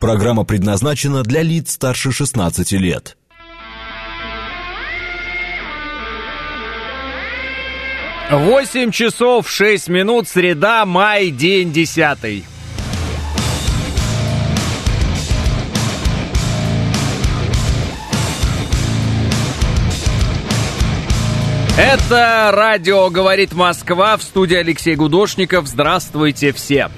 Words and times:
Программа 0.00 0.44
предназначена 0.44 1.24
для 1.24 1.42
лиц 1.42 1.72
старше 1.72 2.12
16 2.12 2.70
лет. 2.72 3.16
Восемь 8.30 8.92
часов 8.92 9.50
шесть 9.50 9.88
минут, 9.88 10.28
среда, 10.28 10.86
май, 10.86 11.30
день 11.30 11.72
десятый. 11.72 12.44
Это 21.76 22.50
радио 22.52 23.08
«Говорит 23.10 23.52
Москва» 23.52 24.16
в 24.16 24.22
студии 24.22 24.56
Алексей 24.56 24.94
Гудошников. 24.94 25.66
Здравствуйте 25.66 26.52
все! 26.52 26.88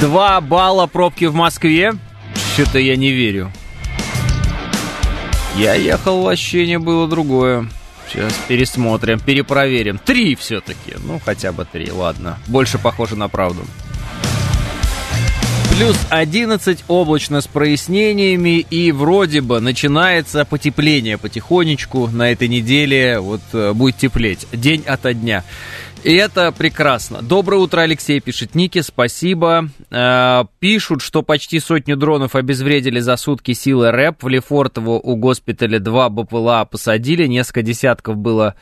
Два 0.00 0.40
балла 0.40 0.86
пробки 0.86 1.26
в 1.26 1.34
Москве. 1.34 1.92
Что-то 2.54 2.78
я 2.78 2.96
не 2.96 3.10
верю. 3.10 3.52
Я 5.56 5.74
ехал, 5.74 6.26
ощущение 6.26 6.78
было 6.78 7.06
другое. 7.06 7.68
Сейчас 8.08 8.32
пересмотрим, 8.48 9.20
перепроверим. 9.20 9.98
Три 9.98 10.36
все-таки. 10.36 10.94
Ну, 11.04 11.20
хотя 11.22 11.52
бы 11.52 11.66
три, 11.70 11.92
ладно. 11.92 12.38
Больше 12.46 12.78
похоже 12.78 13.16
на 13.16 13.28
правду. 13.28 13.62
Плюс 15.76 15.96
11, 16.10 16.84
облачно 16.88 17.40
с 17.40 17.46
прояснениями, 17.46 18.58
и 18.58 18.92
вроде 18.92 19.40
бы 19.40 19.60
начинается 19.60 20.44
потепление 20.44 21.16
потихонечку 21.16 22.08
на 22.08 22.32
этой 22.32 22.48
неделе, 22.48 23.18
вот 23.18 23.40
э, 23.54 23.72
будет 23.72 23.96
теплеть, 23.96 24.46
день 24.52 24.82
ото 24.86 25.14
дня. 25.14 25.42
И 26.02 26.14
это 26.14 26.50
прекрасно. 26.50 27.20
Доброе 27.20 27.56
утро, 27.56 27.82
Алексей, 27.82 28.20
пишет 28.20 28.54
Ники, 28.54 28.80
спасибо. 28.80 29.68
Э, 29.90 30.44
пишут, 30.58 31.02
что 31.02 31.22
почти 31.22 31.60
сотню 31.60 31.94
дронов 31.94 32.34
обезвредили 32.34 33.00
за 33.00 33.16
сутки 33.16 33.52
силы 33.52 33.90
РЭП. 33.90 34.22
В 34.22 34.28
Лефортово 34.28 34.92
у 34.92 35.16
госпиталя 35.16 35.78
два 35.78 36.08
БПЛА 36.08 36.64
посадили. 36.64 37.26
Несколько 37.26 37.60
десятков 37.60 38.16
было 38.16 38.54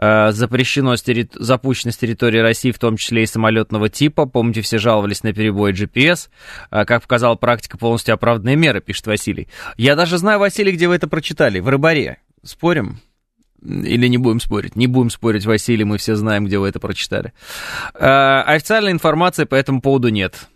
э, 0.00 0.30
запрещено, 0.30 0.94
с 0.94 1.02
терри... 1.02 1.28
запущено 1.34 1.90
с 1.90 1.96
территории 1.96 2.38
России, 2.38 2.70
в 2.70 2.78
том 2.78 2.96
числе 2.96 3.24
и 3.24 3.26
самолетного 3.26 3.88
типа. 3.88 4.26
Помните, 4.26 4.60
все 4.60 4.78
жаловались 4.78 5.24
на 5.24 5.32
перебой 5.32 5.72
GPS. 5.72 6.28
Э, 6.70 6.84
как 6.84 7.02
показала 7.02 7.34
практика, 7.34 7.78
полностью 7.78 8.14
оправданные 8.14 8.54
меры, 8.54 8.80
пишет 8.80 9.08
Василий. 9.08 9.48
Я 9.76 9.96
даже 9.96 10.18
знаю, 10.18 10.38
Василий, 10.38 10.70
где 10.70 10.86
вы 10.86 10.94
это 10.94 11.08
прочитали. 11.08 11.58
В 11.58 11.68
Рыбаре. 11.68 12.18
Спорим? 12.44 13.00
Или 13.66 14.06
не 14.06 14.18
будем 14.18 14.40
спорить? 14.40 14.76
Не 14.76 14.86
будем 14.86 15.10
спорить, 15.10 15.44
Василий, 15.44 15.84
мы 15.84 15.98
все 15.98 16.14
знаем, 16.14 16.46
где 16.46 16.58
вы 16.58 16.68
это 16.68 16.78
прочитали. 16.78 17.32
Э, 17.94 18.42
официальной 18.46 18.92
информации 18.92 19.44
по 19.44 19.56
этому 19.56 19.80
поводу 19.80 20.08
нет. 20.08 20.48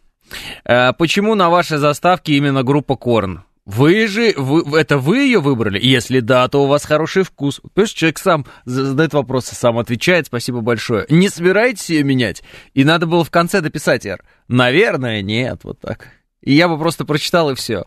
Э, 0.64 0.92
почему 0.92 1.34
на 1.34 1.50
вашей 1.50 1.78
заставке 1.78 2.34
именно 2.34 2.62
группа 2.62 2.96
Корн? 2.96 3.42
Вы 3.66 4.06
же, 4.08 4.32
вы, 4.36 4.78
это 4.78 4.98
вы 4.98 5.18
ее 5.18 5.40
выбрали? 5.40 5.78
Если 5.80 6.20
да, 6.20 6.48
то 6.48 6.64
у 6.64 6.66
вас 6.66 6.84
хороший 6.84 7.24
вкус. 7.24 7.60
Понимаешь, 7.74 7.92
человек 7.92 8.18
сам 8.18 8.46
задает 8.64 9.12
вопросы, 9.12 9.54
сам 9.54 9.78
отвечает, 9.78 10.26
спасибо 10.26 10.60
большое. 10.60 11.06
Не 11.08 11.28
собираетесь 11.28 11.90
ее 11.90 12.02
менять? 12.02 12.42
И 12.74 12.84
надо 12.84 13.06
было 13.06 13.22
в 13.22 13.30
конце 13.30 13.60
дописать, 13.60 14.06
Р. 14.06 14.24
Наверное, 14.48 15.22
нет, 15.22 15.60
вот 15.62 15.78
так. 15.80 16.08
И 16.42 16.54
я 16.54 16.68
бы 16.68 16.78
просто 16.78 17.04
прочитал 17.04 17.50
и 17.50 17.54
все. 17.54 17.84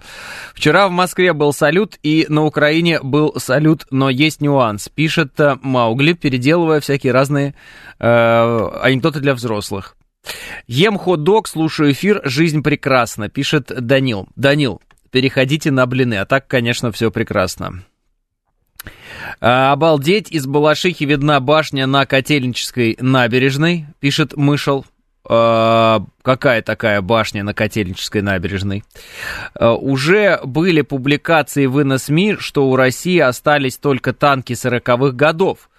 Вчера 0.53 0.87
в 0.87 0.91
Москве 0.91 1.33
был 1.33 1.53
салют, 1.53 1.97
и 2.03 2.25
на 2.29 2.43
Украине 2.43 2.99
был 3.01 3.33
салют, 3.37 3.87
но 3.89 4.09
есть 4.09 4.41
нюанс. 4.41 4.89
Пишет 4.89 5.39
э, 5.39 5.57
Маугли, 5.61 6.13
переделывая 6.13 6.79
всякие 6.79 7.13
разные 7.13 7.55
э, 7.99 8.69
анекдоты 8.81 9.21
для 9.21 9.33
взрослых. 9.33 9.95
Ем 10.67 10.97
хот-дог, 10.97 11.47
слушаю 11.47 11.91
эфир, 11.91 12.21
жизнь 12.23 12.61
прекрасна, 12.61 13.27
пишет 13.27 13.71
Данил. 13.75 14.27
Данил, 14.35 14.81
переходите 15.11 15.71
на 15.71 15.85
блины, 15.85 16.15
а 16.15 16.25
так, 16.25 16.47
конечно, 16.47 16.91
все 16.91 17.11
прекрасно. 17.11 17.83
А, 19.41 19.71
обалдеть, 19.71 20.31
из 20.31 20.45
Балашихи 20.45 21.05
видна 21.05 21.39
башня 21.39 21.87
на 21.87 22.05
Котельнической 22.05 22.97
набережной, 22.99 23.87
пишет 23.99 24.35
Мышел. 24.37 24.85
Э, 25.29 25.99
какая 26.21 26.61
такая 26.61 27.01
башня 27.01 27.43
на 27.43 27.53
Котельнической 27.53 28.21
набережной. 28.21 28.83
Э, 29.57 29.69
уже 29.69 30.39
были 30.43 30.81
публикации 30.81 31.65
в 31.65 31.97
СМИ, 31.97 32.37
что 32.39 32.69
у 32.69 32.75
России 32.75 33.19
остались 33.19 33.77
только 33.77 34.13
танки 34.13 34.53
40-х 34.53 35.11
годов. 35.11 35.69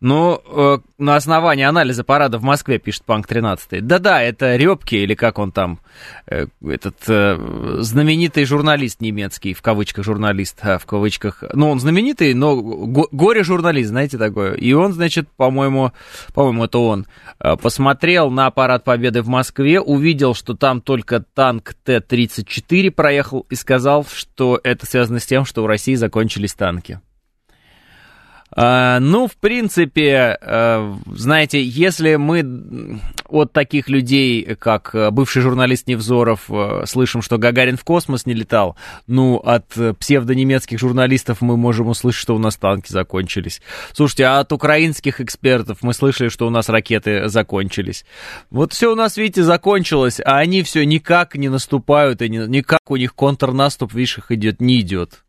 Но 0.00 0.42
э, 0.46 0.78
на 0.98 1.16
основании 1.16 1.64
анализа 1.64 2.04
парада 2.04 2.38
в 2.38 2.42
Москве, 2.42 2.78
пишет 2.78 3.04
Панк 3.04 3.26
13. 3.26 3.86
Да-да, 3.86 4.22
это 4.22 4.56
Рёбки, 4.56 4.94
или 4.94 5.14
как 5.14 5.38
он 5.38 5.52
там, 5.52 5.78
э, 6.26 6.46
этот 6.66 6.96
э, 7.08 7.76
знаменитый 7.80 8.44
журналист 8.44 9.00
немецкий, 9.00 9.52
в 9.52 9.62
кавычках 9.62 10.04
журналист, 10.04 10.58
а, 10.62 10.78
в 10.78 10.86
кавычках, 10.86 11.44
ну, 11.52 11.70
он 11.70 11.80
знаменитый, 11.80 12.32
но 12.34 12.56
го- 12.56 13.08
горе-журналист, 13.12 13.90
знаете, 13.90 14.16
такое. 14.16 14.54
И 14.54 14.72
он, 14.72 14.92
значит, 14.94 15.28
по-моему, 15.36 15.92
по-моему, 16.34 16.64
это 16.64 16.78
он, 16.78 17.06
э, 17.38 17.56
посмотрел 17.56 18.30
на 18.30 18.50
парад 18.50 18.84
Победы 18.84 19.22
в 19.22 19.28
Москве, 19.28 19.80
увидел, 19.80 20.34
что 20.34 20.54
там 20.54 20.80
только 20.80 21.20
танк 21.34 21.74
Т-34 21.84 22.90
проехал 22.90 23.46
и 23.50 23.54
сказал, 23.54 24.06
что 24.06 24.58
это 24.62 24.86
связано 24.86 25.20
с 25.20 25.26
тем, 25.26 25.44
что 25.44 25.62
у 25.62 25.66
России 25.66 25.94
закончились 25.94 26.54
танки. 26.54 27.00
А, 28.52 28.98
ну, 29.00 29.28
в 29.28 29.36
принципе, 29.36 30.38
а, 30.40 30.96
знаете, 31.06 31.62
если 31.62 32.16
мы 32.16 33.00
от 33.28 33.52
таких 33.52 33.88
людей, 33.88 34.56
как 34.56 34.92
э, 34.92 35.10
бывший 35.10 35.42
журналист 35.42 35.86
Невзоров, 35.86 36.46
э, 36.50 36.82
слышим, 36.86 37.22
что 37.22 37.38
Гагарин 37.38 37.76
в 37.76 37.84
космос 37.84 38.26
не 38.26 38.34
летал, 38.34 38.76
ну, 39.06 39.36
от 39.36 39.66
псевдонемецких 39.98 40.80
журналистов 40.80 41.40
мы 41.40 41.56
можем 41.56 41.88
услышать, 41.88 42.20
что 42.20 42.34
у 42.34 42.38
нас 42.38 42.56
танки 42.56 42.90
закончились. 42.90 43.62
Слушайте, 43.92 44.24
а 44.24 44.40
от 44.40 44.52
украинских 44.52 45.20
экспертов 45.20 45.78
мы 45.82 45.94
слышали, 45.94 46.28
что 46.28 46.46
у 46.46 46.50
нас 46.50 46.68
ракеты 46.68 47.28
закончились. 47.28 48.04
Вот 48.50 48.72
все 48.72 48.92
у 48.92 48.96
нас, 48.96 49.16
видите, 49.16 49.44
закончилось, 49.44 50.20
а 50.24 50.38
они 50.38 50.64
все 50.64 50.84
никак 50.84 51.36
не 51.36 51.48
наступают, 51.48 52.22
и 52.22 52.28
никак 52.28 52.90
у 52.90 52.96
них 52.96 53.14
контрнаступ, 53.14 53.94
видишь, 53.94 54.18
их 54.18 54.32
идет, 54.32 54.60
не 54.60 54.80
идет. 54.80 55.22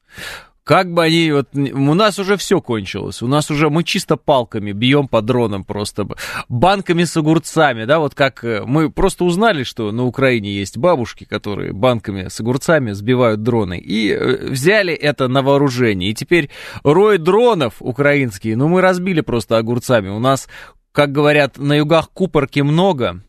Как 0.64 0.94
бы 0.94 1.04
они, 1.04 1.32
вот, 1.32 1.48
у 1.56 1.94
нас 1.96 2.20
уже 2.20 2.38
все 2.38 2.62
кончилось, 2.62 3.24
у 3.24 3.28
нас 3.28 3.50
уже, 3.50 3.72
мы 3.72 3.84
чисто 3.84 4.16
палками 4.16 4.74
бьем 4.74 5.08
по 5.08 5.24
дронам 5.24 5.64
просто, 5.64 6.08
банками 6.50 7.04
с 7.04 7.18
огурцами, 7.18 7.86
да, 7.86 7.98
вот 7.98 8.14
как 8.14 8.44
э, 8.44 8.64
мы 8.64 8.92
просто 8.92 9.24
узнали, 9.24 9.64
что 9.64 9.92
на 9.92 10.06
Украине 10.06 10.54
есть 10.54 10.78
бабушки, 10.78 11.24
которые 11.24 11.74
банками 11.74 12.28
с 12.28 12.40
огурцами 12.40 12.92
сбивают 12.92 13.42
дроны, 13.42 13.80
и 13.80 14.12
э, 14.12 14.50
взяли 14.50 14.94
это 14.94 15.28
на 15.28 15.42
вооружение, 15.42 16.12
и 16.12 16.14
теперь 16.14 16.52
рой 16.84 17.18
дронов 17.18 17.78
украинские, 17.80 18.56
ну, 18.56 18.68
мы 18.68 18.82
разбили 18.82 19.22
просто 19.22 19.58
огурцами, 19.58 20.10
у 20.10 20.20
нас, 20.20 20.48
как 20.92 21.12
говорят, 21.12 21.58
на 21.58 21.74
югах 21.74 22.12
купорки 22.12 22.60
много, 22.60 23.24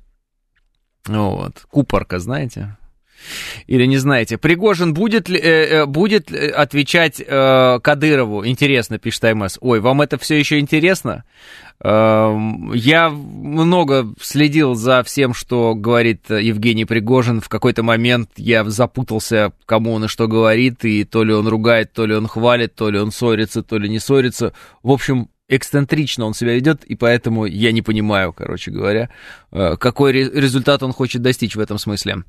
вот, 1.07 1.65
купорка, 1.71 2.19
знаете, 2.19 2.77
или 3.67 3.87
не 3.87 3.99
знаете. 3.99 4.39
Пригожин 4.39 4.95
будет, 4.95 5.29
ли, 5.29 5.39
э, 5.39 5.83
э 5.83 5.87
будет 5.87 6.33
отвечать 6.33 7.21
э, 7.25 7.79
Кадырову? 7.83 8.47
Интересно, 8.47 8.99
пишет 8.99 9.25
АМС. 9.25 9.59
Ой, 9.61 9.81
вам 9.81 10.03
это 10.03 10.19
все 10.19 10.39
еще 10.39 10.59
интересно? 10.59 11.25
Э, 11.83 12.37
я 12.75 13.11
много 13.11 14.13
следил 14.21 14.75
за 14.75 15.03
всем, 15.03 15.35
что 15.35 15.75
говорит 15.75 16.31
Евгений 16.31 16.85
Пригожин. 16.85 17.41
В 17.41 17.49
какой-то 17.49 17.83
момент 17.83 18.31
я 18.37 18.65
запутался, 18.65 19.53
кому 19.67 19.93
он 19.93 20.05
и 20.05 20.09
что 20.09 20.29
говорит, 20.29 20.85
и 20.85 21.05
то 21.05 21.25
ли 21.25 21.33
он 21.33 21.49
ругает, 21.49 21.93
то 21.93 22.07
ли 22.07 22.15
он 22.15 22.27
хвалит, 22.27 22.75
то 22.75 22.91
ли 22.91 22.99
он 22.99 23.11
ссорится, 23.11 23.63
то 23.63 23.79
ли 23.79 23.89
не 23.89 23.99
ссорится. 23.99 24.53
В 24.83 24.91
общем, 24.91 25.29
эксцентрично 25.49 26.25
он 26.25 26.35
себя 26.35 26.55
ведет, 26.55 26.85
и 26.85 26.95
поэтому 26.95 27.45
я 27.45 27.73
не 27.73 27.83
понимаю, 27.83 28.33
короче 28.33 28.71
говоря, 28.71 29.11
э, 29.51 29.77
какой 29.77 30.13
результат 30.13 30.83
он 30.83 30.93
хочет 30.93 31.23
достичь 31.23 31.57
в 31.57 31.61
этом 31.61 31.79
смысле. 31.79 32.25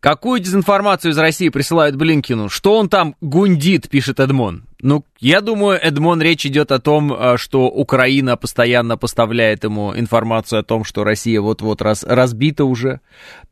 Какую 0.00 0.40
дезинформацию 0.40 1.12
из 1.12 1.18
России 1.18 1.48
присылают 1.48 1.96
Блинкину? 1.96 2.48
Что 2.48 2.78
он 2.78 2.88
там 2.88 3.16
гундит, 3.20 3.88
пишет 3.88 4.20
Эдмон. 4.20 4.64
Ну, 4.80 5.04
я 5.18 5.40
думаю, 5.40 5.80
Эдмон, 5.82 6.20
речь 6.20 6.44
идет 6.44 6.70
о 6.70 6.78
том, 6.78 7.12
э, 7.12 7.36
что 7.38 7.68
Украина 7.68 8.36
постоянно 8.36 8.96
поставляет 8.96 9.64
ему 9.64 9.96
информацию 9.96 10.60
о 10.60 10.62
том, 10.62 10.84
что 10.84 11.04
Россия 11.04 11.40
вот-вот 11.40 11.80
раз, 11.80 12.04
разбита 12.04 12.64
уже. 12.64 13.00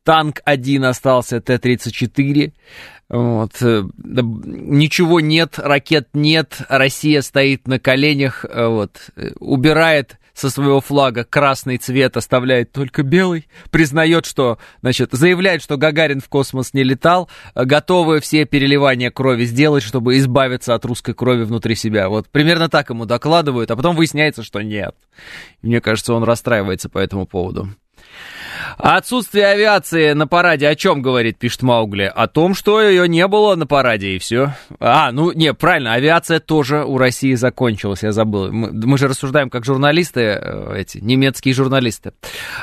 Танк 0.04 0.40
один 0.44 0.84
остался, 0.84 1.40
Т-34. 1.40 2.52
Вот. 3.08 3.52
Э, 3.60 3.82
ничего 4.04 5.20
нет, 5.20 5.58
ракет 5.58 6.08
нет, 6.14 6.62
Россия 6.69 7.20
стоит 7.20 7.69
на 7.69 7.78
коленях, 7.78 8.44
э, 8.49 8.66
вот, 8.66 9.10
убирает 9.38 10.16
со 10.34 10.50
своего 10.50 10.81
флага 10.81 11.25
красный 11.25 11.76
цвет, 11.76 12.16
оставляет 12.16 12.72
только 12.72 13.02
белый, 13.02 13.49
признает, 13.70 14.26
что, 14.26 14.58
значит, 14.81 15.10
заявляет, 15.12 15.62
что 15.62 15.76
Гагарин 15.76 16.20
в 16.20 16.28
космос 16.28 16.72
не 16.72 16.82
летал, 16.82 17.28
готовы 17.55 18.20
все 18.20 18.44
переливания 18.44 19.10
крови 19.10 19.44
сделать, 19.44 19.82
чтобы 19.82 20.16
избавиться 20.19 20.75
от 20.75 20.84
русской 20.84 21.14
крови 21.14 21.44
внутри 21.44 21.75
себя. 21.75 22.08
Вот 22.08 22.28
примерно 22.28 22.69
так 22.69 22.90
ему 22.90 23.05
докладывают, 23.05 23.70
а 23.70 23.76
потом 23.76 23.94
выясняется, 23.96 24.43
что 24.43 24.62
нет. 24.62 24.96
Мне 25.60 25.81
кажется, 25.81 26.14
он 26.14 26.25
расстраивается 26.25 26.88
по 26.88 26.98
этому 26.98 27.26
поводу. 27.26 27.69
Отсутствие 28.78 29.46
авиации 29.46 30.12
на 30.12 30.26
параде 30.26 30.69
о 30.69 30.74
чем 30.74 31.02
говорит, 31.02 31.38
пишет 31.38 31.62
Маугли? 31.62 32.10
О 32.14 32.26
том, 32.26 32.54
что 32.54 32.80
ее 32.80 33.08
не 33.08 33.26
было 33.26 33.54
на 33.54 33.66
параде, 33.66 34.16
и 34.16 34.19
все. 34.19 34.54
А, 34.80 35.12
ну, 35.12 35.32
не, 35.32 35.54
правильно, 35.54 35.94
авиация 35.94 36.40
тоже 36.40 36.84
у 36.84 36.98
России 36.98 37.34
закончилась, 37.34 38.02
я 38.02 38.12
забыл. 38.12 38.52
Мы, 38.52 38.72
мы 38.72 38.98
же 38.98 39.08
рассуждаем 39.08 39.50
как 39.50 39.64
журналисты, 39.64 40.20
э, 40.20 40.74
эти, 40.78 40.98
немецкие 40.98 41.54
журналисты. 41.54 42.12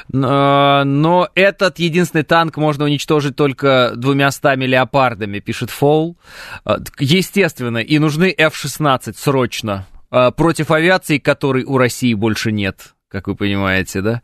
Но, 0.09 0.83
но 0.85 1.29
этот 1.35 1.79
единственный 1.79 2.23
танк 2.23 2.57
можно 2.57 2.85
уничтожить 2.85 3.35
только 3.35 3.93
двумя 3.95 4.31
стами 4.31 4.65
леопардами, 4.65 5.39
пишет 5.39 5.69
Фоул. 5.69 6.17
Э, 6.65 6.77
естественно, 6.99 7.77
и 7.77 7.99
нужны 7.99 8.33
F-16 8.37 9.13
срочно 9.17 9.87
э, 10.11 10.31
против 10.31 10.71
авиации, 10.71 11.17
которой 11.17 11.63
у 11.63 11.77
России 11.77 12.13
больше 12.13 12.51
нет 12.51 12.93
как 13.09 13.27
вы 13.27 13.35
понимаете, 13.35 14.01
да? 14.01 14.21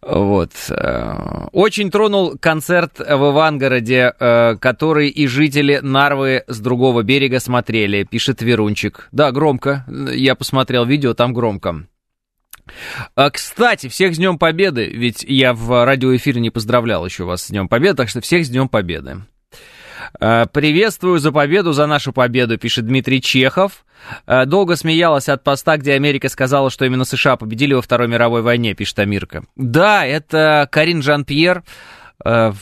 Вот. 0.00 0.50
Э, 0.70 1.48
очень 1.52 1.90
тронул 1.90 2.36
концерт 2.38 2.98
в 2.98 3.02
Ивангороде, 3.02 4.12
э, 4.18 4.56
который 4.56 5.08
и 5.08 5.26
жители 5.26 5.80
Нарвы 5.82 6.44
с 6.46 6.58
другого 6.60 7.02
берега 7.02 7.40
смотрели, 7.40 8.04
пишет 8.04 8.40
Верунчик. 8.40 9.08
Да, 9.12 9.30
громко. 9.32 9.84
Я 10.12 10.34
посмотрел 10.34 10.86
видео, 10.86 11.12
там 11.12 11.34
громко. 11.34 11.86
А, 13.14 13.30
кстати, 13.30 13.88
всех 13.88 14.14
с 14.14 14.18
Днем 14.18 14.38
Победы, 14.38 14.86
ведь 14.86 15.22
я 15.22 15.52
в 15.52 15.84
радиоэфире 15.84 16.40
не 16.40 16.50
поздравлял 16.50 17.04
еще 17.04 17.24
вас 17.24 17.44
с 17.44 17.50
Днем 17.50 17.68
Победы, 17.68 17.96
так 17.96 18.08
что 18.08 18.20
всех 18.20 18.44
с 18.44 18.48
Днем 18.48 18.68
Победы. 18.68 19.22
Э, 20.20 20.46
Приветствую 20.52 21.18
за 21.18 21.32
победу, 21.32 21.72
за 21.72 21.86
нашу 21.86 22.12
победу, 22.12 22.58
пишет 22.58 22.86
Дмитрий 22.86 23.20
Чехов. 23.20 23.84
Э, 24.26 24.46
долго 24.46 24.76
смеялась 24.76 25.28
от 25.28 25.44
поста, 25.44 25.76
где 25.76 25.94
Америка 25.94 26.28
сказала, 26.28 26.70
что 26.70 26.84
именно 26.84 27.04
США 27.04 27.36
победили 27.36 27.74
во 27.74 27.82
Второй 27.82 28.08
мировой 28.08 28.42
войне, 28.42 28.74
пишет 28.74 28.98
Амирка. 28.98 29.44
Да, 29.56 30.04
это 30.04 30.68
Карин 30.70 31.02
Жан-Пьер, 31.02 31.62
э, 32.24 32.52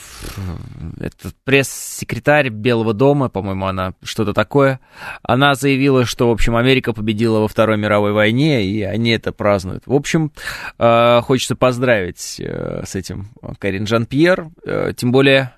это 0.99 1.31
пресс-секретарь 1.43 2.49
Белого 2.49 2.93
дома, 2.93 3.29
по-моему, 3.29 3.65
она 3.65 3.93
что-то 4.03 4.33
такое. 4.33 4.79
Она 5.23 5.55
заявила, 5.55 6.05
что, 6.05 6.29
в 6.29 6.31
общем, 6.31 6.55
Америка 6.55 6.93
победила 6.93 7.39
во 7.39 7.47
Второй 7.47 7.77
мировой 7.77 8.11
войне, 8.11 8.65
и 8.65 8.81
они 8.83 9.11
это 9.11 9.31
празднуют. 9.31 9.83
В 9.85 9.93
общем, 9.93 10.31
хочется 10.77 11.55
поздравить 11.55 12.19
с 12.19 12.95
этим 12.95 13.29
Карин 13.59 13.87
Жан-Пьер, 13.87 14.47
тем 14.95 15.11
более 15.11 15.53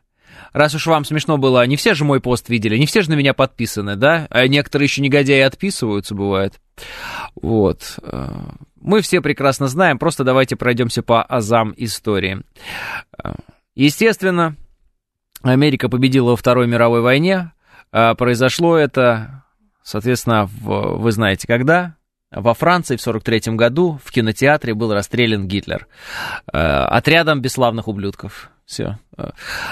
раз 0.54 0.76
уж 0.76 0.88
вам 0.88 1.06
смешно 1.06 1.38
было, 1.38 1.66
не 1.66 1.76
все 1.76 1.94
же 1.94 2.06
мой 2.06 2.20
пост 2.20 2.50
видели, 2.50 2.78
не 2.78 2.86
все 2.86 3.02
же 3.02 3.10
на 3.10 3.16
меня 3.16 3.34
подписаны, 3.34 3.96
да? 3.96 4.28
А 4.30 4.48
некоторые 4.48 4.86
еще 4.86 5.02
негодяи 5.02 5.42
отписываются, 5.42 6.16
бывает. 6.16 6.60
Вот. 7.36 8.00
Э, 8.02 8.30
мы 8.80 9.02
все 9.02 9.22
прекрасно 9.22 9.68
знаем, 9.68 10.00
просто 10.00 10.24
давайте 10.24 10.56
пройдемся 10.56 11.04
по 11.04 11.24
азам 11.24 11.74
истории. 11.78 12.42
Э, 13.24 13.34
естественно, 13.76 14.56
Америка 15.42 15.90
победила 15.90 16.32
во 16.32 16.36
Второй 16.36 16.68
мировой 16.68 17.02
войне. 17.02 17.52
Э, 17.92 18.16
произошло 18.16 18.78
это, 18.78 19.44
соответственно, 19.84 20.46
в, 20.46 20.98
вы 20.98 21.12
знаете 21.12 21.48
когда? 21.48 21.96
Во 22.30 22.54
Франции 22.54 22.98
в 22.98 23.02
43 23.02 23.56
году 23.56 24.00
в 24.04 24.12
кинотеатре 24.12 24.74
был 24.74 24.94
расстрелян 24.94 25.48
Гитлер 25.48 25.88
отрядом 26.52 27.42
бесславных 27.42 27.88
ублюдков. 27.88 28.52
Все. 28.68 29.00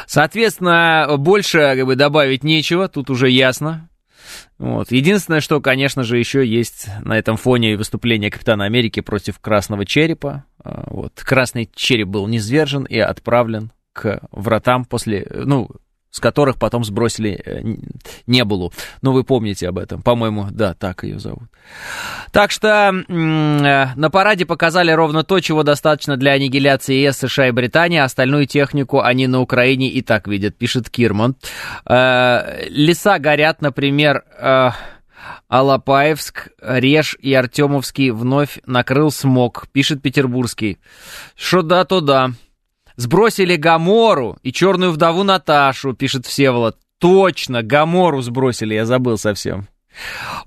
Соответственно, 0.07 1.07
больше 1.17 1.59
как 1.59 1.85
бы, 1.85 1.95
добавить 1.95 2.43
нечего, 2.45 2.87
тут 2.87 3.09
уже 3.09 3.29
ясно. 3.29 3.89
Вот. 4.57 4.91
Единственное, 4.91 5.41
что, 5.41 5.59
конечно 5.59 6.03
же, 6.03 6.17
еще 6.17 6.47
есть 6.47 6.87
на 7.03 7.17
этом 7.17 7.35
фоне 7.35 7.75
выступление 7.75 8.31
Капитана 8.31 8.63
Америки 8.63 9.01
против 9.01 9.39
Красного 9.39 9.85
Черепа. 9.85 10.45
А, 10.63 10.85
вот. 10.87 11.13
Красный 11.23 11.69
Череп 11.75 12.07
был 12.07 12.25
низвержен 12.27 12.85
и 12.85 12.97
отправлен 12.97 13.71
к 13.91 14.21
вратам 14.31 14.85
после, 14.85 15.27
ну, 15.29 15.69
с 16.15 16.21
которых 16.21 16.55
потом 16.55 16.85
сбросили 16.85 17.41
э, 17.45 17.61
Небулу. 18.25 18.71
Ну, 19.01 19.11
вы 19.11 19.25
помните 19.25 19.67
об 19.67 19.77
этом. 19.77 20.01
По-моему, 20.01 20.47
да, 20.49 20.73
так 20.73 21.03
ее 21.03 21.19
зовут. 21.19 21.49
Так 22.31 22.51
что 22.51 22.93
э, 22.93 23.03
на 23.11 24.09
параде 24.09 24.45
показали 24.45 24.91
ровно 24.91 25.25
то, 25.25 25.41
чего 25.41 25.63
достаточно 25.63 26.15
для 26.15 26.31
аннигиляции 26.31 27.05
ЕС, 27.05 27.17
США 27.17 27.49
и 27.49 27.51
Британии. 27.51 27.99
Остальную 27.99 28.45
технику 28.45 29.01
они 29.01 29.27
на 29.27 29.41
Украине 29.41 29.89
и 29.89 30.01
так 30.01 30.29
видят, 30.29 30.55
пишет 30.57 30.89
Кирман. 30.89 31.35
Э, 31.85 32.65
леса 32.69 33.19
горят, 33.19 33.61
например... 33.61 34.23
Алапаевск, 35.47 36.49
Реж 36.61 37.17
и 37.19 37.33
Артемовский 37.33 38.11
вновь 38.11 38.59
накрыл 38.65 39.09
смог, 39.11 39.67
пишет 39.71 40.01
Петербургский. 40.01 40.77
Что 41.35 41.61
да, 41.61 41.83
то 41.85 42.01
да. 42.01 42.31
Сбросили 42.95 43.55
Гамору 43.55 44.37
и 44.41 44.51
черную 44.51 44.91
вдову 44.91 45.23
Наташу, 45.23 45.93
пишет 45.93 46.25
Всеволод. 46.25 46.77
Точно, 46.99 47.61
Гамору 47.61 48.21
сбросили, 48.21 48.73
я 48.73 48.85
забыл 48.85 49.17
совсем. 49.17 49.67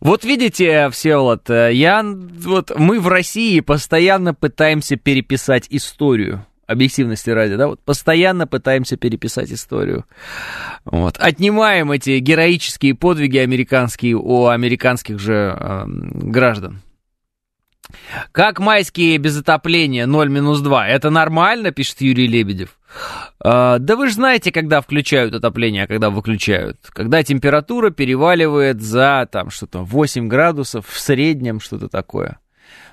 Вот 0.00 0.24
видите, 0.24 0.90
Всеволод, 0.90 1.48
э, 1.50 1.70
я, 1.72 2.02
вот 2.04 2.72
мы 2.76 3.00
в 3.00 3.08
России 3.08 3.60
постоянно 3.60 4.34
пытаемся 4.34 4.96
переписать 4.96 5.66
историю. 5.70 6.44
Объективности 6.66 7.30
ради, 7.30 7.56
да, 7.56 7.66
вот 7.66 7.80
постоянно 7.82 8.46
пытаемся 8.46 8.98
переписать 8.98 9.50
историю. 9.50 10.04
Вот. 10.84 11.16
Отнимаем 11.18 11.90
эти 11.92 12.18
героические 12.18 12.94
подвиги 12.94 13.38
американские 13.38 14.16
у 14.16 14.48
американских 14.48 15.18
же 15.18 15.56
э, 15.58 15.84
граждан. 15.86 16.82
Как 18.32 18.58
майские 18.58 19.18
без 19.18 19.38
отопления 19.38 20.06
0-2? 20.06 20.84
Это 20.84 21.10
нормально, 21.10 21.70
пишет 21.70 22.00
Юрий 22.00 22.26
Лебедев. 22.26 22.78
А, 23.40 23.78
да 23.78 23.96
вы 23.96 24.08
же 24.08 24.14
знаете, 24.14 24.52
когда 24.52 24.80
включают 24.80 25.34
отопление, 25.34 25.84
а 25.84 25.86
когда 25.86 26.10
выключают. 26.10 26.78
Когда 26.90 27.22
температура 27.22 27.90
переваливает 27.90 28.80
за 28.80 29.28
там 29.30 29.50
что-то 29.50 29.84
8 29.84 30.28
градусов 30.28 30.86
в 30.86 30.98
среднем, 30.98 31.60
что-то 31.60 31.88
такое. 31.88 32.38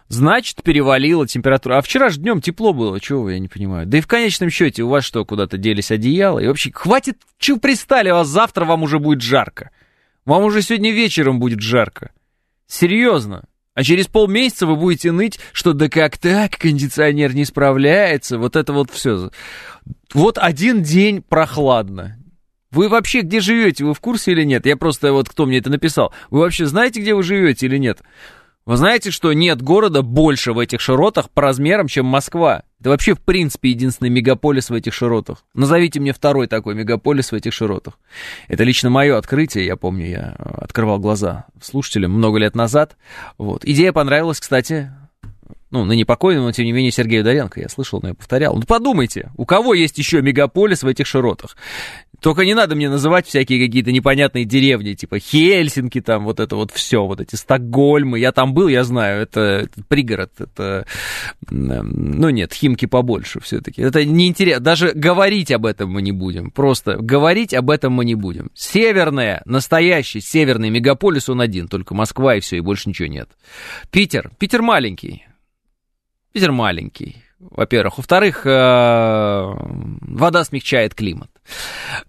Значит, 0.07 0.62
перевалила 0.62 1.27
температура. 1.27 1.77
А 1.77 1.81
вчера 1.81 2.09
же 2.09 2.19
днем 2.19 2.39
тепло 2.39 2.74
было, 2.74 3.00
чего 3.00 3.30
я 3.30 3.39
не 3.39 3.47
понимаю. 3.47 3.88
Да 3.88 3.97
и 3.97 4.01
в 4.01 4.07
конечном 4.07 4.51
счете 4.51 4.83
у 4.83 4.89
вас 4.89 5.03
что, 5.03 5.25
куда-то 5.25 5.57
делись 5.57 5.92
одеяла? 5.92 6.39
И 6.39 6.47
вообще, 6.47 6.71
хватит, 6.71 7.18
чего 7.39 7.57
пристали, 7.57 8.09
а 8.09 8.24
завтра 8.24 8.65
вам 8.65 8.83
уже 8.83 9.00
будет 9.00 9.21
жарко. 9.21 9.71
Вам 10.25 10.44
уже 10.44 10.62
сегодня 10.62 10.92
вечером 10.92 11.39
будет 11.39 11.62
жарко. 11.62 12.12
Серьезно. 12.68 13.45
А 13.75 13.83
через 13.83 14.07
полмесяца 14.07 14.66
вы 14.66 14.77
будете 14.77 15.12
ныть, 15.12 15.38
что 15.51 15.74
да 15.74 15.89
как 15.89 16.18
так, 16.18 16.57
кондиционер 16.57 17.36
не 17.36 17.44
справляется, 17.44 18.38
вот 18.39 18.56
это 18.56 18.72
вот 18.72 18.89
все. 18.89 19.31
Вот 20.14 20.38
один 20.38 20.81
день 20.81 21.21
прохладно. 21.21 22.18
Вы 22.71 22.88
вообще 22.88 23.21
где 23.21 23.42
живете? 23.42 23.83
Вы 23.83 23.94
в 23.94 23.99
курсе 23.99 24.31
или 24.31 24.44
нет? 24.44 24.66
Я 24.66 24.78
просто 24.78 25.11
вот 25.11 25.28
кто 25.28 25.45
мне 25.45 25.57
это 25.57 25.69
написал. 25.69 26.14
Вы 26.30 26.40
вообще 26.40 26.66
знаете, 26.66 27.02
где 27.02 27.14
вы 27.14 27.21
живете 27.21 27.66
или 27.66 27.78
нет? 27.78 28.02
Вы 28.66 28.78
знаете, 28.78 29.11
что 29.11 29.33
нет 29.33 29.61
города 29.61 30.02
больше 30.02 30.54
в 30.54 30.59
этих 30.59 30.80
широтах 30.80 31.30
по 31.30 31.42
размерам, 31.42 31.88
чем 31.88 32.06
Москва? 32.06 32.64
Это 32.79 32.89
вообще, 32.89 33.13
в 33.13 33.21
принципе, 33.21 33.69
единственный 33.69 34.09
мегаполис 34.09 34.69
в 34.69 34.73
этих 34.73 34.94
широтах. 34.94 35.44
Назовите 35.53 35.99
мне 35.99 36.13
второй 36.13 36.47
такой 36.47 36.75
мегаполис 36.75 37.31
в 37.31 37.35
этих 37.35 37.53
широтах. 37.53 37.97
Это 38.47 38.63
лично 38.63 38.89
мое 38.89 39.17
открытие, 39.17 39.65
я 39.65 39.75
помню, 39.75 40.07
я 40.07 40.35
открывал 40.37 40.99
глаза 40.99 41.45
слушателям 41.61 42.11
много 42.11 42.37
лет 42.37 42.55
назад. 42.55 42.97
Вот. 43.37 43.63
Идея 43.63 43.94
понравилась, 43.94 44.39
кстати, 44.39 44.91
ну, 45.71 45.83
на 45.83 45.94
непокойном, 45.94 46.44
но 46.44 46.51
тем 46.51 46.65
не 46.65 46.71
менее 46.71 46.91
Сергею 46.91 47.23
Доренко, 47.23 47.59
я 47.59 47.69
слышал, 47.69 47.99
но 48.01 48.09
я 48.09 48.13
повторял. 48.13 48.55
Ну, 48.55 48.61
подумайте, 48.61 49.31
у 49.35 49.45
кого 49.45 49.73
есть 49.73 49.97
еще 49.97 50.21
мегаполис 50.21 50.83
в 50.83 50.87
этих 50.87 51.07
широтах? 51.07 51.57
Только 52.19 52.45
не 52.45 52.54
надо 52.54 52.76
мне 52.76 52.90
называть 52.90 53.28
всякие 53.28 53.66
какие-то 53.66 53.92
непонятные 53.92 54.45
деревни, 54.45 54.94
типа 54.94 55.19
Хельсинки, 55.19 56.02
там 56.02 56.24
вот 56.26 56.40
это 56.40 56.56
вот 56.56 56.72
все, 56.72 57.06
вот 57.06 57.22
эти 57.22 57.36
Стокгольмы. 57.36 58.19
Я 58.19 58.31
там 58.31 58.54
был, 58.54 58.68
я 58.68 58.84
знаю, 58.84 59.22
это, 59.22 59.40
это 59.40 59.84
пригород, 59.88 60.31
это, 60.40 60.86
ну 61.50 62.30
нет, 62.30 62.54
Химки 62.54 62.86
побольше 62.86 63.40
все-таки. 63.40 63.81
Это 63.81 64.06
неинтересно, 64.06 64.64
даже 64.64 64.92
говорить 64.94 65.52
об 65.52 65.66
этом 65.66 65.92
мы 65.92 66.02
не 66.02 66.12
будем, 66.12 66.52
просто 66.52 66.98
говорить 66.98 67.54
об 67.54 67.69
этом 67.69 67.94
мы 67.94 68.06
не 68.06 68.16
будем. 68.16 68.52
Северная, 68.54 69.42
настоящий 69.45 70.22
северный 70.22 70.69
мегаполис, 70.69 71.30
он 71.30 71.42
один, 71.42 71.68
только 71.68 71.94
Москва 71.94 72.36
и 72.36 72.40
все, 72.40 72.57
и 72.57 72.62
больше 72.62 72.90
ничего 72.90 73.07
нет. 73.07 73.30
Питер, 73.92 74.31
Питер 74.40 74.62
маленький, 74.62 75.26
Питер 76.31 76.52
маленький. 76.52 77.18
Во-первых. 77.52 77.97
Во-вторых, 77.97 78.45
э, 78.45 79.54
вода 80.02 80.44
смягчает 80.44 80.94
климат. 80.94 81.30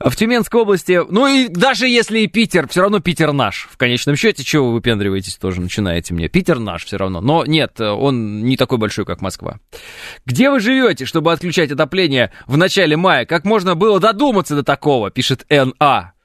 В 0.01 0.17
Тюменской 0.17 0.61
области, 0.61 1.01
ну 1.11 1.27
и 1.27 1.49
даже 1.49 1.89
если 1.89 2.21
и 2.21 2.27
Питер, 2.27 2.69
все 2.69 2.83
равно 2.83 3.01
Питер 3.01 3.33
наш. 3.33 3.69
В 3.71 3.77
конечном 3.77 4.17
счете, 4.17 4.45
чего 4.45 4.69
вы 4.69 4.75
выпендриваетесь 4.75 5.37
тоже, 5.37 5.61
начинаете 5.61 6.15
мне. 6.15 6.29
Питер 6.29 6.59
наш 6.59 6.85
все 6.85 6.97
равно. 6.97 7.21
Но 7.21 7.45
нет, 7.45 7.81
он 7.81 8.45
не 8.45 8.57
такой 8.57 8.79
большой, 8.79 9.05
как 9.05 9.21
Москва. 9.21 9.59
Где 10.25 10.51
вы 10.51 10.61
живете, 10.61 11.05
чтобы 11.05 11.33
отключать 11.33 11.71
отопление 11.71 12.33
в 12.47 12.57
начале 12.57 12.97
мая? 12.97 13.27
Как 13.27 13.45
можно 13.45 13.75
было 13.75 14.01
додуматься 14.01 14.57
до 14.57 14.63
такого, 14.63 15.11
пишет 15.11 15.45
Н.А. 15.49 16.16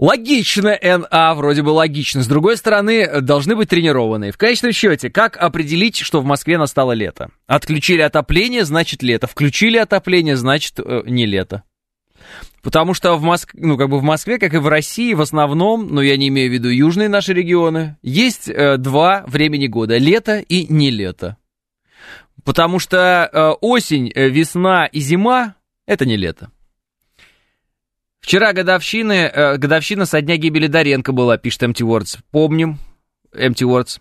Логично, 0.00 0.78
НА, 0.82 1.34
вроде 1.34 1.62
бы 1.62 1.68
логично. 1.68 2.22
С 2.22 2.26
другой 2.26 2.56
стороны, 2.56 3.20
должны 3.20 3.54
быть 3.54 3.68
тренированные. 3.68 4.32
В 4.32 4.38
конечном 4.38 4.72
счете, 4.72 5.10
как 5.10 5.36
определить, 5.36 5.98
что 5.98 6.22
в 6.22 6.24
Москве 6.24 6.56
настало 6.56 6.92
лето? 6.92 7.28
Отключили 7.46 8.00
отопление, 8.00 8.64
значит 8.64 9.02
лето. 9.02 9.26
Включили 9.26 9.76
отопление, 9.76 10.36
значит 10.36 10.78
э, 10.78 11.02
не 11.04 11.26
лето. 11.26 11.64
Потому 12.62 12.94
что 12.94 13.14
в 13.16 13.22
Москве, 13.22 13.60
ну, 13.62 13.76
как 13.76 13.90
бы 13.90 13.98
в 13.98 14.02
Москве, 14.02 14.38
как 14.38 14.54
и 14.54 14.56
в 14.56 14.68
России, 14.68 15.12
в 15.12 15.20
основном, 15.20 15.88
но 15.88 15.96
ну, 15.96 16.00
я 16.00 16.16
не 16.16 16.28
имею 16.28 16.48
в 16.48 16.54
виду 16.54 16.70
южные 16.70 17.10
наши 17.10 17.34
регионы, 17.34 17.98
есть 18.00 18.48
э, 18.48 18.78
два 18.78 19.24
времени 19.26 19.66
года. 19.66 19.98
Лето 19.98 20.38
и 20.38 20.64
не 20.72 20.90
лето. 20.90 21.36
Потому 22.42 22.78
что 22.78 23.28
э, 23.30 23.50
осень, 23.60 24.10
э, 24.14 24.30
весна 24.30 24.86
и 24.86 25.00
зима— 25.00 25.56
это 25.86 26.06
не 26.06 26.16
лето. 26.16 26.50
Вчера 28.20 28.52
годовщины, 28.52 29.30
э, 29.32 29.56
годовщина 29.56 30.06
со 30.06 30.20
дня 30.20 30.36
гибели 30.36 30.66
Доренко 30.66 31.12
была, 31.12 31.38
пишет 31.38 31.62
Empty 31.62 31.86
Words. 31.86 32.18
Помним, 32.30 32.78
Empty 33.34 33.66
Words. 33.66 34.00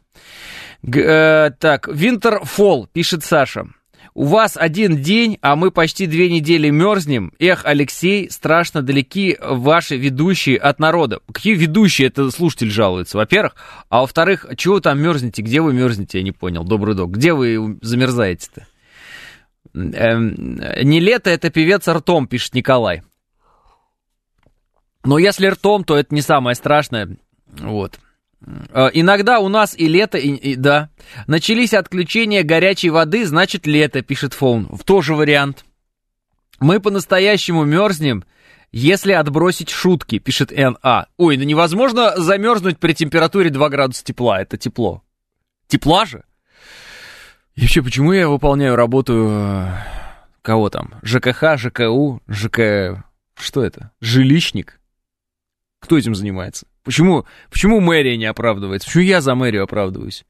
Г, 0.84 1.02
э, 1.02 1.52
так, 1.60 1.88
Winterfall, 1.88 2.88
пишет 2.92 3.24
Саша. 3.24 3.68
У 4.14 4.26
вас 4.26 4.58
один 4.58 4.98
день, 4.98 5.38
а 5.42 5.56
мы 5.56 5.72
почти 5.72 6.06
две 6.06 6.30
недели 6.30 6.70
мерзнем. 6.70 7.32
Эх, 7.40 7.62
Алексей, 7.64 8.30
страшно 8.30 8.82
далеки 8.82 9.38
ваши 9.40 9.96
ведущие 9.98 10.58
от 10.58 10.80
народа. 10.80 11.20
Какие 11.32 11.56
ведущие? 11.56 12.08
Это 12.10 12.30
слушатель 12.32 12.72
жалуется, 12.72 13.18
во-первых. 13.18 13.56
А 13.88 14.02
во-вторых, 14.02 14.46
чего 14.58 14.76
вы 14.76 14.82
там 14.82 15.00
мерзнете? 15.00 15.42
Где 15.42 15.62
вы 15.62 15.74
мерзнете? 15.74 16.18
Я 16.18 16.24
не 16.24 16.32
понял. 16.32 16.64
Добрый 16.64 16.96
док. 16.96 17.12
Где 17.12 17.34
вы 17.34 17.78
замерзаете-то? 17.82 18.68
Эм, 19.74 20.60
не 20.84 21.00
лето, 21.00 21.30
это 21.30 21.50
певец 21.50 21.88
ртом, 21.88 22.28
пишет 22.28 22.56
Николай. 22.56 23.04
Но 25.10 25.18
если 25.18 25.48
ртом, 25.48 25.84
то 25.84 25.98
это 25.98 26.14
не 26.14 26.22
самое 26.22 26.54
страшное. 26.56 27.18
Вот. 27.48 28.00
Э, 28.46 28.92
иногда 28.94 29.40
у 29.40 29.50
нас 29.50 29.76
и 29.76 29.88
лето, 29.88 30.20
и, 30.20 30.36
и 30.36 30.56
да. 30.56 30.92
Начались 31.26 31.74
отключения 31.74 32.44
горячей 32.44 32.92
воды, 32.92 33.26
значит 33.26 33.66
лето, 33.66 34.04
пишет 34.04 34.36
Фоун. 34.36 34.68
В 34.70 34.84
тоже 34.84 35.16
вариант. 35.16 35.66
Мы 36.60 36.80
по-настоящему 36.80 37.64
мерзнем, 37.64 38.24
если 38.72 39.12
отбросить 39.14 39.72
шутки, 39.72 40.20
пишет 40.20 40.52
Н.А. 40.52 41.08
Ой, 41.18 41.38
ну 41.38 41.44
невозможно 41.44 42.14
замерзнуть 42.16 42.78
при 42.78 42.94
температуре 42.94 43.50
2 43.50 43.70
градуса 43.70 44.04
тепла, 44.04 44.40
это 44.40 44.58
тепло. 44.58 45.02
Тепла 45.66 46.06
же? 46.06 46.24
И 47.56 47.62
вообще, 47.62 47.82
почему 47.82 48.14
я 48.14 48.30
выполняю 48.30 48.76
работу... 48.76 49.28
Э, 49.28 49.74
кого 50.44 50.70
там? 50.70 50.94
ЖКХ, 51.02 51.58
ЖКУ, 51.58 52.22
ЖК... 52.28 53.04
Что 53.36 53.64
это? 53.64 53.92
Жилищник? 54.02 54.79
Кто 55.80 55.98
этим 55.98 56.16
занимается? 56.16 56.68
Почему, 56.84 57.26
почему 57.50 57.80
мэрия 57.80 58.18
не 58.18 58.26
оправдывается? 58.26 58.88
Почему 58.88 59.04
я 59.04 59.22
за 59.22 59.36
мэрию 59.36 59.64
оправдываюсь? 59.64 60.26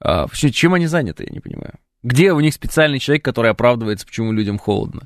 А, 0.00 0.26
чем 0.32 0.74
они 0.74 0.86
заняты, 0.86 1.24
я 1.24 1.32
не 1.32 1.40
понимаю. 1.40 1.74
Где 2.02 2.32
у 2.32 2.40
них 2.40 2.54
специальный 2.54 2.98
человек, 2.98 3.24
который 3.24 3.50
оправдывается, 3.50 4.06
почему 4.06 4.32
людям 4.32 4.58
холодно? 4.58 5.02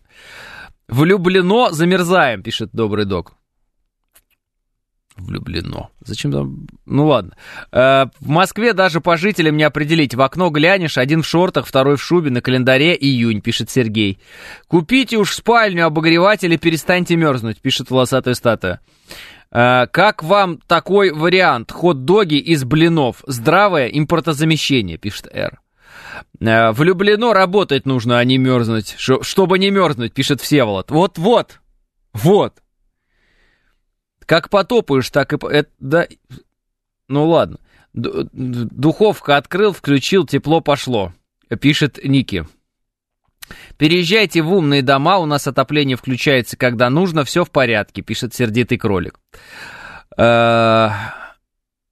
Влюблено, 0.89 1.71
замерзаем, 1.73 2.43
пишет 2.43 2.71
добрый 2.73 3.05
док. 3.05 3.35
Влюблено. 5.17 5.91
Зачем 6.05 6.31
там? 6.31 6.67
Ну 6.85 7.07
ладно. 7.07 7.37
Э, 7.73 8.07
в 8.21 8.29
Москве 8.29 8.75
даже 8.75 9.01
по 9.01 9.17
жителям 9.17 9.57
не 9.57 9.65
определить. 9.65 10.15
В 10.15 10.21
окно 10.21 10.51
глянешь, 10.51 10.99
один 10.99 11.23
в 11.23 11.27
шортах, 11.27 11.67
второй 11.67 11.97
в 11.97 12.03
шубе, 12.03 12.31
на 12.31 12.43
календаре 12.43 12.95
июнь, 12.95 13.41
пишет 13.41 13.71
Сергей. 13.71 14.19
Купите 14.69 15.17
уж 15.17 15.33
спальню, 15.33 15.87
обогреватель 15.87 16.53
и 16.53 16.59
перестаньте 16.59 17.17
мерзнуть, 17.17 17.63
пишет 17.63 17.91
волосатая 17.91 18.35
статуя. 18.35 18.81
Э, 19.51 19.87
как 19.91 20.23
вам 20.23 20.59
такой 20.67 21.13
вариант? 21.13 21.73
Хот-доги 21.73 22.37
из 22.37 22.65
блинов. 22.65 23.23
Здравое 23.27 23.89
импортозамещение, 23.89 24.99
пишет 24.99 25.29
Р. 25.33 25.61
Э, 26.41 26.73
влюблено 26.73 27.33
работать 27.33 27.87
нужно, 27.87 28.19
а 28.19 28.25
не 28.25 28.39
мерзнуть. 28.39 28.97
Чтобы 28.99 29.59
не 29.59 29.71
мерзнуть, 29.71 30.13
пишет 30.13 30.41
Всеволод. 30.41 30.91
Вот-вот. 30.91 31.61
Вот. 32.13 32.63
Как 34.25 34.51
потопаешь, 34.51 35.11
так 35.11 35.33
и... 35.33 35.39
Это, 35.47 35.71
да... 35.79 36.07
Ну 37.09 37.29
ладно. 37.29 37.59
Духовка 37.93 39.37
открыл, 39.37 39.73
включил, 39.73 40.27
тепло 40.27 40.61
пошло. 40.61 41.13
Пишет 41.61 41.99
Ники. 42.03 42.47
Переезжайте 43.77 44.43
в 44.43 44.53
умные 44.53 44.83
дома, 44.83 45.19
у 45.19 45.27
нас 45.27 45.47
отопление 45.47 45.97
включается, 45.97 46.57
когда 46.57 46.91
нужно, 46.91 47.25
все 47.25 47.45
в 47.45 47.51
порядке, 47.51 48.03
пишет 48.03 48.35
сердитый 48.35 48.79
кролик. 48.79 49.19
Э, 50.17 50.91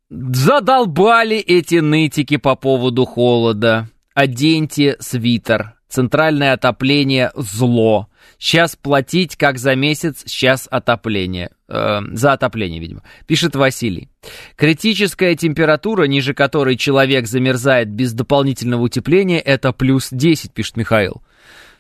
задолбали 0.09 1.37
эти 1.37 1.77
нытики 1.77 2.37
по 2.37 2.55
поводу 2.55 3.05
холода. 3.05 3.89
Оденьте 4.15 4.97
свитер. 5.01 5.75
Центральное 5.89 6.53
отопление– 6.55 7.31
зло. 7.35 8.09
Сейчас 8.39 8.77
платить 8.77 9.37
как 9.37 9.59
за 9.59 9.75
месяц, 9.75 10.23
сейчас 10.27 10.69
отопление. 10.71 11.51
Э, 11.69 12.01
за 12.13 12.33
отопление, 12.33 12.81
видимо. 12.81 13.03
Пишет 13.27 13.57
Василий. 13.57 14.09
Критическая 14.57 15.35
температура, 15.35 16.05
ниже 16.05 16.35
которой 16.35 16.77
человек 16.77 17.27
замерзает 17.27 17.89
без 17.89 18.13
дополнительного 18.13 18.83
утепления, 18.83 19.41
это 19.41 19.73
плюс 19.73 20.09
10, 20.11 20.53
пишет 20.53 20.77
Михаил. 20.77 21.23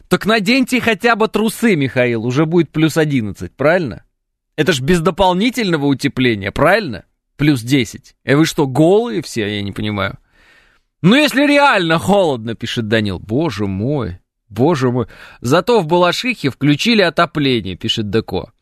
Так 0.09 0.27
наденьте 0.27 0.81
хотя 0.81 1.17
бы 1.17 1.29
трусы, 1.29 1.77
Михаил, 1.77 2.25
уже 2.25 2.47
будет 2.47 2.71
плюс 2.71 2.97
11, 2.97 3.53
правильно? 3.57 4.05
Это 4.57 4.73
ж 4.73 4.81
без 4.81 5.01
дополнительного 5.01 5.87
утепления, 5.87 6.53
правильно? 6.53 7.05
Плюс 7.37 7.63
10. 7.63 8.15
И 8.25 8.35
вы 8.35 8.47
что, 8.47 8.67
голые 8.67 9.23
все, 9.23 9.57
я 9.57 9.63
не 9.63 9.73
понимаю. 9.73 10.19
Ну, 11.03 11.17
если 11.17 11.47
реально 11.47 11.99
холодно, 11.99 12.55
пишет 12.55 12.89
Данил. 12.89 13.19
Боже 13.19 13.67
мой, 13.67 14.21
боже 14.55 14.91
мой. 14.91 15.07
Зато 15.41 15.81
в 15.81 15.87
Балашихе 15.87 16.51
включили 16.51 17.03
отопление, 17.03 17.77
пишет 17.77 18.11
Деко. 18.11 18.53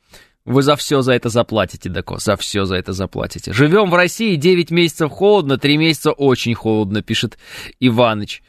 Вы 0.44 0.62
за 0.62 0.74
все 0.74 1.02
за 1.02 1.12
это 1.12 1.28
заплатите, 1.28 1.88
Деко, 1.88 2.18
за 2.18 2.36
все 2.36 2.64
за 2.64 2.74
это 2.74 2.92
заплатите. 2.92 3.52
Живем 3.52 3.90
в 3.90 3.94
России, 3.94 4.34
9 4.34 4.72
месяцев 4.72 5.10
холодно, 5.12 5.56
3 5.56 5.76
месяца 5.76 6.10
очень 6.10 6.54
холодно, 6.54 7.00
пишет 7.02 7.38
Иваныч. 7.78 8.42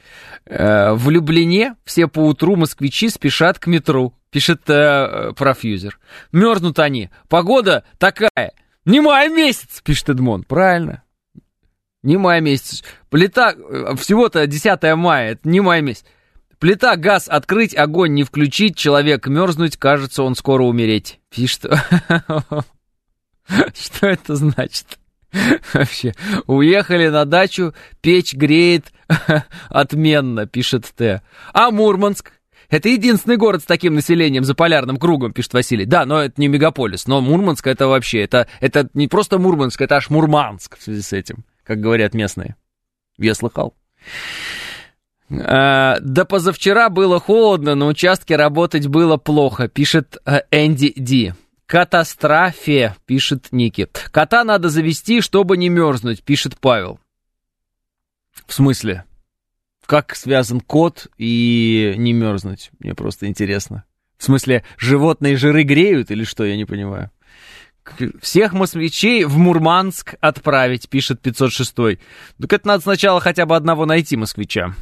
Э, 0.46 0.94
в 0.94 1.10
Люблине 1.12 1.76
все 1.86 2.08
по 2.08 2.20
утру 2.20 2.56
москвичи 2.56 3.10
спешат 3.10 3.60
к 3.60 3.68
метро, 3.68 4.14
пишет 4.32 4.68
э, 4.70 5.34
профьюзер. 5.38 6.00
Мерзнут 6.32 6.80
они, 6.80 7.12
погода 7.30 7.84
такая. 8.00 8.54
Не 8.86 9.00
май 9.00 9.30
месяц, 9.30 9.82
пишет 9.84 10.10
Эдмон. 10.10 10.44
Правильно. 10.44 11.04
Не 12.02 12.18
май 12.18 12.42
месяц. 12.42 12.84
Плита, 13.10 13.54
э, 13.54 13.96
всего-то 13.98 14.48
10 14.48 14.96
мая, 14.96 15.34
это 15.34 15.48
не 15.48 15.62
май 15.62 15.82
месяц. 15.82 16.06
Плита, 16.64 16.96
газ 16.96 17.28
открыть, 17.28 17.76
огонь 17.76 18.14
не 18.14 18.24
включить, 18.24 18.78
человек 18.78 19.28
мерзнуть, 19.28 19.76
кажется, 19.76 20.24
он 20.24 20.34
скоро 20.34 20.64
умереть. 20.64 21.20
Пишет. 21.30 21.66
Что 23.46 24.08
это 24.08 24.38
значит? 24.38 24.98
Вообще, 25.74 26.14
уехали 26.48 27.10
на 27.10 27.26
дачу, 27.26 27.74
печь 28.00 28.34
греет 28.34 28.94
отменно, 29.68 30.48
пишет 30.48 30.90
Т. 30.96 31.22
А 31.52 31.70
Мурманск? 31.70 32.32
Это 32.70 32.88
единственный 32.88 33.36
город 33.36 33.64
с 33.64 33.66
таким 33.66 33.96
населением 33.96 34.46
за 34.46 34.56
полярным 34.56 34.96
кругом, 34.96 35.34
пишет 35.34 35.56
Василий. 35.56 35.86
Да, 35.86 36.06
но 36.06 36.22
это 36.22 36.40
не 36.40 36.48
мегаполис, 36.48 37.08
но 37.08 37.20
Мурманск 37.20 37.68
это 37.68 37.90
вообще, 37.90 38.22
это, 38.22 38.48
это 38.62 38.88
не 38.94 39.10
просто 39.10 39.38
Мурманск, 39.38 39.82
это 39.82 39.98
аж 39.98 40.10
Мурманск 40.10 40.78
в 40.78 40.82
связи 40.82 41.02
с 41.02 41.12
этим, 41.12 41.44
как 41.66 41.82
говорят 41.82 42.14
местные. 42.14 42.56
Я 43.18 43.36
слыхал. 43.36 43.76
А, 45.42 45.98
да 46.02 46.26
позавчера 46.26 46.90
было 46.90 47.20
холодно, 47.20 47.76
на 47.76 47.88
участке 47.88 48.36
работать 48.36 48.88
было 48.88 49.18
плохо, 49.18 49.68
пишет 49.68 50.18
э, 50.26 50.42
Энди 50.52 50.94
Ди. 50.96 51.34
Катастрофе, 51.66 52.96
пишет 53.06 53.48
Ники. 53.52 53.88
Кота 54.12 54.44
надо 54.44 54.70
завести, 54.70 55.22
чтобы 55.22 55.58
не 55.58 55.70
мерзнуть, 55.70 56.24
пишет 56.24 56.60
Павел. 56.60 57.00
В 58.46 58.54
смысле? 58.54 59.06
Как 59.86 60.16
связан 60.16 60.62
кот 60.62 61.08
и 61.18 61.94
не 61.98 62.14
мерзнуть? 62.14 62.72
Мне 62.80 62.94
просто 62.94 63.28
интересно. 63.28 63.86
В 64.18 64.24
смысле, 64.24 64.64
животные 64.78 65.36
жиры 65.36 65.64
греют 65.64 66.12
или 66.12 66.24
что, 66.24 66.46
я 66.46 66.56
не 66.56 66.66
понимаю. 66.66 67.12
Всех 68.22 68.54
москвичей 68.54 69.26
в 69.26 69.38
Мурманск 69.38 70.16
отправить, 70.22 70.90
пишет 70.90 71.22
506. 71.22 71.76
Так 71.76 72.54
это 72.54 72.68
надо 72.68 72.84
сначала 72.84 73.20
хотя 73.20 73.46
бы 73.46 73.56
одного 73.56 73.86
найти 73.86 74.16
москвича. 74.16 74.74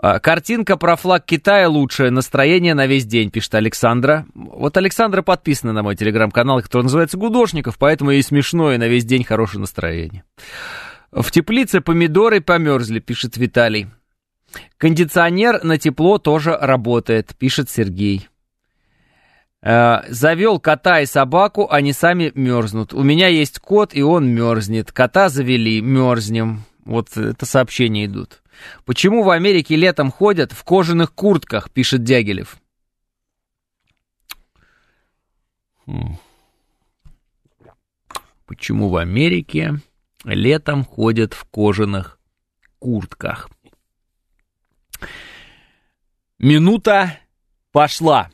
А, 0.00 0.20
Картинка 0.20 0.76
про 0.76 0.94
флаг 0.94 1.24
Китая 1.24 1.68
лучшее, 1.68 2.10
настроение 2.10 2.74
на 2.74 2.86
весь 2.86 3.04
день, 3.04 3.30
пишет 3.30 3.56
Александра. 3.56 4.26
Вот 4.34 4.76
Александра 4.76 5.22
подписана 5.22 5.72
на 5.72 5.82
мой 5.82 5.96
телеграм-канал, 5.96 6.62
который 6.62 6.84
называется 6.84 7.18
«Гудошников», 7.18 7.78
поэтому 7.78 8.12
и 8.12 8.22
смешно, 8.22 8.72
и 8.72 8.78
на 8.78 8.86
весь 8.86 9.04
день 9.04 9.24
хорошее 9.24 9.60
настроение. 9.60 10.22
В 11.10 11.28
теплице 11.32 11.80
помидоры 11.80 12.40
померзли, 12.40 13.00
пишет 13.00 13.36
Виталий. 13.36 13.88
Кондиционер 14.76 15.64
на 15.64 15.78
тепло 15.78 16.18
тоже 16.18 16.56
работает, 16.56 17.34
пишет 17.36 17.68
Сергей. 17.68 18.28
Э, 19.62 20.02
завел 20.08 20.60
кота 20.60 21.00
и 21.00 21.06
собаку, 21.06 21.68
они 21.68 21.92
сами 21.92 22.30
мерзнут. 22.36 22.94
У 22.94 23.02
меня 23.02 23.26
есть 23.26 23.58
кот, 23.58 23.94
и 23.94 24.02
он 24.02 24.28
мерзнет. 24.28 24.92
Кота 24.92 25.28
завели, 25.28 25.80
мерзнем. 25.80 26.62
Вот 26.84 27.16
это 27.16 27.44
сообщения 27.44 28.06
идут. 28.06 28.42
Почему 28.84 29.22
в 29.22 29.30
Америке 29.30 29.76
летом 29.76 30.10
ходят 30.10 30.52
в 30.52 30.64
кожаных 30.64 31.14
куртках, 31.14 31.70
пишет 31.70 32.02
Дягилев. 32.02 32.60
Хм. 35.86 36.18
Почему 38.46 38.88
в 38.88 38.96
Америке 38.96 39.80
летом 40.24 40.84
ходят 40.84 41.34
в 41.34 41.44
кожаных 41.44 42.18
куртках? 42.78 43.50
Минута 46.38 47.18
пошла. 47.72 48.30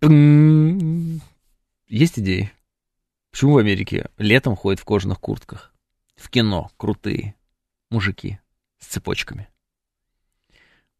Есть 0.00 2.18
идеи? 2.18 2.52
Почему 3.30 3.54
в 3.54 3.58
Америке 3.58 4.10
летом 4.18 4.56
ходят 4.56 4.80
в 4.80 4.84
кожаных 4.84 5.20
куртках? 5.20 5.72
В 6.16 6.28
кино 6.30 6.70
крутые 6.76 7.34
мужики 7.90 8.40
с 8.80 8.86
цепочками. 8.86 9.48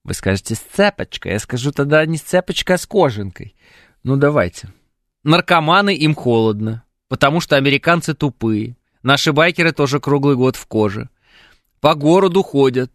Вы 0.05 0.15
скажете, 0.15 0.55
с 0.55 0.61
цепочкой. 0.61 1.33
Я 1.33 1.39
скажу 1.39 1.73
тогда 1.73 2.05
не 2.07 2.17
с 2.17 2.23
цепочкой, 2.23 2.77
а 2.77 2.79
с 2.79 2.87
кожанкой. 2.87 3.55
Ну, 4.03 4.17
давайте. 4.17 4.73
Наркоманы 5.23 5.95
им 5.95 6.15
холодно, 6.15 6.85
потому 7.09 7.41
что 7.41 7.57
американцы 7.57 8.15
тупые. 8.15 8.77
Наши 9.03 9.33
байкеры 9.33 9.73
тоже 9.73 10.01
круглый 10.01 10.37
год 10.37 10.57
в 10.57 10.67
коже. 10.67 11.09
По 11.81 11.95
городу 11.95 12.43
ходят. 12.43 12.93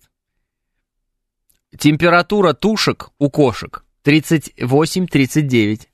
Температура 1.77 2.53
тушек 2.53 3.09
у 3.19 3.29
кошек 3.29 3.83
38-39. 4.03 5.87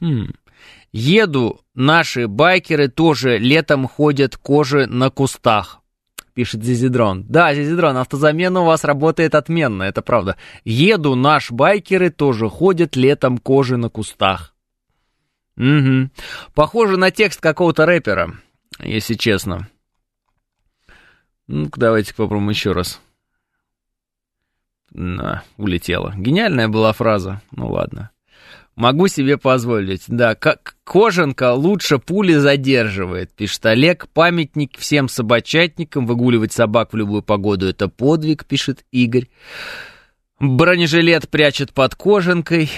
Хм. 0.00 0.32
Еду, 0.92 1.60
наши 1.74 2.26
байкеры 2.26 2.88
тоже 2.88 3.38
летом 3.38 3.86
ходят 3.86 4.36
кожи 4.36 4.86
на 4.86 5.10
кустах, 5.10 5.80
пишет 6.30 6.62
Зизидрон. 6.62 7.24
Да, 7.28 7.54
Зизидрон, 7.54 7.96
автозамена 7.96 8.60
у 8.60 8.64
вас 8.64 8.84
работает 8.84 9.34
отменно, 9.34 9.84
это 9.84 10.02
правда. 10.02 10.36
Еду, 10.64 11.14
наш 11.14 11.50
байкеры 11.50 12.10
тоже 12.10 12.48
ходят 12.48 12.96
летом 12.96 13.38
кожи 13.38 13.76
на 13.76 13.88
кустах. 13.88 14.54
Угу. 15.56 16.10
Похоже 16.54 16.96
на 16.96 17.10
текст 17.10 17.40
какого-то 17.40 17.86
рэпера, 17.86 18.34
если 18.78 19.14
честно. 19.14 19.68
Ну-ка, 21.46 21.80
давайте 21.80 22.14
попробуем 22.14 22.50
еще 22.50 22.72
раз. 22.72 23.00
На, 24.92 25.42
улетела. 25.56 26.14
Гениальная 26.16 26.68
была 26.68 26.92
фраза. 26.92 27.42
Ну 27.52 27.70
ладно. 27.70 28.10
Могу 28.80 29.08
себе 29.08 29.36
позволить. 29.36 30.04
Да, 30.08 30.34
как 30.34 30.76
кожанка 30.84 31.52
лучше 31.52 31.98
пули 31.98 32.36
задерживает, 32.36 33.30
пишет 33.30 33.66
Олег. 33.66 34.08
Памятник 34.08 34.78
всем 34.78 35.06
собачатникам. 35.06 36.06
Выгуливать 36.06 36.54
собак 36.54 36.94
в 36.94 36.96
любую 36.96 37.22
погоду 37.22 37.68
это 37.68 37.88
подвиг, 37.88 38.46
пишет 38.46 38.86
Игорь. 38.90 39.28
Бронежилет 40.38 41.28
прячет 41.28 41.74
под 41.74 41.94
кожанкой. 41.94 42.70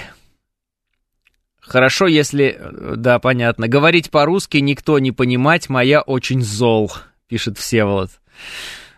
Хорошо, 1.60 2.08
если... 2.08 2.60
Да, 2.96 3.20
понятно. 3.20 3.68
Говорить 3.68 4.10
по-русски 4.10 4.56
никто 4.56 4.98
не 4.98 5.12
понимать, 5.12 5.68
моя 5.68 6.00
очень 6.00 6.42
зол, 6.42 6.90
пишет 7.28 7.58
Всеволод. 7.58 8.10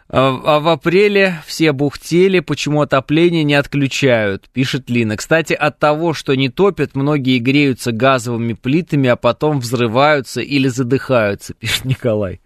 А, 0.09 0.41
а 0.45 0.61
в 0.61 0.69
апреле 0.69 1.41
все 1.47 1.73
бухтели, 1.73 2.41
почему 2.41 2.83
отопление 2.83 3.43
не 3.43 3.55
отключают, 3.55 4.51
пишет 4.51 4.91
Лина. 4.91 5.17
Кстати, 5.17 5.55
от 5.55 5.79
того, 5.79 6.13
что 6.13 6.35
не 6.35 6.51
топят, 6.51 6.95
многие 6.95 7.39
греются 7.39 7.91
газовыми 7.91 8.53
плитами, 8.53 9.09
а 9.09 9.17
потом 9.17 9.61
взрываются 9.61 10.41
или 10.41 10.69
задыхаются, 10.69 11.55
пишет 11.59 11.85
Николай. 11.85 12.41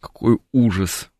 Какой 0.00 0.38
ужас. 0.52 1.10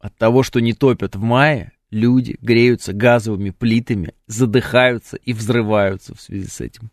От 0.00 0.16
того, 0.16 0.42
что 0.42 0.60
не 0.60 0.72
топят 0.72 1.14
в 1.14 1.20
мае, 1.20 1.72
люди 1.90 2.36
греются 2.40 2.92
газовыми 2.92 3.50
плитами, 3.50 4.12
задыхаются 4.26 5.16
и 5.16 5.32
взрываются 5.32 6.14
в 6.14 6.20
связи 6.20 6.48
с 6.48 6.60
этим. 6.60 6.90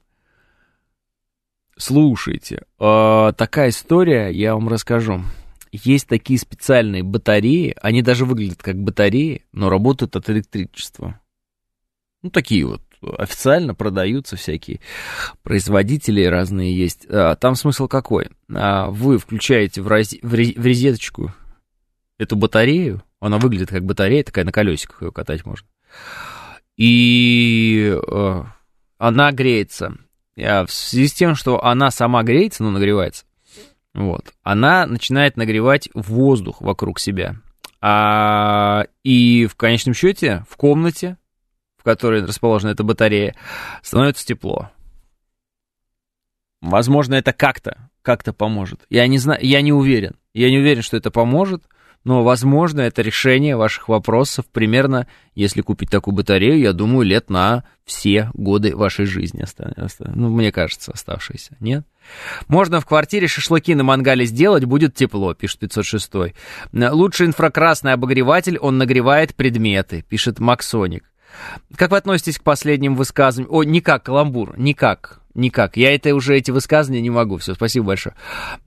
Слушайте, 1.76 2.63
э, 2.80 3.34
такая 3.36 3.69
история, 3.69 4.30
я 4.30 4.54
вам 4.54 4.69
расскажу 4.69 5.23
есть 5.73 6.07
такие 6.07 6.39
специальные 6.39 7.03
батареи, 7.03 7.75
они 7.81 8.01
даже 8.01 8.25
выглядят 8.25 8.62
как 8.62 8.77
батареи, 8.77 9.43
но 9.51 9.69
работают 9.69 10.15
от 10.15 10.29
электричества. 10.29 11.19
Ну, 12.21 12.29
такие 12.29 12.65
вот 12.65 12.81
официально 13.17 13.75
продаются 13.75 14.36
всякие 14.36 14.79
производители 15.41 16.23
разные 16.23 16.77
есть. 16.77 17.05
А, 17.09 17.36
там 17.36 17.55
смысл 17.55 17.88
какой? 17.88 18.29
А, 18.53 18.89
вы 18.91 19.17
включаете 19.17 19.81
в, 19.81 19.88
роз... 19.88 20.15
в 20.21 20.33
резеточку 20.33 21.33
эту 22.17 22.36
батарею, 22.36 23.03
она 23.19 23.39
выглядит 23.39 23.69
как 23.69 23.83
батарея, 23.83 24.23
такая 24.23 24.45
на 24.45 24.51
колесиках 24.51 25.01
ее 25.01 25.12
катать 25.12 25.45
можно. 25.45 25.67
И 26.77 27.95
э, 27.95 28.43
она 28.97 29.31
греется. 29.31 29.97
В 30.36 30.67
связи 30.67 31.07
с 31.07 31.13
тем, 31.13 31.36
что 31.36 31.63
она 31.63 31.91
сама 31.91 32.23
греется, 32.23 32.63
ну, 32.63 32.71
нагревается, 32.71 33.25
вот, 33.93 34.34
она 34.41 34.86
начинает 34.88 35.38
нагревать 35.38 35.89
воздух 35.93 36.62
вокруг 36.62 36.99
себя. 36.99 37.36
А, 37.79 38.86
и 39.03 39.45
в 39.45 39.56
конечном 39.56 39.93
счете 39.93 40.45
в 40.49 40.56
комнате, 40.56 41.17
в 41.77 41.84
которой 41.84 42.25
расположена 42.25 42.71
эта 42.71 42.84
батарея, 42.84 43.36
становится 43.82 44.25
тепло. 44.25 44.71
Возможно, 46.62 47.15
это 47.15 47.34
как-то, 47.34 47.89
как-то 48.01 48.32
поможет. 48.32 48.86
Я 48.89 49.06
не 49.08 49.17
знаю, 49.17 49.45
я 49.45 49.62
не 49.62 49.73
уверен. 49.73 50.15
Я 50.34 50.49
не 50.49 50.60
уверен, 50.60 50.82
что 50.82 50.97
это 50.97 51.12
поможет, 51.12 51.65
но, 52.03 52.23
возможно, 52.23 52.82
это 52.82 53.01
решение 53.01 53.56
ваших 53.56 53.89
вопросов 53.89 54.45
примерно, 54.51 55.08
если 55.36 55.62
купить 55.62 55.89
такую 55.89 56.15
батарею, 56.15 56.60
я 56.60 56.73
думаю, 56.73 57.06
лет 57.06 57.29
на 57.29 57.65
все 57.86 58.29
годы 58.34 58.75
вашей 58.75 59.06
жизни 59.06 59.41
останется. 59.41 60.12
Ну, 60.15 60.29
мне 60.29 60.51
кажется, 60.51 60.91
оставшиеся. 60.91 61.56
Нет? 61.60 61.86
Можно 62.47 62.79
в 62.79 62.85
квартире 62.85 63.27
шашлыки 63.27 63.75
на 63.75 63.83
мангале 63.83 64.25
сделать, 64.25 64.65
будет 64.65 64.95
тепло, 64.95 65.33
пишет 65.33 65.59
506. 65.59 66.11
Лучший 66.71 67.27
инфракрасный 67.27 67.93
обогреватель, 67.93 68.57
он 68.57 68.77
нагревает 68.77 69.35
предметы, 69.35 70.03
пишет 70.07 70.39
Максоник. 70.39 71.09
Как 71.75 71.91
вы 71.91 71.97
относитесь 71.97 72.37
к 72.37 72.43
последним 72.43 72.95
высказываниям? 72.95 73.53
О, 73.53 73.63
никак, 73.63 74.03
каламбур, 74.03 74.57
никак. 74.57 75.22
Никак. 75.36 75.78
Я 75.78 75.96
это 75.96 76.13
уже 76.13 76.38
эти 76.38 76.52
высказывания 76.52 77.02
не 77.02 77.10
могу. 77.10 77.38
Все, 77.38 77.56
спасибо 77.56 77.88
большое. 77.88 78.15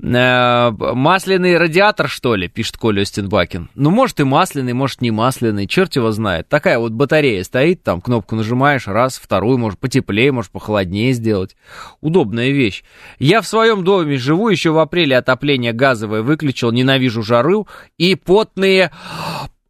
Э, 0.03 0.71
масляный 0.71 1.57
радиатор, 1.59 2.09
что 2.09 2.35
ли, 2.35 2.49
пишет 2.49 2.77
Коля 2.77 3.05
Стенбакин. 3.05 3.71
Ну, 3.77 3.91
может 3.91 4.19
и 4.19 4.25
масляный, 4.25 4.73
может 4.73 5.01
не 5.01 5.13
масляный, 5.13 5.69
черт 5.69 5.95
его 5.95 6.11
знает. 6.11 6.49
Такая 6.49 6.79
вот 6.79 6.93
батарея 6.93 7.45
стоит, 7.45 7.85
там 7.85 8.01
кнопку 8.01 8.35
нажимаешь, 8.35 8.89
раз, 8.89 9.19
вторую, 9.19 9.59
может 9.59 9.79
потеплее, 9.79 10.33
может 10.33 10.51
похолоднее 10.51 11.13
сделать. 11.13 11.57
Удобная 12.01 12.51
вещь. 12.51 12.83
Я 13.21 13.43
в 13.43 13.47
своем 13.47 13.85
доме 13.85 14.17
живу, 14.17 14.49
еще 14.49 14.71
в 14.71 14.79
апреле 14.79 15.17
отопление 15.17 15.73
газовое 15.73 16.23
выключил, 16.23 16.73
ненавижу 16.73 17.23
жару 17.23 17.69
и 17.97 18.17
потные 18.17 18.91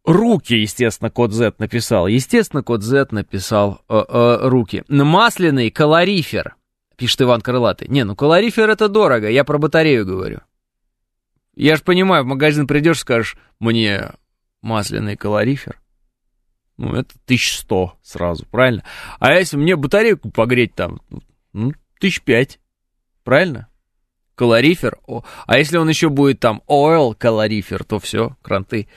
Руки, 0.07 0.53
естественно, 0.53 1.09
код 1.09 1.33
Z 1.33 1.55
написал. 1.57 2.07
Естественно, 2.07 2.63
код 2.63 2.81
Z 2.81 3.07
написал 3.11 3.81
э, 3.89 4.05
э, 4.07 4.37
руки. 4.47 4.85
Масляный 4.87 5.69
калорифер 5.69 6.55
пишет 6.97 7.21
Иван 7.21 7.41
Крылатый. 7.41 7.87
Не, 7.87 8.03
ну 8.03 8.15
калорифер 8.15 8.69
это 8.69 8.89
дорого, 8.89 9.29
я 9.29 9.45
про 9.45 9.57
батарею 9.57 10.05
говорю. 10.05 10.41
Я 11.55 11.75
же 11.77 11.83
понимаю, 11.83 12.23
в 12.23 12.27
магазин 12.27 12.67
придешь, 12.67 12.99
скажешь, 12.99 13.37
мне 13.59 14.11
масляный 14.61 15.15
калорифер. 15.15 15.79
Ну, 16.77 16.93
это 16.93 17.15
1100 17.25 17.97
сразу, 18.03 18.45
правильно? 18.45 18.83
А 19.19 19.33
если 19.33 19.57
мне 19.57 19.75
батарейку 19.75 20.29
погреть 20.29 20.75
там, 20.75 21.01
ну, 21.53 21.73
1005, 21.97 22.59
правильно? 23.23 23.67
Калорифер. 24.35 24.99
А 25.47 25.57
если 25.57 25.77
он 25.77 25.89
еще 25.89 26.09
будет 26.09 26.39
там 26.39 26.61
oil 26.69 27.15
калорифер, 27.15 27.83
то 27.83 27.97
все, 27.97 28.37
кранты. 28.43 28.87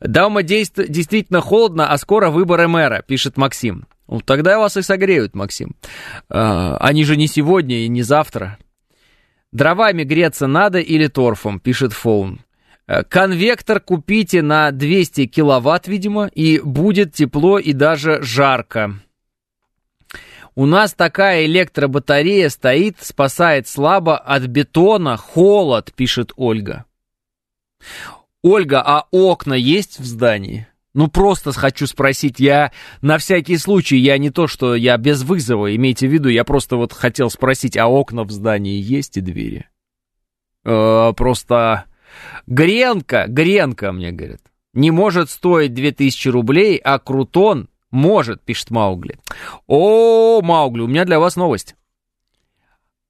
Дома 0.00 0.42
действительно 0.42 1.40
холодно, 1.40 1.92
а 1.92 1.98
скоро 1.98 2.30
выборы 2.30 2.66
мэра, 2.66 3.04
пишет 3.06 3.36
Максим. 3.36 3.86
Ну, 4.10 4.20
тогда 4.20 4.58
вас 4.58 4.76
и 4.76 4.82
согреют, 4.82 5.36
Максим. 5.36 5.76
А, 6.28 6.76
они 6.78 7.04
же 7.04 7.16
не 7.16 7.28
сегодня 7.28 7.84
и 7.84 7.88
не 7.88 8.02
завтра. 8.02 8.58
Дровами 9.52 10.02
греться 10.02 10.48
надо 10.48 10.80
или 10.80 11.06
торфом, 11.06 11.60
пишет 11.60 11.92
Фоун. 11.92 12.40
Э, 12.88 13.04
конвектор 13.04 13.78
купите 13.78 14.42
на 14.42 14.72
200 14.72 15.26
киловатт, 15.26 15.86
видимо, 15.86 16.26
и 16.26 16.58
будет 16.58 17.14
тепло 17.14 17.60
и 17.60 17.72
даже 17.72 18.20
жарко. 18.20 18.96
У 20.56 20.66
нас 20.66 20.92
такая 20.92 21.46
электробатарея 21.46 22.48
стоит, 22.48 22.96
спасает 23.00 23.68
слабо 23.68 24.18
от 24.18 24.42
бетона 24.46 25.16
холод, 25.16 25.92
пишет 25.94 26.32
Ольга. 26.34 26.84
Ольга, 28.42 28.82
а 28.84 29.06
окна 29.12 29.54
есть 29.54 30.00
в 30.00 30.04
здании? 30.04 30.66
Ну, 30.92 31.08
просто 31.08 31.52
хочу 31.52 31.86
спросить, 31.86 32.40
я 32.40 32.72
на 33.00 33.18
всякий 33.18 33.56
случай, 33.58 33.96
я 33.96 34.18
не 34.18 34.30
то, 34.30 34.48
что 34.48 34.74
я 34.74 34.96
без 34.96 35.22
вызова, 35.22 35.74
имейте 35.74 36.08
в 36.08 36.12
виду, 36.12 36.28
я 36.28 36.44
просто 36.44 36.76
вот 36.76 36.92
хотел 36.92 37.30
спросить, 37.30 37.76
а 37.76 37.86
окна 37.86 38.24
в 38.24 38.30
здании 38.30 38.80
есть 38.80 39.16
и 39.16 39.20
двери? 39.20 39.68
Э, 40.64 41.12
просто 41.16 41.84
Гренка, 42.46 43.26
Гренка, 43.28 43.92
мне 43.92 44.10
говорят, 44.10 44.40
не 44.72 44.90
может 44.90 45.30
стоить 45.30 45.74
2000 45.74 46.28
рублей, 46.28 46.76
а 46.78 46.98
Крутон 46.98 47.68
может, 47.90 48.42
пишет 48.42 48.70
Маугли. 48.70 49.18
О, 49.66 50.40
Маугли, 50.42 50.82
у 50.82 50.86
меня 50.86 51.04
для 51.04 51.18
вас 51.18 51.36
новость. 51.36 51.76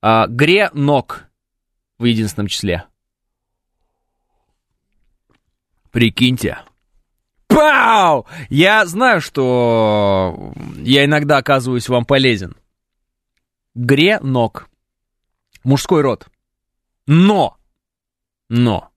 А, 0.02 0.26
Гренок 0.26 1.30
в 1.98 2.04
единственном 2.04 2.48
числе. 2.48 2.86
Прикиньте. 5.90 6.58
Пау! 7.50 8.26
Я 8.48 8.86
знаю, 8.86 9.20
что 9.20 10.52
я 10.76 11.04
иногда 11.04 11.38
оказываюсь 11.38 11.88
вам 11.88 12.04
полезен. 12.04 12.56
Гренок. 13.74 14.68
Мужской 15.64 16.00
род. 16.00 16.28
Но! 17.06 17.56
Но! 18.48 18.90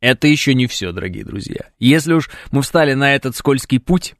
Это 0.00 0.28
еще 0.28 0.54
не 0.54 0.66
все, 0.66 0.92
дорогие 0.92 1.24
друзья. 1.24 1.70
Если 1.78 2.12
уж 2.12 2.30
мы 2.52 2.62
встали 2.62 2.94
на 2.94 3.14
этот 3.14 3.34
скользкий 3.34 3.80
путь, 3.80 4.14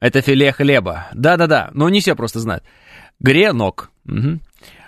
это 0.00 0.20
филе 0.20 0.52
хлеба. 0.52 1.08
Да-да-да, 1.14 1.70
но 1.72 1.88
не 1.88 2.00
все 2.00 2.16
просто 2.16 2.40
знают. 2.40 2.64
Гренок. 3.20 3.90
Угу. 4.04 4.40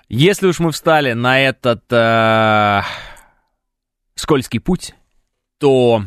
Если 0.09 0.47
уж 0.47 0.59
мы 0.59 0.73
встали 0.73 1.13
на 1.13 1.41
этот 1.41 1.85
э, 1.91 2.83
скользкий 4.15 4.61
путь, 4.61 4.95
то 5.59 6.05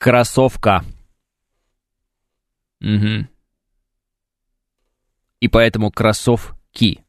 кроссовка. 0.00 0.82
Угу. 2.80 3.28
И 5.40 5.48
поэтому 5.48 5.92
кроссовки. 5.92 7.04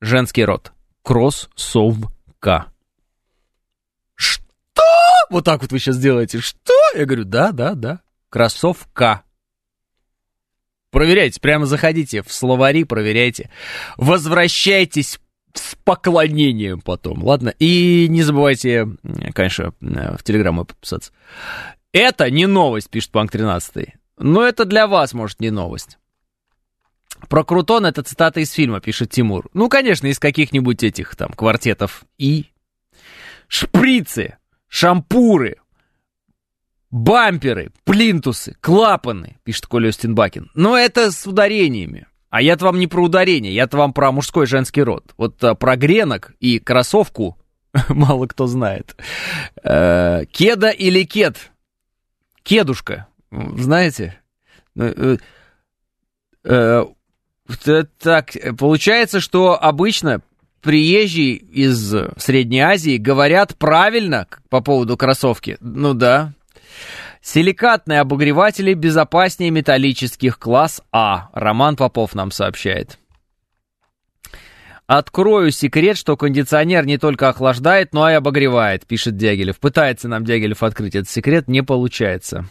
Женский 0.00 0.44
род. 0.44 0.72
Кроссовка. 1.02 2.66
Что? 4.14 4.82
Вот 5.30 5.44
так 5.46 5.62
вот 5.62 5.72
вы 5.72 5.78
сейчас 5.78 5.98
делаете. 5.98 6.40
Что? 6.40 6.74
Я 6.94 7.06
говорю, 7.06 7.24
да, 7.24 7.50
да, 7.50 7.74
да. 7.74 8.02
Кроссовка. 8.28 9.22
Проверяйте, 10.90 11.40
прямо 11.40 11.64
заходите 11.64 12.22
в 12.22 12.30
словари, 12.30 12.84
проверяйте. 12.84 13.48
Возвращайтесь 13.96 15.18
с 15.54 15.74
поклонением 15.84 16.82
потом, 16.82 17.24
ладно? 17.24 17.54
И 17.58 18.06
не 18.10 18.22
забывайте, 18.22 18.88
конечно, 19.32 19.72
в 19.80 20.22
Телеграм 20.22 20.66
подписаться. 20.66 21.12
Это 21.92 22.30
не 22.30 22.46
новость, 22.46 22.90
пишет 22.90 23.10
Панк 23.10 23.30
13. 23.30 23.88
Но 24.18 24.42
это 24.42 24.64
для 24.64 24.86
вас, 24.86 25.12
может, 25.12 25.40
не 25.40 25.50
новость. 25.50 25.98
Про 27.28 27.44
Крутон 27.44 27.86
это 27.86 28.02
цитата 28.02 28.40
из 28.40 28.50
фильма, 28.50 28.80
пишет 28.80 29.10
Тимур. 29.10 29.48
Ну, 29.52 29.68
конечно, 29.68 30.06
из 30.06 30.18
каких-нибудь 30.18 30.82
этих 30.82 31.14
там 31.16 31.32
квартетов 31.32 32.04
И. 32.18 32.46
Шприцы, 33.46 34.38
шампуры, 34.68 35.56
бамперы, 36.90 37.72
плинтусы, 37.84 38.56
клапаны, 38.60 39.38
пишет 39.44 39.66
Коля 39.66 39.88
Остинбакин. 39.88 40.50
Но 40.54 40.76
это 40.76 41.12
с 41.12 41.26
ударениями. 41.26 42.06
А 42.30 42.40
я-то 42.40 42.64
вам 42.64 42.78
не 42.78 42.86
про 42.86 43.02
ударение, 43.02 43.54
я-то 43.54 43.76
вам 43.76 43.92
про 43.92 44.10
мужской 44.10 44.46
женский 44.46 44.82
род. 44.82 45.12
Вот 45.18 45.44
а, 45.44 45.54
про 45.54 45.76
гренок 45.76 46.32
и 46.40 46.58
кроссовку 46.58 47.36
мало 47.90 48.26
кто 48.26 48.46
знает. 48.46 48.96
Э, 49.62 50.24
кеда 50.30 50.70
или 50.70 51.04
кед? 51.04 51.52
Кедушка, 52.42 53.06
знаете? 53.30 54.18
Э, 54.76 55.16
э, 56.44 56.84
так, 57.98 58.30
получается, 58.58 59.20
что 59.20 59.62
обычно 59.62 60.22
приезжие 60.60 61.34
из 61.34 61.94
Средней 62.16 62.60
Азии 62.60 62.96
говорят 62.96 63.56
правильно 63.56 64.26
по 64.48 64.60
поводу 64.60 64.96
кроссовки. 64.96 65.56
Ну 65.60 65.94
да, 65.94 66.32
Силикатные 67.22 68.00
обогреватели 68.00 68.74
безопаснее 68.74 69.52
металлических 69.52 70.40
класс 70.40 70.82
А. 70.90 71.28
Роман 71.32 71.76
Попов 71.76 72.16
нам 72.16 72.32
сообщает. 72.32 72.98
Открою 74.86 75.52
секрет, 75.52 75.96
что 75.96 76.16
кондиционер 76.16 76.84
не 76.84 76.98
только 76.98 77.28
охлаждает, 77.28 77.94
но 77.94 78.10
и 78.10 78.14
обогревает, 78.14 78.86
пишет 78.86 79.16
Дягилев. 79.16 79.58
Пытается 79.58 80.08
нам 80.08 80.24
Дягилев 80.24 80.62
открыть 80.62 80.94
этот 80.94 81.08
секрет, 81.08 81.48
не 81.48 81.62
получается. 81.62 82.46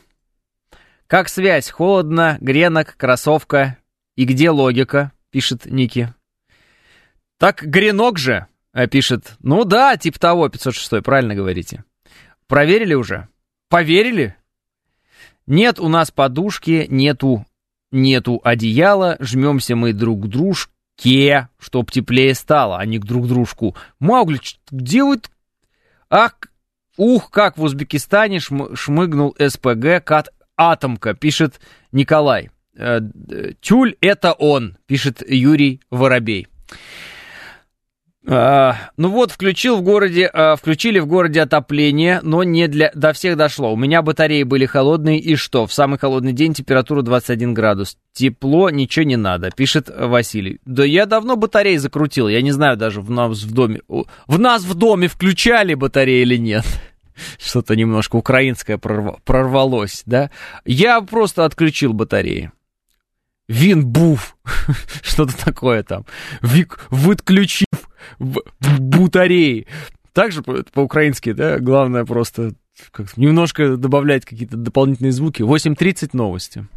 Как 1.08 1.28
связь? 1.30 1.70
Холодно, 1.70 2.38
гренок, 2.40 2.96
кроссовка. 2.98 3.78
И 4.16 4.26
где 4.26 4.50
логика? 4.50 5.12
Пишет 5.30 5.66
Ники. 5.66 6.14
Так 7.38 7.64
гренок 7.64 8.18
же, 8.18 8.48
пишет. 8.90 9.34
Ну 9.40 9.66
да, 9.66 9.98
типа 9.98 10.20
того, 10.20 10.48
506, 10.48 11.04
правильно 11.04 11.36
говорите. 11.36 11.84
Проверили 12.48 12.94
уже? 12.94 13.28
Поверили? 13.70 14.36
Нет 15.48 15.80
у 15.80 15.90
нас 15.90 16.12
подушки, 16.12 16.86
нету, 16.90 17.46
нету 17.92 18.40
одеяла, 18.44 19.18
жмемся 19.20 19.76
мы 19.76 19.92
друг 19.92 20.26
к 20.26 20.28
дружке, 20.28 20.72
чтоб 21.60 21.92
теплее 21.92 22.36
стало, 22.36 22.78
а 22.78 22.86
не 22.86 23.00
к 23.00 23.06
друг 23.06 23.28
дружку. 23.28 23.76
Маугли, 24.00 24.40
где 24.70 25.04
вы... 25.04 25.20
Ах, 26.10 26.36
ух, 26.98 27.32
как 27.32 27.58
в 27.58 27.64
Узбекистане 27.64 28.40
шм, 28.40 28.76
шмыгнул 28.76 29.36
СПГ 29.40 30.04
кат 30.04 30.30
Атомка, 30.58 31.14
пишет 31.14 31.60
Николай. 31.92 32.52
Э, 32.76 33.00
Тюль 33.62 33.96
это 34.02 34.34
он, 34.34 34.78
пишет 34.86 35.24
Юрий 35.28 35.82
Воробей. 35.90 36.48
А, 38.28 38.76
ну 38.98 39.10
вот, 39.10 39.32
включил 39.32 39.78
в 39.78 39.82
городе, 39.82 40.30
а, 40.32 40.56
включили 40.56 41.00
в 41.00 41.08
городе 41.08 41.42
отопление, 41.42 42.20
но 42.22 42.44
не 42.44 42.68
для, 42.68 42.92
до 42.94 43.14
всех 43.14 43.36
дошло. 43.36 43.74
У 43.74 43.76
меня 43.76 44.04
батареи 44.04 44.44
были 44.44 44.68
холодные, 44.68 45.20
и 45.20 45.36
что? 45.36 45.66
В 45.66 45.74
самый 45.74 45.98
холодный 45.98 46.32
день 46.32 46.54
температура 46.54 47.02
21 47.02 47.56
градус. 47.56 47.98
Тепло, 48.14 48.70
ничего 48.70 49.06
не 49.06 49.18
надо, 49.18 49.50
пишет 49.50 49.90
Василий. 49.90 50.60
Да 50.66 50.86
я 50.86 51.08
давно 51.08 51.36
батареи 51.36 51.78
закрутил, 51.78 52.28
я 52.28 52.44
не 52.44 52.52
знаю 52.52 52.78
даже 52.78 53.02
в 53.02 53.10
нас 53.10 53.42
в 53.42 53.54
доме. 53.54 53.82
В 53.88 54.40
нас 54.40 54.64
в 54.64 54.76
доме 54.76 55.08
включали 55.08 55.74
батареи 55.74 56.22
или 56.22 56.38
нет? 56.38 56.66
Что-то 57.44 57.76
немножко 57.76 58.18
украинское 58.18 58.78
прорвалось, 58.78 60.04
да? 60.06 60.30
Я 60.64 61.02
просто 61.02 61.44
отключил 61.44 61.94
батареи. 61.94 62.52
Винбуф, 63.48 64.38
что-то 65.02 65.36
такое 65.44 65.82
там. 65.84 66.06
Вик, 66.42 66.86
выключив 66.92 67.66
в, 68.22 68.42
в. 68.60 69.66
Также 70.14 70.44
по-украински, 70.44 71.32
да, 71.32 71.60
главное 71.60 72.06
просто 72.06 72.52
немножко 73.16 73.78
добавлять 73.78 74.26
какие-то 74.26 74.58
дополнительные 74.58 75.12
звуки. 75.12 75.42
8.30 75.42 76.10
новости. 76.14 76.68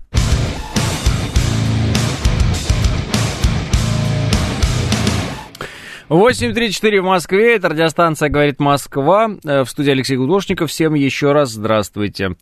Восемь 6.08 6.52
три 6.52 6.70
четыре 6.70 7.00
в 7.00 7.04
Москве. 7.04 7.56
Это 7.56 7.70
радиостанция 7.70 8.28
«Говорит 8.28 8.60
Москва». 8.60 9.30
Э, 9.42 9.64
в 9.64 9.70
студии 9.70 9.90
Алексей 9.90 10.16
Гудошников. 10.16 10.70
Всем 10.70 10.92
еще 10.94 11.32
раз 11.32 11.52
здравствуйте. 11.52 12.36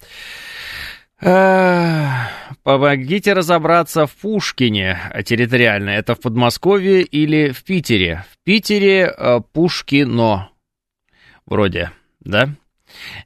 Помогите 2.63 3.33
разобраться 3.33 4.07
в 4.07 4.15
Пушкине 4.17 4.99
территориально. 5.25 5.91
Это 5.91 6.15
в 6.17 6.21
Подмосковье 6.21 7.03
или 7.03 7.51
в 7.51 7.63
Питере? 7.63 8.25
В 8.31 8.45
Питере 8.45 9.15
э, 9.17 9.41
Пушкино. 9.53 10.51
Вроде, 11.47 11.93
да? 12.21 12.49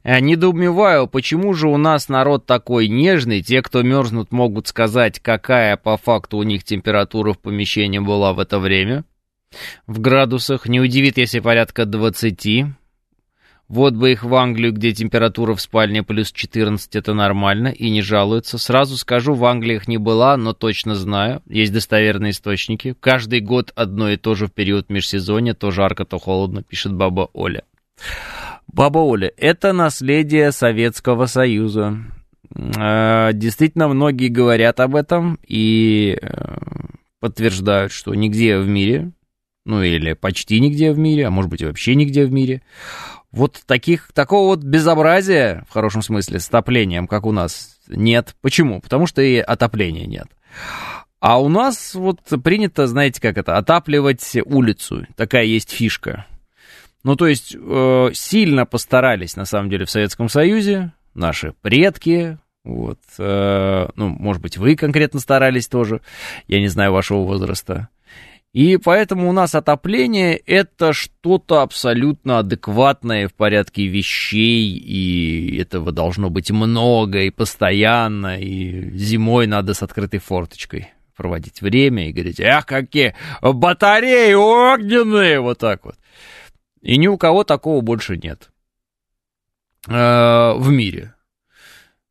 Э, 0.03 0.19
недоумеваю, 0.19 1.07
почему 1.07 1.53
же 1.53 1.67
у 1.67 1.77
нас 1.77 2.07
народ 2.07 2.45
такой 2.45 2.87
нежный, 2.87 3.41
те, 3.41 3.63
кто 3.63 3.81
мерзнут, 3.81 4.31
могут 4.31 4.67
сказать, 4.67 5.19
какая 5.19 5.75
по 5.75 5.97
факту 5.97 6.37
у 6.37 6.43
них 6.43 6.63
температура 6.63 7.33
в 7.33 7.39
помещении 7.39 7.99
была 7.99 8.33
в 8.33 8.39
это 8.39 8.59
время. 8.59 9.05
В 9.87 9.99
градусах 9.99 10.67
не 10.67 10.79
удивит, 10.79 11.17
если 11.17 11.39
порядка 11.39 11.85
20. 11.85 12.65
Вот 13.69 13.95
бы 13.95 14.13
их 14.13 14.23
в 14.23 14.33
Англию, 14.33 14.71
где 14.71 14.93
температура 14.93 15.53
в 15.53 15.61
спальне 15.61 16.01
плюс 16.01 16.31
14, 16.31 16.95
это 16.95 17.13
нормально, 17.13 17.67
и 17.67 17.89
не 17.89 18.01
жалуются. 18.01 18.57
Сразу 18.57 18.95
скажу, 18.95 19.33
в 19.33 19.43
Англии 19.43 19.75
их 19.75 19.89
не 19.89 19.97
была, 19.97 20.37
но 20.37 20.53
точно 20.53 20.95
знаю. 20.95 21.41
Есть 21.47 21.73
достоверные 21.73 22.31
источники. 22.31 22.95
Каждый 22.99 23.41
год 23.41 23.73
одно 23.75 24.09
и 24.09 24.15
то 24.15 24.35
же 24.35 24.47
в 24.47 24.53
период 24.53 24.89
межсезонья, 24.89 25.53
то 25.53 25.71
жарко, 25.71 26.05
то 26.05 26.17
холодно, 26.17 26.63
пишет 26.63 26.93
баба 26.93 27.29
Оля. 27.33 27.63
Баба 28.71 28.99
Оля, 28.99 29.33
это 29.35 29.73
наследие 29.73 30.53
Советского 30.53 31.25
Союза. 31.25 31.97
Э, 32.55 33.31
действительно, 33.33 33.89
многие 33.89 34.29
говорят 34.29 34.79
об 34.79 34.95
этом 34.95 35.39
и 35.45 36.17
э, 36.21 36.57
подтверждают, 37.19 37.91
что 37.91 38.13
нигде 38.13 38.57
в 38.59 38.67
мире, 38.67 39.11
ну 39.65 39.81
или 39.83 40.13
почти 40.13 40.59
нигде 40.61 40.93
в 40.93 40.97
мире, 40.97 41.27
а 41.27 41.31
может 41.31 41.51
быть 41.51 41.63
вообще 41.63 41.95
нигде 41.95 42.25
в 42.25 42.31
мире, 42.31 42.61
вот 43.37 43.61
таких, 43.65 44.11
такого 44.13 44.47
вот 44.47 44.59
безобразия, 44.59 45.65
в 45.69 45.73
хорошем 45.73 46.01
смысле, 46.01 46.39
с 46.39 46.47
отоплением, 46.49 47.07
как 47.07 47.25
у 47.25 47.31
нас, 47.31 47.77
нет. 47.87 48.35
Почему? 48.41 48.81
Потому 48.81 49.07
что 49.07 49.21
и 49.21 49.37
отопления 49.37 50.05
нет. 50.05 50.27
А 51.19 51.41
у 51.41 51.49
нас 51.49 51.95
вот 51.95 52.19
принято, 52.43 52.87
знаете, 52.87 53.21
как 53.21 53.37
это, 53.37 53.57
отапливать 53.57 54.37
улицу. 54.45 55.07
Такая 55.15 55.45
есть 55.45 55.71
фишка. 55.71 56.25
Ну, 57.03 57.15
то 57.15 57.27
есть, 57.27 57.55
э, 57.57 58.09
сильно 58.13 58.65
постарались, 58.65 59.35
на 59.35 59.45
самом 59.45 59.69
деле, 59.69 59.85
в 59.85 59.91
Советском 59.91 60.29
Союзе, 60.29 60.91
наши 61.13 61.53
предки, 61.61 62.37
вот, 62.63 62.99
э, 63.17 63.87
ну, 63.95 64.09
может 64.09 64.41
быть, 64.41 64.57
вы 64.57 64.75
конкретно 64.75 65.19
старались 65.19 65.67
тоже, 65.67 66.01
я 66.47 66.59
не 66.59 66.67
знаю 66.67 66.91
вашего 66.91 67.19
возраста. 67.19 67.87
И 68.53 68.77
поэтому 68.77 69.29
у 69.29 69.33
нас 69.33 69.55
отопление 69.55 70.35
это 70.37 70.93
что-то 70.93 71.61
абсолютно 71.61 72.39
адекватное 72.39 73.27
в 73.27 73.33
порядке 73.33 73.87
вещей, 73.87 74.77
и 74.77 75.59
этого 75.61 75.91
должно 75.91 76.29
быть 76.29 76.49
много 76.49 77.19
и 77.19 77.29
постоянно, 77.29 78.39
и 78.39 78.97
зимой 78.97 79.47
надо 79.47 79.73
с 79.73 79.83
открытой 79.83 80.19
форточкой 80.19 80.89
проводить 81.15 81.61
время 81.61 82.09
и 82.09 82.13
говорить, 82.13 82.39
эх, 82.39 82.65
какие 82.65 83.15
батареи 83.41 84.33
огненные, 84.33 85.39
вот 85.39 85.57
так 85.57 85.83
вот. 85.83 85.95
И 86.81 86.97
ни 86.97 87.07
у 87.07 87.17
кого 87.17 87.43
такого 87.43 87.81
больше 87.81 88.17
нет 88.17 88.49
э, 89.87 89.91
в 89.91 90.69
мире. 90.69 91.15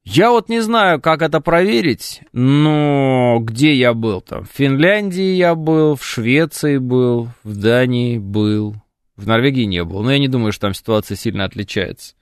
Я 0.07 0.31
вот 0.31 0.49
не 0.49 0.61
знаю, 0.61 1.01
как 1.01 1.21
это 1.21 1.40
проверить, 1.40 2.21
но 2.33 3.40
где 3.40 3.75
я 3.75 3.92
был 3.92 4.21
там? 4.21 4.45
В 4.45 4.51
Финляндии 4.57 5.35
я 5.35 5.57
был, 5.57 5.97
в 5.97 6.05
Швеции 6.05 6.79
был, 6.79 7.31
в 7.42 7.57
Дании 7.57 8.19
был, 8.19 8.77
в 9.16 9.27
Норвегии 9.27 9.64
не 9.64 9.83
был. 9.83 10.05
Но 10.05 10.12
я 10.12 10.21
не 10.21 10.29
думаю, 10.29 10.53
что 10.53 10.69
там 10.69 10.75
ситуация 10.75 11.16
сильно 11.16 11.45
отличается. 11.45 12.14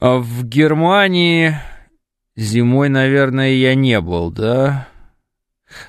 А 0.00 0.16
в 0.16 0.42
Германии 0.42 1.54
зимой, 2.34 2.88
наверное, 2.88 3.52
я 3.52 3.76
не 3.76 4.00
был, 4.00 4.32
да? 4.32 4.88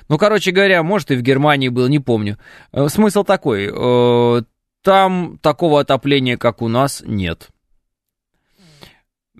Ну, 0.08 0.18
короче 0.18 0.52
говоря, 0.52 0.84
может 0.84 1.10
и 1.10 1.16
в 1.16 1.22
Германии 1.22 1.68
был, 1.68 1.88
не 1.88 1.98
помню. 1.98 2.38
Э, 2.70 2.86
смысл 2.86 3.24
такой, 3.24 3.68
э, 3.74 4.42
там 4.84 5.38
такого 5.42 5.80
отопления, 5.80 6.36
как 6.36 6.62
у 6.62 6.68
нас, 6.68 7.02
нет. 7.04 7.48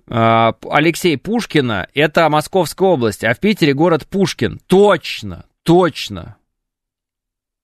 А, 0.07 0.55
Алексей 0.69 1.17
Пушкина, 1.17 1.87
это 1.93 2.29
Московская 2.29 2.89
область, 2.89 3.23
а 3.23 3.33
в 3.33 3.39
Питере 3.39 3.73
город 3.73 4.07
Пушкин. 4.07 4.59
Точно, 4.67 5.45
точно. 5.63 6.37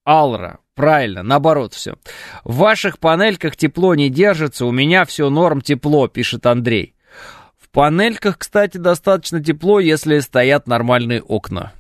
Алра, 0.05 0.59
правильно, 0.73 1.21
наоборот 1.21 1.73
все. 1.73 1.95
В 2.43 2.57
ваших 2.57 2.99
панельках 2.99 3.55
тепло 3.55 3.93
не 3.95 4.09
держится, 4.09 4.65
у 4.65 4.71
меня 4.71 5.05
все 5.05 5.29
норм 5.29 5.61
тепло, 5.61 6.07
пишет 6.07 6.45
Андрей. 6.45 6.95
В 7.57 7.69
панельках, 7.69 8.39
кстати, 8.39 8.77
достаточно 8.77 9.43
тепло, 9.43 9.79
если 9.79 10.19
стоят 10.19 10.67
нормальные 10.67 11.21
окна. 11.21 11.73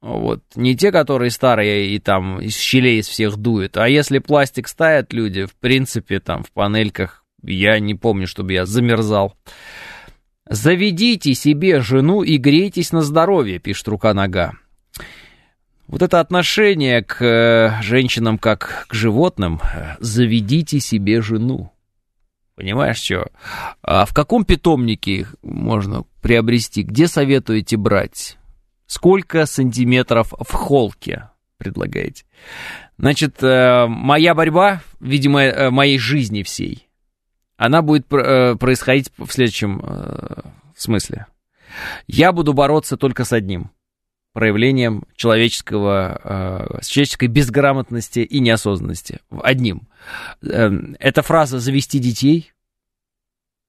Вот, 0.00 0.40
не 0.54 0.76
те, 0.76 0.92
которые 0.92 1.30
старые 1.30 1.88
и 1.88 1.98
там 1.98 2.40
из 2.40 2.56
щелей 2.56 3.00
из 3.00 3.08
всех 3.08 3.36
дуют, 3.36 3.76
а 3.76 3.88
если 3.88 4.18
пластик 4.18 4.68
ставят 4.68 5.12
люди, 5.12 5.44
в 5.44 5.54
принципе, 5.56 6.20
там 6.20 6.42
в 6.42 6.50
панельках 6.52 7.19
я 7.42 7.78
не 7.78 7.94
помню, 7.94 8.26
чтобы 8.26 8.52
я 8.52 8.66
замерзал. 8.66 9.34
«Заведите 10.48 11.34
себе 11.34 11.80
жену 11.80 12.22
и 12.22 12.36
грейтесь 12.36 12.92
на 12.92 13.02
здоровье»,— 13.02 13.58
пишет 13.60 13.88
рука-нога. 13.88 14.54
Вот 15.90 16.02
это 16.02 16.20
отношение 16.20 17.02
к 17.02 17.20
э, 17.20 17.82
женщинам 17.82 18.38
как 18.38 18.86
к 18.88 18.94
животным, 18.94 19.60
заведите 19.98 20.78
себе 20.78 21.20
жену. 21.20 21.72
Понимаешь, 22.54 22.98
что? 22.98 23.26
А 23.82 24.04
в 24.06 24.14
каком 24.14 24.44
питомнике 24.44 25.12
их 25.12 25.34
можно 25.42 26.04
приобрести? 26.22 26.82
Где 26.82 27.08
советуете 27.08 27.76
брать? 27.76 28.38
Сколько 28.86 29.46
сантиметров 29.46 30.32
в 30.38 30.52
холке 30.52 31.30
предлагаете? 31.56 32.24
Значит, 32.96 33.42
э, 33.42 33.86
моя 33.88 34.36
борьба, 34.36 34.82
видимо, 35.00 35.42
э, 35.42 35.70
моей 35.70 35.98
жизни 35.98 36.44
всей— 36.44 36.86
она 37.60 37.82
будет 37.82 38.10
э, 38.10 38.56
происходить 38.56 39.12
в 39.18 39.30
следующем 39.30 39.82
э, 39.84 40.40
смысле. 40.74 41.26
Я 42.06 42.32
буду 42.32 42.54
бороться 42.54 42.96
только 42.96 43.24
с 43.24 43.34
одним 43.34 43.70
проявлением 44.32 45.04
человеческого, 45.14 46.78
э, 46.80 46.80
человеческой 46.82 47.28
безграмотности 47.28 48.20
и 48.20 48.40
неосознанности. 48.40 49.20
Одним. 49.42 49.88
Э, 50.40 50.70
это 51.00 51.20
фраза 51.20 51.58
«завести 51.58 51.98
детей», 51.98 52.50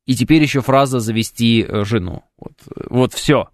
и 0.06 0.16
теперь 0.16 0.42
еще 0.42 0.62
фраза 0.62 1.02
«завести 1.02 1.62
э, 1.62 1.84
жену». 1.84 2.24
Вот, 2.38 2.54
вот 2.90 3.14
все. 3.14 3.50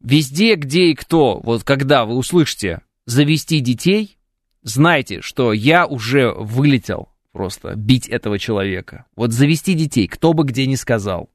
Везде, 0.00 0.56
где 0.56 0.86
и 0.86 0.94
кто, 0.96 1.38
вот 1.38 1.62
когда 1.62 2.04
вы 2.04 2.16
услышите 2.16 2.80
«завести 3.04 3.60
детей», 3.60 4.18
знайте, 4.62 5.20
что 5.20 5.52
я 5.52 5.86
уже 5.86 6.32
вылетел 6.32 7.10
просто 7.36 7.74
бить 7.76 8.08
этого 8.08 8.38
человека. 8.38 9.04
Вот 9.14 9.30
завести 9.30 9.74
детей, 9.74 10.08
кто 10.08 10.32
бы 10.32 10.44
где 10.44 10.66
ни 10.66 10.74
сказал. 10.74 11.28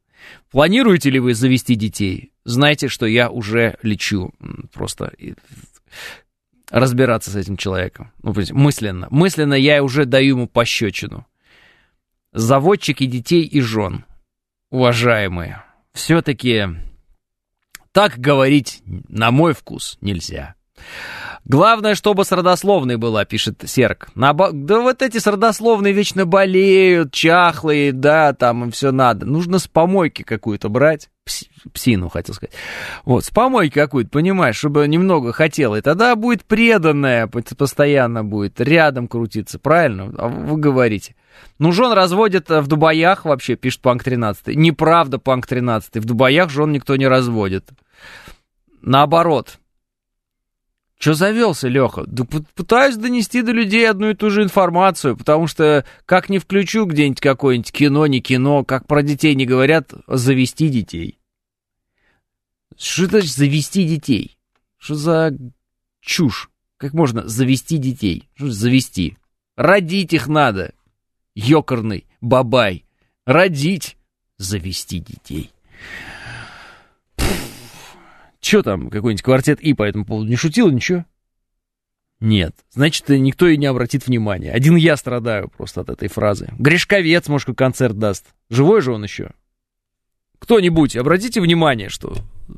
Планируете 0.49 1.11
ли 1.11 1.19
вы 1.19 1.35
завести 1.35 1.75
детей? 1.75 2.33
Знайте, 2.43 2.87
что 2.87 3.05
я 3.05 3.29
уже 3.29 3.77
лечу 3.83 4.33
просто 4.73 5.13
разбираться 6.71 7.29
с 7.29 7.35
этим 7.35 7.55
человеком. 7.55 8.11
Ну, 8.23 8.33
мысленно. 8.51 9.07
Мысленно 9.11 9.53
я 9.53 9.83
уже 9.83 10.05
даю 10.05 10.37
ему 10.37 10.47
пощечину. 10.47 11.27
Заводчики 12.33 13.05
детей 13.05 13.43
и 13.43 13.61
жен, 13.61 14.05
уважаемые, 14.71 15.63
все-таки 15.93 16.65
так 17.91 18.17
говорить, 18.17 18.81
на 18.85 19.29
мой 19.29 19.53
вкус, 19.53 19.99
нельзя. 20.01 20.55
Главное, 21.45 21.95
чтобы 21.95 22.23
с 22.23 22.31
родословной 22.31 22.97
была, 22.97 23.25
пишет 23.25 23.63
Серк. 23.65 24.09
Наба... 24.13 24.51
Да 24.51 24.79
вот 24.79 25.01
эти 25.01 25.17
с 25.17 25.25
родословной 25.25 25.91
вечно 25.91 26.25
болеют, 26.25 27.11
чахлые, 27.11 27.91
да, 27.91 28.33
там 28.33 28.65
им 28.65 28.71
все 28.71 28.91
надо. 28.91 29.25
Нужно 29.25 29.57
с 29.57 29.67
помойки 29.67 30.21
какую-то 30.21 30.69
брать. 30.69 31.09
Пс... 31.25 31.45
Псину, 31.73 32.09
хотел 32.09 32.35
сказать. 32.35 32.53
Вот, 33.05 33.25
с 33.25 33.31
помойки 33.31 33.73
какую-то, 33.73 34.11
понимаешь, 34.11 34.55
чтобы 34.55 34.87
немного 34.87 35.33
хотела. 35.33 35.77
И 35.77 35.81
тогда 35.81 36.15
будет 36.15 36.45
преданная, 36.45 37.27
постоянно 37.27 38.23
будет 38.23 38.61
рядом 38.61 39.07
крутиться, 39.07 39.57
правильно? 39.57 40.13
А 40.17 40.27
вы 40.27 40.57
говорите. 40.57 41.15
Ну, 41.57 41.71
жен 41.71 41.91
разводят 41.93 42.49
в 42.49 42.67
Дубаях 42.67 43.25
вообще, 43.25 43.55
пишет 43.55 43.81
Панк 43.81 44.03
13. 44.03 44.55
Неправда, 44.55 45.17
Панк 45.17 45.47
13. 45.47 45.97
В 45.97 46.05
Дубаях 46.05 46.49
жен 46.49 46.71
никто 46.71 46.95
не 46.95 47.07
разводит. 47.07 47.69
Наоборот, 48.81 49.59
что 51.01 51.15
завелся, 51.15 51.67
Леха? 51.67 52.03
Да 52.05 52.25
пытаюсь 52.25 52.95
донести 52.95 53.41
до 53.41 53.51
людей 53.51 53.89
одну 53.89 54.11
и 54.11 54.13
ту 54.13 54.29
же 54.29 54.43
информацию, 54.43 55.17
потому 55.17 55.47
что 55.47 55.83
как 56.05 56.29
не 56.29 56.37
включу 56.37 56.85
где-нибудь 56.85 57.19
какое-нибудь 57.19 57.71
кино, 57.71 58.05
не 58.05 58.21
кино, 58.21 58.63
как 58.63 58.85
про 58.85 59.01
детей 59.01 59.33
не 59.33 59.47
говорят, 59.47 59.95
завести 60.05 60.69
детей. 60.69 61.17
Что 62.77 63.07
значит 63.07 63.31
завести 63.31 63.83
детей? 63.83 64.37
Что 64.77 64.93
за 64.93 65.35
чушь? 66.01 66.51
Как 66.77 66.93
можно 66.93 67.27
завести 67.27 67.79
детей? 67.79 68.29
Что 68.35 68.51
завести? 68.51 69.17
Родить 69.55 70.13
их 70.13 70.27
надо. 70.27 70.75
Ёкарный 71.33 72.05
бабай. 72.21 72.85
Родить. 73.25 73.97
Завести 74.37 74.99
детей. 74.99 75.51
Че 78.51 78.63
там, 78.63 78.89
какой-нибудь 78.89 79.23
квартет 79.23 79.61
И 79.61 79.73
по 79.73 79.83
этому 79.83 80.03
поводу 80.03 80.27
не 80.27 80.35
шутил, 80.35 80.69
ничего? 80.69 81.05
Нет. 82.19 82.53
Значит, 82.71 83.07
никто 83.07 83.47
и 83.47 83.55
не 83.55 83.65
обратит 83.65 84.07
внимания. 84.07 84.51
Один 84.51 84.75
я 84.75 84.97
страдаю 84.97 85.47
просто 85.47 85.79
от 85.79 85.89
этой 85.89 86.09
фразы. 86.09 86.49
Гришковец, 86.59 87.29
может, 87.29 87.55
концерт 87.55 87.97
даст. 87.97 88.25
Живой 88.49 88.81
же 88.81 88.91
он 88.91 89.05
еще. 89.05 89.31
Кто-нибудь, 90.37 90.97
обратите 90.97 91.39
внимание, 91.39 91.87
что 91.87 92.13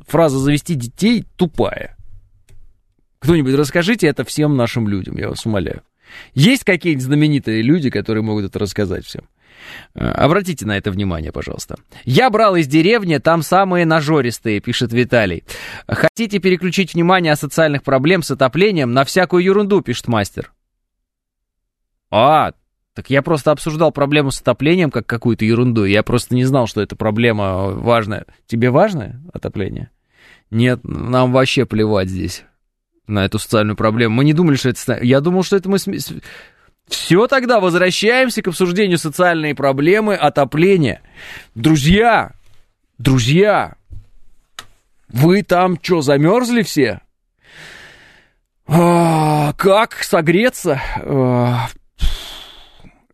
фраза 0.08 0.40
«завести 0.40 0.74
детей» 0.74 1.26
тупая. 1.36 1.96
Кто-нибудь 3.20 3.54
расскажите 3.54 4.08
это 4.08 4.24
всем 4.24 4.58
нашим 4.58 4.88
людям, 4.88 5.16
я 5.20 5.30
вас 5.30 5.46
умоляю. 5.46 5.84
Есть 6.34 6.64
какие-нибудь 6.64 7.06
знаменитые 7.06 7.62
люди, 7.62 7.92
которые 7.92 8.24
могут 8.24 8.46
это 8.46 8.58
рассказать 8.58 9.06
всем? 9.06 9.26
Э, 9.96 10.10
обратите 10.10 10.66
на 10.66 10.78
это 10.78 10.92
внимание, 10.92 11.32
пожалуйста. 11.32 11.76
Я 12.04 12.30
брал 12.30 12.56
из 12.56 12.68
деревни, 12.68 13.18
там 13.18 13.42
самые 13.44 13.86
нажористые, 13.86 14.60
пишет 14.60 14.94
Виталий. 14.94 15.44
Хотите 15.88 16.40
переключить 16.40 16.94
внимание 16.94 17.34
о 17.34 17.38
социальных 17.38 17.84
проблем 17.84 18.24
с 18.24 18.32
отоплением 18.32 18.94
на 18.94 19.04
всякую 19.04 19.44
ерунду, 19.44 19.82
пишет 19.82 20.08
мастер. 20.08 20.52
А, 22.10 22.54
так 22.94 23.10
я 23.10 23.22
просто 23.24 23.52
обсуждал 23.52 23.92
проблему 23.92 24.32
с 24.32 24.40
отоплением 24.40 24.92
как 24.92 25.06
какую-то 25.06 25.46
ерунду. 25.46 25.84
Я 25.86 26.04
просто 26.04 26.36
не 26.36 26.46
знал, 26.46 26.68
что 26.68 26.82
эта 26.82 26.96
проблема 26.96 27.72
важная. 27.72 28.26
Тебе 28.46 28.70
важно 28.70 29.22
отопление? 29.34 29.90
Нет, 30.52 30.82
нам 30.84 31.32
вообще 31.32 31.66
плевать 31.66 32.10
здесь 32.10 32.44
на 33.08 33.26
эту 33.26 33.40
социальную 33.40 33.76
проблему. 33.76 34.16
Мы 34.16 34.26
не 34.26 34.34
думали, 34.34 34.56
что 34.56 34.70
это... 34.70 35.00
Я 35.02 35.22
думал, 35.22 35.44
что 35.44 35.56
это 35.56 35.70
мы... 35.70 35.78
Все 36.88 37.28
тогда, 37.28 37.60
возвращаемся 37.60 38.42
к 38.42 38.48
обсуждению 38.48 38.98
социальной 38.98 39.56
проблемы 39.56 40.16
отопления. 40.16 41.02
Друзья, 41.56 42.34
друзья, 42.98 43.76
вы 45.08 45.44
там 45.44 45.78
что, 45.82 46.02
замерзли 46.02 46.64
все? 46.64 47.02
А, 48.68 49.54
как 49.54 50.04
согреться? 50.04 50.82
А, 50.98 51.68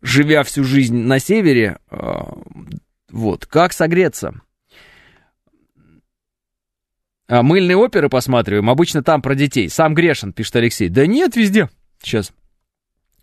живя 0.02 0.42
всю 0.42 0.64
жизнь 0.64 0.96
на 0.96 1.18
севере, 1.18 1.78
а, 1.90 2.34
вот, 3.10 3.46
как 3.46 3.72
согреться? 3.72 4.40
А, 7.28 7.42
мыльные 7.42 7.76
оперы 7.76 8.08
посматриваем, 8.08 8.68
обычно 8.70 9.02
там 9.02 9.22
про 9.22 9.34
детей. 9.34 9.68
Сам 9.68 9.94
грешен, 9.94 10.32
пишет 10.32 10.56
Алексей. 10.56 10.88
Да 10.88 11.06
нет, 11.06 11.36
везде. 11.36 11.68
Сейчас 12.02 12.32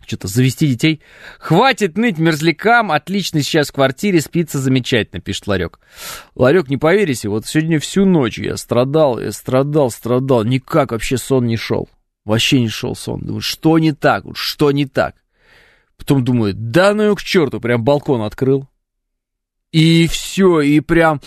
что-то 0.08 0.26
завести 0.26 0.66
детей. 0.66 1.00
Хватит 1.38 1.96
ныть 1.96 2.18
мерзлякам, 2.18 2.90
отлично 2.90 3.42
сейчас 3.42 3.68
в 3.68 3.72
квартире, 3.72 4.20
спится 4.20 4.58
замечательно, 4.58 5.20
пишет 5.20 5.46
Ларек. 5.46 5.78
Ларек, 6.34 6.68
не 6.68 6.76
поверите, 6.76 7.28
вот 7.28 7.46
сегодня 7.46 7.78
всю 7.78 8.04
ночь 8.04 8.38
я 8.38 8.56
страдал, 8.56 9.20
я 9.20 9.30
страдал, 9.30 9.90
страдал, 9.90 10.44
никак 10.44 10.92
вообще 10.92 11.18
сон 11.18 11.46
не 11.46 11.56
шел. 11.56 11.88
Вообще 12.24 12.60
не 12.60 12.68
шел 12.68 12.94
сон. 12.94 13.20
Думаю, 13.20 13.40
что 13.40 13.78
не 13.78 13.92
так, 13.92 14.24
что 14.34 14.70
не 14.70 14.86
так. 14.86 15.14
Потом 15.96 16.24
думаю, 16.24 16.54
да 16.54 16.94
ну 16.94 17.14
к 17.14 17.22
черту, 17.22 17.60
прям 17.60 17.84
балкон 17.84 18.22
открыл. 18.22 18.68
И 19.72 20.06
все, 20.06 20.60
и 20.60 20.80
прям 20.80 21.20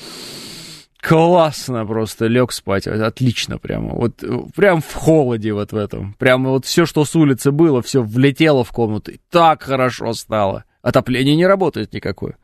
классно 1.01 1.85
просто 1.85 2.27
лег 2.27 2.51
спать, 2.51 2.87
отлично 2.87 3.57
прямо, 3.57 3.93
вот 3.95 4.23
прям 4.55 4.81
в 4.81 4.93
холоде 4.93 5.51
вот 5.53 5.71
в 5.71 5.75
этом, 5.75 6.13
прямо 6.13 6.51
вот 6.51 6.65
все, 6.65 6.85
что 6.85 7.05
с 7.05 7.15
улицы 7.15 7.51
было, 7.51 7.81
все 7.81 8.01
влетело 8.03 8.63
в 8.63 8.71
комнату, 8.71 9.11
и 9.11 9.19
так 9.29 9.63
хорошо 9.63 10.13
стало, 10.13 10.65
отопление 10.81 11.35
не 11.35 11.47
работает 11.47 11.93
никакое. 11.93 12.37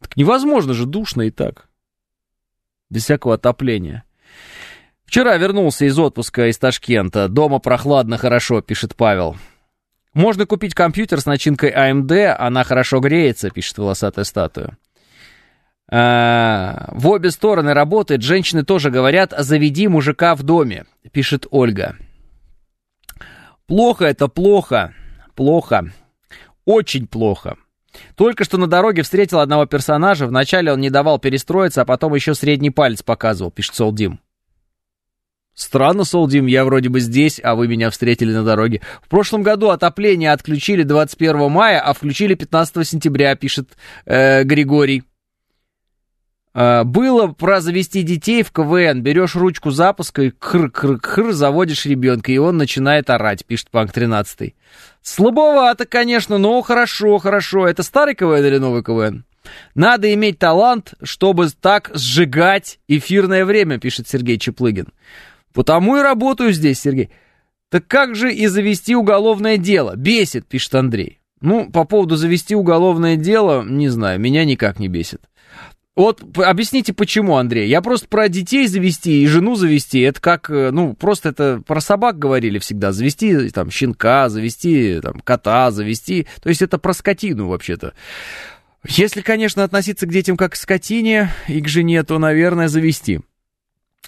Так 0.00 0.16
невозможно 0.16 0.72
же, 0.72 0.86
душно 0.86 1.22
и 1.22 1.30
так, 1.30 1.68
без 2.88 3.04
всякого 3.04 3.34
отопления. 3.34 4.04
Вчера 5.04 5.36
вернулся 5.36 5.84
из 5.84 5.98
отпуска 5.98 6.46
из 6.46 6.56
Ташкента, 6.58 7.28
дома 7.28 7.58
прохладно, 7.58 8.16
хорошо, 8.16 8.62
пишет 8.62 8.96
Павел. 8.96 9.36
Можно 10.14 10.46
купить 10.46 10.74
компьютер 10.74 11.20
с 11.20 11.26
начинкой 11.26 11.72
AMD, 11.72 12.34
она 12.38 12.64
хорошо 12.64 13.00
греется, 13.00 13.50
пишет 13.50 13.78
волосатая 13.78 14.24
статуя. 14.24 14.76
А, 15.92 16.88
в 16.92 17.08
обе 17.08 17.30
стороны 17.30 17.74
работает. 17.74 18.22
Женщины 18.22 18.64
тоже 18.64 18.90
говорят, 18.90 19.34
заведи 19.36 19.88
мужика 19.88 20.34
в 20.34 20.42
доме, 20.42 20.84
пишет 21.12 21.46
Ольга. 21.50 21.96
Плохо 23.66 24.04
это 24.04 24.28
плохо. 24.28 24.94
Плохо. 25.34 25.92
Очень 26.64 27.06
плохо. 27.06 27.56
Только 28.14 28.44
что 28.44 28.56
на 28.56 28.68
дороге 28.68 29.02
встретил 29.02 29.40
одного 29.40 29.66
персонажа. 29.66 30.26
Вначале 30.26 30.72
он 30.72 30.80
не 30.80 30.90
давал 30.90 31.18
перестроиться, 31.18 31.82
а 31.82 31.84
потом 31.84 32.14
еще 32.14 32.34
средний 32.34 32.70
палец 32.70 33.02
показывал, 33.02 33.50
пишет 33.50 33.74
Солдим. 33.74 34.20
Странно, 35.54 36.04
Солдим, 36.04 36.46
я 36.46 36.64
вроде 36.64 36.88
бы 36.88 37.00
здесь, 37.00 37.40
а 37.42 37.54
вы 37.54 37.66
меня 37.68 37.90
встретили 37.90 38.32
на 38.32 38.44
дороге. 38.44 38.80
В 39.02 39.08
прошлом 39.08 39.42
году 39.42 39.70
отопление 39.70 40.32
отключили 40.32 40.84
21 40.84 41.50
мая, 41.50 41.80
а 41.80 41.92
включили 41.92 42.34
15 42.34 42.86
сентября, 42.86 43.34
пишет 43.34 43.76
э, 44.06 44.44
Григорий. 44.44 45.02
А, 46.52 46.84
было 46.84 47.28
про 47.28 47.60
завести 47.60 48.02
детей 48.02 48.42
в 48.42 48.50
КВН. 48.52 49.02
Берешь 49.02 49.36
ручку 49.36 49.70
запуска 49.70 50.22
и 50.22 50.30
кр-кр-кр 50.30 51.32
заводишь 51.32 51.86
ребенка, 51.86 52.32
и 52.32 52.38
он 52.38 52.56
начинает 52.56 53.10
орать, 53.10 53.44
пишет 53.44 53.70
Панк 53.70 53.92
13. 53.92 54.54
Слабовато, 55.02 55.86
конечно, 55.86 56.38
но 56.38 56.60
хорошо, 56.62 57.18
хорошо. 57.18 57.68
Это 57.68 57.82
старый 57.82 58.14
КВН 58.14 58.44
или 58.44 58.58
новый 58.58 58.82
КВН? 58.82 59.24
Надо 59.74 60.12
иметь 60.12 60.38
талант, 60.38 60.94
чтобы 61.02 61.48
так 61.48 61.90
сжигать 61.94 62.78
эфирное 62.88 63.44
время, 63.44 63.78
пишет 63.78 64.08
Сергей 64.08 64.38
Чеплыгин. 64.38 64.88
Потому 65.54 65.96
и 65.96 66.02
работаю 66.02 66.52
здесь, 66.52 66.80
Сергей. 66.80 67.10
Так 67.70 67.86
как 67.86 68.16
же 68.16 68.32
и 68.32 68.46
завести 68.46 68.94
уголовное 68.94 69.56
дело? 69.56 69.94
Бесит, 69.96 70.46
пишет 70.46 70.74
Андрей. 70.74 71.20
Ну, 71.40 71.70
по 71.70 71.84
поводу 71.84 72.16
завести 72.16 72.54
уголовное 72.54 73.16
дело, 73.16 73.62
не 73.62 73.88
знаю, 73.88 74.20
меня 74.20 74.44
никак 74.44 74.78
не 74.78 74.88
бесит. 74.88 75.22
Вот 75.96 76.22
объясните, 76.38 76.92
почему, 76.92 77.36
Андрей? 77.36 77.68
Я 77.68 77.82
просто 77.82 78.06
про 78.06 78.28
детей 78.28 78.66
завести 78.68 79.22
и 79.22 79.26
жену 79.26 79.56
завести. 79.56 80.00
Это 80.00 80.20
как, 80.20 80.48
э, 80.48 80.70
ну, 80.70 80.94
просто 80.94 81.30
это 81.30 81.62
про 81.66 81.80
собак 81.80 82.18
говорили 82.18 82.58
всегда. 82.58 82.92
Завести 82.92 83.50
там 83.50 83.70
щенка, 83.70 84.28
завести 84.28 85.00
там 85.02 85.20
кота, 85.20 85.70
завести. 85.70 86.26
То 86.42 86.48
есть 86.48 86.62
это 86.62 86.78
про 86.78 86.94
скотину 86.94 87.48
вообще-то. 87.48 87.94
Если, 88.86 89.20
конечно, 89.20 89.64
относиться 89.64 90.06
к 90.06 90.12
детям 90.12 90.36
как 90.36 90.52
к 90.52 90.56
скотине 90.56 91.32
и 91.48 91.60
к 91.60 91.68
жене, 91.68 92.02
то, 92.02 92.18
наверное, 92.18 92.68
завести. 92.68 93.20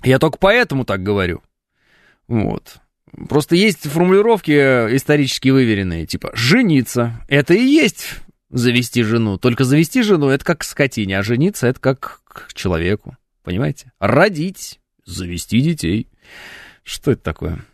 Я 0.02 0.18
только 0.18 0.38
поэтому 0.38 0.84
так 0.84 1.02
говорю. 1.02 1.42
Вот. 2.28 2.76
Просто 3.28 3.56
есть 3.56 3.86
формулировки 3.86 4.52
исторически 4.96 5.50
выверенные, 5.50 6.06
типа 6.06 6.30
«жениться». 6.34 7.20
Это 7.28 7.52
и 7.52 7.62
есть 7.62 8.20
завести 8.52 9.02
жену. 9.02 9.38
Только 9.38 9.64
завести 9.64 10.02
жену 10.02 10.28
это 10.28 10.44
как 10.44 10.58
к 10.60 10.64
скотине, 10.64 11.18
а 11.18 11.22
жениться 11.22 11.66
это 11.66 11.80
как 11.80 12.20
к 12.24 12.52
человеку. 12.54 13.16
Понимаете? 13.42 13.92
Родить, 13.98 14.78
завести 15.04 15.60
детей. 15.60 16.08
Что 16.84 17.12
это 17.12 17.22
такое? 17.22 17.64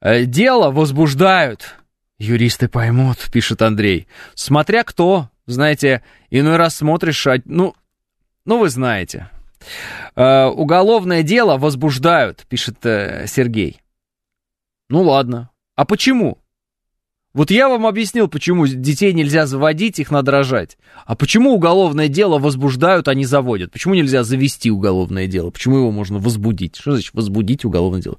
Э, 0.00 0.24
дело 0.24 0.70
возбуждают. 0.70 1.76
Юристы 2.18 2.68
поймут, 2.68 3.30
пишет 3.32 3.62
Андрей. 3.62 4.08
Смотря 4.34 4.84
кто. 4.84 5.30
Знаете, 5.46 6.02
иной 6.30 6.56
раз 6.56 6.76
смотришь, 6.76 7.26
а, 7.26 7.36
ну, 7.44 7.74
ну 8.44 8.58
вы 8.58 8.68
знаете. 8.68 9.30
Э, 10.14 10.46
уголовное 10.46 11.22
дело 11.22 11.58
возбуждают, 11.58 12.46
пишет 12.48 12.84
э, 12.84 13.26
Сергей. 13.26 13.80
Ну 14.88 15.02
ладно. 15.02 15.50
А 15.74 15.84
почему? 15.84 16.38
Вот 17.38 17.52
я 17.52 17.68
вам 17.68 17.86
объяснил, 17.86 18.26
почему 18.26 18.66
детей 18.66 19.12
нельзя 19.12 19.46
заводить, 19.46 20.00
их 20.00 20.10
надо 20.10 20.32
рожать. 20.32 20.76
А 21.06 21.14
почему 21.14 21.54
уголовное 21.54 22.08
дело 22.08 22.40
возбуждают, 22.40 23.06
а 23.06 23.14
не 23.14 23.24
заводят? 23.24 23.70
Почему 23.70 23.94
нельзя 23.94 24.24
завести 24.24 24.72
уголовное 24.72 25.28
дело? 25.28 25.50
Почему 25.50 25.76
его 25.76 25.92
можно 25.92 26.18
возбудить? 26.18 26.74
Что 26.74 26.94
значит 26.94 27.14
возбудить 27.14 27.64
уголовное 27.64 28.02
дело? 28.02 28.18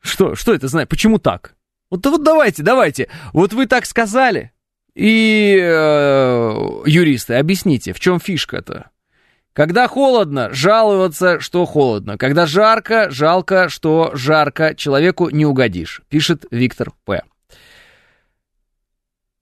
Что, 0.00 0.34
что 0.34 0.52
это 0.52 0.66
значит? 0.66 0.88
Почему 0.88 1.18
так? 1.18 1.54
Вот, 1.88 2.04
вот 2.04 2.24
давайте, 2.24 2.64
давайте. 2.64 3.08
Вот 3.32 3.52
вы 3.52 3.66
так 3.66 3.86
сказали. 3.86 4.50
И, 4.96 5.56
э, 5.62 6.82
юристы, 6.86 7.34
объясните, 7.34 7.92
в 7.92 8.00
чем 8.00 8.18
фишка-то? 8.18 8.90
Когда 9.52 9.86
холодно, 9.86 10.48
жаловаться, 10.52 11.38
что 11.38 11.64
холодно. 11.64 12.18
Когда 12.18 12.46
жарко, 12.46 13.08
жалко, 13.08 13.68
что 13.68 14.10
жарко. 14.14 14.74
Человеку 14.74 15.30
не 15.30 15.46
угодишь, 15.46 16.02
пишет 16.08 16.44
Виктор 16.50 16.90
П. 17.04 17.22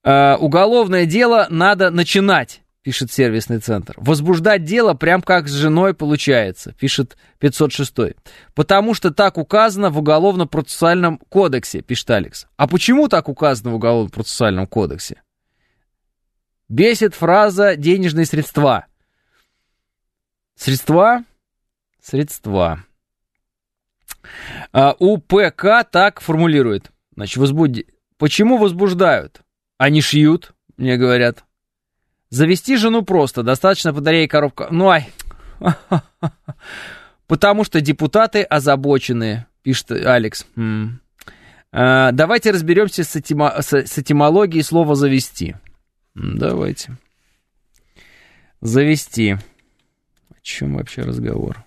Э, 0.02 0.36
уголовное 0.36 1.04
дело 1.04 1.46
надо 1.50 1.90
начинать, 1.90 2.62
пишет 2.82 3.12
сервисный 3.12 3.58
центр. 3.58 3.94
Возбуждать 3.98 4.64
дело 4.64 4.94
прям 4.94 5.20
как 5.20 5.48
с 5.48 5.52
женой 5.52 5.92
получается, 5.94 6.72
пишет 6.78 7.16
506. 7.38 8.16
Потому 8.54 8.94
что 8.94 9.10
так 9.10 9.36
указано 9.36 9.90
в 9.90 9.98
Уголовно-процессуальном 9.98 11.18
кодексе, 11.28 11.82
пишет 11.82 12.10
Алекс. 12.10 12.46
А 12.56 12.66
почему 12.66 13.08
так 13.08 13.28
указано 13.28 13.72
в 13.72 13.74
Уголовно-процессуальном 13.74 14.66
кодексе? 14.66 15.22
Бесит 16.68 17.14
фраза 17.14 17.76
«денежные 17.76 18.26
средства». 18.26 18.86
Средства? 20.54 21.24
Средства. 22.02 22.84
А, 24.72 24.94
УПК 24.98 25.84
так 25.90 26.20
формулирует. 26.20 26.90
Значит, 27.16 27.38
возбуди... 27.38 27.86
Почему 28.18 28.58
возбуждают? 28.58 29.42
Они 29.80 30.02
шьют, 30.02 30.52
мне 30.76 30.98
говорят. 30.98 31.44
Завести 32.28 32.76
жену 32.76 33.00
просто, 33.00 33.42
достаточно 33.42 33.94
батареи 33.94 34.26
коробка. 34.26 34.68
Ну 34.70 34.90
ай. 34.90 35.08
Потому 37.26 37.64
что 37.64 37.80
депутаты 37.80 38.42
озабочены, 38.42 39.46
пишет 39.62 39.90
Алекс. 39.92 40.44
А, 41.72 42.12
давайте 42.12 42.50
разберемся 42.50 43.04
с, 43.04 43.16
этимо... 43.16 43.54
с 43.62 43.72
этимологией 43.72 44.62
слова 44.64 44.94
завести. 44.94 45.56
Давайте. 46.14 46.98
Завести. 48.60 49.38
О 50.28 50.34
чем 50.42 50.74
вообще 50.74 51.04
разговор? 51.04 51.64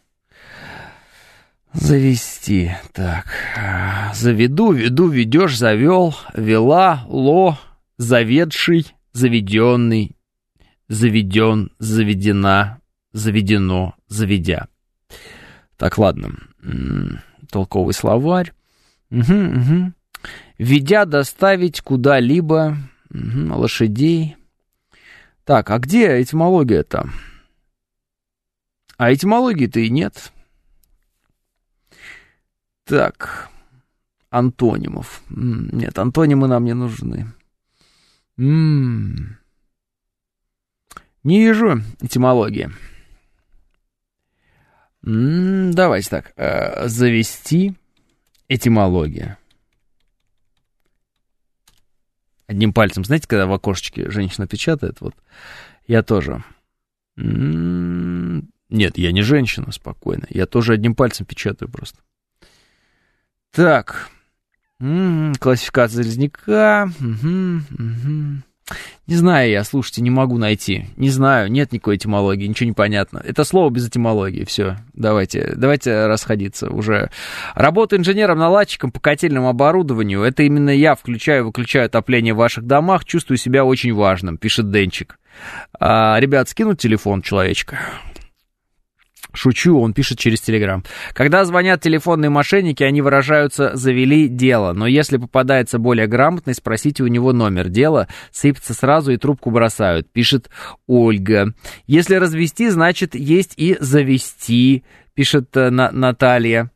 Завести. 1.73 2.73
Так. 2.91 3.25
Заведу, 4.13 4.71
веду, 4.71 5.07
ведешь, 5.07 5.57
завел, 5.57 6.15
вела, 6.35 7.05
ло, 7.07 7.57
заведший, 7.97 8.95
заведенный, 9.11 10.15
заведен, 10.87 11.71
заведена, 11.79 12.81
заведено, 13.11 13.95
заведя. 14.07 14.67
Так, 15.77 15.97
ладно. 15.97 16.33
Толковый 17.49 17.93
словарь. 17.93 18.53
Угу, 19.11 19.33
угу. 19.33 19.93
Ведя 20.57 21.05
доставить 21.05 21.81
куда-либо 21.81 22.77
угу, 23.09 23.55
лошадей. 23.59 24.37
Так, 25.43 25.69
а 25.71 25.79
где 25.79 26.21
этимология-то? 26.21 27.09
А 28.97 29.13
этимологии-то 29.13 29.79
и 29.79 29.89
нет. 29.89 30.31
Так, 32.85 33.49
антонимов. 34.29 35.21
Нет, 35.29 35.97
антонимы 35.99 36.47
нам 36.47 36.65
не 36.65 36.73
нужны. 36.73 37.27
М-м-м. 38.37 39.37
Не 41.23 41.39
вижу 41.39 41.81
этимологии. 42.01 42.71
М-м, 45.05 45.71
давайте 45.73 46.09
так. 46.09 46.33
Э, 46.35 46.87
завести 46.87 47.75
этимология. 48.47 49.37
Одним 52.47 52.73
пальцем, 52.73 53.05
знаете, 53.05 53.27
когда 53.27 53.45
в 53.45 53.53
окошечке 53.53 54.09
женщина 54.09 54.47
печатает, 54.47 54.99
вот 55.01 55.15
я 55.87 56.03
тоже. 56.03 56.43
Нет, 57.15 58.97
я 58.97 59.11
не 59.11 59.21
женщина, 59.21 59.71
спокойно. 59.71 60.25
Я 60.29 60.45
тоже 60.45 60.73
одним 60.73 60.95
пальцем 60.95 61.25
печатаю 61.25 61.71
просто. 61.71 61.99
Так. 63.51 64.09
М-м, 64.79 65.35
классификация 65.39 66.03
Залезняка. 66.03 66.89
Угу, 66.99 67.61
угу. 67.71 68.43
Не 69.07 69.15
знаю 69.15 69.51
я, 69.51 69.63
слушайте, 69.65 70.01
не 70.01 70.09
могу 70.09 70.37
найти. 70.37 70.87
Не 70.95 71.09
знаю, 71.09 71.51
нет 71.51 71.73
никакой 71.73 71.97
этимологии, 71.97 72.47
ничего 72.47 72.67
не 72.67 72.73
понятно. 72.73 73.21
Это 73.23 73.43
слово 73.43 73.69
без 73.69 73.87
этимологии, 73.87 74.45
все. 74.45 74.77
Давайте, 74.93 75.53
давайте 75.55 76.07
расходиться 76.07 76.69
уже. 76.69 77.11
Работа 77.53 77.97
инженером-наладчиком 77.97 78.91
по 78.91 79.01
котельному 79.01 79.49
оборудованию. 79.49 80.23
Это 80.23 80.43
именно 80.43 80.69
я 80.69 80.95
включаю 80.95 81.45
выключаю 81.45 81.87
отопление 81.87 82.33
в 82.33 82.37
ваших 82.37 82.65
домах. 82.65 83.03
Чувствую 83.03 83.37
себя 83.37 83.65
очень 83.65 83.93
важным, 83.93 84.37
пишет 84.37 84.71
Денчик. 84.71 85.19
А, 85.79 86.17
ребят, 86.19 86.47
скинуть 86.47 86.79
телефон 86.79 87.21
человечка. 87.21 87.79
Шучу, 89.33 89.79
он 89.79 89.93
пишет 89.93 90.19
через 90.19 90.41
Телеграм. 90.41 90.83
Когда 91.13 91.43
звонят 91.43 91.81
телефонные 91.81 92.29
мошенники, 92.29 92.83
они 92.83 93.01
выражаются 93.01 93.75
«завели 93.75 94.27
дело», 94.27 94.73
но 94.73 94.85
если 94.85 95.17
попадается 95.17 95.79
более 95.79 96.07
грамотный, 96.07 96.53
спросите 96.53 97.03
у 97.03 97.07
него 97.07 97.33
номер. 97.33 97.69
Дело 97.69 98.07
сыпется 98.31 98.73
сразу 98.73 99.11
и 99.11 99.17
трубку 99.17 99.49
бросают, 99.49 100.09
пишет 100.11 100.49
Ольга. 100.87 101.53
Если 101.87 102.15
развести, 102.15 102.69
значит 102.69 103.15
есть 103.15 103.53
и 103.57 103.75
завести, 103.79 104.83
пишет 105.15 105.55
э, 105.57 105.69
Наталья. 105.69 106.71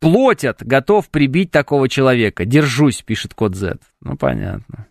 Платят, 0.00 0.62
готов 0.62 1.08
прибить 1.08 1.50
такого 1.50 1.88
человека. 1.88 2.44
Держусь, 2.44 3.02
пишет 3.02 3.34
код 3.34 3.54
Z. 3.54 3.78
Ну, 4.00 4.16
понятно. 4.16 4.86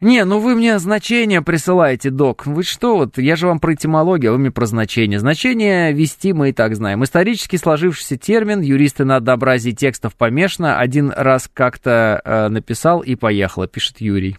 «Не, 0.00 0.24
ну 0.24 0.40
вы 0.40 0.54
мне 0.54 0.78
значение 0.78 1.40
присылаете, 1.40 2.10
док. 2.10 2.44
Вы 2.44 2.64
что, 2.64 2.98
вот 2.98 3.16
я 3.16 3.34
же 3.34 3.46
вам 3.46 3.60
про 3.60 3.72
этимологию, 3.72 4.30
а 4.30 4.32
вы 4.34 4.38
мне 4.38 4.50
про 4.50 4.66
значение. 4.66 5.18
Значение 5.18 5.92
вести 5.92 6.34
мы 6.34 6.50
и 6.50 6.52
так 6.52 6.76
знаем. 6.76 7.02
Исторически 7.02 7.56
сложившийся 7.56 8.18
термин, 8.18 8.60
юристы 8.60 9.06
на 9.06 9.16
однообразии 9.16 9.70
текстов 9.70 10.14
помешано, 10.14 10.78
один 10.78 11.10
раз 11.16 11.48
как-то 11.52 12.20
э, 12.22 12.48
написал 12.48 13.00
и 13.00 13.14
поехало», 13.14 13.66
пишет 13.68 14.02
Юрий. 14.02 14.36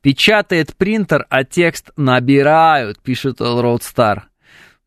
Печатает 0.00 0.74
принтер, 0.74 1.26
а 1.28 1.44
текст 1.44 1.90
набирают, 1.96 3.00
пишет 3.00 3.40
Roadstar. 3.40 4.22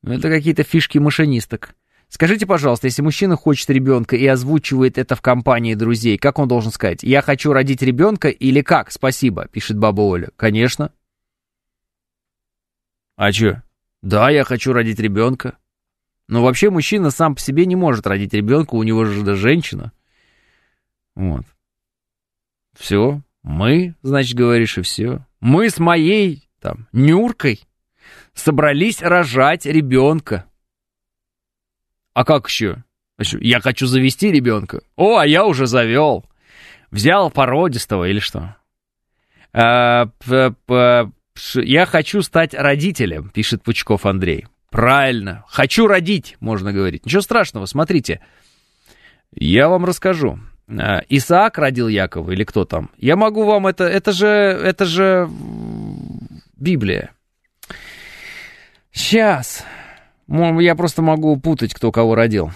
Это 0.05 0.29
какие-то 0.29 0.63
фишки 0.63 0.97
машинисток. 0.97 1.75
Скажите, 2.13 2.45
пожалуйста, 2.45 2.85
если 2.85 3.01
мужчина 3.01 3.35
хочет 3.35 3.71
ребенка 3.71 4.15
и 4.15 4.27
озвучивает 4.27 4.99
это 4.99 5.15
в 5.15 5.21
компании 5.23 5.73
друзей, 5.73 6.19
как 6.19 6.37
он 6.37 6.47
должен 6.47 6.71
сказать? 6.71 7.01
Я 7.01 7.23
хочу 7.23 7.51
родить 7.53 7.81
ребенка 7.81 8.29
или 8.29 8.61
как? 8.61 8.91
Спасибо, 8.91 9.47
пишет 9.47 9.79
баба 9.79 10.01
Оля. 10.01 10.29
Конечно. 10.35 10.93
А 13.15 13.31
чё? 13.31 13.63
Да, 14.03 14.29
я 14.29 14.43
хочу 14.43 14.73
родить 14.73 14.99
ребенка. 14.99 15.57
Но 16.27 16.43
вообще 16.43 16.69
мужчина 16.69 17.09
сам 17.09 17.33
по 17.33 17.41
себе 17.41 17.65
не 17.65 17.75
может 17.75 18.05
родить 18.05 18.35
ребенка, 18.35 18.75
у 18.75 18.83
него 18.83 19.05
же 19.05 19.35
женщина. 19.35 19.91
Вот. 21.15 21.45
Все. 22.77 23.23
Мы, 23.41 23.95
значит, 24.03 24.37
говоришь, 24.37 24.77
и 24.77 24.83
все. 24.83 25.25
Мы 25.39 25.67
с 25.67 25.79
моей, 25.79 26.47
там, 26.61 26.87
Нюркой 26.91 27.63
собрались 28.35 29.01
рожать 29.01 29.65
ребенка. 29.65 30.45
А 32.13 32.23
как 32.23 32.47
еще? 32.47 32.83
Я 33.19 33.59
хочу 33.59 33.87
завести 33.87 34.31
ребенка. 34.31 34.81
О, 34.95 35.17
а 35.17 35.25
я 35.25 35.45
уже 35.45 35.67
завел. 35.67 36.25
Взял 36.91 37.31
породистого 37.31 38.07
или 38.07 38.19
что? 38.19 38.55
А, 39.53 40.09
я 41.55 41.85
хочу 41.85 42.21
стать 42.21 42.53
родителем, 42.53 43.29
пишет 43.29 43.63
Пучков 43.63 44.05
Андрей. 44.05 44.47
Правильно. 44.69 45.43
Хочу 45.47 45.87
родить, 45.87 46.35
можно 46.39 46.73
говорить. 46.73 47.05
Ничего 47.05 47.21
страшного, 47.21 47.65
смотрите. 47.65 48.21
Я 49.31 49.69
вам 49.69 49.85
расскажу. 49.85 50.39
А, 50.67 51.03
Исаак 51.09 51.57
родил 51.57 51.87
Якова 51.87 52.31
или 52.31 52.43
кто 52.43 52.65
там? 52.65 52.89
Я 52.97 53.15
могу 53.15 53.43
вам 53.43 53.67
это... 53.67 53.83
Это 53.83 54.11
же... 54.11 54.27
Это 54.27 54.85
же... 54.85 55.29
Библия. 56.57 57.11
Сейчас. 58.91 59.65
Я 60.33 60.73
просто 60.75 61.03
могу 61.03 61.37
путать, 61.37 61.75
кто 61.75 61.91
кого 61.91 62.15
родил. 62.15 62.51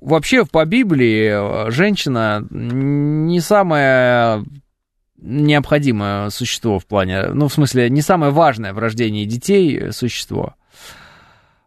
Вообще, 0.00 0.46
по 0.46 0.64
Библии, 0.64 1.66
э, 1.66 1.70
женщина 1.72 2.46
не 2.50 3.40
самое 3.40 4.44
необходимое 5.16 6.30
существо 6.30 6.78
в 6.78 6.86
плане, 6.86 7.28
ну, 7.28 7.48
в 7.48 7.52
смысле, 7.52 7.90
не 7.90 8.00
самое 8.00 8.30
важное 8.30 8.72
в 8.72 8.78
рождении 8.78 9.24
детей 9.24 9.90
существо. 9.90 10.54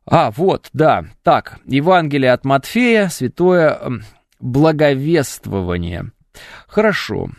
А, 0.05 0.32
вот, 0.32 0.70
да. 0.72 1.05
Так, 1.24 1.59
Евангелие 1.65 2.32
от 2.32 2.45
Матфея, 2.45 3.09
святое 3.09 3.80
благовествование. 4.39 6.11
Хорошо. 6.68 7.32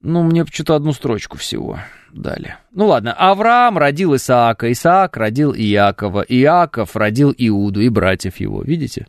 Ну, 0.00 0.24
мне 0.24 0.44
что-то 0.46 0.74
одну 0.74 0.92
строчку 0.92 1.38
всего 1.38 1.78
дали. 2.12 2.56
Ну 2.70 2.86
ладно, 2.86 3.12
Авраам 3.12 3.78
родил 3.78 4.14
Исаака, 4.14 4.70
Исаак 4.70 5.16
родил 5.16 5.54
Иакова, 5.54 6.22
Иаков 6.22 6.96
родил 6.96 7.34
Иуду 7.36 7.80
и 7.80 7.88
братьев 7.88 8.36
его. 8.36 8.62
Видите? 8.62 9.06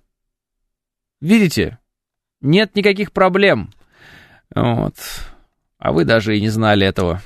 Видите? 1.21 1.79
Нет 2.41 2.75
никаких 2.75 3.11
проблем. 3.11 3.71
Вот. 4.53 4.95
А 5.77 5.91
вы 5.91 6.05
даже 6.05 6.37
и 6.37 6.41
не 6.41 6.49
знали 6.49 6.85
этого. 6.85 7.21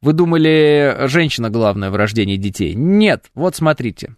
Вы 0.00 0.12
думали, 0.12 0.96
женщина 1.06 1.50
главная 1.50 1.90
в 1.90 1.96
рождении 1.96 2.36
детей? 2.36 2.74
Нет, 2.74 3.30
вот 3.34 3.56
смотрите. 3.56 4.14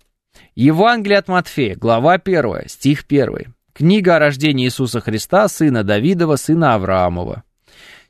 Евангелие 0.55 1.19
от 1.19 1.29
Матфея, 1.29 1.75
глава 1.75 2.15
1, 2.15 2.69
стих 2.69 3.05
1. 3.09 3.55
Книга 3.73 4.17
о 4.17 4.19
рождении 4.19 4.67
Иисуса 4.67 5.01
Христа, 5.01 5.49
сына 5.49 5.85
Давидова, 5.85 6.37
сына 6.37 6.75
Авраамова. 6.75 7.45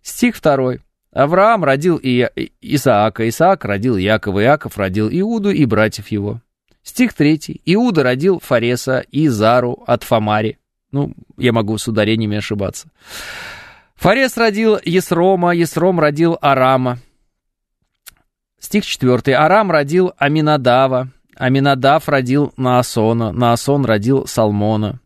Стих 0.03 0.41
2. 0.41 0.78
Авраам 1.12 1.64
родил 1.64 1.98
и 2.00 2.28
Исаака, 2.61 3.28
Исаак 3.28 3.64
родил 3.64 3.96
Якова, 3.96 4.42
Иаков 4.42 4.78
родил 4.78 5.08
Иуду 5.11 5.50
и 5.50 5.64
братьев 5.64 6.08
его. 6.08 6.40
Стих 6.82 7.12
3. 7.12 7.61
Иуда 7.66 8.02
родил 8.02 8.40
Фареса 8.40 9.00
и 9.11 9.28
Зару 9.28 9.82
от 9.86 10.02
Фамари. 10.04 10.58
Ну, 10.92 11.12
я 11.36 11.52
могу 11.52 11.76
с 11.78 11.86
ударениями 11.86 12.38
ошибаться. 12.38 12.88
Фарес 13.96 14.36
родил 14.36 14.78
Есрома, 14.82 15.54
Есром 15.54 16.00
родил 16.00 16.38
Арама. 16.40 16.98
Стих 18.58 18.86
4. 18.86 19.36
Арам 19.36 19.70
родил 19.70 20.12
Аминадава, 20.16 21.08
Аминадав 21.36 22.08
родил 22.08 22.52
Наасона, 22.56 23.32
Наасон 23.32 23.84
родил 23.84 24.26
Салмона. 24.26 25.00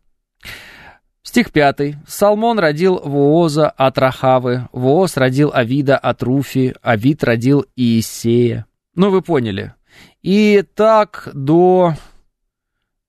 Стих 1.25 1.51
5. 1.51 1.95
Салмон 2.07 2.59
родил 2.59 3.01
Вооза 3.03 3.67
от 3.67 3.97
Рахавы, 3.97 4.69
Вооз 4.71 5.17
родил 5.17 5.51
Авида 5.51 5.97
от 5.97 6.21
Руфи, 6.21 6.75
Авид 6.83 7.23
родил 7.23 7.65
Иисея. 7.75 8.67
Ну, 8.93 9.09
вы 9.09 9.23
поняли. 9.23 9.73
И 10.21 10.63
так 10.75 11.29
до... 11.33 11.95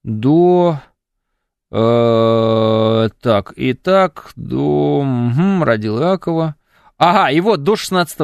До... 0.02 0.80
Э, 1.70 3.08
так, 3.20 3.52
и 3.54 3.74
так 3.74 4.32
до... 4.34 5.00
Угу, 5.00 5.64
родил 5.64 6.00
Иакова. 6.00 6.56
Ага, 6.96 7.30
и 7.30 7.40
вот 7.42 7.64
до 7.64 7.76
16, 7.76 8.18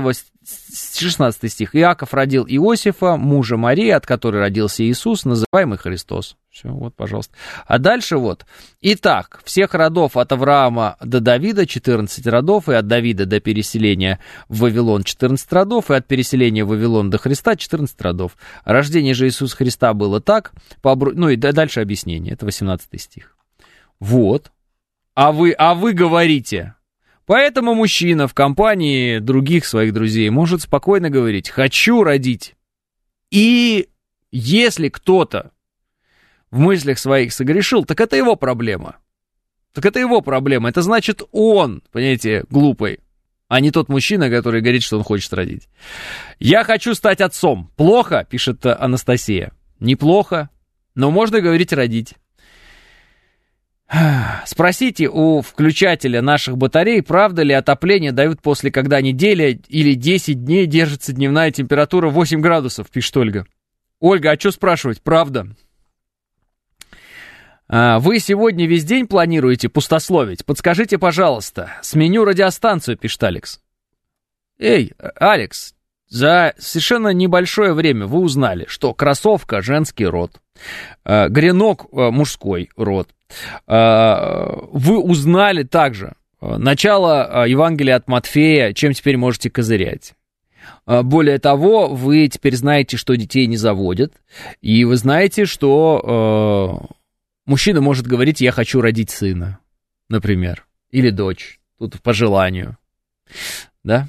16 0.96 1.52
стих. 1.52 1.76
Иаков 1.76 2.14
родил 2.14 2.46
Иосифа, 2.48 3.18
мужа 3.18 3.58
Марии, 3.58 3.90
от 3.90 4.06
которой 4.06 4.38
родился 4.38 4.84
Иисус, 4.84 5.26
называемый 5.26 5.76
Христос. 5.76 6.36
Все, 6.52 6.68
вот, 6.68 6.94
пожалуйста. 6.94 7.34
А 7.66 7.78
дальше 7.78 8.18
вот. 8.18 8.44
Итак, 8.82 9.40
всех 9.42 9.72
родов 9.72 10.18
от 10.18 10.32
Авраама 10.32 10.98
до 11.00 11.20
Давида 11.20 11.66
14 11.66 12.26
родов, 12.26 12.68
и 12.68 12.74
от 12.74 12.86
Давида 12.86 13.24
до 13.24 13.40
переселения 13.40 14.20
в 14.50 14.58
Вавилон 14.58 15.02
14 15.02 15.50
родов, 15.50 15.90
и 15.90 15.94
от 15.94 16.06
переселения 16.06 16.66
в 16.66 16.68
Вавилон 16.68 17.08
до 17.08 17.16
Христа 17.16 17.56
14 17.56 17.98
родов. 18.02 18.36
Рождение 18.66 19.14
же 19.14 19.26
Иисуса 19.26 19.56
Христа 19.56 19.94
было 19.94 20.20
так, 20.20 20.52
по 20.82 20.92
обру... 20.92 21.12
ну 21.14 21.30
и 21.30 21.36
дальше 21.36 21.80
объяснение, 21.80 22.34
это 22.34 22.44
18 22.44 23.00
стих. 23.00 23.34
Вот. 23.98 24.52
А 25.14 25.32
вы, 25.32 25.52
а 25.52 25.74
вы 25.74 25.94
говорите, 25.94 26.74
Поэтому 27.24 27.74
мужчина 27.74 28.26
в 28.28 28.34
компании 28.34 29.20
других 29.20 29.64
своих 29.64 29.94
друзей 29.94 30.28
может 30.28 30.60
спокойно 30.60 31.08
говорить 31.08 31.48
«хочу 31.48 32.02
родить». 32.02 32.56
И 33.30 33.88
если 34.32 34.88
кто-то 34.88 35.52
в 36.52 36.58
мыслях 36.58 36.98
своих 36.98 37.32
согрешил, 37.32 37.84
так 37.84 38.00
это 38.00 38.14
его 38.14 38.36
проблема. 38.36 38.96
Так 39.72 39.86
это 39.86 39.98
его 39.98 40.20
проблема. 40.20 40.68
Это 40.68 40.82
значит 40.82 41.22
он, 41.32 41.82
понимаете, 41.90 42.44
глупый, 42.50 43.00
а 43.48 43.58
не 43.58 43.70
тот 43.70 43.88
мужчина, 43.88 44.30
который 44.30 44.60
говорит, 44.60 44.82
что 44.82 44.98
он 44.98 45.02
хочет 45.02 45.32
родить. 45.32 45.68
«Я 46.38 46.62
хочу 46.62 46.94
стать 46.94 47.20
отцом». 47.20 47.70
Плохо, 47.76 48.26
пишет 48.28 48.64
Анастасия. 48.66 49.52
Неплохо, 49.80 50.50
но 50.94 51.10
можно 51.10 51.40
говорить 51.40 51.72
родить. 51.72 52.14
Спросите 54.46 55.08
у 55.08 55.40
включателя 55.42 56.22
наших 56.22 56.56
батарей, 56.56 57.02
правда 57.02 57.42
ли 57.42 57.52
отопление 57.52 58.12
дают 58.12 58.40
после, 58.40 58.70
когда 58.70 59.00
неделя 59.00 59.50
или 59.50 59.94
10 59.94 60.44
дней 60.44 60.66
держится 60.66 61.12
дневная 61.12 61.50
температура 61.50 62.08
8 62.08 62.40
градусов, 62.40 62.90
пишет 62.90 63.16
Ольга. 63.16 63.46
Ольга, 64.00 64.30
а 64.32 64.38
что 64.38 64.50
спрашивать? 64.50 65.02
Правда. 65.02 65.48
А, 67.74 68.00
вы 68.00 68.18
сегодня 68.18 68.66
весь 68.66 68.84
день 68.84 69.06
планируете 69.06 69.70
пустословить? 69.70 70.44
Подскажите, 70.44 70.98
пожалуйста. 70.98 71.70
Сменю 71.80 72.26
радиостанцию, 72.26 72.98
пишет 72.98 73.22
Алекс. 73.24 73.60
Эй, 74.58 74.92
Алекс, 75.16 75.74
за 76.06 76.52
совершенно 76.58 77.14
небольшое 77.14 77.72
время 77.72 78.06
вы 78.06 78.18
узнали, 78.18 78.66
что 78.68 78.92
кроссовка– 78.92 79.62
женский 79.62 80.04
род, 80.04 80.42
а, 81.02 81.30
гренок– 81.30 81.86
мужской 81.92 82.68
род, 82.76 83.08
а, 83.66 84.58
вы 84.70 84.98
узнали 84.98 85.62
также 85.62 86.12
а, 86.42 86.58
начало 86.58 87.24
а, 87.24 87.46
Евангелия 87.46 87.96
от 87.96 88.06
Матфея, 88.06 88.74
чем 88.74 88.92
теперь 88.92 89.16
можете 89.16 89.48
козырять. 89.48 90.12
Более 90.84 91.38
того, 91.38 91.88
вы 91.88 92.28
теперь 92.28 92.54
знаете, 92.54 92.98
что 92.98 93.16
детей 93.16 93.46
не 93.46 93.56
заводят, 93.56 94.12
и 94.60 94.84
вы 94.84 94.96
знаете, 94.96 95.46
что 95.46 96.88
мужчина 97.46 97.80
может 97.80 98.06
говорить, 98.06 98.40
я 98.40 98.52
хочу 98.52 98.80
родить 98.80 99.10
сына, 99.10 99.58
например, 100.08 100.66
или 100.90 101.10
дочь, 101.10 101.60
тут 101.78 102.00
по 102.02 102.12
желанию, 102.12 102.78
да? 103.82 104.08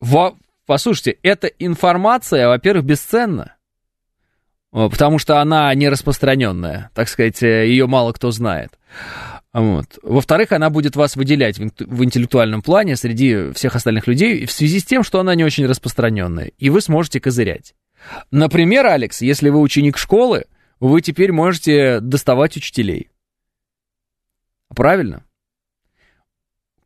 Во, 0.00 0.36
послушайте, 0.66 1.18
эта 1.22 1.46
информация, 1.46 2.48
во-первых, 2.48 2.84
бесценна, 2.84 3.56
потому 4.70 5.18
что 5.18 5.40
она 5.40 5.72
не 5.74 5.88
распространенная, 5.88 6.90
так 6.94 7.08
сказать, 7.08 7.42
э, 7.42 7.66
ее 7.68 7.86
мало 7.86 8.12
кто 8.12 8.30
знает. 8.30 8.78
Вот. 9.52 9.98
Во-вторых, 10.02 10.52
она 10.52 10.68
будет 10.68 10.96
вас 10.96 11.16
выделять 11.16 11.58
в 11.58 12.04
интеллектуальном 12.04 12.60
плане 12.60 12.94
среди 12.94 13.52
всех 13.52 13.74
остальных 13.74 14.06
людей 14.06 14.44
в 14.44 14.52
связи 14.52 14.80
с 14.80 14.84
тем, 14.84 15.02
что 15.02 15.18
она 15.18 15.34
не 15.34 15.44
очень 15.44 15.64
распространенная, 15.64 16.52
и 16.58 16.68
вы 16.68 16.82
сможете 16.82 17.20
козырять. 17.20 17.74
Например, 18.30 18.86
Алекс, 18.86 19.22
если 19.22 19.48
вы 19.48 19.60
ученик 19.60 19.96
школы, 19.96 20.44
вы 20.80 21.00
теперь 21.00 21.32
можете 21.32 22.00
доставать 22.00 22.56
учителей. 22.56 23.10
Правильно? 24.74 25.24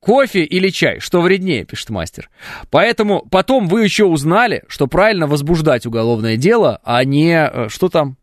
Кофе 0.00 0.44
или 0.44 0.70
чай, 0.70 0.98
что 0.98 1.20
вреднее, 1.20 1.64
пишет 1.64 1.90
мастер. 1.90 2.30
Поэтому 2.70 3.26
потом 3.30 3.68
вы 3.68 3.84
еще 3.84 4.06
узнали, 4.06 4.64
что 4.66 4.86
правильно 4.86 5.26
возбуждать 5.26 5.84
уголовное 5.84 6.36
дело, 6.38 6.80
а 6.84 7.04
не... 7.04 7.34
Э, 7.34 7.68
что 7.68 7.90
там? 7.90 8.16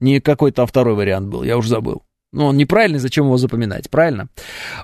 Не 0.00 0.20
какой-то 0.20 0.66
второй 0.66 0.94
вариант 0.94 1.28
был, 1.28 1.42
я 1.42 1.58
уже 1.58 1.68
забыл. 1.68 2.02
Ну, 2.32 2.46
он 2.46 2.56
неправильный, 2.56 2.98
зачем 2.98 3.26
его 3.26 3.36
запоминать, 3.36 3.90
правильно? 3.90 4.28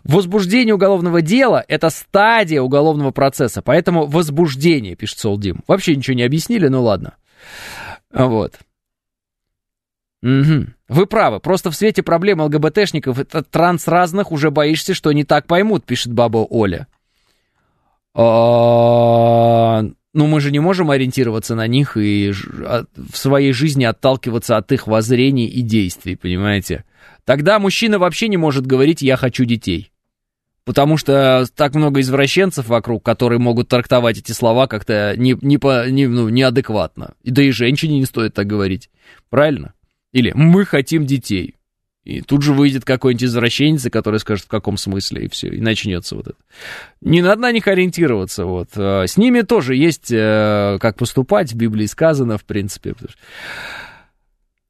Возбуждение 0.05 0.75
уголовного 0.75 1.23
дела– 1.23 1.65
это 1.69 1.91
стадия 1.91 2.63
уголовного 2.63 3.11
процесса, 3.11 3.63
поэтому 3.63 4.07
возбуждение, 4.07 4.97
пишет 4.97 5.19
Солдим. 5.19 5.63
Вообще 5.67 5.97
ничего 5.97 6.15
не 6.15 6.23
объяснили, 6.23 6.69
ну 6.69 6.83
ладно. 6.83 7.17
Вот. 8.13 8.59
Угу. 10.23 10.67
Вы 10.89 11.07
правы, 11.07 11.41
просто 11.41 11.71
в 11.71 11.77
свете 11.77 12.03
проблем 12.03 12.41
ЛГБТшников 12.41 13.19
это 13.19 13.43
транс 13.43 13.89
разных 13.89 14.31
уже 14.31 14.51
боишься, 14.51 14.95
что 14.95 15.11
не 15.13 15.25
так 15.25 15.47
поймут, 15.47 15.85
пишет 15.85 16.13
баба 16.13 16.47
Оля. 16.49 16.87
А, 18.15 19.83
ну, 20.15 20.27
мы 20.27 20.41
же 20.41 20.53
не 20.53 20.61
можем 20.61 20.91
ориентироваться 20.91 21.55
на 21.55 21.67
них 21.67 21.97
и 21.97 22.33
в 22.33 23.17
своей 23.17 23.53
жизни 23.53 23.85
отталкиваться 23.85 24.57
от 24.57 24.71
их 24.71 24.87
воззрений 24.87 25.47
и 25.47 25.63
действий, 25.63 26.15
понимаете? 26.15 26.85
Тогда 27.25 27.59
мужчина 27.59 27.99
вообще 27.99 28.29
не 28.29 28.37
может 28.37 28.67
говорить 28.67 29.03
«я 29.03 29.17
хочу 29.17 29.45
детей». 29.45 29.91
Потому 30.65 30.97
что 30.97 31.45
так 31.57 31.75
много 31.75 32.01
извращенцев 32.01 32.69
вокруг, 32.69 33.05
которые 33.05 33.41
могут 33.41 33.69
трактовать 33.69 34.19
эти 34.19 34.31
слова 34.31 34.69
как-то 34.69 35.15
не, 35.17 35.37
не 35.41 35.59
по, 35.59 35.89
не, 35.91 36.07
ну, 36.07 36.29
неадекватно. 36.29 37.15
Да 37.25 37.43
и 37.43 37.51
женщине 37.51 37.99
не 37.99 38.05
стоит 38.05 38.35
так 38.35 38.47
говорить. 38.47 38.89
Правильно? 39.29 39.75
Или 40.13 40.33
«мы 40.35 40.65
хотим 40.65 41.07
детей». 41.07 41.57
И 42.05 42.21
тут 42.21 42.43
же 42.43 42.53
выйдет 42.53 42.85
какой-нибудь 42.85 43.25
извращенец, 43.25 43.89
который 43.91 44.19
скажет, 44.19 44.47
в 44.47 44.49
каком 44.49 44.77
смысле, 44.77 45.27
и 45.27 45.29
все, 45.29 45.49
и 45.49 45.61
начнется 45.61 46.17
вот 46.17 46.29
это. 46.29 46.37
Не 47.01 47.23
надо 47.23 47.43
на 47.43 47.53
них 47.53 47.69
ориентироваться, 47.69 48.45
вот. 48.45 48.71
А 48.75 49.05
с 49.07 49.17
ними 49.17 49.43
тоже 49.43 49.77
есть, 49.77 50.11
э, 50.11 50.79
как 50.81 50.97
поступать, 50.97 51.53
в 51.53 51.57
Библии 51.57 51.87
сказано, 51.87 52.39
в 52.39 52.45
принципе. 52.45 52.95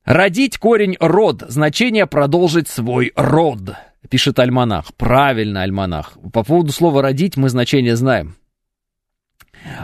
Родить 0.05 0.59
корень 0.59 0.97
род, 1.01 1.45
значение 1.49 2.07
продолжить 2.07 2.68
свой 2.68 3.12
род, 3.16 3.76
пишет 4.11 4.38
альманах. 4.38 4.93
Правильно, 4.95 5.62
альманах. 5.62 6.18
По 6.34 6.45
поводу 6.45 6.70
слова 6.70 7.01
родить 7.01 7.38
мы 7.38 7.49
значение 7.49 7.97
знаем. 7.97 8.36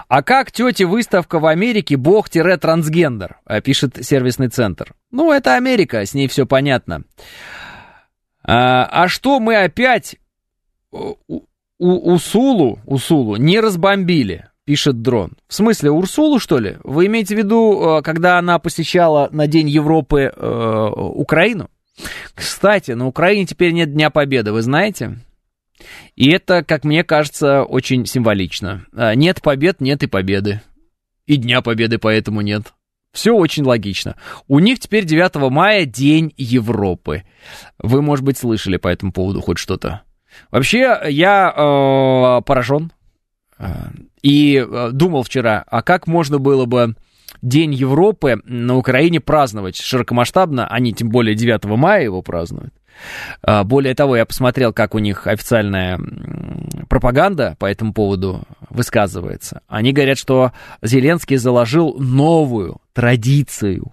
А 0.09 0.22
как 0.22 0.51
тете 0.53 0.87
выставка 0.87 1.39
в 1.39 1.47
Америке 1.47 1.97
бог-трансгендер, 1.97 3.39
э, 3.47 3.61
пишет 3.61 3.99
сервисный 4.01 4.49
центр. 4.49 4.95
Ну, 5.11 5.33
это 5.33 5.55
Америка, 5.55 6.05
с 6.05 6.14
ней 6.14 6.29
все 6.29 6.47
понятно. 6.47 7.03
А, 8.45 8.85
а 8.85 9.09
что 9.09 9.41
мы 9.41 9.57
опять 9.57 10.16
у, 10.91 11.16
у, 11.29 12.12
Усулу, 12.14 12.81
Усулу 12.87 13.37
не 13.37 13.61
разбомбили, 13.61 14.49
пишет 14.64 15.03
дрон. 15.03 15.33
В 15.47 15.55
смысле, 15.55 15.91
Урсулу, 15.91 16.39
что 16.39 16.59
ли? 16.59 16.79
Вы 16.83 17.07
имеете 17.07 17.35
в 17.35 17.39
виду, 17.39 17.99
э, 17.99 18.03
когда 18.03 18.39
она 18.39 18.59
посещала 18.59 19.29
на 19.33 19.47
День 19.47 19.68
Европы 19.68 20.33
э, 20.35 20.91
Украину? 20.95 21.70
Кстати, 22.35 22.93
на 22.93 23.07
Украине 23.07 23.47
теперь 23.47 23.72
нет 23.72 23.93
Дня 23.93 24.11
Победы, 24.11 24.53
вы 24.53 24.62
знаете? 24.62 25.18
И 26.16 26.31
это, 26.31 26.64
как 26.64 26.85
мне 26.85 27.05
кажется, 27.05 27.62
очень 27.62 28.07
символично. 28.07 28.85
А, 28.93 29.14
нет 29.14 29.43
побед, 29.43 29.81
нет 29.81 30.03
и 30.03 30.07
победы. 30.07 30.61
И 31.26 31.37
Дня 31.37 31.61
Победы 31.61 31.99
поэтому 31.99 32.41
нет. 32.41 32.72
Все 33.12 33.35
очень 33.35 33.64
логично. 33.64 34.16
У 34.49 34.59
них 34.59 34.81
теперь 34.81 35.05
9 35.05 35.51
мая 35.51 35.85
День 35.85 36.33
Европы. 36.37 37.24
Вы, 37.79 38.01
может 38.01 38.24
быть, 38.24 38.39
слышали 38.39 38.79
по 38.79 38.89
этому 38.89 39.12
поводу 39.12 39.41
хоть 39.41 39.59
что-то. 39.59 40.03
Вообще, 40.51 40.99
я 41.09 41.53
э, 41.55 42.43
поражен. 42.45 42.93
Э, 43.59 43.89
и 44.22 44.57
э, 44.57 44.91
думал 44.93 45.22
вчера, 45.22 45.64
а 45.66 45.83
как 45.83 46.07
можно 46.07 46.39
было 46.39 46.64
бы 46.64 46.95
День 47.43 47.74
Европы 47.74 48.41
на 48.45 48.76
Украине 48.76 49.20
праздновать 49.20 49.76
широкомасштабно, 49.76 50.66
они 50.66 50.93
тем 50.93 51.09
более 51.09 51.35
9 51.35 51.64
мая 51.64 52.03
его 52.03 52.22
празднуют. 52.22 52.74
А, 53.43 53.64
более 53.64 53.95
того, 53.95 54.16
я 54.16 54.26
посмотрел, 54.26 54.72
как 54.72 54.95
у 54.95 54.99
них 54.99 55.26
официальная 55.26 56.01
пропаганда 56.89 57.57
по 57.59 57.66
этому 57.66 57.93
поводу 57.93 58.43
высказывается. 58.70 59.62
Они 59.68 59.93
говорят, 59.93 60.18
что 60.18 60.53
Зеленский 60.83 61.37
заложил 61.37 61.95
новую 61.99 62.81
традицию. 62.93 63.93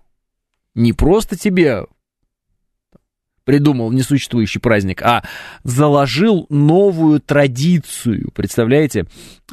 Не 0.74 0.94
просто 0.94 1.38
тебе 1.38 1.86
придумал 3.44 3.92
несуществующий 3.92 4.60
праздник, 4.60 5.04
а 5.04 5.24
заложил 5.64 6.48
новую 6.50 7.20
традицию, 7.20 8.32
представляете? 8.34 9.06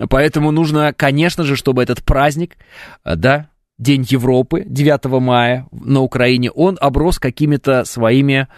Поэтому 0.08 0.50
нужно, 0.50 0.94
конечно 0.94 1.44
же, 1.44 1.56
чтобы 1.56 1.82
этот 1.82 2.02
праздник, 2.02 2.56
да, 3.04 3.50
День 3.78 4.06
Европы, 4.08 4.64
9 4.66 5.04
мая 5.20 5.66
на 5.72 6.00
Украине, 6.00 6.50
он 6.50 6.78
оброс 6.80 7.18
какими-то 7.18 7.84
своими 7.84 8.48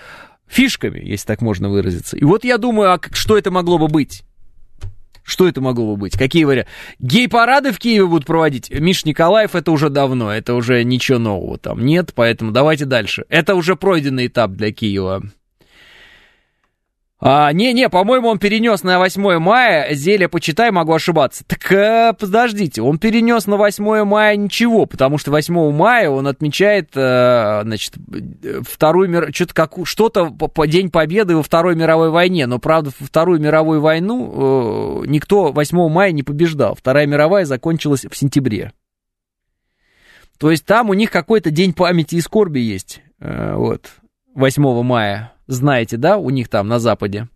фишками, 0.47 1.01
если 1.01 1.27
так 1.27 1.41
можно 1.41 1.69
выразиться. 1.69 2.17
И 2.17 2.25
вот 2.25 2.45
я 2.45 2.59
думаю, 2.59 2.93
а 2.93 3.01
что 3.13 3.39
это 3.39 3.51
могло 3.51 3.79
бы 3.79 3.89
быть? 3.89 4.25
Что 5.23 5.49
это 5.49 5.63
могло 5.63 5.95
бы 5.95 5.97
быть? 5.97 6.19
Какие 6.19 6.45
варианты? 6.45 6.71
Гей-парады 6.99 7.73
в 7.73 7.79
Киеве 7.79 8.07
будут 8.07 8.27
проводить? 8.27 8.71
Миш 8.71 9.07
Николаев, 9.07 9.55
это 9.55 9.73
уже 9.73 9.89
давно, 9.89 10.31
это 10.31 10.55
уже 10.55 10.85
ничего 10.85 11.19
нового 11.19 11.57
там 11.57 11.85
нет, 11.85 12.13
поэтому 12.15 12.53
давайте 12.53 12.85
дальше. 12.85 13.25
Это 13.31 13.55
уже 13.55 13.77
пройденный 13.77 14.27
этап 14.27 14.51
для 14.53 14.71
Киева. 14.73 15.23
А, 17.27 17.51
не-не, 17.55 17.89
по-моему, 17.89 18.29
он 18.29 18.39
перенес 18.39 18.83
на 18.83 18.99
8 18.99 19.39
мая. 19.39 19.95
Зелье, 19.95 20.29
почитай, 20.29 20.71
могу 20.71 20.93
ошибаться. 20.93 21.43
Так, 21.47 21.73
э, 21.73 22.13
подождите, 22.13 22.83
он 22.83 22.99
перенес 22.99 23.47
на 23.47 23.57
8 23.57 24.05
мая 24.05 24.37
ничего, 24.37 24.85
потому 24.85 25.17
что 25.17 25.31
8 25.31 25.73
мая 25.73 26.11
он 26.11 26.27
отмечает, 26.27 26.91
э, 26.95 27.63
значит, 27.63 27.95
вторую 28.69 29.09
мир... 29.09 29.31
Что-то, 29.33 29.55
как... 29.55 29.73
что-то 29.85 30.27
по, 30.27 30.49
по 30.49 30.67
День 30.67 30.91
Победы 30.91 31.35
во 31.35 31.43
Второй 31.43 31.77
мировой 31.77 32.11
войне. 32.11 32.47
Но, 32.47 32.59
правда, 32.59 32.91
во 33.01 33.07
Вторую 33.07 33.41
мировую 33.41 33.81
войну 33.81 35.03
э, 35.03 35.07
никто 35.07 35.51
8 35.51 35.89
мая 35.89 36.13
не 36.13 36.25
побеждал. 36.25 36.75
Вторая 36.75 37.07
мировая 37.07 37.47
закончилась 37.47 38.05
в 38.05 38.15
сентябре. 38.15 38.73
То 40.37 40.51
есть 40.51 40.67
там 40.67 40.91
у 40.91 40.95
них 40.95 41.11
какой-то 41.11 41.51
день 41.51 41.73
памяти 41.73 42.17
и 42.17 42.21
скорби 42.21 42.59
есть. 42.59 43.01
Э, 43.19 43.55
вот. 43.55 43.93
8 44.35 44.83
мая 44.83 45.35
знаете, 45.47 45.97
да, 45.97 46.17
у 46.17 46.31
них 46.31 46.49
там 46.49 46.69
на 46.69 46.79
Западе. 46.79 47.29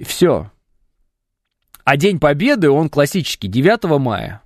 Все. 0.00 0.50
А 1.84 1.96
День 1.96 2.18
Победы, 2.18 2.70
он 2.70 2.88
классический, 2.88 3.48
9 3.48 3.84
мая. 4.00 4.42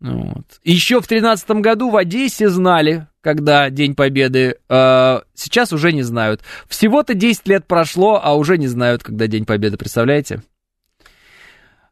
Вот. 0.00 0.60
Еще 0.62 1.00
в 1.00 1.06
13 1.06 1.50
году 1.50 1.90
в 1.90 1.96
Одессе 1.96 2.48
знали, 2.48 3.08
когда 3.20 3.68
День 3.68 3.94
Победы. 3.94 4.56
Э, 4.68 5.20
сейчас 5.34 5.72
уже 5.72 5.92
не 5.92 6.02
знают. 6.02 6.42
Всего-то 6.68 7.14
10 7.14 7.48
лет 7.48 7.66
прошло, 7.66 8.20
а 8.22 8.34
уже 8.34 8.58
не 8.58 8.68
знают, 8.68 9.02
когда 9.02 9.26
День 9.26 9.44
Победы, 9.44 9.76
представляете? 9.76 10.42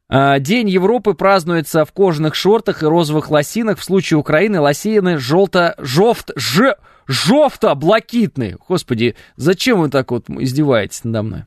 Э, 0.09 0.39
День 0.41 0.69
Европы 0.69 1.15
празднуется 1.15 1.85
в 1.85 1.93
кожаных 1.93 2.35
шортах 2.35 2.83
и 2.83 2.87
розовых 2.87 3.31
лосинах. 3.31 3.79
В 3.79 3.85
случае 3.85 4.19
Украины 4.19 4.61
лосины 4.61 5.19
желто-жовт... 5.19 6.31
Ж... 6.37 6.77
Жовто-блакитный. 7.09 8.57
Господи, 8.69 9.15
зачем 9.37 9.81
вы 9.81 9.91
так 9.91 10.11
вот 10.11 10.29
издеваетесь 10.29 11.05
надо 11.05 11.23
мной? 11.23 11.45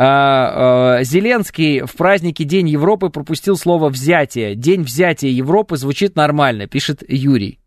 А, 0.00 0.98
а, 0.98 1.02
Зеленский 1.02 1.80
в 1.80 1.92
празднике 1.94 2.44
День 2.44 2.68
Европы 2.68 3.08
пропустил 3.08 3.56
слово 3.56 3.88
«взятие». 3.88 4.54
День 4.54 4.82
взятия 4.82 5.30
Европы 5.30 5.76
звучит 5.76 6.14
нормально, 6.14 6.68
пишет 6.68 7.02
Юрий. 7.08 7.58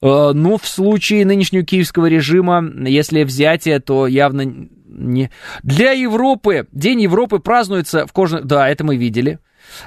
А, 0.00 0.32
ну, 0.32 0.56
в 0.56 0.66
случае 0.66 1.26
нынешнего 1.26 1.64
киевского 1.64 2.06
режима, 2.06 2.64
если 2.86 3.24
взятие, 3.24 3.78
то 3.80 4.06
явно 4.06 4.68
не... 4.86 5.30
Для 5.62 5.92
Европы, 5.92 6.66
День 6.72 7.02
Европы 7.02 7.38
празднуется 7.38 8.06
в 8.06 8.12
кожаных... 8.12 8.46
Да, 8.46 8.68
это 8.68 8.84
мы 8.84 8.96
видели. 8.96 9.38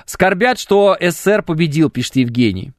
Скорбят, 0.06 0.60
что 0.60 0.98
СССР 1.00 1.44
победил, 1.44 1.90
пишет 1.90 2.18
Евгений. 2.18 2.74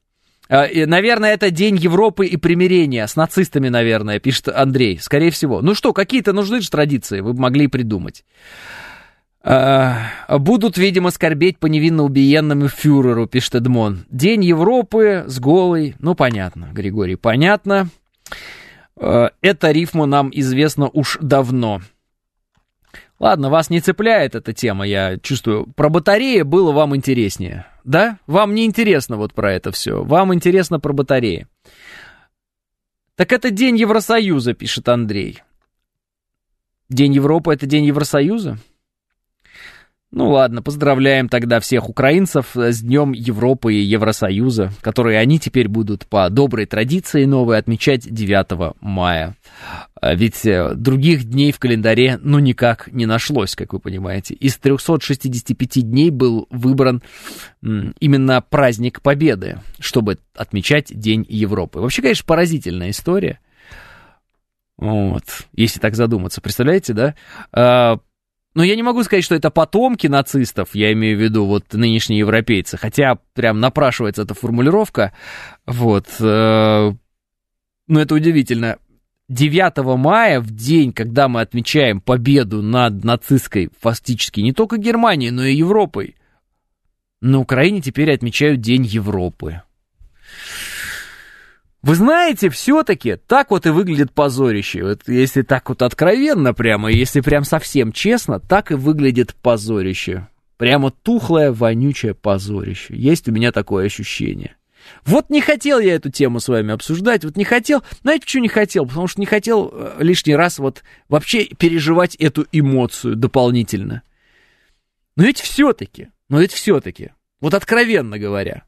А, 0.49 0.67
наверное, 0.85 1.33
это 1.33 1.49
День 1.49 1.77
Европы 1.77 2.25
и 2.25 2.37
примирения 2.37 3.07
с 3.07 3.15
нацистами, 3.15 3.69
наверное, 3.69 4.19
пишет 4.19 4.49
Андрей. 4.49 4.99
Скорее 4.99 5.31
всего. 5.31 5.61
Ну 5.61 5.73
что, 5.73 5.93
какие-то 5.93 6.33
нужны 6.33 6.61
же 6.61 6.69
традиции, 6.69 7.21
вы 7.21 7.33
могли 7.33 7.67
придумать. 7.67 8.25
А, 9.43 10.09
будут, 10.29 10.77
видимо, 10.77 11.09
скорбеть 11.09 11.57
по 11.57 11.65
невинно 11.65 12.03
убиенному 12.03 12.67
фюреру, 12.67 13.27
пишет 13.27 13.55
Эдмон. 13.55 14.05
День 14.09 14.43
Европы 14.43 15.23
с 15.25 15.39
голой. 15.39 15.95
Ну, 15.99 16.15
понятно, 16.15 16.69
Григорий, 16.73 17.15
понятно. 17.15 17.87
А, 18.99 19.31
эта 19.41 19.71
рифма 19.71 20.05
нам 20.05 20.29
известна 20.33 20.89
уж 20.89 21.17
давно. 21.21 21.81
Ладно, 23.21 23.51
вас 23.51 23.69
не 23.69 23.81
цепляет 23.81 24.33
эта 24.33 24.51
тема, 24.51 24.83
я 24.83 25.19
чувствую. 25.19 25.67
Про 25.75 25.89
батареи 25.89 26.41
было 26.41 26.71
вам 26.71 26.95
интереснее. 26.95 27.67
Да? 27.83 28.17
Вам 28.25 28.55
не 28.55 28.65
интересно 28.65 29.15
вот 29.15 29.35
про 29.35 29.53
это 29.53 29.71
все. 29.71 30.03
Вам 30.03 30.33
интересно 30.33 30.79
про 30.79 30.91
батареи. 30.91 31.45
Так 33.15 33.31
это 33.31 33.51
День 33.51 33.77
Евросоюза, 33.77 34.55
пишет 34.55 34.89
Андрей. 34.89 35.43
День 36.89 37.13
Европы— 37.13 37.53
это 37.53 37.67
День 37.67 37.85
Евросоюза? 37.85 38.57
Ну 40.09 40.31
ладно, 40.31 40.63
поздравляем 40.63 41.29
тогда 41.29 41.59
всех 41.59 41.89
украинцев 41.89 42.55
с 42.55 42.81
Днем 42.81 43.11
Европы 43.11 43.75
и 43.75 43.81
Евросоюза, 43.81 44.71
которые 44.81 45.19
они 45.19 45.37
теперь 45.37 45.67
будут 45.67 46.07
по 46.07 46.27
доброй 46.31 46.65
традиции 46.65 47.25
новой 47.25 47.59
отмечать 47.59 48.11
9 48.11 48.77
мая. 48.81 49.37
А 50.01 50.15
ведь 50.15 50.47
э, 50.47 50.73
других 50.73 51.25
дней 51.25 51.51
в 51.51 51.59
календаре 51.59 52.19
ну 52.23 52.39
никак 52.39 52.91
не 52.91 53.05
нашлось, 53.05 53.55
как 53.55 53.71
вы 53.71 53.79
понимаете. 53.79 54.33
Из 54.33 54.57
365 54.57 55.87
дней 55.87 56.09
был 56.09 56.47
выбран 56.49 57.03
именно 57.61 58.41
праздник 58.41 59.01
Победы, 59.03 59.59
чтобы 59.79 60.17
отмечать 60.35 60.87
День 60.87 61.23
Европы. 61.29 61.79
Вообще, 61.79 62.01
конечно, 62.01 62.25
поразительная 62.25 62.89
история. 62.89 63.39
Вот, 64.77 65.23
если 65.53 65.79
так 65.79 65.95
задуматься, 65.95 66.41
представляете, 66.41 66.93
да? 66.93 67.15
А, 67.51 67.99
но 68.55 68.63
я 68.63 68.75
не 68.75 68.81
могу 68.81 69.03
сказать, 69.03 69.23
что 69.23 69.35
это 69.35 69.51
потомки 69.51 70.07
нацистов, 70.07 70.73
я 70.73 70.91
имею 70.93 71.15
в 71.15 71.21
виду 71.21 71.45
вот 71.45 71.71
нынешние 71.73 72.19
европейцы, 72.19 72.75
хотя 72.75 73.19
прям 73.35 73.59
напрашивается 73.59 74.23
эта 74.23 74.33
формулировка, 74.33 75.13
вот. 75.67 76.07
Э, 76.19 76.91
но 77.87 78.01
это 78.01 78.15
удивительно. 78.15 78.79
9 79.31 79.97
мая, 79.97 80.41
в 80.41 80.51
день, 80.51 80.91
когда 80.91 81.29
мы 81.29 81.39
отмечаем 81.39 82.01
победу 82.01 82.61
над 82.61 83.05
нацистской, 83.05 83.69
фактически 83.79 84.41
не 84.41 84.51
только 84.51 84.75
Германией, 84.75 85.31
но 85.31 85.45
и 85.45 85.55
Европой, 85.55 86.17
на 87.21 87.39
Украине 87.39 87.81
теперь 87.81 88.13
отмечают 88.13 88.59
День 88.59 88.83
Европы. 88.83 89.61
Вы 91.81 91.95
знаете, 91.95 92.49
все-таки 92.49 93.15
так 93.15 93.51
вот 93.51 93.65
и 93.65 93.69
выглядит 93.69 94.11
позорище. 94.11 94.83
Вот 94.83 95.07
если 95.07 95.43
так 95.43 95.69
вот 95.69 95.81
откровенно 95.81 96.53
прямо, 96.53 96.91
если 96.91 97.21
прям 97.21 97.45
совсем 97.45 97.93
честно, 97.93 98.39
так 98.39 98.71
и 98.71 98.75
выглядит 98.75 99.33
позорище. 99.35 100.27
Прямо 100.57 100.91
тухлое, 100.91 101.53
вонючее 101.53 102.13
позорище. 102.13 102.95
Есть 102.95 103.29
у 103.29 103.31
меня 103.31 103.53
такое 103.53 103.85
ощущение. 103.85 104.57
Вот 105.05 105.29
не 105.29 105.41
хотел 105.41 105.79
я 105.79 105.95
эту 105.95 106.09
тему 106.09 106.39
с 106.39 106.47
вами 106.47 106.73
обсуждать, 106.73 107.23
вот 107.23 107.37
не 107.37 107.43
хотел, 107.43 107.83
знаете, 108.01 108.25
почему 108.25 108.43
не 108.43 108.49
хотел? 108.49 108.85
Потому 108.85 109.07
что 109.07 109.19
не 109.19 109.25
хотел 109.25 109.71
э, 109.71 109.95
лишний 109.99 110.35
раз 110.35 110.59
вот 110.59 110.83
вообще 111.09 111.45
переживать 111.45 112.15
эту 112.15 112.45
эмоцию 112.51 113.15
дополнительно. 113.15 114.03
Но 115.15 115.23
ведь 115.23 115.39
все-таки, 115.39 116.09
но 116.29 116.39
ведь 116.39 116.53
все-таки, 116.53 117.11
вот 117.39 117.53
откровенно 117.53 118.17
говоря, 118.17 118.63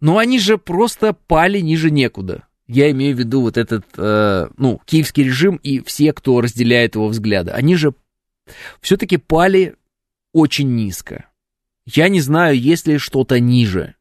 но 0.00 0.18
они 0.18 0.38
же 0.38 0.58
просто 0.58 1.14
пали 1.14 1.60
ниже 1.60 1.90
некуда. 1.90 2.46
Я 2.68 2.90
имею 2.90 3.16
в 3.16 3.18
виду 3.18 3.40
вот 3.40 3.56
этот, 3.56 3.86
э, 3.96 4.48
ну, 4.56 4.80
киевский 4.84 5.24
режим 5.24 5.56
и 5.56 5.80
все, 5.80 6.12
кто 6.12 6.40
разделяет 6.40 6.96
его 6.96 7.08
взгляды. 7.08 7.52
Они 7.52 7.76
же 7.76 7.94
все-таки 8.80 9.16
пали 9.16 9.76
очень 10.32 10.74
низко. 10.74 11.30
Я 11.86 12.08
не 12.08 12.20
знаю, 12.20 12.58
есть 12.58 12.86
ли 12.86 12.98
что-то 12.98 13.40
ниже. 13.40 13.95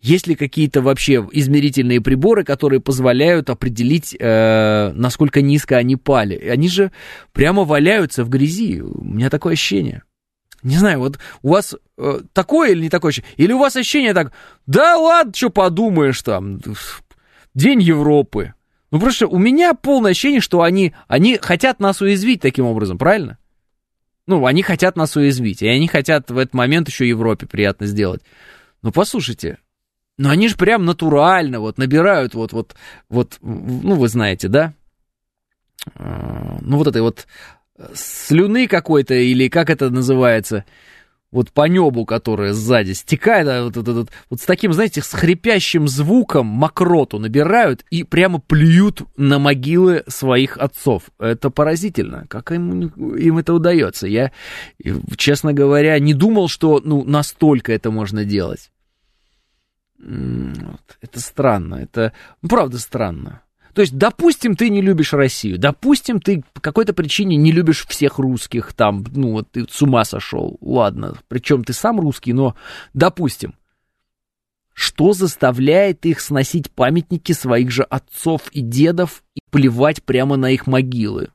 Есть 0.00 0.28
ли 0.28 0.36
какие-то 0.36 0.80
вообще 0.80 1.26
измерительные 1.32 2.00
приборы, 2.00 2.44
которые 2.44 2.80
позволяют 2.80 3.50
определить, 3.50 4.16
э, 4.18 4.92
насколько 4.94 5.42
низко 5.42 5.76
они 5.76 5.96
пали? 5.96 6.36
Они 6.48 6.68
же 6.68 6.92
прямо 7.32 7.64
валяются 7.64 8.24
в 8.24 8.28
грязи. 8.28 8.80
У 8.80 9.02
меня 9.02 9.28
такое 9.28 9.54
ощущение. 9.54 10.02
Не 10.62 10.76
знаю, 10.76 11.00
вот 11.00 11.18
у 11.42 11.50
вас 11.50 11.74
э, 11.96 12.20
такое 12.32 12.70
или 12.70 12.82
не 12.82 12.90
такое 12.90 13.10
ощущение? 13.10 13.34
Или 13.36 13.52
у 13.52 13.58
вас 13.58 13.74
ощущение 13.74 14.14
так, 14.14 14.32
да 14.66 14.96
ладно, 14.96 15.32
что 15.34 15.50
подумаешь 15.50 16.22
там, 16.22 16.60
День 17.54 17.82
Европы. 17.82 18.54
Ну, 18.90 19.00
просто 19.00 19.26
у 19.26 19.38
меня 19.38 19.74
полное 19.74 20.12
ощущение, 20.12 20.40
что 20.40 20.62
они, 20.62 20.94
они 21.08 21.38
хотят 21.38 21.80
нас 21.80 22.00
уязвить 22.00 22.40
таким 22.40 22.66
образом, 22.66 22.98
правильно? 22.98 23.38
Ну, 24.26 24.46
они 24.46 24.62
хотят 24.62 24.96
нас 24.96 25.16
уязвить, 25.16 25.62
и 25.62 25.68
они 25.68 25.88
хотят 25.88 26.30
в 26.30 26.38
этот 26.38 26.54
момент 26.54 26.88
еще 26.88 27.08
Европе 27.08 27.46
приятно 27.46 27.86
сделать. 27.86 28.22
Ну, 28.82 28.92
послушайте, 28.92 29.58
ну 30.18 30.28
они 30.28 30.48
же 30.48 30.56
прям 30.56 30.84
натурально 30.84 31.60
вот 31.60 31.78
набирают 31.78 32.34
вот, 32.34 32.52
вот, 32.52 32.74
вот, 33.08 33.38
ну, 33.40 33.94
вы 33.94 34.08
знаете, 34.08 34.48
да? 34.48 34.74
А, 35.94 36.58
ну, 36.60 36.76
вот 36.76 36.86
этой 36.86 37.02
вот 37.02 37.26
слюны 37.94 38.66
какой-то, 38.66 39.14
или 39.14 39.48
как 39.48 39.70
это 39.70 39.90
называется, 39.90 40.64
вот 41.30 41.52
по 41.52 41.68
небу, 41.68 42.06
которая 42.06 42.52
сзади 42.54 42.92
стекает, 42.92 43.46
а 43.48 43.64
вот, 43.64 43.76
вот, 43.76 43.88
вот, 43.88 44.08
вот 44.30 44.40
с 44.40 44.44
таким, 44.44 44.72
знаете, 44.72 45.02
с 45.02 45.12
хрипящим 45.12 45.86
звуком 45.86 46.46
мокроту 46.46 47.18
набирают 47.18 47.84
и 47.90 48.02
прямо 48.02 48.40
плюют 48.40 49.02
на 49.16 49.38
могилы 49.38 50.04
своих 50.08 50.56
отцов. 50.56 51.04
Это 51.18 51.50
поразительно. 51.50 52.24
Как 52.28 52.50
им, 52.50 52.88
им 53.14 53.38
это 53.38 53.52
удается? 53.52 54.06
Я, 54.06 54.32
честно 55.16 55.52
говоря, 55.52 55.98
не 55.98 56.14
думал, 56.14 56.48
что 56.48 56.80
ну, 56.82 57.04
настолько 57.04 57.72
это 57.72 57.90
можно 57.90 58.24
делать. 58.24 58.70
Это 60.00 61.20
странно. 61.20 61.76
Это, 61.76 62.12
правда, 62.40 62.78
странно. 62.78 63.42
То 63.74 63.82
есть, 63.82 63.96
допустим, 63.96 64.56
ты 64.56 64.70
не 64.70 64.80
любишь 64.80 65.12
Россию, 65.12 65.58
допустим, 65.58 66.20
ты 66.20 66.42
по 66.52 66.60
какой-то 66.60 66.92
причине 66.92 67.36
не 67.36 67.52
любишь 67.52 67.86
всех 67.86 68.18
русских, 68.18 68.72
там, 68.72 69.04
ну, 69.14 69.32
вот 69.32 69.52
ты 69.52 69.66
с 69.70 69.80
ума 69.82 70.04
сошел, 70.04 70.56
ладно, 70.60 71.16
причем 71.28 71.62
ты 71.62 71.72
сам 71.72 72.00
русский, 72.00 72.32
но, 72.32 72.56
допустим, 72.92 73.54
что 74.72 75.12
заставляет 75.12 76.06
их 76.06 76.18
сносить 76.20 76.70
памятники 76.72 77.32
своих 77.32 77.70
же 77.70 77.84
отцов 77.84 78.48
и 78.52 78.62
дедов 78.62 79.22
и 79.34 79.40
плевать 79.50 80.02
прямо 80.02 80.36
на 80.36 80.50
их 80.50 80.66
могилы? 80.66 81.28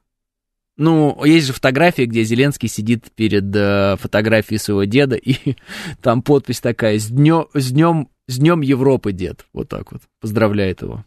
Ну, 0.75 1.23
есть 1.23 1.47
же 1.47 1.53
фотография, 1.53 2.05
где 2.05 2.23
Зеленский 2.23 2.67
сидит 2.67 3.11
перед 3.15 3.55
э, 3.55 3.95
фотографией 3.99 4.57
своего 4.57 4.85
деда, 4.85 5.15
и 5.15 5.55
там 6.01 6.23
подпись 6.23 6.61
такая 6.61 6.97
«С 6.97 7.07
днем, 7.07 7.47
с, 7.53 7.71
днем, 7.71 8.09
с 8.27 8.37
днем 8.37 8.61
Европы, 8.61 9.11
дед». 9.11 9.45
Вот 9.53 9.69
так 9.69 9.91
вот. 9.91 10.01
Поздравляет 10.19 10.81
его. 10.81 11.05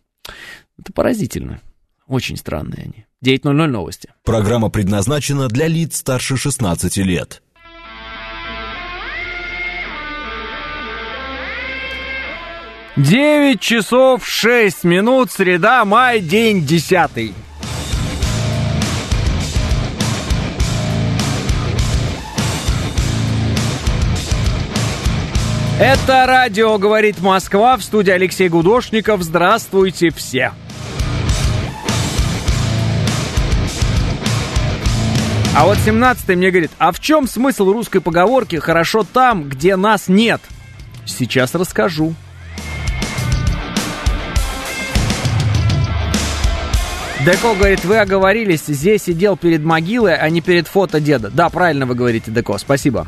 Это 0.79 0.93
поразительно. 0.93 1.61
Очень 2.07 2.37
странные 2.37 2.85
они. 2.85 3.07
9.00 3.25 3.67
новости. 3.67 4.11
Программа 4.23 4.71
предназначена 4.71 5.49
для 5.49 5.67
лиц 5.67 5.97
старше 5.97 6.37
16 6.37 6.97
лет. 6.99 7.43
Девять 12.97 13.61
часов 13.61 14.27
шесть 14.27 14.83
минут, 14.83 15.31
среда, 15.31 15.85
май, 15.85 16.21
день 16.21 16.65
десятый. 16.65 17.35
Это 25.79 26.25
радио 26.27 26.79
«Говорит 26.79 27.21
Москва» 27.21 27.77
в 27.77 27.83
студии 27.83 28.11
Алексей 28.11 28.49
Гудошников. 28.49 29.23
Здравствуйте 29.23 30.09
все! 30.09 30.53
А 35.55 35.67
вот 35.67 35.77
17-й 35.77 36.35
мне 36.35 36.51
говорит, 36.51 36.71
а 36.79 36.93
в 36.93 37.01
чем 37.01 37.29
смысл 37.29 37.71
русской 37.71 38.01
поговорки 38.01 38.57
«хорошо 38.57 39.05
там, 39.05 39.51
где 39.51 39.77
нас 39.77 40.09
нет»? 40.09 40.41
Сейчас 41.05 41.55
расскажу. 41.55 42.15
Деко 47.23 47.55
говорит, 47.55 47.85
вы 47.85 47.99
оговорились, 47.99 48.65
здесь 48.67 49.03
сидел 49.03 49.37
перед 49.37 49.63
могилой, 49.63 50.17
а 50.17 50.31
не 50.31 50.41
перед 50.41 50.69
фото 50.69 51.01
деда. 51.01 51.29
Да, 51.31 51.51
правильно 51.51 51.85
вы 51.85 51.95
говорите, 51.95 52.31
Деко, 52.31 52.57
спасибо. 52.57 53.07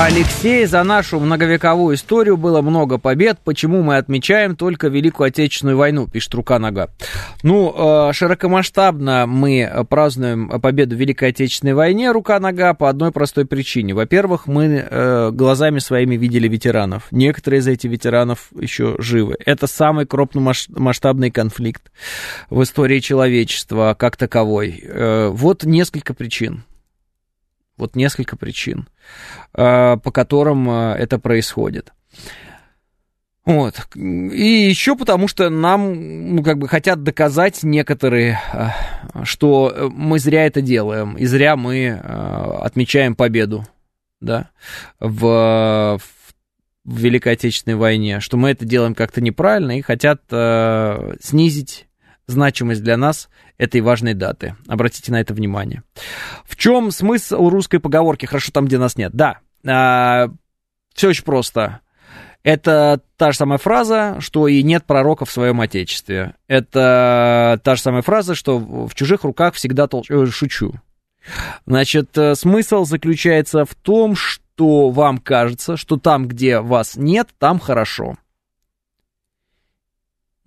Алексей, 0.00 0.64
за 0.64 0.84
нашу 0.84 1.18
многовековую 1.18 1.96
историю 1.96 2.36
было 2.36 2.62
много 2.62 2.98
побед. 2.98 3.40
Почему 3.42 3.82
мы 3.82 3.96
отмечаем 3.96 4.54
только 4.54 4.86
Великую 4.86 5.26
Отечественную 5.26 5.76
войну, 5.76 6.06
пишет 6.06 6.32
Рука 6.34 6.60
Нога. 6.60 6.88
Ну, 7.42 7.74
э, 7.76 8.12
широкомасштабно 8.12 9.26
мы 9.26 9.68
празднуем 9.90 10.60
победу 10.60 10.94
в 10.94 11.00
Великой 11.00 11.30
Отечественной 11.30 11.74
войне, 11.74 12.12
Рука 12.12 12.38
Нога, 12.38 12.74
по 12.74 12.88
одной 12.88 13.10
простой 13.10 13.44
причине. 13.44 13.92
Во-первых, 13.92 14.46
мы 14.46 14.86
э, 14.88 15.30
глазами 15.32 15.80
своими 15.80 16.14
видели 16.14 16.46
ветеранов. 16.46 17.08
Некоторые 17.10 17.58
из 17.58 17.66
этих 17.66 17.90
ветеранов 17.90 18.50
еще 18.58 18.94
живы. 18.98 19.36
Это 19.44 19.66
самый 19.66 20.06
крупномасштабный 20.06 21.32
конфликт 21.32 21.90
в 22.50 22.62
истории 22.62 23.00
человечества 23.00 23.96
как 23.98 24.16
таковой. 24.16 24.80
Э, 24.80 25.28
вот 25.32 25.64
несколько 25.64 26.14
причин. 26.14 26.62
Вот 27.78 27.96
несколько 27.96 28.36
причин, 28.36 28.88
э, 29.54 29.96
по 29.96 30.10
которым 30.10 30.68
э, 30.68 30.94
это 30.98 31.18
происходит. 31.18 31.92
Вот. 33.44 33.76
И 33.94 34.68
еще 34.68 34.94
потому, 34.94 35.26
что 35.26 35.48
нам, 35.48 36.34
ну, 36.34 36.42
как 36.42 36.58
бы 36.58 36.68
хотят 36.68 37.02
доказать 37.02 37.62
некоторые, 37.62 38.40
э, 38.52 38.68
что 39.24 39.90
мы 39.94 40.18
зря 40.18 40.46
это 40.46 40.60
делаем, 40.60 41.16
и 41.16 41.24
зря 41.24 41.56
мы 41.56 41.90
отмечаем 41.90 43.14
победу, 43.14 43.66
да, 44.20 44.50
в, 45.00 45.98
в 46.84 46.98
Великой 46.98 47.34
Отечественной 47.34 47.76
войне, 47.76 48.20
что 48.20 48.36
мы 48.36 48.50
это 48.50 48.66
делаем 48.66 48.94
как-то 48.94 49.20
неправильно 49.22 49.78
и 49.78 49.82
хотят 49.82 50.22
снизить 51.20 51.87
значимость 52.28 52.82
для 52.82 52.96
нас 52.96 53.28
этой 53.56 53.80
важной 53.80 54.14
даты. 54.14 54.54
Обратите 54.68 55.10
на 55.10 55.20
это 55.20 55.34
внимание. 55.34 55.82
В 56.44 56.56
чем 56.56 56.92
смысл 56.92 57.48
русской 57.48 57.80
поговорки 57.80 58.26
«хорошо 58.26 58.52
там, 58.52 58.66
где 58.66 58.78
нас 58.78 58.96
нет»? 58.96 59.12
Да, 59.12 59.38
а, 59.66 60.28
все 60.94 61.08
очень 61.08 61.24
просто. 61.24 61.80
Это 62.44 63.00
та 63.16 63.32
же 63.32 63.38
самая 63.38 63.58
фраза, 63.58 64.16
что 64.20 64.46
и 64.46 64.62
нет 64.62 64.84
пророка 64.84 65.24
в 65.24 65.30
своем 65.30 65.60
отечестве. 65.60 66.34
Это 66.46 67.60
та 67.64 67.74
же 67.74 67.82
самая 67.82 68.02
фраза, 68.02 68.34
что 68.34 68.58
в 68.58 68.94
чужих 68.94 69.24
руках 69.24 69.54
всегда 69.54 69.88
толч... 69.88 70.10
Э, 70.10 70.26
шучу. 70.26 70.74
Значит, 71.66 72.16
э, 72.16 72.34
смысл 72.34 72.84
заключается 72.84 73.64
в 73.64 73.74
том, 73.74 74.14
что 74.14 74.90
вам 74.90 75.18
кажется, 75.18 75.76
что 75.76 75.96
там, 75.96 76.28
где 76.28 76.60
вас 76.60 76.96
нет, 76.96 77.28
там 77.38 77.58
хорошо. 77.58 78.16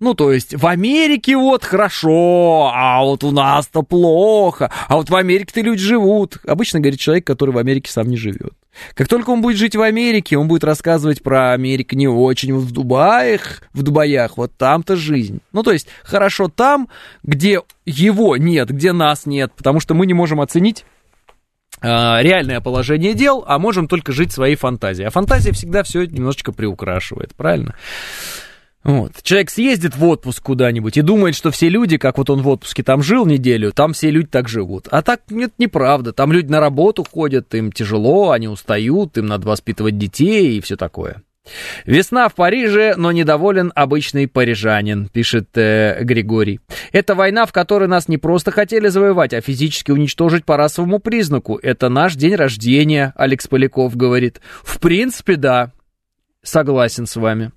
Ну, 0.02 0.14
то 0.14 0.32
есть, 0.32 0.52
в 0.56 0.66
Америке 0.66 1.36
вот 1.36 1.62
хорошо, 1.62 2.72
а 2.74 3.04
вот 3.04 3.22
у 3.22 3.30
нас-то 3.30 3.82
плохо, 3.82 4.68
а 4.88 4.96
вот 4.96 5.08
в 5.08 5.14
Америке-то 5.14 5.60
люди 5.60 5.80
живут. 5.80 6.38
Обычно 6.44 6.80
говорит 6.80 6.98
человек, 6.98 7.24
который 7.24 7.52
в 7.52 7.58
Америке 7.58 7.88
сам 7.92 8.08
не 8.08 8.16
живет. 8.16 8.52
Как 8.94 9.06
только 9.06 9.30
он 9.30 9.42
будет 9.42 9.58
жить 9.58 9.76
в 9.76 9.80
Америке, 9.80 10.36
он 10.36 10.48
будет 10.48 10.64
рассказывать 10.64 11.22
про 11.22 11.52
Америку 11.52 11.94
не 11.94 12.08
очень. 12.08 12.52
Вот 12.52 12.64
в 12.64 12.72
Дубаях, 12.72 13.62
в 13.74 13.84
Дубаях, 13.84 14.38
вот 14.38 14.50
там-то 14.56 14.96
жизнь. 14.96 15.38
Ну, 15.52 15.62
то 15.62 15.70
есть, 15.70 15.86
хорошо 16.02 16.48
там, 16.48 16.88
где 17.22 17.60
его 17.86 18.36
нет, 18.36 18.70
где 18.70 18.90
нас 18.90 19.24
нет, 19.24 19.52
потому 19.56 19.78
что 19.78 19.94
мы 19.94 20.06
не 20.06 20.14
можем 20.14 20.40
оценить 20.40 20.84
э, 21.80 21.86
реальное 21.86 22.60
положение 22.60 23.14
дел, 23.14 23.44
а 23.46 23.60
можем 23.60 23.86
только 23.86 24.10
жить 24.10 24.32
своей 24.32 24.56
фантазией. 24.56 25.06
А 25.06 25.10
фантазия 25.10 25.52
всегда 25.52 25.84
все 25.84 26.06
немножечко 26.06 26.50
приукрашивает, 26.50 27.36
правильно? 27.36 27.76
Вот. 28.84 29.22
Человек 29.22 29.50
съездит 29.50 29.96
в 29.96 30.04
отпуск 30.04 30.42
куда-нибудь 30.42 30.96
и 30.96 31.02
думает, 31.02 31.36
что 31.36 31.50
все 31.50 31.68
люди, 31.68 31.98
как 31.98 32.18
вот 32.18 32.30
он 32.30 32.42
в 32.42 32.48
отпуске 32.48 32.82
там 32.82 33.02
жил 33.02 33.26
неделю, 33.26 33.72
там 33.72 33.92
все 33.92 34.10
люди 34.10 34.28
так 34.28 34.48
живут. 34.48 34.88
А 34.90 35.02
так 35.02 35.22
нет, 35.30 35.52
неправда. 35.58 36.12
Там 36.12 36.32
люди 36.32 36.50
на 36.50 36.60
работу 36.60 37.04
ходят, 37.08 37.54
им 37.54 37.70
тяжело, 37.70 38.30
они 38.32 38.48
устают, 38.48 39.16
им 39.18 39.26
надо 39.26 39.46
воспитывать 39.46 39.98
детей 39.98 40.58
и 40.58 40.60
все 40.60 40.76
такое. 40.76 41.22
Весна 41.86 42.28
в 42.28 42.34
Париже, 42.34 42.94
но 42.96 43.10
недоволен 43.10 43.72
обычный 43.74 44.28
парижанин, 44.28 45.08
пишет 45.08 45.48
э, 45.56 45.98
Григорий. 46.02 46.60
Это 46.92 47.16
война, 47.16 47.46
в 47.46 47.52
которой 47.52 47.88
нас 47.88 48.06
не 48.06 48.16
просто 48.16 48.52
хотели 48.52 48.88
завоевать, 48.88 49.34
а 49.34 49.40
физически 49.40 49.90
уничтожить 49.90 50.44
по 50.44 50.56
расовому 50.56 51.00
признаку. 51.00 51.58
Это 51.60 51.88
наш 51.88 52.14
день 52.14 52.36
рождения, 52.36 53.12
Алекс 53.16 53.48
Поляков 53.48 53.96
говорит. 53.96 54.40
В 54.62 54.78
принципе, 54.78 55.34
да, 55.34 55.72
согласен 56.44 57.06
с 57.06 57.16
вами. 57.16 57.50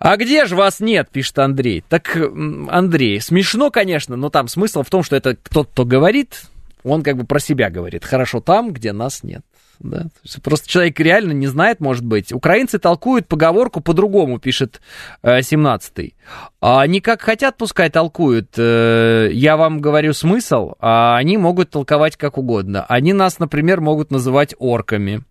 А 0.00 0.16
где 0.16 0.46
же 0.46 0.56
вас 0.56 0.80
нет, 0.80 1.10
пишет 1.10 1.38
Андрей. 1.38 1.84
Так, 1.86 2.16
Андрей, 2.16 3.20
смешно, 3.20 3.70
конечно, 3.70 4.16
но 4.16 4.30
там 4.30 4.48
смысл 4.48 4.82
в 4.82 4.88
том, 4.88 5.02
что 5.02 5.14
это 5.14 5.36
кто-то, 5.36 5.70
кто 5.70 5.84
говорит, 5.84 6.44
он 6.84 7.02
как 7.02 7.18
бы 7.18 7.24
про 7.24 7.38
себя 7.38 7.68
говорит. 7.68 8.06
Хорошо 8.06 8.40
там, 8.40 8.72
где 8.72 8.92
нас 8.92 9.22
нет. 9.22 9.44
Да? 9.80 10.06
Просто 10.42 10.68
человек 10.68 11.00
реально 11.00 11.32
не 11.32 11.46
знает, 11.46 11.80
может 11.80 12.04
быть. 12.04 12.32
Украинцы 12.32 12.78
толкуют 12.78 13.26
поговорку 13.26 13.80
по-другому, 13.80 14.38
пишет 14.38 14.80
э, 15.22 15.40
17-й. 15.40 16.14
А 16.60 16.82
они 16.82 17.00
как 17.00 17.22
хотят, 17.22 17.56
пускай 17.56 17.88
толкуют. 17.88 18.50
Э, 18.58 19.30
я 19.32 19.56
вам 19.56 19.80
говорю 19.80 20.12
смысл, 20.12 20.74
а 20.80 21.16
они 21.16 21.38
могут 21.38 21.70
толковать 21.70 22.16
как 22.16 22.36
угодно. 22.36 22.84
Они 22.88 23.14
нас, 23.14 23.38
например, 23.38 23.80
могут 23.80 24.10
называть 24.10 24.54
орками. 24.58 25.22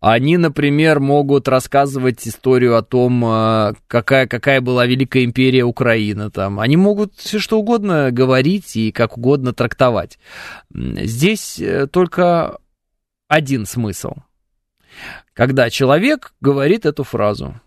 Они, 0.00 0.36
например, 0.36 1.00
могут 1.00 1.48
рассказывать 1.48 2.28
историю 2.28 2.76
о 2.76 2.82
том, 2.82 3.24
э, 3.24 3.72
какая, 3.88 4.26
какая 4.26 4.60
была 4.60 4.84
Великая 4.84 5.24
империя 5.24 5.64
Украина. 5.64 6.30
Там. 6.30 6.60
Они 6.60 6.76
могут 6.76 7.14
все 7.16 7.38
что 7.38 7.58
угодно 7.58 8.10
говорить 8.12 8.76
и 8.76 8.92
как 8.92 9.16
угодно 9.16 9.54
трактовать. 9.54 10.18
Здесь 10.70 11.58
э, 11.58 11.86
только 11.86 12.58
один 13.28 13.66
смысл. 13.66 14.14
Когда 15.34 15.70
человек 15.70 16.32
говорит 16.40 16.86
эту 16.86 17.04
фразу, 17.04 17.60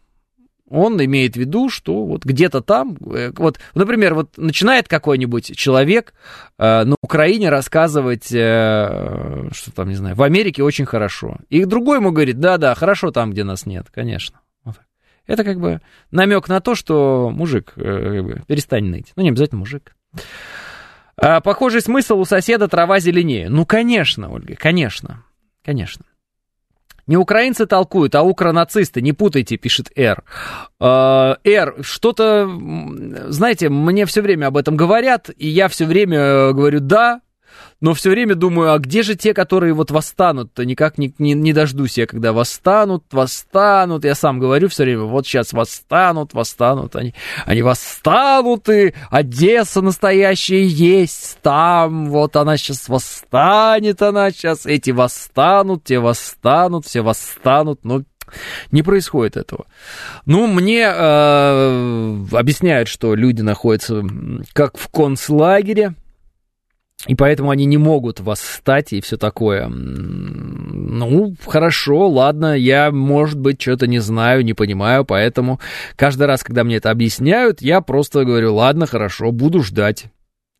он 0.69 1.03
имеет 1.03 1.33
в 1.33 1.39
виду, 1.39 1.69
что 1.69 2.05
вот 2.05 2.23
где-то 2.23 2.61
там, 2.61 2.95
э, 3.13 3.31
вот, 3.35 3.59
например, 3.73 4.13
вот 4.13 4.37
начинает 4.37 4.87
какой-нибудь 4.87 5.55
человек 5.57 6.13
э, 6.57 6.83
на 6.83 6.95
Украине 7.01 7.49
рассказывать, 7.49 8.31
э, 8.31 9.49
что 9.51 9.71
там, 9.71 9.89
не 9.89 9.95
знаю, 9.95 10.15
в 10.15 10.21
Америке 10.21 10.63
очень 10.63 10.85
хорошо. 10.85 11.37
И 11.49 11.65
другой 11.65 11.97
ему 11.97 12.11
говорит, 12.11 12.39
да-да, 12.39 12.75
хорошо 12.75 13.11
там, 13.11 13.31
где 13.31 13.43
нас 13.43 13.65
нет, 13.65 13.87
конечно. 13.91 14.41
Вот. 14.63 14.77
Это 15.25 15.43
как 15.43 15.59
бы 15.59 15.81
намек 16.11 16.47
на 16.47 16.59
то, 16.59 16.75
что 16.75 17.31
мужик, 17.31 17.73
э, 17.75 17.81
как 17.81 18.25
бы, 18.25 18.43
перестань 18.47 18.85
ныть. 18.85 19.11
Ну, 19.15 19.23
не 19.23 19.29
обязательно 19.29 19.59
мужик. 19.59 19.95
А, 21.17 21.41
похожий 21.41 21.81
смысл 21.81 22.19
у 22.19 22.25
соседа 22.25 22.67
трава 22.67 22.99
зеленее. 22.99 23.49
Ну, 23.49 23.65
конечно, 23.65 24.31
Ольга, 24.31 24.55
конечно. 24.55 25.23
Конечно. 25.69 26.03
Не 27.05 27.15
украинцы 27.15 27.67
толкуют, 27.67 28.15
а 28.15 28.23
укронацисты, 28.23 29.03
не 29.03 29.13
путайте, 29.13 29.55
пишет 29.55 29.91
Р. 29.95 30.23
А, 30.79 31.37
Р, 31.43 31.75
что-то, 31.81 32.49
знаете, 33.27 33.69
мне 33.69 34.07
все 34.07 34.23
время 34.23 34.47
об 34.47 34.57
этом 34.57 34.75
говорят, 34.75 35.29
и 35.37 35.47
я 35.47 35.67
все 35.67 35.85
время 35.85 36.17
э, 36.17 36.53
говорю 36.53 36.79
«да», 36.79 37.21
но 37.81 37.93
все 37.93 38.09
время 38.09 38.35
думаю, 38.35 38.73
а 38.73 38.79
где 38.79 39.03
же 39.03 39.15
те, 39.15 39.33
которые 39.33 39.73
вот 39.73 39.89
восстанут-то? 39.89 40.65
Никак 40.65 40.97
не, 40.97 41.13
не, 41.17 41.33
не 41.33 41.53
дождусь 41.53 41.97
я, 41.97 42.07
когда 42.07 42.33
восстанут, 42.33 43.05
восстанут. 43.11 44.03
Я 44.03 44.15
сам 44.15 44.39
говорю 44.39 44.67
все 44.67 44.83
время, 44.83 45.03
вот 45.03 45.25
сейчас 45.25 45.53
восстанут, 45.53 46.33
восстанут. 46.33 46.97
Они, 46.97 47.13
они 47.45 47.61
восстанут, 47.61 48.67
и 48.67 48.93
Одесса 49.09 49.81
настоящая 49.81 50.65
есть 50.65 51.39
там. 51.41 52.09
Вот 52.09 52.35
она 52.35 52.57
сейчас 52.57 52.89
восстанет, 52.89 54.01
она 54.01 54.31
сейчас. 54.31 54.65
Эти 54.65 54.91
восстанут, 54.91 55.85
те 55.85 55.99
восстанут, 55.99 56.85
все 56.85 57.01
восстанут. 57.01 57.85
Но 57.85 58.03
не 58.71 58.83
происходит 58.83 59.37
этого. 59.37 59.67
Ну, 60.25 60.47
мне 60.47 60.81
э, 60.81 62.25
объясняют, 62.33 62.89
что 62.89 63.15
люди 63.15 63.41
находятся 63.41 64.03
как 64.53 64.77
в 64.77 64.89
концлагере, 64.89 65.95
и 67.07 67.15
поэтому 67.15 67.49
они 67.49 67.65
не 67.65 67.77
могут 67.77 68.19
восстать 68.19 68.91
и 68.91 69.01
все 69.01 69.17
такое. 69.17 69.69
Ну, 69.69 71.33
хорошо, 71.45 72.09
ладно, 72.09 72.57
я, 72.57 72.91
может 72.91 73.39
быть, 73.39 73.61
что-то 73.61 73.87
не 73.87 73.99
знаю, 73.99 74.43
не 74.43 74.53
понимаю, 74.53 75.05
поэтому 75.05 75.59
каждый 75.95 76.27
раз, 76.27 76.43
когда 76.43 76.63
мне 76.63 76.75
это 76.75 76.91
объясняют, 76.91 77.61
я 77.61 77.79
просто 77.81 78.25
говорю, 78.25 78.55
ладно, 78.55 78.85
хорошо, 78.85 79.31
буду 79.31 79.63
ждать. 79.63 80.07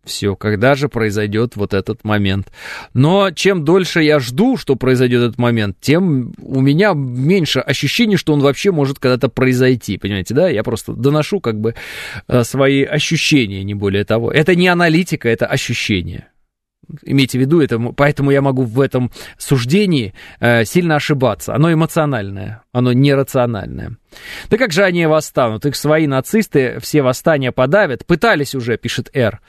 Все, 0.10 0.36
когда 0.36 0.74
же 0.74 0.89
произойдет 0.89 1.55
вот 1.55 1.76
этот 1.76 2.03
момент. 2.03 2.51
Но 2.95 3.30
чем 3.30 3.64
дольше 3.64 4.01
я 4.01 4.20
жду, 4.20 4.57
что 4.57 4.76
произойдет 4.76 5.22
этот 5.22 5.38
момент, 5.38 5.78
тем 5.80 6.34
у 6.41 6.62
меня 6.62 6.93
меньше 6.95 7.60
ощущений, 7.60 8.18
что 8.18 8.34
он 8.34 8.39
вообще 8.39 8.72
может 8.72 8.97
когда-то 8.97 9.30
произойти. 9.30 9.99
Понимаете, 9.99 10.34
да? 10.34 10.49
Я 10.49 10.64
просто 10.64 10.93
доношу 10.93 11.39
как 11.39 11.62
бы 11.62 11.76
э, 12.28 12.43
свои 12.43 12.84
ощущения, 12.84 13.64
не 13.64 13.76
более 13.76 14.03
того. 14.03 14.32
Это 14.32 14.55
не 14.55 14.68
аналитика, 14.68 15.30
это 15.30 15.45
ощущение. 15.45 16.30
Имейте 17.04 17.38
в 17.38 17.42
виду, 17.42 17.62
это, 17.62 17.78
поэтому 17.96 18.32
я 18.32 18.42
могу 18.42 18.64
в 18.64 18.82
этом 18.82 19.12
суждении 19.38 20.14
э, 20.40 20.66
сильно 20.66 20.96
ошибаться. 20.96 21.54
Оно 21.54 21.72
эмоциональное, 21.72 22.64
оно 22.72 22.94
нерациональное. 22.94 23.98
Да 24.50 24.58
как 24.58 24.72
же 24.72 24.84
они 24.84 25.06
восстанут? 25.06 25.66
Их 25.66 25.76
свои 25.76 26.08
нацисты 26.08 26.80
все 26.80 27.04
восстания 27.04 27.52
подавят. 27.52 28.06
Пытались 28.08 28.56
уже, 28.56 28.78
пишет 28.78 29.10
Р. 29.14 29.40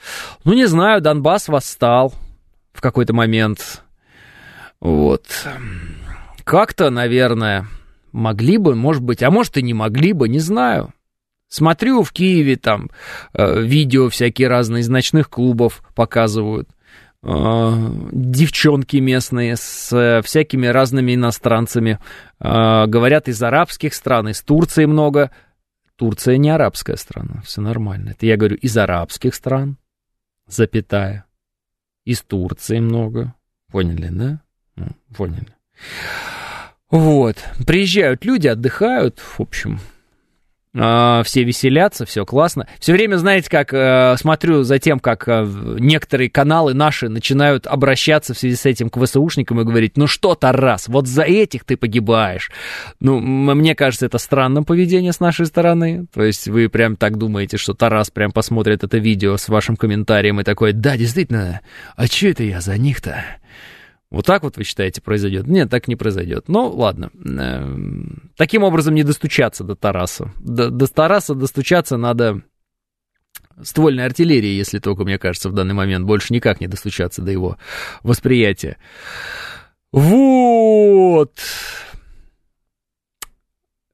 Ну, 0.43 0.53
не 0.53 0.67
знаю, 0.67 1.01
Донбасс 1.01 1.47
восстал 1.47 2.13
в 2.73 2.81
какой-то 2.81 3.13
момент. 3.13 3.81
Вот. 4.79 5.25
Как-то, 6.43 6.91
наверное, 6.91 7.65
могли 8.11 8.57
бы, 8.57 8.75
может 8.75 9.01
быть, 9.01 9.23
а 9.23 9.31
может 9.31 9.57
и 9.57 9.63
не 9.63 9.73
могли 9.73 10.13
бы, 10.13 10.29
не 10.29 10.39
знаю. 10.39 10.93
Смотрю 11.47 12.03
в 12.03 12.11
Киеве 12.11 12.55
там 12.55 12.91
э, 13.33 13.61
видео 13.61 14.09
всякие 14.09 14.47
разные 14.47 14.81
из 14.81 14.89
ночных 14.89 15.27
клубов 15.27 15.81
показывают– 15.95 16.69
девчонки 17.23 18.97
местные 18.97 19.55
с 19.55 19.95
э, 19.95 20.21
всякими 20.23 20.67
разными 20.67 21.13
иностранцами. 21.13 21.99
Э, 22.39 22.87
говорят 22.87 23.27
из 23.27 23.41
арабских 23.43 23.93
стран, 23.93 24.29
из 24.29 24.41
Турции 24.41 24.85
много. 24.85 25.31
Турция 25.95 26.37
не 26.37 26.49
арабская 26.49 26.97
страна, 26.97 27.41
все 27.45 27.61
нормально. 27.61 28.09
Это 28.11 28.25
я 28.25 28.37
говорю 28.37 28.55
из 28.55 28.75
арабских 28.75 29.35
стран, 29.35 29.77
запятая. 30.47 31.25
Из 32.05 32.21
Турции 32.23 32.79
много. 32.79 33.35
Поняли, 33.71 34.07
да? 34.09 34.41
Ну, 34.75 34.87
поняли. 35.15 35.55
Вот. 36.89 37.37
Приезжают 37.67 38.25
люди, 38.25 38.47
отдыхают, 38.47 39.19
в 39.19 39.39
общем, 39.39 39.79
а, 39.79 39.81
все 40.73 41.43
веселятся, 41.43 42.05
все 42.05 42.25
классно. 42.25 42.67
Все 42.79 42.93
время, 42.93 43.17
знаете, 43.17 43.49
как 43.49 43.73
э, 43.73 44.15
смотрю 44.17 44.63
за 44.63 44.79
тем, 44.79 44.99
как 44.99 45.27
э, 45.27 45.45
некоторые 45.79 46.29
каналы 46.29 46.73
наши 46.73 47.09
начинают 47.09 47.67
обращаться 47.67 48.33
в 48.33 48.37
связи 48.37 48.55
с 48.55 48.65
этим 48.65 48.89
к 48.89 48.97
ВСУшникам 49.03 49.59
и 49.59 49.65
говорить, 49.65 49.97
ну 49.97 50.07
что, 50.07 50.33
Тарас, 50.33 50.87
вот 50.87 51.07
за 51.07 51.23
этих 51.23 51.65
ты 51.65 51.75
погибаешь. 51.75 52.51
Ну, 53.01 53.19
мне 53.19 53.75
кажется, 53.75 54.05
это 54.05 54.17
странное 54.17 54.63
поведение 54.63 55.11
с 55.11 55.19
нашей 55.19 55.45
стороны. 55.45 56.05
То 56.13 56.23
есть 56.23 56.47
вы 56.47 56.69
прям 56.69 56.95
так 56.95 57.17
думаете, 57.17 57.57
что 57.57 57.73
Тарас 57.73 58.09
прям 58.09 58.31
посмотрит 58.31 58.85
это 58.85 58.97
видео 58.97 59.35
с 59.35 59.49
вашим 59.49 59.75
комментарием 59.75 60.39
и 60.39 60.45
такой, 60.45 60.71
да, 60.71 60.95
действительно, 60.95 61.59
а 61.97 62.07
что 62.07 62.27
это 62.27 62.43
я 62.43 62.61
за 62.61 62.77
них-то? 62.77 63.25
Вот 64.11 64.25
так 64.25 64.43
вот 64.43 64.57
вы 64.57 64.65
считаете 64.65 65.01
произойдет? 65.01 65.47
Нет, 65.47 65.69
так 65.69 65.87
не 65.87 65.95
произойдет. 65.95 66.49
Ну, 66.49 66.69
ладно. 66.69 67.11
Эм, 67.25 68.31
таким 68.35 68.63
образом 68.63 68.93
не 68.93 69.03
достучаться 69.03 69.63
до 69.63 69.75
Тараса. 69.75 70.33
До, 70.37 70.69
до 70.69 70.85
Тараса 70.87 71.33
достучаться 71.33 71.95
надо 71.95 72.41
ствольной 73.63 74.05
артиллерии, 74.05 74.49
если 74.49 74.79
только, 74.79 75.05
мне 75.05 75.17
кажется, 75.17 75.49
в 75.49 75.53
данный 75.53 75.73
момент 75.73 76.05
больше 76.05 76.33
никак 76.33 76.59
не 76.59 76.67
достучаться 76.67 77.21
до 77.21 77.31
его 77.31 77.57
восприятия. 78.03 78.77
Вот. 79.93 81.39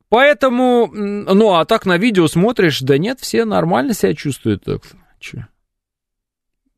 Поэтому, 0.10 0.88
ну, 0.92 1.54
а 1.54 1.66
так 1.66 1.86
на 1.86 1.98
видео 1.98 2.28
смотришь, 2.28 2.82
да 2.82 2.98
нет, 2.98 3.20
все 3.20 3.46
нормально 3.46 3.94
себя 3.94 4.16
чувствуют. 4.16 4.64
Так, 4.64 4.82
че? 5.20 5.48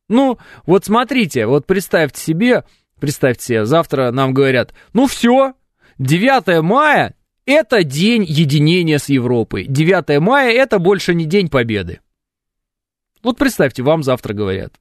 Ну, 0.09 0.39
вот 0.65 0.83
смотрите, 0.83 1.45
вот 1.45 1.67
представьте 1.67 2.19
себе, 2.19 2.63
Представьте 2.99 3.45
себе, 3.45 3.65
завтра 3.65 4.11
нам 4.11 4.33
говорят, 4.33 4.73
ну 4.93 5.07
все, 5.07 5.53
9 5.97 6.61
мая– 6.61 7.15
это 7.45 7.83
день 7.83 8.23
единения 8.23 8.97
с 8.97 9.09
Европой. 9.09 9.65
9 9.65 10.19
мая– 10.19 10.51
это 10.53 10.79
больше 10.79 11.13
не 11.13 11.25
день 11.25 11.49
победы. 11.49 12.01
Вот 13.23 13.37
представьте, 13.37 13.83
вам 13.83 14.03
завтра 14.03 14.33
говорят. 14.33 14.73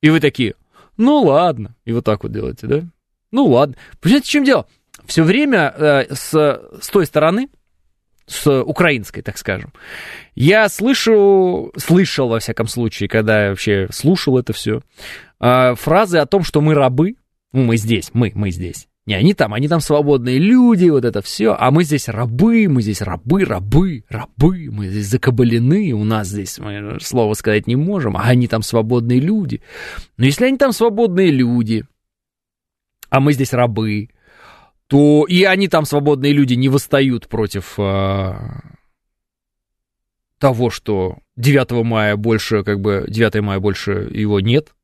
И 0.00 0.10
вы 0.10 0.20
такие, 0.20 0.54
ну 0.96 1.22
ладно. 1.22 1.74
И 1.84 1.92
вот 1.92 2.04
так 2.04 2.22
вот 2.22 2.32
делаете, 2.32 2.66
да? 2.66 2.82
Ну 3.30 3.46
ладно. 3.46 3.76
Понимаете, 4.00 4.26
в 4.26 4.30
чем 4.30 4.44
дело? 4.44 4.66
Все 5.06 5.22
время 5.22 5.74
э, 5.76 6.14
с, 6.14 6.32
с 6.80 6.88
той 6.88 7.06
стороны, 7.06 7.48
с 8.32 8.62
украинской, 8.62 9.22
так 9.22 9.38
скажем, 9.38 9.72
я 10.34 10.68
слышу, 10.68 11.72
слышал, 11.76 12.28
во 12.28 12.40
всяком 12.40 12.66
случае, 12.66 13.08
когда 13.08 13.44
я 13.44 13.50
вообще 13.50 13.88
слушал 13.92 14.38
это 14.38 14.52
все, 14.52 14.82
э, 15.40 15.74
фразы 15.74 16.18
о 16.18 16.26
том, 16.26 16.42
что 16.42 16.60
мы 16.60 16.74
рабы, 16.74 17.16
ну, 17.52 17.64
мы 17.64 17.76
здесь, 17.76 18.10
мы, 18.12 18.32
мы 18.34 18.50
здесь. 18.50 18.88
Не 19.04 19.14
они 19.14 19.34
там, 19.34 19.52
они 19.52 19.66
там 19.66 19.80
свободные 19.80 20.38
люди, 20.38 20.88
вот 20.88 21.04
это 21.04 21.22
все, 21.22 21.56
а 21.58 21.72
мы 21.72 21.82
здесь 21.82 22.08
рабы, 22.08 22.68
мы 22.68 22.82
здесь 22.82 23.02
рабы, 23.02 23.44
рабы, 23.44 24.04
рабы, 24.08 24.68
мы 24.70 24.86
здесь 24.86 25.08
закабалены, 25.08 25.92
у 25.92 26.04
нас 26.04 26.28
здесь 26.28 26.60
мы 26.60 26.98
слово 27.00 27.34
сказать 27.34 27.66
не 27.66 27.74
можем, 27.74 28.16
а 28.16 28.22
они 28.22 28.46
там 28.46 28.62
свободные 28.62 29.18
люди. 29.18 29.60
Но 30.16 30.24
если 30.24 30.46
они 30.46 30.56
там 30.56 30.70
свободные 30.70 31.32
люди, 31.32 31.84
а 33.10 33.18
мы 33.18 33.32
здесь 33.32 33.52
рабы, 33.52 34.08
то 34.92 35.24
и 35.26 35.44
они 35.44 35.68
там 35.68 35.86
свободные 35.86 36.34
люди 36.34 36.52
не 36.52 36.68
восстают 36.68 37.26
против 37.26 37.76
э, 37.78 38.34
того, 40.38 40.68
что 40.68 41.16
9 41.36 41.70
мая 41.82 42.16
больше, 42.16 42.62
как 42.62 42.82
бы 42.82 43.06
9 43.08 43.40
мая 43.40 43.58
больше 43.58 44.10
его 44.12 44.38
нет, 44.40 44.74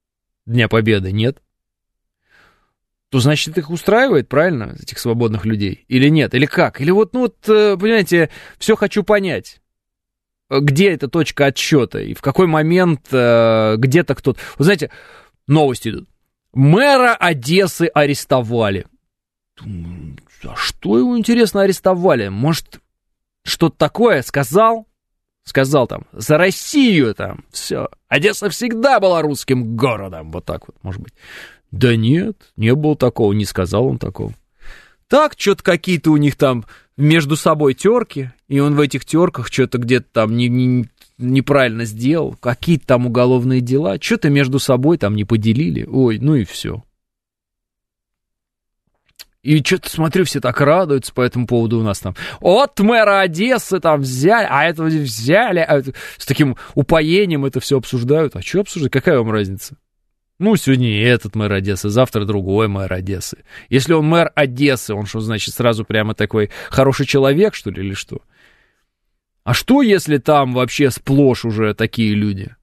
Дня 0.46 0.66
Победы 0.66 1.12
нет, 1.12 1.42
то 3.10 3.20
значит 3.20 3.58
их 3.58 3.68
устраивает, 3.68 4.30
правильно, 4.30 4.74
этих 4.80 4.98
свободных 4.98 5.44
людей? 5.44 5.84
Или 5.88 6.08
нет? 6.08 6.34
Или 6.34 6.46
как? 6.46 6.80
Или 6.80 6.90
вот, 6.90 7.12
ну 7.12 7.20
вот, 7.20 7.46
э, 7.46 7.76
понимаете, 7.76 8.30
все 8.58 8.76
хочу 8.76 9.02
понять. 9.02 9.60
Где 10.48 10.90
эта 10.90 11.08
точка 11.08 11.44
отсчета? 11.44 12.00
И 12.00 12.14
в 12.14 12.22
какой 12.22 12.46
момент 12.46 13.08
э, 13.12 13.74
где-то 13.76 14.14
кто-то... 14.14 14.40
Вы 14.56 14.64
знаете, 14.64 14.90
новости 15.46 15.90
идут. 15.90 16.08
Мэра 16.54 17.14
Одессы 17.14 17.90
арестовали. 17.92 18.86
А 20.44 20.56
что 20.56 20.98
его, 20.98 21.18
интересно, 21.18 21.62
арестовали? 21.62 22.28
Может, 22.28 22.80
что-то 23.44 23.76
такое 23.76 24.22
сказал? 24.22 24.86
сказал 25.48 25.86
там, 25.86 26.04
за 26.12 26.38
Россию 26.38 27.14
там, 27.14 27.44
все. 27.50 27.88
Одесса 28.08 28.48
всегда 28.50 29.00
была 29.00 29.22
русским 29.22 29.76
городом, 29.76 30.30
вот 30.30 30.44
так 30.44 30.68
вот, 30.68 30.76
может 30.82 31.00
быть. 31.00 31.14
Да 31.70 31.96
нет, 31.96 32.36
не 32.56 32.74
было 32.74 32.96
такого, 32.96 33.32
не 33.32 33.44
сказал 33.44 33.86
он 33.86 33.98
такого. 33.98 34.32
Так, 35.08 35.34
что-то 35.36 35.62
какие-то 35.62 36.10
у 36.12 36.16
них 36.16 36.36
там 36.36 36.64
между 36.96 37.36
собой 37.36 37.74
терки, 37.74 38.30
и 38.46 38.60
он 38.60 38.74
в 38.74 38.80
этих 38.80 39.04
терках 39.04 39.48
что-то 39.50 39.78
где-то 39.78 40.06
там 40.12 40.36
не, 40.36 40.48
не, 40.48 40.88
неправильно 41.16 41.84
сделал, 41.84 42.36
какие-то 42.40 42.86
там 42.86 43.06
уголовные 43.06 43.60
дела, 43.60 43.96
что-то 44.00 44.30
между 44.30 44.58
собой 44.58 44.98
там 44.98 45.16
не 45.16 45.24
поделили, 45.24 45.84
ой, 45.84 46.18
ну 46.18 46.34
и 46.34 46.44
все. 46.44 46.82
И 49.42 49.62
что-то 49.62 49.88
смотрю, 49.88 50.24
все 50.24 50.40
так 50.40 50.60
радуются 50.60 51.12
по 51.12 51.20
этому 51.20 51.46
поводу 51.46 51.78
у 51.78 51.82
нас 51.82 52.00
там. 52.00 52.16
От 52.40 52.80
мэра 52.80 53.20
Одессы 53.20 53.78
там 53.78 54.00
взяли, 54.00 54.46
а 54.50 54.64
этого 54.64 54.86
взяли, 54.86 55.60
а 55.60 55.78
это, 55.78 55.92
с 56.16 56.26
таким 56.26 56.56
упоением 56.74 57.44
это 57.44 57.60
все 57.60 57.78
обсуждают. 57.78 58.34
А 58.34 58.42
что 58.42 58.60
обсуждать? 58.60 58.92
Какая 58.92 59.18
вам 59.18 59.30
разница? 59.30 59.76
Ну, 60.40 60.54
сегодня 60.56 61.04
этот 61.04 61.34
мэр 61.34 61.52
Одессы, 61.52 61.88
завтра 61.88 62.24
другой 62.24 62.68
мэр 62.68 62.92
Одессы. 62.92 63.44
Если 63.68 63.92
он 63.92 64.06
мэр 64.06 64.30
Одессы, 64.34 64.94
он 64.94 65.06
что, 65.06 65.20
значит, 65.20 65.54
сразу 65.54 65.84
прямо 65.84 66.14
такой 66.14 66.50
хороший 66.70 67.06
человек, 67.06 67.54
что 67.54 67.70
ли, 67.70 67.82
или 67.82 67.94
что? 67.94 68.22
А 69.42 69.54
что, 69.54 69.82
если 69.82 70.18
там 70.18 70.52
вообще 70.52 70.90
сплошь 70.90 71.44
уже 71.44 71.74
такие 71.74 72.14
люди? 72.14 72.54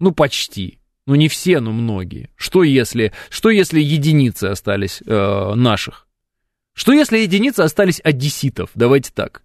Ну, 0.00 0.12
почти. 0.12 0.79
Ну, 1.10 1.16
не 1.16 1.26
все, 1.26 1.58
но 1.58 1.72
многие. 1.72 2.30
Что 2.36 2.62
если, 2.62 3.12
что 3.30 3.50
если 3.50 3.80
единицы 3.80 4.44
остались 4.44 5.02
э, 5.04 5.54
наших? 5.56 6.06
Что 6.72 6.92
если 6.92 7.18
единицы 7.18 7.62
остались 7.62 8.00
одесситов? 8.04 8.70
Давайте 8.76 9.10
так. 9.12 9.42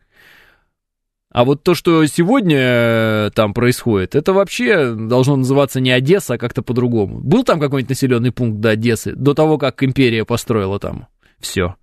А 1.32 1.44
вот 1.44 1.64
то, 1.64 1.74
что 1.74 2.06
сегодня 2.06 2.60
э, 2.60 3.30
там 3.34 3.56
происходит, 3.56 4.14
это 4.14 4.32
вообще 4.32 4.94
должно 4.94 5.38
называться 5.38 5.80
не 5.80 5.90
Одесса, 5.90 6.36
а 6.36 6.38
как-то 6.38 6.62
по-другому. 6.62 7.20
Был 7.20 7.44
там 7.44 7.60
какой-нибудь 7.60 7.90
населенный 7.90 8.32
пункт 8.32 8.60
до 8.60 8.70
Одессы, 8.70 9.16
до 9.16 9.34
того, 9.34 9.58
как 9.58 9.82
империя 9.82 10.24
построила 10.24 10.78
там 10.78 11.08
все. 11.40 11.78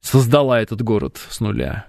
Создала 0.00 0.60
этот 0.60 0.82
город 0.82 1.18
с 1.28 1.40
нуля. 1.40 1.88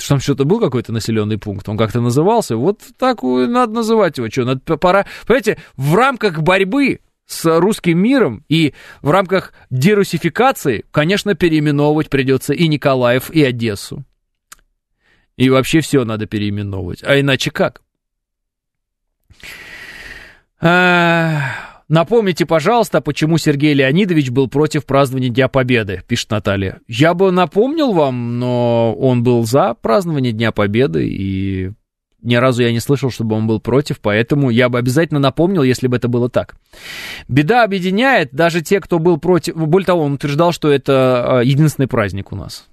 Что 0.00 0.14
там 0.14 0.20
что-то 0.20 0.44
был 0.44 0.60
какой-то 0.60 0.92
населенный 0.92 1.38
пункт, 1.38 1.68
он 1.68 1.76
как-то 1.76 2.00
назывался, 2.00 2.56
вот 2.56 2.80
так 2.98 3.22
надо 3.22 3.72
называть 3.72 4.16
его, 4.16 4.30
что, 4.30 4.44
надо, 4.44 4.60
пора, 4.78 5.06
понимаете, 5.26 5.58
в 5.76 5.94
рамках 5.94 6.40
борьбы 6.40 7.00
с 7.26 7.60
русским 7.60 7.98
миром 7.98 8.44
и 8.48 8.74
в 9.02 9.10
рамках 9.10 9.52
дерусификации, 9.70 10.84
конечно, 10.90 11.34
переименовывать 11.34 12.08
придется 12.08 12.54
и 12.54 12.66
Николаев, 12.66 13.30
и 13.30 13.44
Одессу. 13.44 14.04
И 15.36 15.48
вообще 15.48 15.80
все 15.80 16.04
надо 16.04 16.26
переименовывать. 16.26 17.04
А 17.04 17.18
иначе 17.18 17.50
как? 17.50 17.82
А, 20.60 21.69
напомните, 21.90 22.46
пожалуйста, 22.46 23.02
почему 23.02 23.36
Сергей 23.36 23.74
Леонидович 23.74 24.30
был 24.30 24.48
против 24.48 24.86
празднования 24.86 25.28
Дня 25.28 25.48
Победы, 25.48 26.02
пишет 26.06 26.30
Наталья. 26.30 26.78
Я 26.88 27.12
бы 27.12 27.30
напомнил 27.30 27.92
вам, 27.92 28.38
но 28.38 28.94
он 28.94 29.22
был 29.22 29.44
за 29.44 29.74
празднование 29.74 30.32
Дня 30.32 30.52
Победы, 30.52 31.06
и 31.06 31.72
ни 32.22 32.34
разу 32.36 32.62
я 32.62 32.72
не 32.72 32.80
слышал, 32.80 33.10
чтобы 33.10 33.36
он 33.36 33.46
был 33.46 33.60
против, 33.60 34.00
поэтому 34.00 34.50
я 34.50 34.68
бы 34.68 34.78
обязательно 34.78 35.20
напомнил, 35.20 35.62
если 35.62 35.86
бы 35.86 35.96
это 35.96 36.08
было 36.08 36.28
так. 36.28 36.56
Беда 37.28 37.64
объединяет 37.64 38.30
даже 38.32 38.60
те, 38.60 38.80
кто 38.80 38.98
был 38.98 39.18
против. 39.18 39.56
Более 39.56 39.86
того, 39.86 40.02
он 40.02 40.14
утверждал, 40.14 40.52
что 40.52 40.70
это 40.70 41.38
а, 41.38 41.40
единственный 41.40 41.88
праздник 41.88 42.32
у 42.32 42.36
нас. 42.36 42.69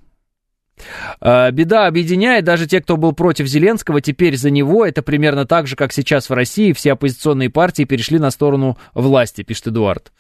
А, 1.19 1.51
беда 1.51 1.87
объединяет 1.87 2.45
даже 2.45 2.67
те, 2.67 2.81
кто 2.81 2.97
был 2.97 3.13
против 3.13 3.47
Зеленского, 3.47 4.01
теперь 4.01 4.37
за 4.37 4.49
него. 4.49 4.85
Это 4.85 5.01
примерно 5.01 5.45
так 5.45 5.67
же, 5.67 5.75
как 5.75 5.93
сейчас 5.93 6.29
в 6.29 6.33
России 6.33 6.73
все 6.73 6.93
оппозиционные 6.93 7.49
партии 7.49 7.83
перешли 7.83 8.19
на 8.19 8.31
сторону 8.31 8.77
власти, 8.93 9.43
пишет 9.43 9.67
Эдуард. 9.67 10.11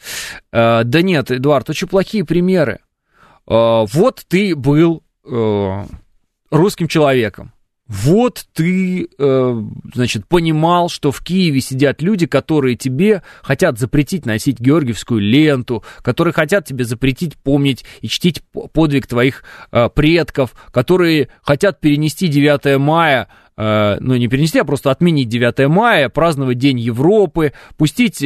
А, 0.51 0.83
да 0.83 1.01
нет, 1.01 1.31
Эдуард, 1.31 1.69
очень 1.69 1.87
плохие 1.87 2.25
примеры. 2.25 2.79
А, 3.47 3.85
вот 3.85 4.23
ты 4.27 4.55
был 4.55 5.03
э, 5.25 5.83
русским 6.51 6.87
человеком 6.87 7.53
вот 7.87 8.45
ты, 8.53 9.07
э, 9.17 9.63
значит, 9.93 10.27
понимал, 10.27 10.89
что 10.89 11.11
в 11.11 11.23
Киеве 11.23 11.61
сидят 11.61 12.01
люди, 12.01 12.25
которые 12.25 12.75
тебе 12.75 13.23
хотят 13.41 13.79
запретить 13.79 14.25
носить 14.25 14.59
георгиевскую 14.59 15.21
ленту, 15.21 15.83
которые 16.01 16.33
хотят 16.33 16.65
тебе 16.65 16.83
запретить 16.83 17.37
помнить 17.37 17.85
и 18.01 18.09
чтить 18.09 18.43
подвиг 18.73 19.07
твоих 19.07 19.43
э, 19.71 19.89
предков, 19.89 20.53
которые 20.71 21.29
хотят 21.41 21.79
перенести 21.79 22.27
9 22.27 22.77
мая, 22.77 23.29
э, 23.55 23.97
ну 24.01 24.17
не 24.17 24.27
перенести, 24.27 24.59
а 24.59 24.65
просто 24.65 24.91
отменить 24.91 25.29
9 25.29 25.69
мая, 25.69 26.09
праздновать 26.09 26.57
День 26.57 26.79
Европы, 26.79 27.53
пустить 27.77 28.17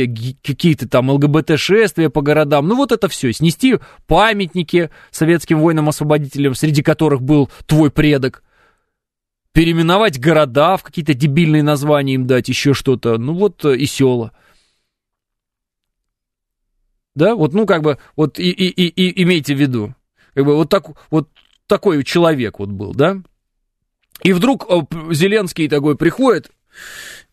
какие-то 0.44 0.90
там 0.90 1.12
ЛГБТ-шествия 1.12 2.10
по 2.10 2.22
городам, 2.22 2.68
ну 2.68 2.78
вот 2.78 2.92
это 2.92 3.08
все, 3.10 3.32
снести 3.32 3.78
памятники 4.08 4.90
советским 5.12 5.60
воинам-освободителям, 5.60 6.56
среди 6.56 6.82
которых 6.82 7.22
был 7.22 7.52
твой 7.68 7.92
предок, 7.92 8.42
переименовать 9.54 10.20
города 10.20 10.78
в 10.78 10.84
какие-то 10.84 11.14
дебильные 11.14 11.64
названия 11.64 12.16
им 12.16 12.28
дать, 12.28 12.50
еще 12.50 12.74
что-то. 12.74 13.18
Ну 13.18 13.34
вот 13.34 13.66
э, 13.66 13.76
и 13.76 13.86
села. 13.86 14.32
Да, 17.14 17.36
вот, 17.36 17.54
ну, 17.54 17.66
как 17.66 17.82
бы, 17.82 17.98
вот 18.16 18.40
и, 18.40 18.50
и, 18.50 18.68
и, 18.68 18.88
и 18.88 19.24
имейте 19.24 19.54
в 19.54 19.60
виду, 19.60 19.94
как 20.34 20.46
бы 20.46 20.56
вот, 20.56 20.70
так, 20.70 20.86
вот 21.12 21.28
такой 21.68 22.04
человек 22.06 22.60
вот 22.60 22.70
был, 22.70 22.94
да? 22.94 23.18
И 24.24 24.32
вдруг 24.32 24.66
э, 24.70 25.14
Зеленский 25.14 25.68
такой 25.68 25.98
приходит, 25.98 26.52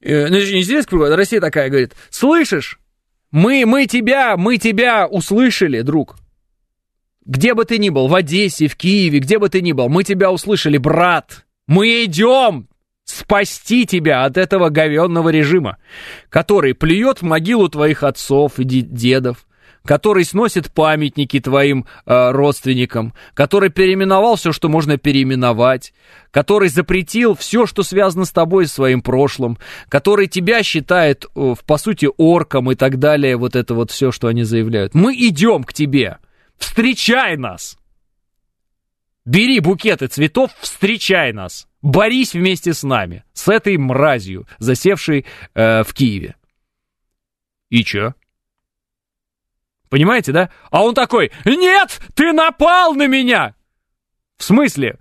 э, 0.01 0.27
ну, 0.29 0.37
не 0.37 0.62
Зеленский 0.62 0.91
приходит, 0.91 1.12
а 1.12 1.16
Россия 1.16 1.41
такая 1.41 1.69
говорит, 1.69 1.95
слышишь, 2.11 2.81
мы, 3.31 3.66
мы 3.66 3.87
тебя, 3.87 4.37
мы 4.37 4.57
тебя 4.57 5.07
услышали, 5.07 5.83
друг. 5.83 6.16
Где 7.25 7.55
бы 7.55 7.64
ты 7.64 7.79
ни 7.79 7.91
был, 7.91 8.09
в 8.09 8.14
Одессе, 8.14 8.69
в 8.69 8.77
Киеве, 8.77 9.21
где 9.21 9.39
бы 9.39 9.49
ты 9.49 9.61
ни 9.61 9.73
был, 9.73 9.89
мы 9.89 10.03
тебя 10.03 10.33
услышали, 10.33 10.79
брат. 10.79 11.45
Мы 11.69 12.05
идем 12.07 12.66
спасти 13.05 13.87
тебя 13.87 14.25
от 14.25 14.37
этого 14.37 14.71
говенного 14.71 15.29
режима, 15.29 15.77
который 16.31 16.75
плюет 16.75 17.21
в 17.21 17.25
могилу 17.25 17.69
твоих 17.69 18.03
отцов 18.03 18.59
и 18.59 18.64
дедов, 18.64 19.47
который 19.85 20.25
сносит 20.25 20.73
памятники 20.73 21.41
твоим 21.41 21.87
э, 22.07 22.31
родственникам, 22.31 23.12
который 23.35 23.69
переименовал 23.69 24.37
все, 24.37 24.53
что 24.53 24.69
можно 24.71 24.97
переименовать, 24.97 25.93
который 26.31 26.71
запретил 26.71 27.35
все, 27.35 27.66
что 27.66 27.83
связано 27.83 28.25
с 28.25 28.33
тобой, 28.33 28.66
своим 28.66 29.03
прошлым, 29.03 29.59
который 29.91 30.27
тебя 30.27 30.62
считает, 30.62 31.27
э, 31.37 31.55
по 31.66 31.77
сути, 31.77 32.09
орком 32.16 32.73
и 32.73 32.77
так 32.77 32.99
далее, 32.99 33.37
вот 33.37 33.57
это 33.57 33.75
вот 33.75 33.91
все, 33.91 34.11
что 34.11 34.29
они 34.29 34.43
заявляют. 34.43 34.95
Мы 34.95 35.14
идем 35.14 35.64
к 35.64 35.75
тебе, 35.75 36.16
встречай 36.59 37.37
нас! 37.37 37.79
Бери 39.29 39.61
букеты 39.61 40.07
цветов, 40.07 40.53
встречай 40.59 41.35
нас. 41.35 41.68
Борись 41.83 42.33
вместе 42.33 42.72
с 42.72 42.83
нами, 42.83 43.24
с 43.35 43.47
этой 43.47 43.76
мразью, 43.76 44.49
засевшей 44.59 45.26
э, 45.53 45.83
в 45.83 45.93
Киеве. 45.93 46.35
И 47.68 47.85
чё? 47.85 48.14
Понимаете, 49.91 50.33
да? 50.33 50.49
А 50.70 50.83
он 50.83 50.95
такой, 50.95 51.31
нет, 51.45 52.01
ты 52.14 52.33
напал 52.33 52.95
на 52.95 53.07
меня! 53.07 53.55
В 54.39 54.45
смысле? 54.45 54.99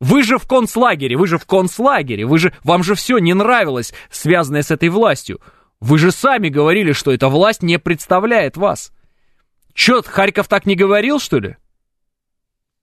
Вы 0.00 0.24
же 0.24 0.38
в 0.38 0.48
концлагере, 0.48 1.16
вы 1.16 1.28
же 1.28 1.38
в 1.38 1.46
концлагере, 1.46 2.26
вы 2.26 2.40
же, 2.40 2.52
вам 2.64 2.82
же 2.82 2.96
все 2.96 3.18
не 3.18 3.32
нравилось, 3.32 3.94
связанное 4.10 4.62
с 4.62 4.72
этой 4.72 4.88
властью. 4.88 5.40
Вы 5.78 5.98
же 5.98 6.10
сами 6.10 6.48
говорили, 6.48 6.90
что 6.90 7.12
эта 7.12 7.28
власть 7.28 7.62
не 7.62 7.78
представляет 7.78 8.56
вас. 8.56 8.92
Чё, 9.72 10.02
Харьков 10.02 10.48
так 10.48 10.66
не 10.66 10.74
говорил, 10.74 11.20
что 11.20 11.38
ли? 11.38 11.56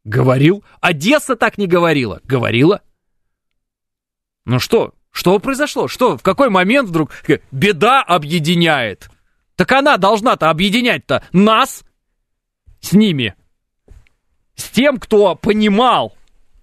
Говорил. 0.04 0.64
Одесса 0.82 1.36
так 1.36 1.58
не 1.58 1.68
говорила. 1.68 2.20
Говорила. 2.24 2.82
Ну 4.45 4.60
что? 4.60 4.93
Что 5.12 5.38
произошло? 5.39 5.88
Что? 5.88 6.18
В 6.18 6.24
какой 6.24 6.49
момент 6.49 6.89
вдруг 6.89 7.12
беда 7.51 8.01
объединяет? 8.01 9.10
Так 9.56 9.72
она 9.72 9.97
должна-то 9.97 10.49
объединять-то 10.49 11.24
нас 11.32 11.84
с 12.82 12.93
ними. 12.93 13.36
С 14.56 14.70
тем, 14.70 14.97
кто 14.97 15.36
понимал, 15.36 16.16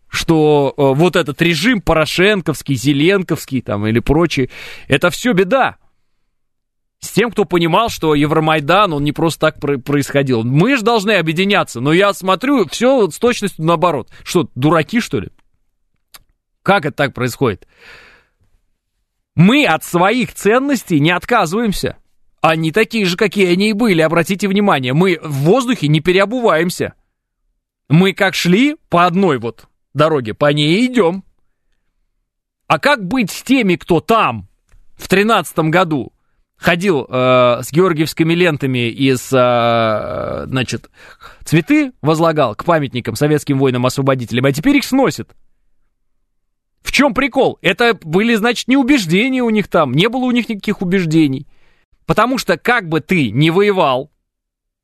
что 0.09 0.75
э, 0.77 0.83
вот 0.83 1.17
этот 1.17 1.41
режим 1.41 1.81
Порошенковский, 1.81 2.75
Зеленковский 2.75 3.63
там 3.63 3.87
или 3.87 4.01
прочие, 4.01 4.51
это 4.89 5.11
все 5.11 5.33
беда 5.33 5.77
с 7.01 7.11
тем, 7.11 7.31
кто 7.31 7.47
понимал, 7.47 7.89
что 7.89 8.15
Евромайдан, 8.15 8.93
он 8.93 9.05
не 9.05 9.13
просто 9.13 9.51
так 9.51 9.59
происходил. 9.59 10.45
Мы 10.45 10.77
же 10.77 10.83
должны 10.83 11.13
объединяться, 11.13 11.81
но 11.81 11.93
я 11.93 12.13
смотрю, 12.13 12.69
все 12.69 13.09
с 13.11 13.19
точностью 13.19 13.65
наоборот. 13.65 14.11
Что, 14.23 14.49
дураки, 14.55 15.01
что 15.01 15.19
ли? 15.19 15.31
Как 16.63 16.85
это 16.85 16.97
так 16.97 17.15
происходит? 17.15 17.67
Мы 19.35 19.65
от 19.65 19.83
своих 19.83 20.35
ценностей 20.35 21.01
не 21.01 21.11
отказываемся. 21.11 21.97
Они 22.43 22.71
такие 22.71 23.07
же, 23.07 23.17
какие 23.17 23.53
они 23.53 23.71
и 23.71 23.75
были, 23.75 24.03
обратите 24.03 24.47
внимание. 24.47 24.93
Мы 24.93 25.19
в 25.23 25.45
воздухе 25.45 25.89
не 25.89 26.01
переобуваемся. 26.01 26.95
Мы 27.89 28.13
как 28.13 28.35
шли 28.35 28.77
по 28.91 29.07
одной 29.07 29.39
вот 29.39 29.67
дороге, 29.95 30.35
по 30.35 30.53
ней 30.53 30.87
идем. 30.87 31.25
А 32.67 32.79
как 32.79 33.05
быть 33.05 33.31
с 33.31 33.43
теми, 33.43 33.77
кто 33.77 34.01
там 34.01 34.49
в 34.97 35.09
тринадцатом 35.09 35.71
году 35.71 36.13
ходил 36.61 37.07
э, 37.09 37.61
с 37.63 37.73
георгиевскими 37.73 38.35
лентами 38.35 38.91
из, 38.91 39.33
э, 39.33 40.45
значит, 40.47 40.91
цветы 41.45 41.93
возлагал 42.03 42.55
к 42.55 42.65
памятникам 42.65 43.17
советским 43.17 43.59
воинам-освободителям, 43.59 44.45
а 44.45 44.53
теперь 44.53 44.77
их 44.77 44.85
сносит. 44.85 45.31
В 46.83 46.93
чем 46.93 47.15
прикол? 47.15 47.59
Это 47.63 47.99
были, 48.03 48.35
значит, 48.35 48.69
не 48.69 48.77
убеждения 48.77 49.43
у 49.43 49.51
них 49.51 49.69
там, 49.69 49.93
не 49.93 50.09
было 50.09 50.25
у 50.25 50.31
них 50.31 50.49
никаких 50.49 50.83
убеждений. 50.83 51.47
Потому 52.05 52.37
что 52.37 52.59
как 52.59 52.89
бы 52.89 53.01
ты 53.01 53.31
не 53.31 53.51
воевал, 53.51 54.11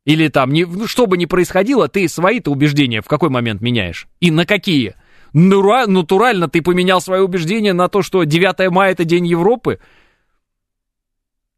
Или 0.05 0.29
там, 0.29 0.53
не, 0.53 0.65
ну, 0.65 0.87
что 0.87 1.07
бы 1.07 1.19
ни 1.19 1.27
происходило, 1.27 1.89
ты 1.89 2.09
свои-то 2.09 2.53
убеждения 2.53 3.03
в 3.03 3.09
какой 3.09 3.29
момент 3.29 3.61
меняешь? 3.61 4.07
И 4.21 4.31
на 4.31 4.47
какие? 4.47 4.95
Натурально 5.33 6.49
ты 6.49 6.63
поменял 6.63 7.01
свои 7.01 7.21
убеждения 7.21 7.73
на 7.73 7.89
то, 7.89 8.03
что 8.03 8.23
9 8.23 8.71
мая 8.71 8.93
это 8.93 9.05
День 9.05 9.27
Европы? 9.27 9.81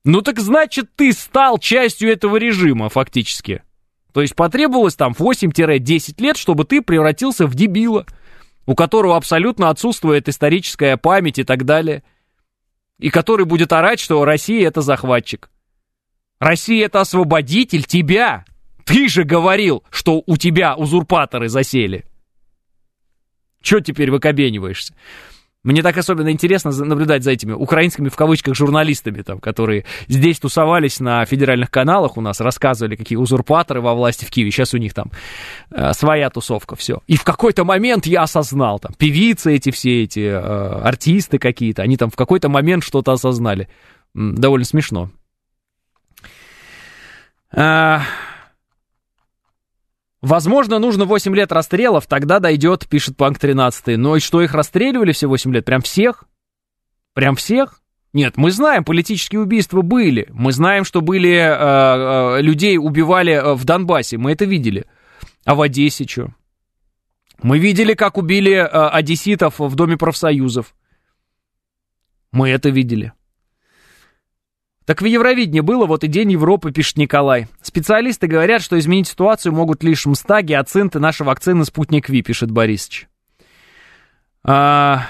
Ну 0.09 0.23
так 0.23 0.41
значит, 0.41 0.89
ты 0.97 1.13
стал 1.13 1.59
частью 1.59 2.11
этого 2.11 2.39
режима 2.39 2.89
фактически. 2.89 3.63
То 4.15 4.23
есть 4.23 4.35
потребовалось 4.35 4.95
там 4.97 5.13
8-10 5.13 6.23
лет, 6.23 6.39
чтобы 6.39 6.65
ты 6.65 6.81
превратился 6.81 7.47
в 7.47 7.55
дебила, 7.55 8.07
у 8.65 8.75
которого 8.75 9.19
абсолютно 9.19 9.69
отсутствует 9.69 10.27
историческая 10.27 10.97
память 10.97 11.39
и 11.39 11.45
так 11.45 11.67
далее. 11.67 12.05
И 12.99 13.11
который 13.11 13.45
будет 13.45 13.71
орать, 13.71 14.01
что 14.01 14.25
Россия 14.25 14.67
это 14.67 14.81
захватчик. 14.81 15.51
Россия 16.39 16.87
это 16.87 17.03
освободитель 17.03 17.85
тебя. 17.85 18.47
Ты 18.87 19.11
же 19.11 19.25
говорил, 19.25 19.85
что 19.91 20.23
у 20.25 20.39
тебя 20.39 20.75
узурпаторы 20.75 21.51
засели. 21.51 22.07
Че 23.61 23.81
теперь 23.81 24.11
выкобениваешься? 24.11 24.95
Мне 25.69 25.83
так 25.83 25.99
особенно 25.99 26.31
интересно 26.31 26.71
наблюдать 26.71 27.23
за 27.23 27.33
этими 27.33 27.53
украинскими 27.53 28.09
в 28.09 28.17
кавычках 28.17 28.55
журналистами, 28.55 29.21
там, 29.21 29.39
которые 29.39 29.85
здесь 30.07 30.39
тусовались 30.39 30.99
на 30.99 31.23
федеральных 31.27 31.71
каналах 31.71 32.17
у 32.17 32.23
нас, 32.23 32.41
рассказывали, 32.41 32.97
какие 32.97 33.19
узурпаторы 33.19 33.83
во 33.83 33.93
власти 33.93 34.25
в 34.25 34.31
Киеве. 34.31 34.51
Сейчас 34.51 34.73
у 34.73 34.79
них 34.79 34.95
там 34.95 35.11
э, 35.71 35.93
своя 35.93 36.31
тусовка, 36.31 36.75
все. 36.75 37.03
И 37.07 37.17
в 37.17 37.23
какой-то 37.23 37.65
момент 37.65 38.07
я 38.07 38.23
осознал, 38.23 38.79
там, 38.79 38.95
певицы 38.95 39.57
эти 39.57 39.71
все, 39.71 40.05
эти 40.05 40.21
э, 40.21 40.39
артисты 40.39 41.39
какие-то, 41.39 41.83
они 41.83 41.99
там 41.99 42.09
в 42.09 42.17
какой-то 42.17 42.49
момент 42.49 42.83
что-то 42.83 43.13
осознали. 43.13 43.69
Довольно 44.15 44.65
смешно. 44.65 45.11
А... 47.55 48.01
Возможно, 50.21 50.79
нужно 50.79 51.05
8 51.05 51.35
лет 51.35 51.53
расстрелов, 51.53 52.07
тогда 52.07 52.41
дойдет, 52.41 52.89
пишет 52.89 53.17
Панк 53.17 53.39
13. 53.39 53.97
Но 53.97 54.17
и 54.17 54.21
что 54.21 54.43
их 54.43 54.53
расстреливали 54.53 55.13
все 55.13 55.29
8 55.29 55.53
лет? 55.53 55.65
Прям 55.65 55.81
всех? 55.81 56.25
Прям 57.15 57.37
всех? 57.37 57.81
Нет, 58.13 58.37
мы 58.37 58.51
знаем, 58.51 58.85
политические 58.85 59.41
убийства 59.41 59.83
были. 59.83 60.27
Мы 60.31 60.53
знаем, 60.53 60.85
что 60.85 61.03
были 61.03 61.31
э, 61.31 62.39
э, 62.39 62.43
людей 62.43 62.79
убивали 62.79 63.33
э, 63.33 63.55
в 63.55 63.65
Донбассе. 63.65 64.19
Мы 64.19 64.33
это 64.33 64.45
видели. 64.45 64.87
А 65.45 65.55
в 65.55 65.61
Одессе 65.61 66.05
что? 66.05 66.31
Мы 67.41 67.59
видели, 67.59 67.95
как 67.95 68.17
убили 68.17 68.55
э, 68.55 68.65
одесситов 68.67 69.61
в 69.61 69.75
Доме 69.77 69.97
профсоюзов. 69.97 70.75
Мы 72.33 72.49
это 72.51 72.71
видели. 72.71 73.13
Так 74.89 75.03
в 75.03 75.05
Евровидении 75.05 75.61
было, 75.61 75.85
вот 75.85 76.03
и 76.03 76.07
День 76.07 76.33
Европы, 76.33 76.73
пишет 76.73 76.97
Николай. 76.97 77.47
Специалисты 77.61 78.27
говорят, 78.27 78.63
что 78.63 78.79
изменить 78.79 79.09
ситуацию 79.09 79.53
могут 79.53 79.85
лишь 79.85 80.07
МСТА, 80.07 80.41
гиацинт 80.41 80.97
и 80.97 80.99
наши 80.99 81.25
вакцины 81.25 81.67
Спутник 81.67 82.09
Ви, 82.09 82.23
пишет 82.23 82.51
Борисович. 82.51 83.07
А... 84.43 85.03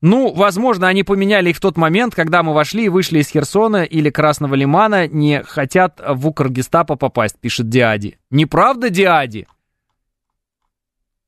Ну, 0.00 0.32
возможно, 0.32 0.88
они 0.88 1.02
поменяли 1.02 1.50
их 1.50 1.58
в 1.58 1.60
тот 1.60 1.76
момент, 1.76 2.14
когда 2.14 2.42
мы 2.42 2.54
вошли 2.54 2.86
и 2.86 2.88
вышли 2.88 3.18
из 3.18 3.28
Херсона 3.28 3.82
или 3.82 4.08
Красного 4.08 4.54
Лимана, 4.54 5.06
не 5.06 5.42
хотят 5.42 6.00
в 6.02 6.26
Укргестапо 6.26 6.96
попасть, 6.96 7.38
пишет 7.38 7.68
Диади. 7.68 8.18
Неправда, 8.30 8.88
Диади? 8.88 9.46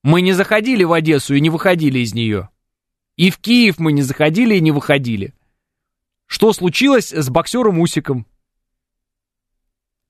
Мы 0.03 0.23
не 0.23 0.33
заходили 0.33 0.83
в 0.83 0.95
Одессу 0.95 1.35
и 1.35 1.43
не 1.43 1.51
выходили 1.51 1.99
из 1.99 2.15
нее. 2.15 2.49
И 3.17 3.31
в 3.31 3.37
Киев 3.37 3.79
мы 3.79 3.93
не 3.93 4.01
заходили 4.01 4.55
и 4.55 4.63
не 4.63 4.71
выходили. 4.71 5.35
Что 6.31 6.53
случилось 6.53 7.11
с 7.13 7.29
боксером 7.29 7.81
Усиком? 7.81 8.25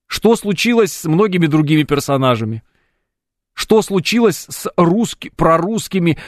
Что 0.05 0.35
случилось 0.35 0.93
с 0.93 1.05
многими 1.05 1.47
другими 1.47 1.81
персонажами? 1.81 2.61
Что 3.53 3.81
случилось 3.81 4.45
с 4.47 4.71
русски, 4.77 5.31
прорусскими 5.35 6.19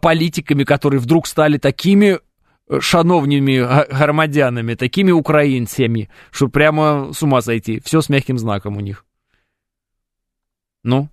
политиками, 0.00 0.64
которые 0.64 1.00
вдруг 1.00 1.26
стали 1.26 1.58
такими 1.58 2.18
э, 2.68 2.80
шановными 2.80 3.58
громадянами, 3.94 4.74
такими 4.74 5.10
украинцами, 5.10 6.08
что 6.30 6.48
прямо 6.48 7.12
с 7.12 7.22
ума 7.22 7.42
сойти. 7.42 7.78
Все 7.80 8.00
с 8.00 8.08
мягким 8.08 8.38
знаком 8.38 8.78
у 8.78 8.80
них. 8.80 9.04
Ну? 10.82 11.10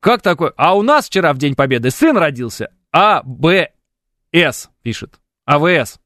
Как 0.00 0.22
такое? 0.22 0.54
А 0.56 0.74
у 0.74 0.80
нас 0.80 1.08
вчера 1.08 1.34
в 1.34 1.38
День 1.38 1.54
Победы 1.54 1.90
сын 1.90 2.16
родился. 2.16 2.72
А, 2.92 3.22
Б, 3.22 3.72
С 4.32 4.70
пишет. 4.82 5.20
АВС. 5.44 6.00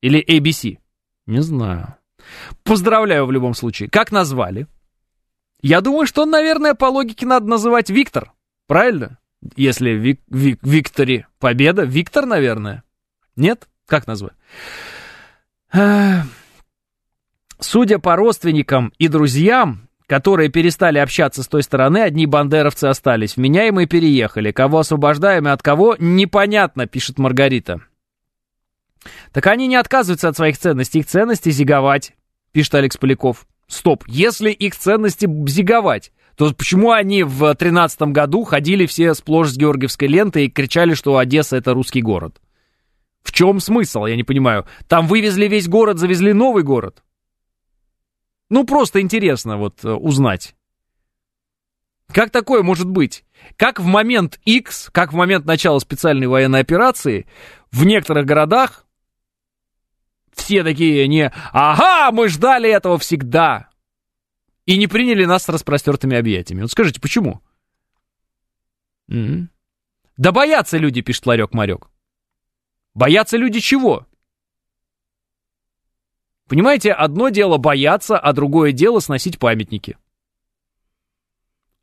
Или 0.00 0.24
ABC? 0.24 0.78
Не 1.26 1.42
знаю. 1.42 1.96
Поздравляю 2.62 3.26
в 3.26 3.32
любом 3.32 3.54
случае. 3.54 3.88
Как 3.88 4.12
назвали? 4.12 4.66
Я 5.60 5.80
думаю, 5.80 6.06
что, 6.06 6.24
наверное, 6.24 6.74
по 6.74 6.86
логике 6.86 7.26
надо 7.26 7.46
называть 7.46 7.90
Виктор. 7.90 8.32
Правильно? 8.66 9.18
Если 9.56 9.90
Вик, 9.90 10.20
Вик, 10.28 10.60
Виктори 10.62 11.26
победа, 11.38 11.84
Виктор, 11.84 12.26
наверное. 12.26 12.82
Нет? 13.36 13.68
Как 13.86 14.06
назвать? 14.06 14.34
Судя 17.60 17.98
по 17.98 18.16
родственникам 18.16 18.92
и 18.98 19.08
друзьям, 19.08 19.88
которые 20.06 20.48
перестали 20.48 20.98
общаться 20.98 21.42
с 21.42 21.48
той 21.48 21.62
стороны, 21.62 21.98
одни 21.98 22.26
бандеровцы 22.26 22.84
остались. 22.84 23.36
Вменяемые 23.36 23.86
переехали. 23.86 24.52
Кого 24.52 24.78
освобождаем 24.78 25.48
и 25.48 25.50
от 25.50 25.62
кого, 25.62 25.96
непонятно, 25.98 26.86
пишет 26.86 27.18
Маргарита. 27.18 27.80
Так 29.32 29.46
они 29.46 29.66
не 29.66 29.76
отказываются 29.76 30.28
от 30.28 30.36
своих 30.36 30.58
ценностей. 30.58 31.00
Их 31.00 31.06
ценности 31.06 31.50
зиговать, 31.50 32.14
пишет 32.52 32.74
Алекс 32.74 32.96
Поляков. 32.96 33.46
Стоп, 33.66 34.04
если 34.06 34.50
их 34.50 34.76
ценности 34.76 35.28
зиговать, 35.48 36.12
то 36.36 36.52
почему 36.54 36.92
они 36.92 37.22
в 37.22 37.54
13 37.54 38.00
году 38.12 38.44
ходили 38.44 38.86
все 38.86 39.14
сплошь 39.14 39.50
с 39.50 39.56
георгиевской 39.56 40.08
лентой 40.08 40.46
и 40.46 40.50
кричали, 40.50 40.94
что 40.94 41.18
Одесса 41.18 41.56
это 41.56 41.74
русский 41.74 42.00
город? 42.00 42.40
В 43.22 43.32
чем 43.32 43.60
смысл, 43.60 44.06
я 44.06 44.16
не 44.16 44.24
понимаю. 44.24 44.66
Там 44.86 45.06
вывезли 45.06 45.48
весь 45.48 45.68
город, 45.68 45.98
завезли 45.98 46.32
новый 46.32 46.62
город. 46.62 47.02
Ну, 48.48 48.64
просто 48.64 49.00
интересно 49.00 49.58
вот 49.58 49.84
э, 49.84 49.90
узнать. 49.90 50.54
Как 52.12 52.30
такое 52.30 52.62
может 52.62 52.88
быть? 52.88 53.24
Как 53.56 53.80
в 53.80 53.84
момент 53.84 54.40
X, 54.44 54.88
как 54.92 55.12
в 55.12 55.16
момент 55.16 55.44
начала 55.44 55.78
специальной 55.78 56.26
военной 56.26 56.60
операции, 56.60 57.26
в 57.70 57.84
некоторых 57.84 58.24
городах 58.24 58.86
все 60.38 60.64
такие 60.64 61.06
не 61.08 61.32
«Ага, 61.52 62.10
мы 62.12 62.28
ждали 62.28 62.70
этого 62.70 62.98
всегда!» 62.98 63.68
И 64.66 64.76
не 64.76 64.86
приняли 64.86 65.24
нас 65.24 65.44
с 65.44 65.48
распростертыми 65.48 66.16
объятиями. 66.16 66.62
Вот 66.62 66.70
скажите, 66.70 67.00
почему? 67.00 67.40
М-м. 69.08 69.50
Да 70.18 70.32
боятся 70.32 70.76
люди, 70.76 71.00
пишет 71.00 71.26
Ларек-Марек. 71.26 71.88
Боятся 72.94 73.36
люди 73.36 73.60
чего? 73.60 74.06
Понимаете, 76.48 76.92
одно 76.92 77.28
дело 77.28 77.56
бояться, 77.58 78.18
а 78.18 78.32
другое 78.32 78.72
дело 78.72 79.00
сносить 79.00 79.38
памятники. 79.38 79.96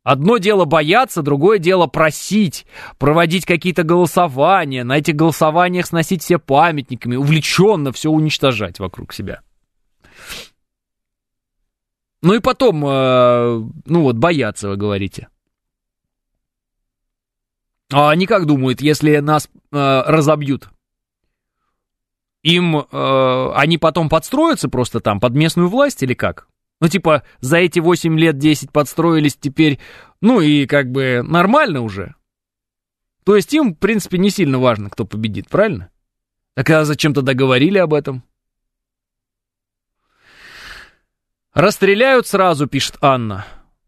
Одно 0.06 0.38
дело 0.38 0.66
бояться, 0.66 1.20
другое 1.20 1.58
дело 1.58 1.88
просить, 1.88 2.64
проводить 2.96 3.44
какие-то 3.44 3.82
голосования, 3.82 4.84
на 4.84 4.98
этих 4.98 5.16
голосованиях 5.16 5.84
сносить 5.84 6.22
все 6.22 6.38
памятниками, 6.38 7.16
увлеченно 7.16 7.90
все 7.90 8.08
уничтожать 8.08 8.78
вокруг 8.78 9.12
себя. 9.12 9.40
Ну 12.22 12.34
и 12.34 12.38
потом, 12.38 12.86
э, 12.86 13.62
ну 13.86 14.02
вот, 14.02 14.14
бояться, 14.14 14.68
вы 14.68 14.76
говорите. 14.76 15.26
А 17.92 18.10
они 18.10 18.26
как 18.26 18.46
думают, 18.46 18.80
если 18.80 19.16
нас 19.16 19.48
э, 19.72 20.02
разобьют? 20.06 20.68
Им 22.44 22.76
э, 22.76 23.52
они 23.56 23.76
потом 23.76 24.08
подстроятся 24.08 24.68
просто 24.68 25.00
там 25.00 25.18
под 25.18 25.34
местную 25.34 25.68
власть 25.68 26.04
или 26.04 26.14
как? 26.14 26.46
Ну, 26.80 26.88
типа, 26.88 27.22
за 27.40 27.58
эти 27.58 27.80
8 27.80 28.18
лет 28.18 28.38
10 28.38 28.70
подстроились 28.70 29.36
теперь, 29.36 29.78
ну 30.20 30.40
и 30.40 30.66
как 30.66 30.90
бы 30.90 31.22
нормально 31.24 31.80
уже. 31.80 32.14
То 33.24 33.34
есть 33.34 33.52
им, 33.54 33.74
в 33.74 33.78
принципе, 33.78 34.18
не 34.18 34.30
сильно 34.30 34.58
важно, 34.58 34.90
кто 34.90 35.04
победит, 35.04 35.48
правильно? 35.48 35.90
Так 36.54 36.70
а 36.70 36.84
зачем 36.84 37.12
тогда 37.12 37.34
говорили 37.34 37.78
об 37.78 37.92
этом? 37.92 38.22
Расстреляют 41.54 42.26
сразу, 42.26 42.66
пишет 42.66 42.98
Анна. 43.00 43.46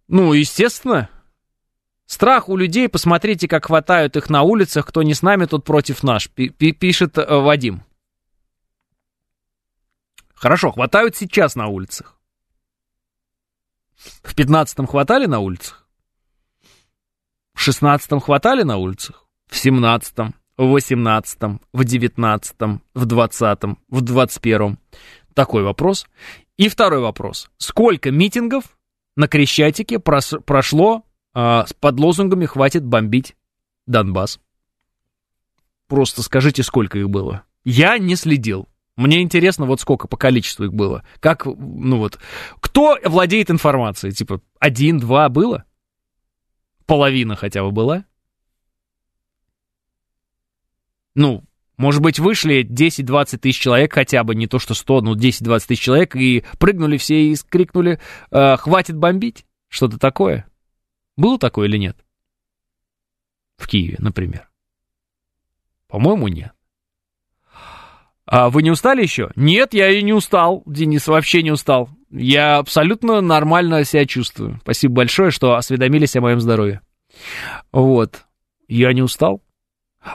Ну, 0.08 0.32
естественно. 0.32 1.10
Страх 2.06 2.48
у 2.48 2.56
людей, 2.56 2.88
посмотрите, 2.88 3.46
как 3.46 3.66
хватают 3.66 4.16
их 4.16 4.30
на 4.30 4.42
улицах, 4.42 4.86
кто 4.86 5.02
не 5.02 5.12
с 5.12 5.20
нами, 5.20 5.44
тот 5.44 5.64
против 5.64 6.02
наш, 6.02 6.30
пишет 6.30 7.18
э, 7.18 7.26
Вадим. 7.26 7.84
Хорошо, 10.34 10.72
хватают 10.72 11.16
сейчас 11.16 11.54
на 11.54 11.66
улицах. 11.66 12.17
В 13.98 14.34
15-м 14.34 14.86
хватали 14.86 15.26
на 15.26 15.40
улицах? 15.40 15.86
В 17.54 17.66
16-м 17.66 18.20
хватали 18.20 18.62
на 18.62 18.76
улицах? 18.76 19.26
В 19.48 19.54
17-м, 19.54 20.34
в 20.56 20.76
18-м, 20.76 21.60
в 21.72 21.80
19-м, 21.80 22.82
в 22.94 23.06
20-м, 23.06 23.78
в 23.88 24.02
21-м? 24.02 24.78
Такой 25.34 25.62
вопрос. 25.62 26.06
И 26.56 26.68
второй 26.68 27.00
вопрос. 27.00 27.50
Сколько 27.58 28.10
митингов 28.10 28.78
на 29.16 29.26
Крещатике 29.26 29.98
прос, 29.98 30.34
прошло 30.44 31.04
э, 31.34 31.64
под 31.80 32.00
лозунгами 32.00 32.46
«Хватит 32.46 32.84
бомбить 32.84 33.36
Донбасс». 33.86 34.40
Просто 35.88 36.22
скажите, 36.22 36.62
сколько 36.62 36.98
их 36.98 37.08
было. 37.08 37.44
Я 37.64 37.98
не 37.98 38.14
следил. 38.14 38.68
Мне 38.98 39.22
интересно, 39.22 39.64
вот 39.64 39.80
сколько 39.80 40.08
по 40.08 40.16
количеству 40.16 40.64
их 40.64 40.74
было. 40.74 41.04
Как, 41.20 41.46
ну 41.46 41.98
вот, 41.98 42.18
кто 42.58 42.98
владеет 43.04 43.48
информацией? 43.48 44.12
Типа, 44.12 44.40
один, 44.58 44.98
два 44.98 45.28
было? 45.28 45.64
Половина 46.84 47.36
хотя 47.36 47.62
бы 47.62 47.70
была? 47.70 48.04
Ну, 51.14 51.44
может 51.76 52.02
быть, 52.02 52.18
вышли 52.18 52.64
10-20 52.64 53.38
тысяч 53.38 53.60
человек 53.60 53.92
хотя 53.92 54.24
бы, 54.24 54.34
не 54.34 54.48
то 54.48 54.58
что 54.58 54.74
100, 54.74 55.02
но 55.02 55.14
10-20 55.14 55.66
тысяч 55.68 55.80
человек, 55.80 56.16
и 56.16 56.44
прыгнули 56.58 56.96
все 56.96 57.22
и 57.22 57.36
крикнули 57.36 58.00
э, 58.32 58.56
«Хватит 58.56 58.96
бомбить!» 58.96 59.46
Что-то 59.68 60.00
такое. 60.00 60.50
Было 61.16 61.38
такое 61.38 61.68
или 61.68 61.76
нет? 61.76 62.04
В 63.58 63.68
Киеве, 63.68 63.94
например. 64.00 64.50
По-моему, 65.86 66.26
нет. 66.26 66.52
А 68.30 68.50
вы 68.50 68.62
не 68.62 68.70
устали 68.70 69.02
еще? 69.02 69.30
Нет, 69.36 69.72
я 69.72 69.90
и 69.90 70.02
не 70.02 70.12
устал, 70.12 70.62
Денис, 70.66 71.06
вообще 71.08 71.42
не 71.42 71.50
устал. 71.50 71.88
Я 72.10 72.58
абсолютно 72.58 73.22
нормально 73.22 73.84
себя 73.84 74.04
чувствую. 74.04 74.58
Спасибо 74.62 74.96
большое, 74.96 75.30
что 75.30 75.54
осведомились 75.54 76.14
о 76.14 76.20
моем 76.20 76.38
здоровье. 76.38 76.82
Вот. 77.72 78.26
Я 78.68 78.92
не 78.92 79.00
устал. 79.00 79.42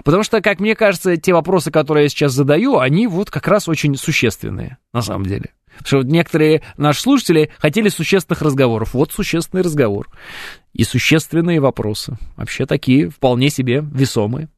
Потому 0.03 0.21
что, 0.21 0.41
как 0.41 0.59
мне 0.59 0.75
кажется, 0.75 1.17
те 1.17 1.33
вопросы, 1.33 1.71
которые 1.71 2.03
я 2.03 2.09
сейчас 2.09 2.33
задаю, 2.33 2.77
они 2.77 3.07
вот 3.07 3.31
как 3.31 3.47
раз 3.47 3.67
очень 3.67 3.95
существенные, 3.95 4.77
на 4.93 5.01
самом 5.01 5.25
деле. 5.25 5.51
Потому 5.77 5.87
что 5.87 5.97
вот 5.97 6.05
некоторые 6.05 6.61
наши 6.77 7.01
слушатели 7.01 7.49
хотели 7.57 7.89
существенных 7.89 8.43
разговоров. 8.43 8.93
Вот 8.93 9.11
существенный 9.11 9.63
разговор. 9.63 10.07
И 10.71 10.83
существенные 10.83 11.59
вопросы. 11.59 12.17
Вообще 12.35 12.67
такие, 12.67 13.09
вполне 13.09 13.49
себе 13.49 13.83
весомые. 13.83 14.49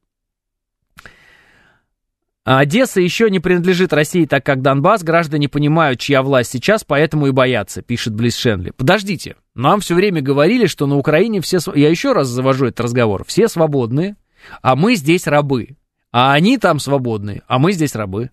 А 2.46 2.60
Одесса 2.60 3.00
еще 3.00 3.28
не 3.28 3.40
принадлежит 3.40 3.92
России, 3.92 4.24
так 4.24 4.46
как 4.46 4.62
Донбасс. 4.62 5.02
Граждане 5.02 5.48
понимают, 5.48 5.98
чья 5.98 6.22
власть 6.22 6.52
сейчас, 6.52 6.84
поэтому 6.84 7.26
и 7.26 7.32
боятся, 7.32 7.82
пишет 7.82 8.14
Близ 8.14 8.36
Шенли. 8.36 8.70
Подождите, 8.70 9.34
нам 9.56 9.80
все 9.80 9.96
время 9.96 10.22
говорили, 10.22 10.66
что 10.66 10.86
на 10.86 10.96
Украине 10.96 11.40
все... 11.40 11.58
Я 11.74 11.90
еще 11.90 12.12
раз 12.12 12.28
завожу 12.28 12.66
этот 12.66 12.82
разговор. 12.82 13.24
Все 13.24 13.48
свободные, 13.48 14.14
а 14.62 14.76
мы 14.76 14.94
здесь 14.94 15.26
рабы. 15.26 15.76
А 16.12 16.34
они 16.34 16.56
там 16.56 16.78
свободные, 16.78 17.42
а 17.48 17.58
мы 17.58 17.72
здесь 17.72 17.96
рабы. 17.96 18.30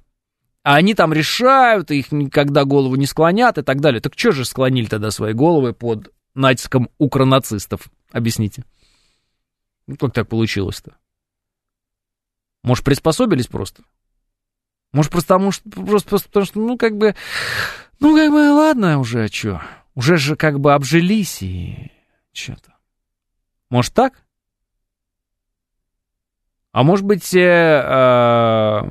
А 0.62 0.76
они 0.76 0.94
там 0.94 1.12
решают, 1.12 1.90
их 1.90 2.12
никогда 2.12 2.66
голову 2.66 2.96
не 2.96 3.08
склонят 3.08 3.58
и 3.58 3.64
так 3.64 3.82
далее. 3.82 4.00
Так 4.00 4.14
что 4.16 4.32
же 4.32 4.46
склонили 4.46 4.86
тогда 4.86 5.10
свои 5.10 5.34
головы 5.34 5.74
под 5.74 6.14
натиском 6.36 6.92
укронацистов? 7.00 7.90
Объясните. 8.12 8.64
Ну, 9.88 9.98
как 9.98 10.14
так 10.14 10.30
получилось-то? 10.30 10.98
Может, 12.62 12.86
приспособились 12.86 13.48
просто? 13.48 13.82
Может, 14.94 15.12
просто 15.12 15.34
потому 15.34 15.52
что, 15.52 15.70
просто, 15.70 16.10
просто 16.10 16.28
потому 16.30 16.46
что, 16.46 16.60
ну, 16.60 16.78
как 16.78 16.98
бы, 16.98 17.16
ну, 18.00 18.16
как 18.16 18.32
бы, 18.32 18.52
ладно 18.52 19.00
уже, 19.00 19.26
а 19.26 19.28
что? 19.28 19.62
Уже 19.96 20.18
же 20.18 20.36
как 20.36 20.60
бы 20.60 20.74
обжились 20.74 21.42
и 21.42 21.92
что-то. 22.32 22.76
Может, 23.70 23.94
так? 23.94 24.24
А 26.72 26.84
может 26.84 27.06
быть, 27.06 27.34
э, 27.36 27.40
э, 27.40 28.82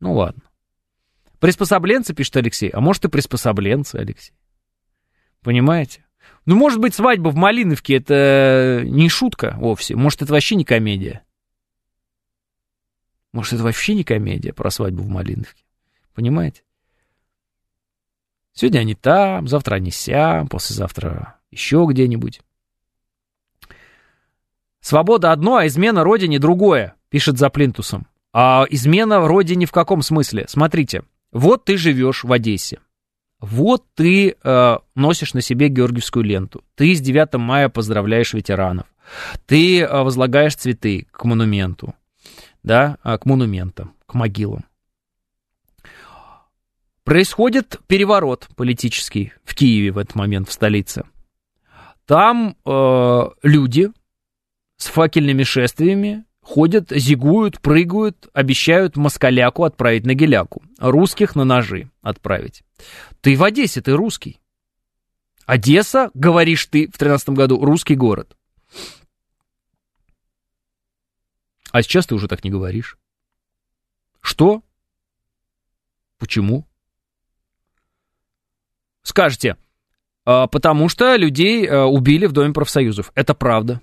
ну, 0.00 0.14
ладно. 0.14 0.42
Приспособленцы, 1.38 2.14
пишет 2.14 2.36
Алексей. 2.36 2.68
А 2.68 2.80
может, 2.80 3.06
и 3.06 3.08
приспособленцы, 3.08 3.96
Алексей. 3.96 4.34
Понимаете? 5.42 6.04
Ну, 6.44 6.56
может 6.56 6.80
быть, 6.80 6.94
свадьба 6.94 7.30
в 7.30 7.36
Малиновке 7.36 7.96
это 7.96 8.82
не 8.84 9.08
шутка 9.08 9.54
вовсе. 9.58 9.96
Может, 9.96 10.22
это 10.22 10.32
вообще 10.32 10.54
не 10.54 10.64
комедия. 10.64 11.22
Может, 13.32 13.54
это 13.54 13.62
вообще 13.62 13.94
не 13.94 14.04
комедия 14.04 14.52
про 14.52 14.70
свадьбу 14.70 15.02
в 15.02 15.08
Малиновке? 15.08 15.64
Понимаете? 16.14 16.62
Сегодня 18.52 18.80
они 18.80 18.94
там, 18.94 19.46
завтра 19.46 19.76
они 19.76 19.90
сям, 19.90 20.48
послезавтра 20.48 21.36
еще 21.50 21.86
где-нибудь. 21.88 22.40
Свобода 24.80 25.30
одно, 25.30 25.56
а 25.56 25.66
измена 25.66 26.02
родине 26.02 26.38
другое, 26.38 26.94
пишет 27.10 27.38
за 27.38 27.50
плинтусом. 27.50 28.06
А 28.32 28.64
измена 28.70 29.26
родине 29.26 29.66
в 29.66 29.72
каком 29.72 30.02
смысле? 30.02 30.46
Смотрите, 30.48 31.02
вот 31.32 31.64
ты 31.64 31.76
живешь 31.76 32.24
в 32.24 32.32
Одессе. 32.32 32.80
Вот 33.40 33.84
ты 33.94 34.36
э, 34.42 34.76
носишь 34.94 35.34
на 35.34 35.40
себе 35.40 35.68
георгиевскую 35.68 36.24
ленту. 36.24 36.62
Ты 36.74 36.94
с 36.94 37.00
9 37.00 37.34
мая 37.34 37.68
поздравляешь 37.68 38.34
ветеранов. 38.34 38.86
Ты 39.46 39.80
э, 39.80 40.02
возлагаешь 40.02 40.56
цветы 40.56 41.06
к 41.10 41.24
монументу 41.24 41.94
да, 42.62 42.98
а, 43.02 43.18
к 43.18 43.26
монументам, 43.26 43.94
к 44.06 44.14
могилам. 44.14 44.64
Происходит 47.04 47.80
переворот 47.86 48.48
политический 48.56 49.32
в 49.44 49.54
Киеве 49.54 49.90
в 49.90 49.98
этот 49.98 50.14
момент, 50.14 50.48
в 50.48 50.52
столице. 50.52 51.04
Там 52.06 52.56
э, 52.64 53.22
люди 53.42 53.90
с 54.76 54.86
факельными 54.86 55.42
шествиями 55.42 56.24
ходят, 56.42 56.90
зигуют, 56.90 57.60
прыгают, 57.60 58.28
обещают 58.32 58.96
москаляку 58.96 59.64
отправить 59.64 60.06
на 60.06 60.14
геляку, 60.14 60.62
русских 60.78 61.36
на 61.36 61.44
ножи 61.44 61.90
отправить. 62.02 62.62
Ты 63.20 63.36
в 63.36 63.44
Одессе, 63.44 63.80
ты 63.80 63.92
русский. 63.92 64.40
Одесса, 65.46 66.10
говоришь 66.14 66.66
ты 66.66 66.88
в 66.88 66.98
13 66.98 67.30
году, 67.30 67.64
русский 67.64 67.94
город. 67.94 68.36
А 71.72 71.82
сейчас 71.82 72.06
ты 72.06 72.14
уже 72.14 72.28
так 72.28 72.44
не 72.44 72.50
говоришь. 72.50 72.98
Что? 74.20 74.62
Почему? 76.18 76.66
Скажете, 79.02 79.56
а, 80.24 80.46
потому 80.46 80.88
что 80.88 81.16
людей 81.16 81.66
а, 81.66 81.86
убили 81.86 82.26
в 82.26 82.32
Доме 82.32 82.52
профсоюзов. 82.52 83.12
Это 83.14 83.34
правда. 83.34 83.80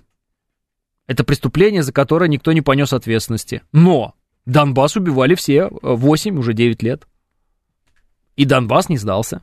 Это 1.06 1.24
преступление, 1.24 1.82
за 1.82 1.92
которое 1.92 2.28
никто 2.28 2.52
не 2.52 2.60
понес 2.60 2.92
ответственности. 2.92 3.62
Но 3.72 4.14
Донбасс 4.46 4.96
убивали 4.96 5.34
все 5.34 5.68
8, 5.82 6.36
а, 6.36 6.38
уже 6.38 6.52
9 6.52 6.82
лет. 6.82 7.06
И 8.36 8.44
Донбасс 8.44 8.88
не 8.88 8.98
сдался. 8.98 9.42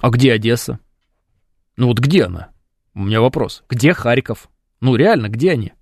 А 0.00 0.10
где 0.10 0.32
Одесса? 0.32 0.78
Ну 1.76 1.86
вот 1.86 1.98
где 1.98 2.24
она? 2.24 2.50
У 2.94 3.00
меня 3.00 3.20
вопрос. 3.20 3.64
Где 3.68 3.94
Харьков? 3.94 4.48
Ну 4.80 4.96
реально, 4.96 5.28
где 5.28 5.52
они? 5.52 5.72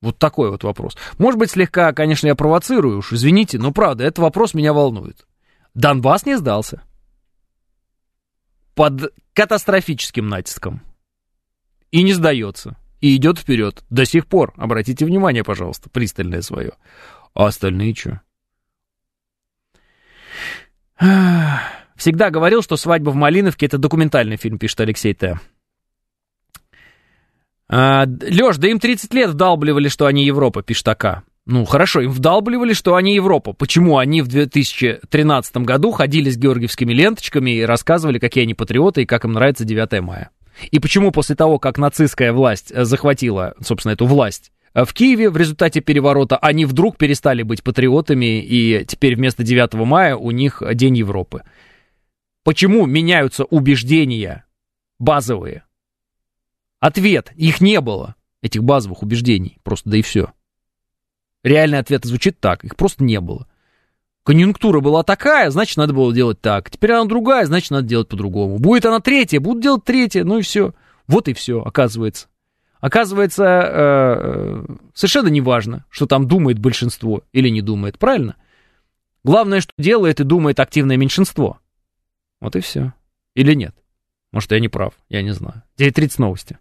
Вот 0.00 0.18
такой 0.18 0.50
вот 0.50 0.62
вопрос. 0.62 0.96
Может 1.18 1.38
быть, 1.38 1.50
слегка, 1.50 1.92
конечно, 1.92 2.28
я 2.28 2.34
провоцирую 2.34 2.98
уж, 2.98 3.12
извините, 3.12 3.58
но 3.58 3.72
правда, 3.72 4.04
этот 4.04 4.18
вопрос 4.18 4.54
меня 4.54 4.72
волнует. 4.72 5.26
Донбасс 5.74 6.24
не 6.24 6.36
сдался. 6.36 6.82
Под 8.74 9.12
катастрофическим 9.32 10.28
натиском. 10.28 10.82
И 11.90 12.02
не 12.02 12.12
сдается. 12.12 12.76
И 13.00 13.16
идет 13.16 13.38
вперед. 13.38 13.82
До 13.90 14.04
сих 14.04 14.26
пор. 14.26 14.54
Обратите 14.56 15.04
внимание, 15.04 15.42
пожалуйста, 15.42 15.90
пристальное 15.90 16.42
свое. 16.42 16.72
А 17.34 17.46
остальные 17.46 17.94
что? 17.94 18.20
Всегда 21.96 22.30
говорил, 22.30 22.62
что 22.62 22.76
«Свадьба 22.76 23.10
в 23.10 23.14
Малиновке»— 23.16 23.66
это 23.66 23.78
документальный 23.78 24.36
фильм, 24.36 24.58
пишет 24.58 24.80
Алексей 24.80 25.14
Т. 25.14 25.38
А, 27.70 28.06
Леш, 28.06 28.56
да 28.56 28.68
им 28.68 28.78
30 28.78 29.12
лет 29.14 29.30
вдалбливали, 29.30 29.88
что 29.88 30.06
они 30.06 30.24
Европа, 30.24 30.62
пишет 30.62 30.88
АК. 30.88 31.24
Ну, 31.44 31.64
хорошо, 31.64 32.00
им 32.00 32.10
вдалбливали, 32.10 32.74
что 32.74 32.94
они 32.94 33.14
Европа. 33.14 33.52
Почему 33.52 33.98
они 33.98 34.20
в 34.20 34.28
2013 34.28 35.56
году 35.58 35.92
ходили 35.92 36.28
с 36.28 36.36
георгиевскими 36.36 36.92
ленточками 36.92 37.52
и 37.52 37.62
рассказывали, 37.62 38.18
какие 38.18 38.44
они 38.44 38.54
патриоты 38.54 39.02
и 39.02 39.06
как 39.06 39.24
им 39.24 39.32
нравится 39.32 39.64
9 39.64 40.00
мая? 40.02 40.30
И 40.70 40.78
почему 40.78 41.10
после 41.10 41.36
того, 41.36 41.58
как 41.58 41.78
нацистская 41.78 42.32
власть 42.32 42.70
э, 42.70 42.84
захватила, 42.84 43.54
собственно, 43.62 43.92
эту 43.92 44.06
власть 44.06 44.52
э, 44.74 44.84
в 44.84 44.92
Киеве 44.92 45.30
в 45.30 45.36
результате 45.36 45.80
переворота, 45.80 46.36
они 46.36 46.66
вдруг 46.66 46.98
перестали 46.98 47.42
быть 47.42 47.62
патриотами, 47.62 48.42
и 48.42 48.84
теперь 48.84 49.16
вместо 49.16 49.42
9 49.42 49.74
мая 49.74 50.16
у 50.16 50.30
них 50.32 50.62
День 50.74 50.98
Европы? 50.98 51.44
Почему 52.44 52.86
меняются 52.86 53.44
убеждения 53.44 54.44
базовые? 54.98 55.62
Ответ. 56.80 57.32
Их 57.34 57.60
не 57.60 57.80
было, 57.80 58.14
этих 58.42 58.62
базовых 58.62 59.02
убеждений. 59.02 59.58
Просто 59.62 59.90
да 59.90 59.98
и 59.98 60.02
все. 60.02 60.32
Реальный 61.42 61.78
ответ 61.78 62.04
звучит 62.04 62.40
так. 62.40 62.64
Их 62.64 62.76
просто 62.76 63.04
не 63.04 63.20
было. 63.20 63.46
Конъюнктура 64.24 64.80
была 64.80 65.04
такая, 65.04 65.48
значит, 65.50 65.78
надо 65.78 65.94
было 65.94 66.12
делать 66.12 66.40
так. 66.40 66.70
Теперь 66.70 66.92
она 66.92 67.06
другая, 67.06 67.46
значит, 67.46 67.70
надо 67.70 67.88
делать 67.88 68.08
по-другому. 68.08 68.58
Будет 68.58 68.84
она 68.84 69.00
третья, 69.00 69.40
будут 69.40 69.62
делать 69.62 69.84
третья, 69.84 70.22
ну 70.22 70.38
и 70.38 70.42
все. 70.42 70.74
Вот 71.06 71.28
и 71.28 71.32
все, 71.32 71.62
оказывается. 71.62 72.28
Оказывается, 72.80 73.44
э, 73.44 74.64
совершенно 74.92 75.28
не 75.28 75.40
важно, 75.40 75.86
что 75.88 76.06
там 76.06 76.28
думает 76.28 76.58
большинство 76.58 77.22
или 77.32 77.48
не 77.48 77.62
думает, 77.62 77.98
правильно? 77.98 78.36
Главное, 79.24 79.60
что 79.60 79.72
делает 79.78 80.20
и 80.20 80.24
думает 80.24 80.60
активное 80.60 80.96
меньшинство. 80.96 81.58
Вот 82.40 82.54
и 82.54 82.60
все. 82.60 82.92
Или 83.34 83.54
нет? 83.54 83.74
Может, 84.30 84.52
я 84.52 84.60
не 84.60 84.68
прав, 84.68 84.92
я 85.08 85.22
не 85.22 85.32
знаю. 85.32 85.62
9.30 85.78 86.14
новости. 86.18 86.58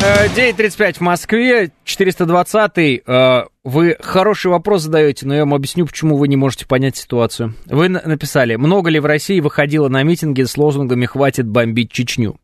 9.35 0.00 0.94
в 0.94 1.00
Москве, 1.00 1.72
420 1.84 2.78
э, 2.78 3.44
Вы 3.64 3.96
хороший 4.00 4.50
вопрос 4.50 4.82
задаете, 4.82 5.26
но 5.26 5.34
я 5.34 5.40
вам 5.40 5.52
объясню, 5.52 5.84
почему 5.84 6.16
вы 6.16 6.28
не 6.28 6.36
можете 6.36 6.66
понять 6.66 6.96
ситуацию. 6.96 7.54
Вы 7.66 7.90
написали, 7.90 8.56
много 8.56 8.88
ли 8.88 8.98
в 8.98 9.04
России 9.04 9.40
выходило 9.40 9.88
на 9.88 10.02
митинги 10.02 10.42
с 10.42 10.56
лозунгами 10.56 11.04
«Хватит 11.04 11.46
бомбить 11.46 11.92
Чечню». 11.92 12.36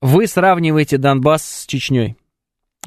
Вы 0.00 0.26
сравниваете 0.26 0.98
Донбасс 0.98 1.44
с 1.44 1.66
Чечней. 1.66 2.16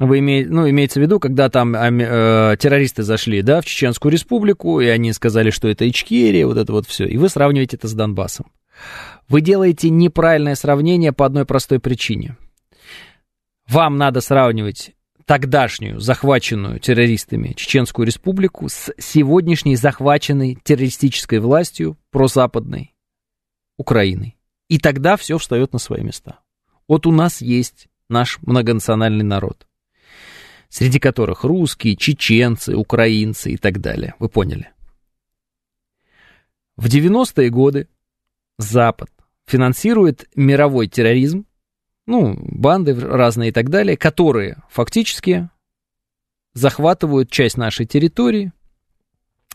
Вы 0.00 0.18
имеете, 0.18 0.50
ну, 0.50 0.68
имеется 0.68 1.00
в 1.00 1.02
виду, 1.02 1.18
когда 1.18 1.48
там 1.48 1.74
э, 1.74 2.56
террористы 2.58 3.04
зашли, 3.04 3.40
да, 3.40 3.62
в 3.62 3.64
Чеченскую 3.64 4.12
республику, 4.12 4.80
и 4.80 4.86
они 4.86 5.14
сказали, 5.14 5.48
что 5.48 5.68
это 5.68 5.88
Ичкерия, 5.88 6.46
вот 6.46 6.58
это 6.58 6.72
вот 6.72 6.86
все, 6.86 7.06
и 7.06 7.16
вы 7.16 7.30
сравниваете 7.30 7.76
это 7.76 7.88
с 7.88 7.94
Донбассом. 7.94 8.50
Вы 9.28 9.40
делаете 9.40 9.88
неправильное 9.88 10.56
сравнение 10.56 11.12
по 11.12 11.24
одной 11.24 11.46
простой 11.46 11.78
причине. 11.78 12.36
Вам 13.68 13.96
надо 13.96 14.20
сравнивать 14.20 14.94
тогдашнюю 15.24 16.00
захваченную 16.00 16.78
террористами 16.80 17.54
Чеченскую 17.56 18.06
республику 18.06 18.68
с 18.68 18.92
сегодняшней 18.98 19.76
захваченной 19.76 20.58
террористической 20.62 21.38
властью 21.38 21.96
прозападной 22.10 22.94
Украиной. 23.76 24.36
И 24.68 24.78
тогда 24.78 25.16
все 25.16 25.38
встает 25.38 25.72
на 25.72 25.78
свои 25.78 26.02
места. 26.02 26.40
Вот 26.88 27.06
у 27.06 27.12
нас 27.12 27.40
есть 27.40 27.88
наш 28.08 28.38
многонациональный 28.42 29.24
народ, 29.24 29.66
среди 30.68 30.98
которых 30.98 31.44
русские, 31.44 31.96
чеченцы, 31.96 32.76
украинцы 32.76 33.52
и 33.52 33.56
так 33.56 33.80
далее. 33.80 34.14
Вы 34.18 34.28
поняли? 34.28 34.70
В 36.76 36.86
90-е 36.86 37.50
годы 37.50 37.88
Запад 38.58 39.10
финансирует 39.46 40.28
мировой 40.34 40.88
терроризм, 40.88 41.46
ну, 42.06 42.36
банды 42.38 42.94
разные 42.94 43.50
и 43.50 43.52
так 43.52 43.70
далее, 43.70 43.96
которые 43.96 44.58
фактически 44.68 45.48
захватывают 46.52 47.30
часть 47.30 47.56
нашей 47.56 47.86
территории 47.86 48.52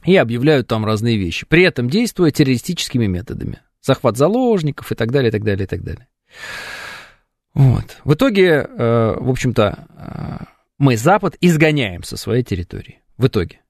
и 0.04 0.16
объявляют 0.16 0.68
там 0.68 0.86
разные 0.86 1.18
вещи, 1.18 1.46
при 1.46 1.64
этом 1.64 1.90
действуя 1.90 2.32
террористическими 2.32 3.06
методами. 3.06 3.62
Захват 3.82 4.18
заложников 4.18 4.92
и 4.92 4.96
так 4.96 5.12
далее, 5.12 5.30
и 5.30 5.32
так 5.32 5.44
далее, 5.44 5.64
и 5.64 5.68
так 5.68 5.84
далее. 5.84 6.08
Вот. 7.54 7.98
В 8.04 8.14
итоге, 8.14 8.48
э, 8.48 9.16
в 9.20 9.30
общем-то, 9.30 9.88
э, 9.90 10.46
мы 10.78 10.98
Запад 10.98 11.38
изгоняем 11.42 12.04
со 12.04 12.18
своей 12.18 12.44
территории. 12.44 13.02
В 13.18 13.28
итоге. 13.28 13.62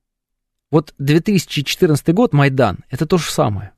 Вот 0.71 0.93
2014 0.99 2.13
год, 2.13 2.33
Майдан, 2.33 2.79
это 2.89 3.05
то 3.05 3.17
же 3.17 3.31
самое. 3.31 3.71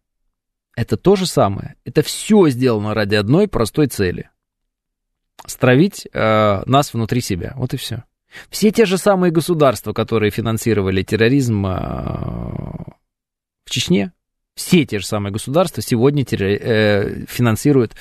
Это 0.76 0.98
то 0.98 1.15
же 1.15 1.26
самое. 1.26 1.76
Это 1.86 2.02
все 2.02 2.49
сделано 2.49 2.94
ради 2.94 3.15
одной 3.15 3.48
простой 3.48 3.88
цели. 3.88 4.30
Стравить 5.45 6.07
э, 6.11 6.63
нас 6.65 6.93
внутри 6.93 7.22
себя. 7.22 7.53
Вот 7.55 7.73
и 7.73 7.77
все. 7.77 8.03
Все 8.49 8.72
те 8.72 8.85
же 8.85 8.97
самые 8.97 9.31
государства, 9.31 9.93
которые 9.93 10.31
финансировали 10.31 11.03
терроризм 11.03 11.65
э, 11.65 11.69
в 13.65 13.69
Чечне, 13.69 14.13
все 14.55 14.85
те 14.85 14.99
же 14.99 15.05
самые 15.05 15.34
государства 15.34 15.81
сегодня 15.81 16.23
терри- 16.23 16.59
э, 16.61 17.26
финансируют 17.27 17.95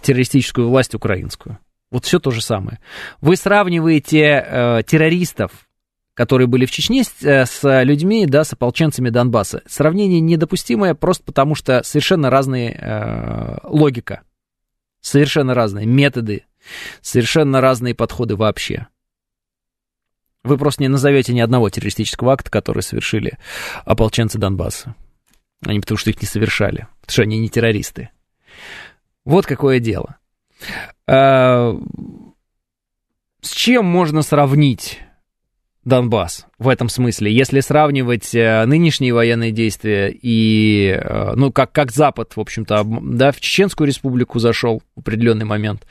террористическую 0.00 0.68
власть 0.68 0.94
украинскую. 0.94 1.58
Вот 1.90 2.04
все 2.06 2.18
то 2.18 2.30
же 2.30 2.40
самое. 2.40 2.80
Вы 3.20 3.36
сравниваете 3.36 4.44
э, 4.44 4.82
террористов, 4.86 5.68
которые 6.14 6.46
были 6.46 6.64
в 6.64 6.70
Чечне, 6.70 7.04
с, 7.04 7.22
э, 7.22 7.44
с 7.44 7.82
людьми, 7.84 8.26
да, 8.26 8.44
с 8.44 8.52
ополченцами 8.54 9.10
Донбасса. 9.10 9.62
Сравнение 9.66 10.20
недопустимое 10.20 10.94
просто 10.94 11.24
потому, 11.24 11.54
что 11.54 11.82
совершенно 11.84 12.30
разные 12.30 12.72
э, 12.72 13.58
логика, 13.64 14.22
совершенно 15.00 15.54
разные 15.54 15.86
методы, 15.86 16.44
совершенно 17.00 17.60
разные 17.60 17.94
подходы 17.94 18.36
вообще. 18.36 18.88
Вы 20.44 20.58
просто 20.58 20.82
не 20.82 20.88
назовете 20.88 21.32
ни 21.32 21.40
одного 21.40 21.70
террористического 21.70 22.32
акта, 22.32 22.50
который 22.50 22.82
совершили 22.82 23.38
ополченцы 23.84 24.38
Донбасса. 24.38 24.94
Они 25.64 25.78
потому 25.78 25.98
что 25.98 26.10
их 26.10 26.20
не 26.20 26.26
совершали, 26.26 26.88
потому 27.00 27.12
что 27.12 27.22
они 27.22 27.38
не 27.38 27.48
террористы. 27.48 28.10
Вот 29.24 29.46
какое 29.46 29.78
дело. 29.78 30.16
А, 31.06 31.76
с 33.40 33.50
чем 33.50 33.84
можно 33.84 34.22
сравнить 34.22 35.00
Донбасс 35.84 36.46
в 36.58 36.68
этом 36.68 36.88
смысле, 36.88 37.32
если 37.32 37.58
сравнивать 37.58 38.34
э, 38.36 38.64
нынешние 38.66 39.12
военные 39.12 39.50
действия 39.50 40.10
и, 40.12 40.96
э, 40.96 41.32
ну, 41.34 41.50
как, 41.50 41.72
как 41.72 41.90
Запад, 41.90 42.36
в 42.36 42.40
общем-то, 42.40 42.84
да, 43.02 43.32
в 43.32 43.40
Чеченскую 43.40 43.88
республику 43.88 44.38
зашел 44.38 44.80
в 44.94 45.00
определенный 45.00 45.44
момент, 45.44 45.84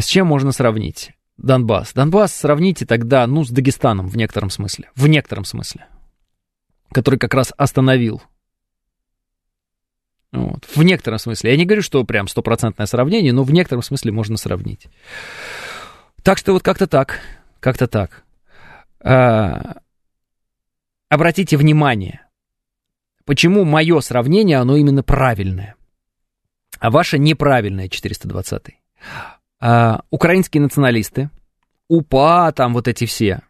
с 0.00 0.06
чем 0.06 0.26
можно 0.26 0.52
сравнить 0.52 1.12
Донбасс? 1.36 1.92
Донбасс 1.92 2.34
сравните 2.34 2.86
тогда, 2.86 3.26
ну, 3.26 3.44
с 3.44 3.50
Дагестаном 3.50 4.08
в 4.08 4.16
некотором 4.16 4.50
смысле, 4.50 4.90
в 4.94 5.06
некотором 5.06 5.44
смысле, 5.44 5.86
который 6.92 7.18
как 7.18 7.34
раз 7.34 7.52
остановил 7.56 8.22
вот. 10.32 10.64
В 10.74 10.82
некотором 10.82 11.18
смысле. 11.18 11.50
Я 11.50 11.56
не 11.56 11.64
говорю, 11.64 11.82
что 11.82 12.04
прям 12.04 12.28
стопроцентное 12.28 12.86
сравнение, 12.86 13.32
но 13.32 13.42
в 13.42 13.52
некотором 13.52 13.82
смысле 13.82 14.12
можно 14.12 14.36
сравнить. 14.36 14.86
Так 16.22 16.38
что 16.38 16.52
вот 16.52 16.62
как-то 16.62 16.86
так. 16.86 17.20
Как-то 17.58 17.88
так. 17.88 18.22
А, 19.00 19.78
обратите 21.08 21.56
внимание, 21.56 22.26
почему 23.24 23.64
мое 23.64 24.00
сравнение, 24.00 24.58
оно 24.58 24.76
именно 24.76 25.02
правильное, 25.02 25.74
а 26.78 26.90
ваше 26.90 27.18
неправильное 27.18 27.88
420 27.88 28.76
а, 29.60 30.00
Украинские 30.10 30.62
националисты, 30.62 31.30
УПА, 31.88 32.52
там 32.52 32.72
вот 32.72 32.88
эти 32.88 33.04
все, 33.04 33.42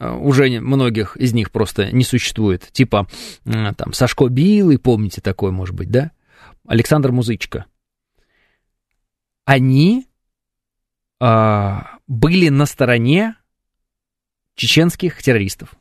Э, 0.00 0.12
уже 0.12 0.48
многих 0.60 1.16
из 1.16 1.32
них 1.34 1.52
просто 1.52 1.92
не 1.92 2.02
существует. 2.02 2.68
Типа 2.72 3.06
там 3.44 3.92
Сашко 3.92 4.28
Билый, 4.28 4.78
помните 4.78 5.20
такой, 5.20 5.52
может 5.52 5.76
быть, 5.76 5.90
да? 5.90 6.10
Александр 6.66 7.12
Музычка. 7.12 7.66
Они 9.44 10.06
а, 11.20 11.98
были 12.06 12.48
на 12.48 12.66
стороне 12.66 13.36
чеченских 14.54 15.22
террористов. 15.22 15.74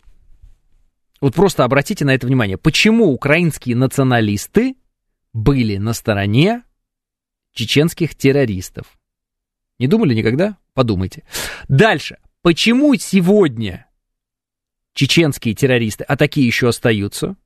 Вот 1.21 1.35
просто 1.35 1.63
обратите 1.63 2.05
на 2.05 2.13
это 2.13 2.27
внимание. 2.27 2.57
Почему 2.57 3.11
украинские 3.11 3.75
националисты 3.75 4.75
были 5.33 5.77
на 5.77 5.93
стороне 5.93 6.63
чеченских 7.53 8.15
террористов? 8.15 8.98
Не 9.79 9.87
думали 9.87 10.13
никогда? 10.13 10.57
Подумайте. 10.73 11.23
Дальше. 11.67 12.17
Почему 12.41 12.95
сегодня 12.95 13.89
чеченские 14.93 15.55
террористы, 15.55 16.03
а 16.03 16.17
такие 16.17 16.45
еще 16.45 16.67
остаются. 16.67 17.37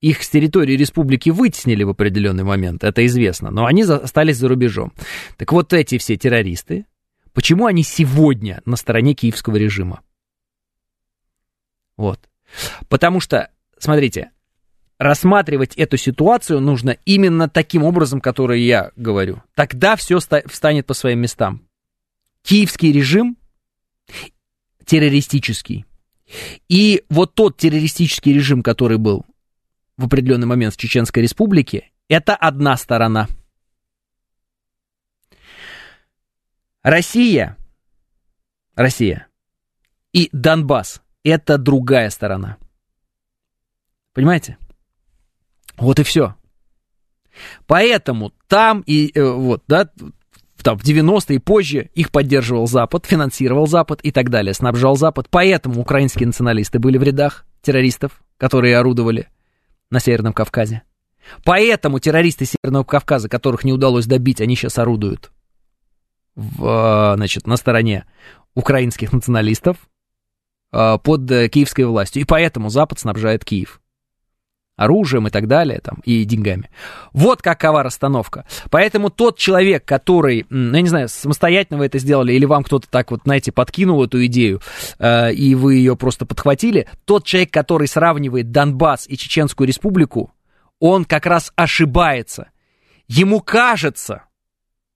Их 0.00 0.22
с 0.22 0.28
территории 0.28 0.76
республики 0.76 1.30
вытеснили 1.30 1.84
в 1.84 1.90
определенный 1.90 2.44
момент, 2.44 2.84
это 2.84 3.04
известно, 3.06 3.50
но 3.50 3.66
они 3.66 3.82
остались 3.82 4.36
за 4.36 4.48
рубежом. 4.48 4.92
Так 5.36 5.52
вот 5.52 5.72
эти 5.72 5.98
все 5.98 6.16
террористы, 6.16 6.86
почему 7.32 7.66
они 7.66 7.82
сегодня 7.82 8.62
на 8.64 8.76
стороне 8.76 9.14
киевского 9.14 9.56
режима? 9.56 10.02
Вот. 11.96 12.28
Потому 12.88 13.18
что, 13.18 13.50
смотрите, 13.78 14.30
рассматривать 14.98 15.74
эту 15.74 15.96
ситуацию 15.96 16.60
нужно 16.60 16.96
именно 17.04 17.48
таким 17.48 17.84
образом, 17.84 18.20
который 18.20 18.62
я 18.62 18.92
говорю. 18.96 19.42
Тогда 19.54 19.96
все 19.96 20.18
встанет 20.18 20.86
по 20.86 20.94
своим 20.94 21.20
местам. 21.20 21.67
Киевский 22.48 22.92
режим 22.92 23.36
террористический. 24.86 25.84
И 26.66 27.04
вот 27.10 27.34
тот 27.34 27.58
террористический 27.58 28.32
режим, 28.32 28.62
который 28.62 28.96
был 28.96 29.26
в 29.98 30.06
определенный 30.06 30.46
момент 30.46 30.72
в 30.72 30.78
Чеченской 30.78 31.22
Республике, 31.22 31.90
это 32.08 32.34
одна 32.34 32.78
сторона. 32.78 33.28
Россия, 36.82 37.58
Россия 38.74 39.28
и 40.14 40.30
Донбасс– 40.32 41.02
это 41.24 41.58
другая 41.58 42.08
сторона. 42.08 42.56
Понимаете? 44.14 44.56
Вот 45.76 45.98
и 45.98 46.02
все. 46.02 46.34
Поэтому 47.66 48.32
там 48.46 48.80
и 48.86 49.12
э, 49.14 49.22
вот, 49.22 49.64
да, 49.68 49.90
там, 50.62 50.78
в 50.78 50.84
90-е 50.84 51.36
и 51.36 51.38
позже 51.38 51.90
их 51.94 52.10
поддерживал 52.10 52.66
Запад, 52.66 53.06
финансировал 53.06 53.66
Запад 53.66 54.00
и 54.02 54.10
так 54.10 54.30
далее, 54.30 54.54
снабжал 54.54 54.96
Запад. 54.96 55.28
Поэтому 55.30 55.80
украинские 55.80 56.26
националисты 56.26 56.78
были 56.78 56.98
в 56.98 57.02
рядах 57.02 57.46
террористов, 57.62 58.22
которые 58.36 58.76
орудовали 58.76 59.28
на 59.90 60.00
Северном 60.00 60.32
Кавказе. 60.32 60.82
Поэтому 61.44 61.98
террористы 61.98 62.46
Северного 62.46 62.84
Кавказа, 62.84 63.28
которых 63.28 63.64
не 63.64 63.72
удалось 63.72 64.06
добить, 64.06 64.40
они 64.40 64.56
сейчас 64.56 64.78
орудуют 64.78 65.30
в, 66.34 67.14
значит, 67.16 67.46
на 67.46 67.56
стороне 67.56 68.06
украинских 68.54 69.12
националистов. 69.12 69.76
э, 70.72 70.98
под 71.02 71.30
э, 71.30 71.48
киевской 71.48 71.82
властью. 71.82 72.22
И 72.22 72.24
поэтому 72.24 72.70
Запад 72.70 72.98
снабжает 72.98 73.44
Киев 73.44 73.80
оружием 74.78 75.26
и 75.26 75.30
так 75.30 75.46
далее, 75.48 75.80
там, 75.80 75.98
и 76.04 76.24
деньгами. 76.24 76.70
Вот 77.12 77.42
какова 77.42 77.82
расстановка. 77.82 78.46
Поэтому 78.70 79.10
тот 79.10 79.36
человек, 79.36 79.84
который, 79.84 80.46
ну, 80.48 80.74
я 80.74 80.82
не 80.82 80.88
знаю, 80.88 81.08
самостоятельно 81.08 81.78
вы 81.78 81.86
это 81.86 81.98
сделали, 81.98 82.32
или 82.32 82.46
вам 82.46 82.62
кто-то 82.62 82.88
так 82.88 83.10
вот, 83.10 83.22
знаете, 83.24 83.52
подкинул 83.52 84.02
эту 84.04 84.24
идею, 84.26 84.62
э, 84.98 85.32
и 85.32 85.54
вы 85.54 85.74
ее 85.74 85.96
просто 85.96 86.24
подхватили, 86.24 86.86
тот 87.04 87.26
человек, 87.26 87.52
который 87.52 87.88
сравнивает 87.88 88.52
Донбасс 88.52 89.06
и 89.08 89.18
Чеченскую 89.18 89.66
республику, 89.66 90.32
он 90.78 91.04
как 91.04 91.26
раз 91.26 91.52
ошибается. 91.56 92.48
Ему 93.08 93.40
кажется, 93.40 94.22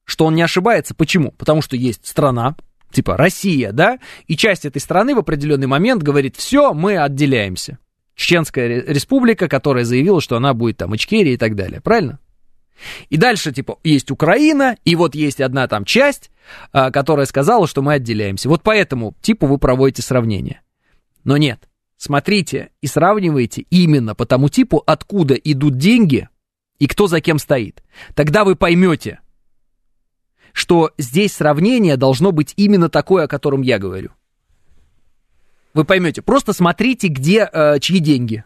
что 0.04 0.26
он 0.26 0.34
не 0.34 0.42
ошибается. 0.42 0.94
Почему? 0.94 1.32
Потому 1.32 1.60
что 1.60 1.76
есть 1.76 2.06
страна, 2.06 2.54
типа 2.92 3.16
Россия, 3.16 3.72
да, 3.72 3.98
и 4.28 4.36
часть 4.36 4.64
этой 4.64 4.78
страны 4.78 5.14
в 5.14 5.18
определенный 5.18 5.66
момент 5.66 6.02
говорит, 6.02 6.36
все, 6.36 6.72
мы 6.72 6.98
отделяемся. 6.98 7.78
Чеченская 8.14 8.82
республика, 8.86 9.48
которая 9.48 9.84
заявила, 9.84 10.20
что 10.20 10.36
она 10.36 10.54
будет 10.54 10.76
там 10.76 10.94
Ичкерия 10.94 11.34
и 11.34 11.36
так 11.36 11.54
далее. 11.54 11.80
Правильно? 11.80 12.18
И 13.10 13.16
дальше, 13.16 13.52
типа, 13.52 13.78
есть 13.84 14.10
Украина, 14.10 14.76
и 14.84 14.96
вот 14.96 15.14
есть 15.14 15.40
одна 15.40 15.68
там 15.68 15.84
часть, 15.84 16.30
а, 16.72 16.90
которая 16.90 17.26
сказала, 17.26 17.66
что 17.66 17.80
мы 17.82 17.94
отделяемся. 17.94 18.48
Вот 18.48 18.62
поэтому, 18.62 19.14
типа, 19.22 19.46
вы 19.46 19.58
проводите 19.58 20.02
сравнение. 20.02 20.62
Но 21.24 21.36
нет. 21.36 21.68
Смотрите 21.96 22.70
и 22.80 22.88
сравнивайте 22.88 23.64
именно 23.70 24.14
по 24.14 24.26
тому 24.26 24.48
типу, 24.48 24.82
откуда 24.84 25.34
идут 25.34 25.78
деньги 25.78 26.28
и 26.80 26.88
кто 26.88 27.06
за 27.06 27.20
кем 27.20 27.38
стоит. 27.38 27.84
Тогда 28.14 28.44
вы 28.44 28.56
поймете, 28.56 29.20
что 30.52 30.90
здесь 30.98 31.32
сравнение 31.32 31.96
должно 31.96 32.32
быть 32.32 32.54
именно 32.56 32.88
такое, 32.88 33.24
о 33.24 33.28
котором 33.28 33.62
я 33.62 33.78
говорю 33.78 34.10
вы 35.74 35.84
поймете. 35.84 36.22
Просто 36.22 36.52
смотрите, 36.52 37.08
где 37.08 37.48
э, 37.50 37.78
чьи 37.80 37.98
деньги, 37.98 38.44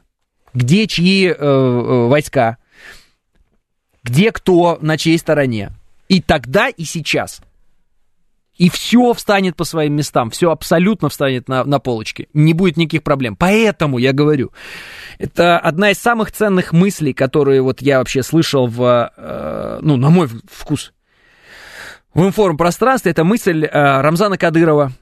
где 0.54 0.86
чьи 0.86 1.28
э, 1.28 1.34
э, 1.34 2.06
войска, 2.08 2.58
где 4.02 4.32
кто 4.32 4.78
на 4.80 4.96
чьей 4.96 5.18
стороне. 5.18 5.72
И 6.08 6.20
тогда, 6.20 6.68
и 6.68 6.84
сейчас. 6.84 7.40
И 8.56 8.70
все 8.70 9.12
встанет 9.12 9.54
по 9.54 9.64
своим 9.64 9.94
местам, 9.96 10.30
все 10.30 10.50
абсолютно 10.50 11.10
встанет 11.10 11.46
на, 11.46 11.64
на 11.64 11.78
полочке. 11.78 12.28
Не 12.32 12.54
будет 12.54 12.78
никаких 12.78 13.02
проблем. 13.02 13.36
Поэтому 13.36 13.98
я 13.98 14.12
говорю, 14.12 14.52
это 15.18 15.58
одна 15.58 15.90
из 15.90 15.98
самых 15.98 16.32
ценных 16.32 16.72
мыслей, 16.72 17.12
которые 17.12 17.60
вот 17.60 17.82
я 17.82 17.98
вообще 17.98 18.22
слышал 18.22 18.66
в, 18.66 19.12
э, 19.14 19.78
ну, 19.82 19.96
на 19.96 20.08
мой 20.08 20.28
вкус, 20.50 20.94
в 22.14 22.24
информпространстве. 22.24 23.10
Это 23.10 23.24
мысль 23.24 23.66
э, 23.66 24.00
Рамзана 24.00 24.38
Кадырова, 24.38 24.92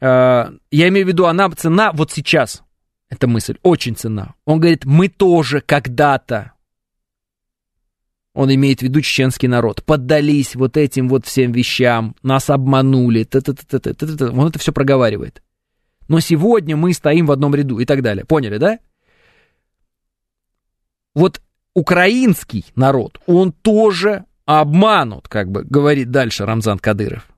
я 0.00 0.48
имею 0.70 1.04
в 1.04 1.08
виду, 1.08 1.26
она 1.26 1.50
цена 1.50 1.92
вот 1.92 2.10
сейчас. 2.10 2.62
Эта 3.08 3.26
мысль 3.26 3.56
очень 3.62 3.96
цена. 3.96 4.34
Он 4.44 4.60
говорит, 4.60 4.84
мы 4.84 5.08
тоже 5.08 5.60
когда-то, 5.60 6.52
он 8.34 8.54
имеет 8.54 8.80
в 8.80 8.82
виду 8.82 9.00
чеченский 9.00 9.48
народ, 9.48 9.82
поддались 9.84 10.54
вот 10.54 10.76
этим 10.76 11.08
вот 11.08 11.26
всем 11.26 11.52
вещам, 11.52 12.14
нас 12.22 12.48
обманули, 12.48 13.22
-т 13.22 13.40
-т 13.40 13.52
-т 13.52 13.52
-т 13.52 13.80
-т 13.80 14.16
-т. 14.16 14.38
он 14.38 14.48
это 14.48 14.58
все 14.58 14.72
проговаривает. 14.72 15.42
Но 16.08 16.20
сегодня 16.20 16.76
мы 16.76 16.94
стоим 16.94 17.26
в 17.26 17.32
одном 17.32 17.54
ряду 17.54 17.80
и 17.80 17.84
так 17.84 18.02
далее. 18.02 18.24
Поняли, 18.24 18.58
да? 18.58 18.78
Вот 21.14 21.40
украинский 21.74 22.64
народ, 22.76 23.20
он 23.26 23.52
тоже 23.52 24.24
обманут, 24.46 25.28
как 25.28 25.50
бы 25.50 25.64
говорит 25.64 26.10
дальше 26.10 26.46
Рамзан 26.46 26.78
Кадыров 26.78 27.29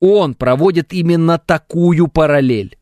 он 0.00 0.34
проводит 0.34 0.92
именно 0.92 1.38
такую 1.38 2.08
параллель. 2.08 2.78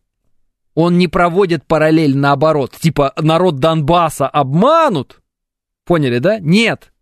Он 0.75 0.99
не 0.99 1.09
проводит 1.09 1.65
параллель 1.67 2.17
наоборот, 2.17 2.73
типа 2.73 3.13
народ 3.17 3.57
Донбасса 3.57 4.29
обманут. 4.29 5.21
Поняли, 5.85 6.19
да? 6.19 6.39
Нет. 6.41 6.93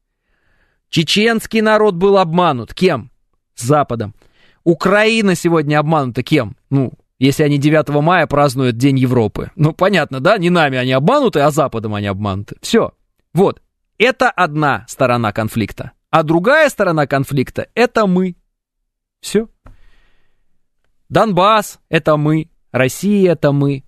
Чеченский 0.90 1.62
народ 1.62 1.94
был 1.94 2.18
обманут. 2.18 2.74
Кем? 2.74 3.10
Западом. 3.56 4.14
Украина 4.64 5.34
сегодня 5.34 5.78
обманута 5.78 6.22
кем? 6.22 6.56
Ну, 6.70 6.92
если 7.18 7.44
они 7.44 7.58
9 7.58 7.88
мая 8.02 8.26
празднуют 8.26 8.76
День 8.76 8.98
Европы. 8.98 9.50
Ну, 9.56 9.72
понятно, 9.72 10.20
да? 10.20 10.36
Не 10.38 10.50
нами 10.50 10.76
они 10.76 10.92
обмануты, 10.92 11.40
а 11.40 11.50
Западом 11.50 11.94
они 11.94 12.08
обмануты. 12.08 12.56
Все. 12.60 12.92
Вот. 13.32 13.62
Это 13.96 14.30
одна 14.30 14.84
сторона 14.88 15.32
конфликта. 15.32 15.92
А 16.10 16.24
другая 16.24 16.68
сторона 16.68 17.06
конфликта— 17.06 17.68
это 17.74 18.06
мы. 18.06 18.36
Все. 19.20 19.48
Донбасс— 21.12 21.78
это 21.90 22.16
мы, 22.16 22.48
Россия— 22.70 23.32
это 23.34 23.52
мы. 23.52 23.84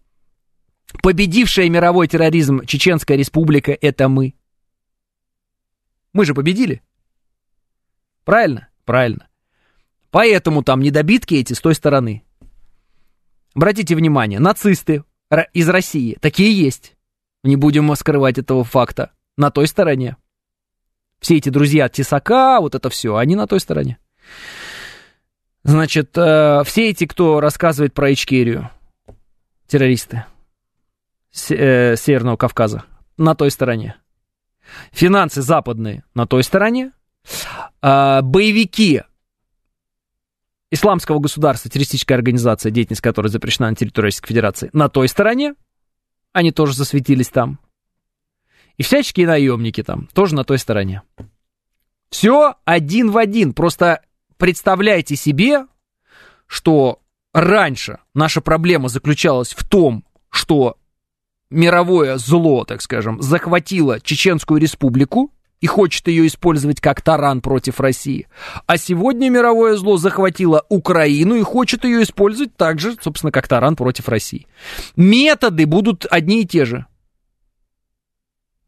Победившая 1.03 1.71
мировой 1.71 2.07
терроризм 2.07 2.67
Чеченская 2.67 3.17
республика— 3.17 3.73
это 3.81 4.11
мы. 4.11 4.35
Мы 6.13 6.27
же 6.27 6.35
победили. 6.35 6.83
Правильно? 8.25 8.69
Правильно. 8.85 9.27
Поэтому 10.11 10.63
там 10.63 10.83
недобитки 10.83 11.33
эти 11.33 11.55
с 11.55 11.61
той 11.61 11.75
стороны. 11.75 12.23
Обратите 13.55 13.97
внимание, 13.97 14.39
нацисты 14.39 15.03
из 15.55 15.69
России, 15.71 16.19
такие 16.21 16.53
есть. 16.53 16.95
Не 17.43 17.57
будем 17.57 17.95
скрывать 17.97 18.37
этого 18.37 18.65
факта. 18.65 19.13
На 19.39 19.51
той 19.51 19.67
стороне. 19.67 20.19
Все 21.21 21.39
эти 21.39 21.49
друзья 21.49 21.89
Тесака, 21.89 22.61
вот 22.61 22.75
это 22.75 22.91
все, 22.91 23.17
они 23.17 23.35
на 23.35 23.47
той 23.47 23.61
стороне. 23.61 23.97
Значит, 25.65 26.17
э, 26.17 26.63
все 26.67 26.91
эти, 26.91 27.07
кто 27.07 27.41
рассказывает 27.41 27.95
про 27.95 28.13
Ичкерию, 28.13 28.71
террористы 29.67 30.27
с, 31.31 31.51
э, 31.51 31.97
Северного 31.97 32.37
Кавказа, 32.37 32.85
на 33.17 33.35
той 33.35 33.51
стороне. 33.51 33.97
Финансы 34.93 35.41
западные 35.41 36.05
на 36.15 36.27
той 36.27 36.45
стороне. 36.45 36.93
Э, 37.81 38.21
боевики 38.23 39.03
Исламского 40.71 41.19
государства, 41.19 41.71
террористическая 41.71 42.19
организация, 42.19 42.71
деятельность 42.71 43.01
которой 43.01 43.29
запрещена 43.29 43.71
на 43.71 43.77
территории 43.77 44.07
Российской 44.07 44.29
Федерации, 44.29 44.71
на 44.75 44.91
той 44.91 45.09
стороне. 45.09 45.55
Они 46.35 46.53
тоже 46.53 46.75
засветились 46.75 47.29
там. 47.29 47.59
И 48.77 48.83
всяческие 48.83 49.27
наемники 49.27 49.83
там 49.83 50.09
тоже 50.13 50.35
на 50.35 50.45
той 50.45 50.59
стороне. 50.59 51.03
Все 52.11 52.57
один 52.67 53.13
в 53.13 53.17
один. 53.17 53.55
Просто 53.55 54.03
представляйте 54.45 55.17
себе, 55.17 55.67
что 56.47 57.01
раньше 57.33 58.01
наша 58.13 58.43
проблема 58.43 58.91
заключалась 58.91 59.55
в 59.55 59.67
том, 59.67 60.05
что 60.29 60.77
мировое 61.49 62.19
зло, 62.19 62.67
так 62.67 62.83
скажем, 62.83 63.23
захватило 63.23 64.01
Чеченскую 64.01 64.61
республику 64.61 65.33
и 65.63 65.67
хочет 65.67 66.09
ее 66.09 66.27
использовать 66.27 66.83
как 66.83 67.01
таран 67.01 67.41
против 67.41 67.81
России. 67.81 68.29
А 68.67 68.77
сегодня 68.77 69.31
мировое 69.31 69.79
зло 69.79 69.97
захватило 69.97 70.67
Украину 70.69 71.37
и 71.37 71.43
хочет 71.43 71.87
ее 71.87 72.03
использовать 72.03 72.55
также, 72.55 72.99
собственно, 73.01 73.33
как 73.33 73.49
таран 73.49 73.77
против 73.77 74.11
России. 74.11 74.47
Методы 74.95 75.65
будут 75.65 76.05
одни 76.11 76.43
и 76.43 76.47
те 76.47 76.67
же. 76.67 76.85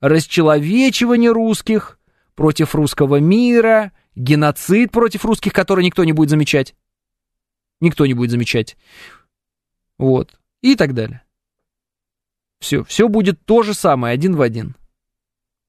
Расчеловечивание 0.01 1.33
русских 1.33 1.99
против 2.35 2.75
русского 2.75 3.21
мира– 3.21 3.93
геноцид 4.17 4.91
против 4.91 5.25
русских, 5.25 5.53
который 5.53 5.85
никто 5.85 6.03
не 6.05 6.13
будет 6.13 6.31
замечать. 6.31 6.75
Никто 7.81 8.07
не 8.07 8.15
будет 8.15 8.31
замечать. 8.31 8.77
Вот. 9.99 10.35
И 10.63 10.75
так 10.75 10.95
далее. 10.95 11.23
Все. 12.59 12.83
Все 12.85 13.09
будет 13.09 13.45
то 13.45 13.63
же 13.63 13.75
самое, 13.75 14.15
один 14.15 14.35
в 14.35 14.41
один. 14.41 14.75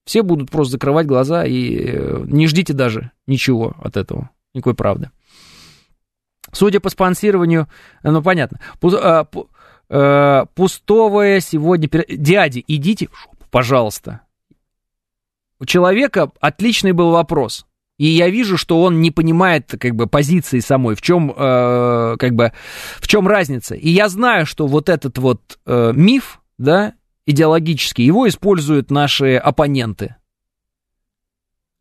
Все 0.06 0.24
будут 0.24 0.50
просто 0.50 0.74
закрывать 0.74 1.06
глаза 1.06 1.46
и 1.46 1.78
э, 1.80 2.24
не 2.28 2.48
ждите 2.48 2.74
даже 2.74 3.12
ничего 3.28 3.76
от 3.82 3.98
этого. 3.98 4.30
Никакой 4.54 4.74
правды. 4.74 5.12
Судя 6.54 6.80
по 6.80 6.90
спонсированию, 6.90 7.68
э, 8.04 8.10
ну 8.10 8.24
понятно, 8.24 8.62
э, 9.90 10.46
пустовое 10.56 11.42
сегодня... 11.42 11.90
Дяди, 12.08 12.64
идите 12.68 13.10
в 13.10 13.20
жопу, 13.20 13.46
пожалуйста. 13.52 14.22
У 15.60 15.66
человека 15.66 16.32
отличный 16.40 16.94
был 16.94 17.12
вопрос. 17.12 17.67
И 17.98 18.06
я 18.06 18.30
вижу, 18.30 18.58
что 18.58 18.82
он 18.84 19.02
не 19.02 19.10
понимает 19.10 19.74
как 19.80 19.96
бы 19.96 20.06
позиции 20.06 20.60
самой, 20.60 20.96
в 20.96 21.02
чем 21.02 21.32
э, 21.36 22.16
как 22.20 22.36
бы 22.36 22.54
в 23.00 23.08
чем 23.08 23.28
разница. 23.28 23.74
И 23.74 23.90
я 23.90 24.08
знаю, 24.08 24.46
что 24.46 24.68
вот 24.68 24.88
этот 24.88 25.18
вот 25.18 25.60
э, 25.66 25.94
миф, 25.96 26.42
да, 26.60 26.94
идеологический, 27.26 28.06
его 28.06 28.28
используют 28.28 28.92
наши 28.92 29.36
оппоненты. 29.36 30.16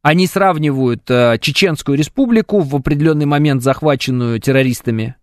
Они 0.01 0.27
сравнивают 0.27 1.11
э, 1.11 1.37
Чеченскую 1.39 1.99
республику 1.99 2.61
в 2.61 2.75
определенный 2.77 3.27
момент 3.27 3.63
захваченную 3.63 4.41
террористами, 4.41 5.17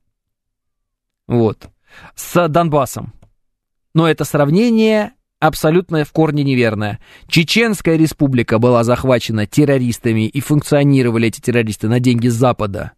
вот, 1.25 1.69
с 2.15 2.47
Донбассом. 2.49 3.13
Но 3.95 4.07
это 4.07 4.25
сравнение 4.25 5.13
абсолютно 5.43 6.05
в 6.05 6.11
корне 6.13 6.41
неверная. 6.43 6.99
Чеченская 7.27 7.97
республика 7.97 8.59
была 8.59 8.85
захвачена 8.85 9.45
террористами 9.45 10.25
и 10.25 10.39
функционировали 10.39 11.27
эти 11.27 11.41
террористы 11.41 11.89
на 11.89 11.99
деньги 11.99 12.29
Запада. 12.29 12.93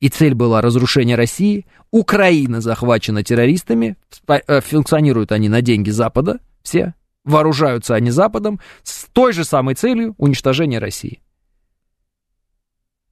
и 0.00 0.08
цель 0.08 0.34
была 0.34 0.60
разрушение 0.60 1.16
России. 1.16 1.66
Украина 1.90 2.60
захвачена 2.60 3.24
террористами, 3.24 3.96
э, 4.28 4.60
функционируют 4.60 5.32
они 5.32 5.48
на 5.48 5.60
деньги 5.60 5.90
Запада, 5.90 6.38
все, 6.62 6.94
вооружаются 7.24 7.96
они 7.96 8.10
Западом, 8.10 8.60
с 8.84 9.06
той 9.12 9.32
же 9.32 9.44
самой 9.44 9.74
целью 9.74 10.14
уничтожения 10.18 10.78
России. 10.78 11.20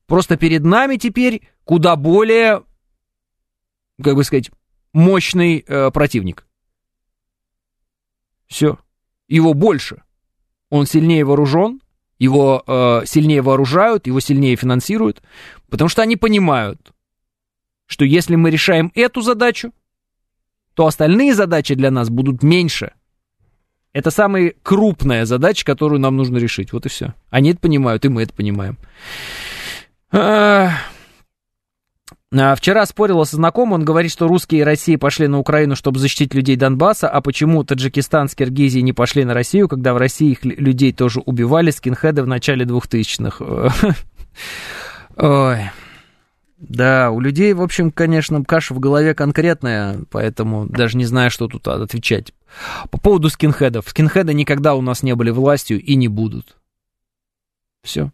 Просто 0.06 0.36
перед 0.36 0.64
нами 0.64 0.97
теперь 0.97 1.43
куда 1.64 1.97
более, 1.97 2.62
как 4.02 4.14
бы 4.14 4.22
сказать, 4.22 4.51
мощный 4.93 5.64
э, 5.66 5.90
противник. 5.90 6.47
Все. 8.47 8.78
Его 9.28 9.55
больше. 9.55 10.02
Он 10.70 10.86
сильнее 10.86 11.24
вооружен, 11.24 11.81
его 12.18 12.62
э, 12.66 13.02
сильнее 13.06 13.43
вооружают, 13.43 14.06
его 14.06 14.20
сильнее 14.20 14.56
финансируют, 14.56 15.23
потому 15.68 15.89
что 15.89 16.02
они 16.02 16.16
понимают, 16.16 16.93
что 17.86 18.05
если 18.05 18.36
мы 18.36 18.51
решаем 18.51 18.90
эту 18.94 19.20
задачу, 19.20 19.73
то 20.74 20.86
остальные 20.86 21.35
задачи 21.35 21.74
для 21.74 21.90
нас 21.90 22.10
будут 22.10 22.43
меньше. 22.43 22.93
Это 23.93 24.10
самая 24.10 24.52
крупная 24.62 25.24
задача, 25.24 25.64
которую 25.64 26.01
нам 26.01 26.16
нужно 26.16 26.36
решить. 26.36 26.73
Вот 26.73 26.85
и 26.85 26.90
все. 26.90 27.14
Они 27.31 27.52
это 27.52 27.60
понимают, 27.60 28.05
и 28.05 28.09
мы 28.10 28.24
это 28.24 28.35
понимаем. 28.35 28.77
А, 30.12 30.70
вчера 32.57 32.85
спорила 32.87 33.25
со 33.25 33.37
знакомым, 33.37 33.75
он 33.75 33.85
говорит, 33.85 34.11
что 34.11 34.27
русские 34.27 34.63
и 34.63 34.65
Россия 34.65 34.99
пошли 34.99 35.29
на 35.29 35.39
Украину, 35.39 35.77
чтобы 35.77 35.99
защитить 35.99 36.35
людей 36.35 36.57
Донбасса, 36.57 37.09
а 37.09 37.21
почему 37.21 37.63
Таджикистан 37.63 38.29
с 38.29 38.35
Киргизией 38.35 38.83
не 38.83 38.93
пошли 38.93 39.25
на 39.25 39.33
Россию, 39.33 39.69
когда 39.69 39.95
в 39.95 39.97
России 39.97 40.33
их 40.33 40.45
людей 40.45 40.93
тоже 40.93 41.21
убивали, 41.21 41.71
скинхеды 41.71 42.23
в 42.23 42.27
начале 42.27 42.65
2000-х. 42.65 43.95
Ой. 45.17 45.71
Да, 46.59 47.11
у 47.11 47.21
людей, 47.21 47.53
в 47.53 47.63
общем, 47.63 47.91
конечно, 47.91 48.43
каша 48.43 48.73
в 48.73 48.81
голове 48.81 49.15
конкретная, 49.15 50.01
поэтому 50.11 50.67
даже 50.67 50.97
не 50.97 51.05
знаю, 51.05 51.31
что 51.31 51.49
тут 51.49 51.69
отвечать. 51.69 52.33
По 52.91 52.99
поводу 52.99 53.29
скинхедов. 53.29 53.89
Скинхеды 53.89 54.33
никогда 54.33 54.75
у 54.75 54.81
нас 54.81 55.03
не 55.03 55.15
были 55.15 55.31
властью 55.31 55.81
и 55.81 55.95
не 55.97 56.09
будут. 56.09 56.57
Все. 57.83 58.11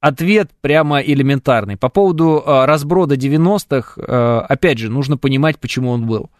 Ответ 0.00 0.50
прямо 0.62 1.00
элементарный. 1.00 1.76
По 1.76 1.90
поводу 1.90 2.42
э, 2.44 2.64
разброда 2.64 3.16
90-х, 3.16 4.00
э, 4.00 4.40
опять 4.48 4.78
же, 4.78 4.88
нужно 4.88 5.18
понимать, 5.18 5.58
почему 5.58 5.90
он 5.90 6.06
был. 6.06 6.30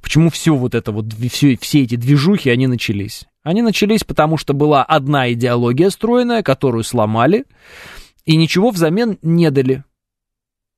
Почему 0.00 0.30
все 0.30 0.56
вот 0.56 0.74
это 0.74 0.92
вот, 0.92 1.12
все, 1.30 1.56
все 1.60 1.82
эти 1.82 1.96
движухи, 1.96 2.48
они 2.48 2.66
начались. 2.66 3.26
Они 3.42 3.60
начались, 3.60 4.02
потому 4.02 4.38
что 4.38 4.54
была 4.54 4.82
одна 4.82 5.30
идеология 5.32 5.90
стройная, 5.90 6.42
которую 6.42 6.84
сломали, 6.84 7.44
и 8.24 8.36
ничего 8.36 8.70
взамен 8.70 9.18
не 9.20 9.50
дали. 9.50 9.84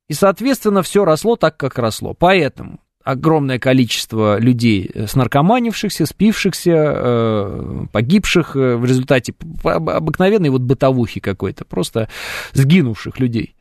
И, 0.09 0.12
соответственно, 0.12 0.82
все 0.82 1.05
росло 1.05 1.36
так, 1.36 1.56
как 1.56 1.78
росло. 1.78 2.15
Поэтому 2.15 2.81
огромное 3.05 3.59
количество 3.59 4.39
людей, 4.40 4.90
э, 4.93 5.06
снаркоманившихся, 5.06 6.06
спившихся, 6.06 6.72
э, 6.74 7.86
погибших 7.93 8.56
э, 8.56 8.76
в 8.76 8.85
результате 8.85 9.35
обыкновенной 9.62 10.48
вот 10.48 10.62
бытовухи 10.62 11.20
какой-то, 11.20 11.66
просто 11.66 12.09
сгинувших 12.55 13.20
людей, 13.20 13.55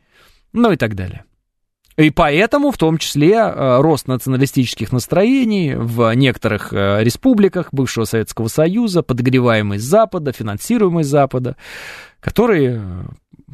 ну 0.52 0.72
и 0.72 0.76
так 0.76 0.96
далее. 0.96 1.24
И 1.96 2.10
поэтому, 2.10 2.72
в 2.72 2.78
том 2.78 2.98
числе, 2.98 3.40
рост 3.54 4.08
националистических 4.08 4.90
настроений 4.90 5.76
в 5.76 6.12
некоторых 6.14 6.72
республиках 6.72 7.68
бывшего 7.70 8.04
Советского 8.04 8.48
Союза, 8.48 9.04
подогреваемый 9.04 9.78
Запада, 9.78 10.32
финансируемый 10.32 11.04
Запада, 11.04 11.54
который 12.18 12.80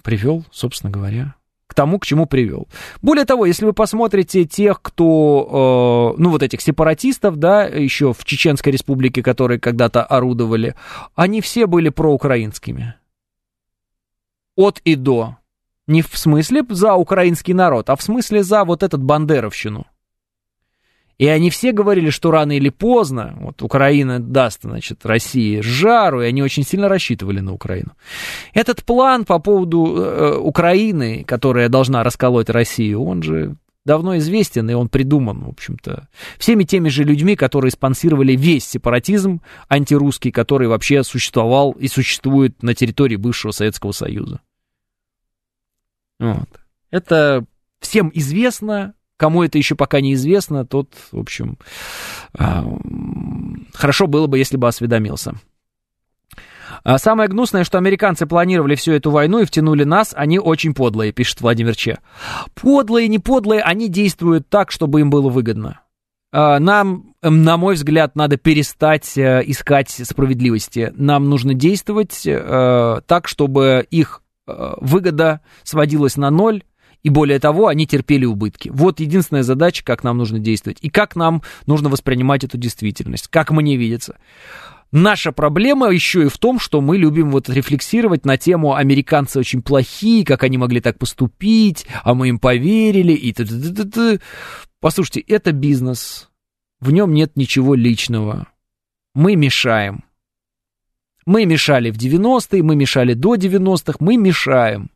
привел, 0.03 0.47
собственно 0.51 0.91
говоря, 0.91 1.35
к 1.71 1.75
тому, 1.75 2.01
к 2.01 2.05
чему 2.05 2.27
привел. 2.27 2.67
Более 3.01 3.25
того, 3.25 3.47
если 3.47 3.65
вы 3.65 3.73
посмотрите 3.73 4.45
тех, 4.45 4.83
кто, 4.83 6.15
э, 6.17 6.21
ну 6.21 6.31
вот 6.31 6.43
этих 6.43 6.61
сепаратистов, 6.63 7.37
да, 7.37 7.65
еще 7.65 8.13
в 8.13 8.25
Чеченской 8.25 8.73
республике, 8.73 9.23
которые 9.23 9.61
когда-то 9.61 10.03
орудовали, 10.03 10.75
они 11.15 11.41
все 11.41 11.67
были 11.67 11.89
проукраинскими. 11.89 12.97
От 14.57 14.81
и 14.81 14.97
до. 14.97 15.37
Не 15.87 16.03
в 16.03 16.19
смысле 16.19 16.65
за 16.69 16.95
украинский 16.95 17.55
народ, 17.55 17.89
а 17.89 17.95
в 17.95 18.03
смысле 18.03 18.43
за 18.43 18.65
вот 18.65 18.83
этот 18.83 19.01
бандеровщину. 19.01 19.87
И 21.21 21.27
они 21.27 21.51
все 21.51 21.73
говорили, 21.73 22.09
что 22.09 22.31
рано 22.31 22.57
или 22.57 22.71
поздно 22.71 23.37
вот 23.41 23.61
Украина 23.61 24.21
даст, 24.21 24.63
значит, 24.63 25.05
России 25.05 25.61
жару, 25.61 26.23
и 26.23 26.27
они 26.27 26.43
очень 26.43 26.65
сильно 26.65 26.89
рассчитывали 26.89 27.41
на 27.41 27.53
Украину. 27.53 27.93
Этот 28.55 28.83
план 28.85 29.27
по 29.27 29.39
поводу 29.39 29.97
э, 29.99 30.39
Украины, 30.39 31.23
которая 31.25 31.69
должна 31.69 32.03
расколоть 32.03 32.49
Россию, 32.49 33.03
он 33.03 33.23
же 33.23 33.57
давно 33.85 34.17
известен, 34.17 34.71
и 34.71 34.73
он 34.73 34.89
придуман, 34.89 35.45
в 35.45 35.51
общем-то, 35.51 36.09
всеми 36.39 36.65
теми 36.65 36.89
же 36.89 37.05
людьми, 37.05 37.37
которые 37.37 37.71
спонсировали 37.71 38.35
весь 38.35 38.67
сепаратизм 38.67 39.43
антирусский, 39.69 40.33
который 40.33 40.69
вообще 40.69 41.05
существовал 41.05 41.73
и 41.73 41.89
существует 41.89 42.63
на 42.63 42.73
территории 42.73 43.17
бывшего 43.17 43.53
Советского 43.53 43.93
Союза. 43.93 44.41
Вот. 46.19 46.49
Это 46.91 47.45
всем 47.79 48.11
известно, 48.15 48.95
Кому 49.21 49.43
это 49.43 49.59
еще 49.59 49.75
пока 49.75 50.01
неизвестно, 50.01 50.65
тот, 50.65 50.95
в 51.13 51.19
общем, 51.19 51.59
а, 52.39 52.65
хорошо 53.75 54.07
было 54.07 54.29
бы, 54.29 54.39
если 54.39 54.57
бы 54.57 54.67
осведомился. 54.67 55.35
А 56.85 56.97
самое 56.97 57.29
гнусное, 57.29 57.65
что 57.65 57.77
американцы 57.77 58.25
планировали 58.25 58.77
всю 58.77 58.93
эту 58.93 59.11
войну 59.11 59.41
и 59.41 59.45
втянули 59.45 59.85
нас, 59.85 60.15
они 60.17 60.39
очень 60.39 60.73
подлые, 60.73 61.13
пишет 61.13 61.43
Владимир 61.43 61.77
Че. 61.77 61.99
Подлые, 62.55 63.09
не 63.09 63.19
подлые, 63.19 63.61
они 63.61 63.91
действуют 63.91 64.49
так, 64.49 64.71
чтобы 64.73 65.01
им 65.01 65.11
было 65.11 65.29
выгодно. 65.29 65.83
А, 66.33 66.59
нам, 66.59 67.15
на 67.21 67.59
мой 67.59 67.75
взгляд, 67.75 68.17
надо 68.17 68.39
перестать 68.39 69.19
э, 69.19 69.43
искать 69.45 69.91
справедливости. 69.91 70.95
Нам 70.97 71.29
нужно 71.29 71.53
действовать 71.53 72.23
э, 72.25 73.01
так, 73.07 73.29
чтобы 73.29 73.87
их 73.91 74.23
э, 74.47 74.73
выгода 74.81 75.43
сводилась 75.63 76.17
на 76.17 76.31
ноль, 76.31 76.63
и 77.03 77.09
более 77.09 77.39
того, 77.39 77.69
они 77.69 77.87
терпели 77.87 78.25
убытки. 78.25 78.71
Вот 78.73 79.01
единственная 79.01 79.43
задача, 79.43 79.85
как 79.85 80.05
нам 80.05 80.19
нужно 80.19 80.39
действовать, 80.39 80.79
и 80.83 80.91
как 80.91 81.17
нам 81.17 81.43
нужно 81.67 81.89
воспринимать 81.89 82.45
эту 82.45 82.59
действительность, 82.59 83.29
как 83.29 83.51
мне 83.51 83.77
видится. 83.77 84.19
Наша 84.93 85.31
проблема 85.31 85.89
еще 85.91 86.25
и 86.25 86.29
в 86.29 86.37
том, 86.39 86.59
что 86.59 86.81
мы 86.81 86.99
любим 86.99 87.31
вот 87.31 87.49
рефлексировать 87.49 88.25
на 88.25 88.37
тему 88.37 88.75
«американцы 88.75 89.39
очень 89.39 89.63
плохие, 89.63 90.25
как 90.25 90.43
они 90.43 90.59
могли 90.59 90.81
так 90.81 90.99
поступить, 90.99 91.87
а 92.03 92.15
мы 92.15 92.29
им 92.29 92.39
поверили» 92.41 93.13
и 93.13 93.33
т 93.33 93.45
-т 93.45 93.47
-т 93.47 93.85
-т. 93.85 94.21
Послушайте, 94.81 95.21
это 95.21 95.53
бизнес, 95.53 96.29
в 96.81 96.91
нем 96.91 97.13
нет 97.13 97.37
ничего 97.37 97.75
личного. 97.75 98.49
Мы 99.15 99.37
мешаем. 99.37 100.05
Мы 101.27 101.45
мешали 101.45 101.91
в 101.91 101.97
90-е, 101.97 102.63
мы 102.63 102.75
мешали 102.75 103.15
до 103.15 103.35
90-х, 103.35 103.99
мы 104.01 104.17
мешаем. 104.17 104.91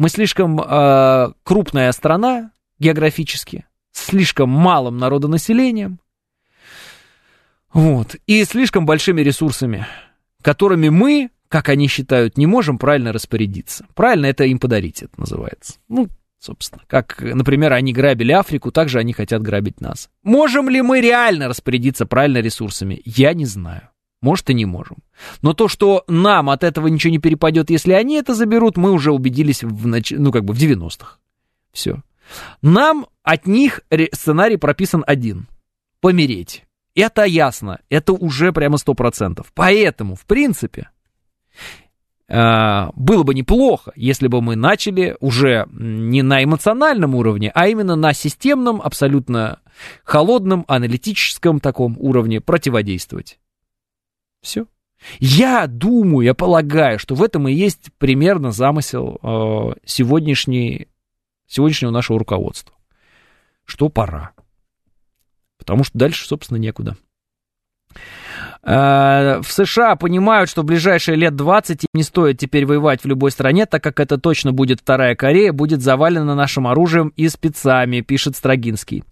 Мы 0.00 0.08
слишком 0.08 0.58
э, 0.58 1.32
крупная 1.42 1.92
страна 1.92 2.52
географически, 2.78 3.66
слишком 3.92 4.48
малым 4.48 4.96
народонаселением, 4.96 6.00
вот, 7.74 8.16
и 8.26 8.42
слишком 8.44 8.86
большими 8.86 9.20
ресурсами, 9.20 9.86
которыми 10.40 10.88
мы, 10.88 11.28
как 11.48 11.68
они 11.68 11.86
считают, 11.86 12.38
не 12.38 12.46
можем 12.46 12.78
правильно 12.78 13.12
распорядиться. 13.12 13.84
Правильно 13.94 14.24
это 14.24 14.44
им 14.44 14.58
подарить, 14.58 15.02
это 15.02 15.20
называется. 15.20 15.74
Ну, 15.88 16.08
собственно, 16.38 16.82
как, 16.86 17.20
например, 17.20 17.74
они 17.74 17.92
грабили 17.92 18.32
Африку, 18.32 18.72
так 18.72 18.88
же 18.88 19.00
они 19.00 19.12
хотят 19.12 19.42
грабить 19.42 19.82
нас. 19.82 20.08
Можем 20.22 20.70
ли 20.70 20.80
мы 20.80 21.02
реально 21.02 21.46
распорядиться 21.46 22.06
правильно 22.06 22.38
ресурсами? 22.38 23.02
Я 23.04 23.34
не 23.34 23.44
знаю. 23.44 23.89
Может, 24.22 24.50
и 24.50 24.54
не 24.54 24.66
можем. 24.66 24.98
Но 25.40 25.54
то, 25.54 25.68
что 25.68 26.04
нам 26.06 26.50
от 26.50 26.62
этого 26.62 26.88
ничего 26.88 27.10
не 27.10 27.18
перепадет, 27.18 27.70
если 27.70 27.92
они 27.92 28.16
это 28.16 28.34
заберут, 28.34 28.76
мы 28.76 28.92
уже 28.92 29.12
убедились 29.12 29.62
в, 29.62 29.86
нач... 29.86 30.10
ну, 30.10 30.30
как 30.30 30.44
бы 30.44 30.52
в 30.52 30.58
90-х. 30.58 31.18
Все. 31.72 32.02
Нам 32.60 33.06
от 33.22 33.46
них 33.46 33.80
сценарий 34.12 34.56
прописан 34.56 35.04
один. 35.06 35.48
Помереть. 36.00 36.64
Это 36.94 37.24
ясно. 37.24 37.80
Это 37.88 38.12
уже 38.12 38.52
прямо 38.52 38.76
100%. 38.76 39.46
Поэтому, 39.54 40.16
в 40.16 40.26
принципе, 40.26 40.90
а, 42.28 42.90
было 42.94 43.22
бы 43.22 43.34
неплохо, 43.34 43.92
если 43.96 44.28
бы 44.28 44.40
мы 44.40 44.54
начали 44.54 45.16
уже 45.20 45.66
не 45.72 46.22
на 46.22 46.44
эмоциональном 46.44 47.14
уровне, 47.14 47.50
а 47.54 47.68
именно 47.68 47.96
на 47.96 48.12
системном, 48.12 48.80
абсолютно 48.80 49.60
холодном, 50.04 50.64
аналитическом 50.68 51.58
таком 51.58 51.96
уровне 51.98 52.40
противодействовать. 52.40 53.38
Все. 54.40 54.66
Я 55.18 55.66
думаю, 55.66 56.26
я 56.26 56.34
полагаю, 56.34 56.98
что 56.98 57.14
в 57.14 57.22
этом 57.22 57.48
и 57.48 57.52
есть 57.52 57.90
примерно 57.98 58.52
замысел 58.52 59.18
э, 59.22 59.74
сегодняшней, 59.84 60.88
сегодняшнего 61.46 61.90
нашего 61.90 62.18
руководства. 62.18 62.74
Что 63.64 63.88
пора. 63.88 64.32
Потому 65.58 65.84
что 65.84 65.98
дальше, 65.98 66.26
собственно, 66.26 66.58
некуда. 66.58 66.96
Э, 68.62 69.40
в 69.42 69.50
США 69.50 69.96
понимают, 69.96 70.50
что 70.50 70.60
в 70.62 70.66
ближайшие 70.66 71.16
лет 71.16 71.34
20 71.34 71.84
им 71.84 71.88
не 71.94 72.02
стоит 72.02 72.36
теперь 72.38 72.66
воевать 72.66 73.02
в 73.02 73.06
любой 73.06 73.30
стране, 73.30 73.64
так 73.66 73.82
как 73.82 74.00
это 74.00 74.18
точно 74.18 74.52
будет 74.52 74.80
вторая 74.80 75.14
Корея, 75.14 75.52
будет 75.52 75.80
завалена 75.80 76.34
нашим 76.34 76.66
оружием 76.66 77.14
и 77.16 77.26
спецами, 77.28 78.02
пишет 78.02 78.36
Строгинский. 78.36 79.02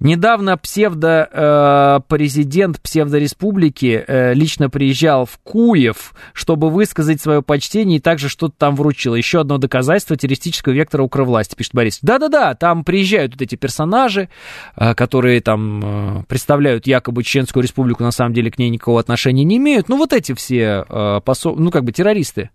Недавно 0.00 0.56
псевдо-президент 0.56 2.76
э, 2.76 2.80
псевдореспублики 2.82 4.04
э, 4.06 4.34
лично 4.34 4.68
приезжал 4.68 5.26
в 5.26 5.38
Куев, 5.44 6.12
чтобы 6.32 6.70
высказать 6.70 7.20
свое 7.20 7.40
почтение 7.42 7.98
и 7.98 8.00
также 8.00 8.28
что-то 8.28 8.54
там 8.58 8.74
вручил. 8.74 9.14
Еще 9.14 9.38
одно 9.40 9.58
доказательство 9.58 10.16
террористического 10.16 10.72
вектора 10.72 11.04
укровласти, 11.04 11.54
пишет 11.54 11.74
Борис. 11.74 12.00
Да-да-да, 12.02 12.54
там 12.54 12.82
приезжают 12.84 13.34
вот 13.34 13.42
эти 13.42 13.54
персонажи, 13.54 14.28
которые 14.74 15.40
там 15.40 16.24
представляют 16.28 16.86
якобы 16.86 17.22
Чеченскую 17.22 17.62
республику, 17.62 18.02
на 18.02 18.10
самом 18.10 18.34
деле 18.34 18.50
к 18.50 18.58
ней 18.58 18.71
никакого 18.72 19.00
отношения 19.00 19.44
не 19.44 19.56
имеют. 19.58 19.88
Ну, 19.88 19.96
вот 19.96 20.12
эти 20.12 20.34
все, 20.34 20.84
э, 20.88 21.20
посол, 21.24 21.56
ну, 21.56 21.70
как 21.70 21.84
бы 21.84 21.92
террористы, 21.92 22.50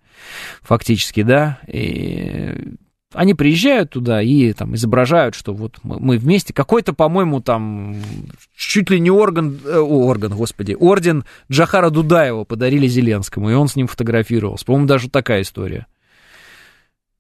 фактически, 0.61 1.23
да, 1.23 1.60
и 1.68 2.76
они 3.14 3.34
приезжают 3.34 3.91
туда 3.91 4.22
и 4.22 4.52
там 4.52 4.76
изображают, 4.76 5.34
что 5.34 5.53
вот 5.53 5.77
мы, 5.84 6.18
вместе. 6.18 6.53
Какой-то, 6.53 6.94
по-моему, 6.94 7.41
там 7.41 7.95
чуть 8.56 8.89
ли 8.89 8.99
не 8.99 9.10
орган, 9.10 9.60
э, 9.64 9.77
орган, 9.77 10.34
господи, 10.34 10.76
орден 10.77 11.23
Джахара 11.49 11.89
Дудаева 11.89 12.44
подарили 12.44 12.88
Зеленскому, 12.88 13.49
и 13.49 13.53
он 13.53 13.69
с 13.69 13.76
ним 13.76 13.88
фотографировался. 13.88 14.65
По-моему, 14.65 14.88
даже 14.88 15.10
такая 15.10 15.41
история. 15.41 15.88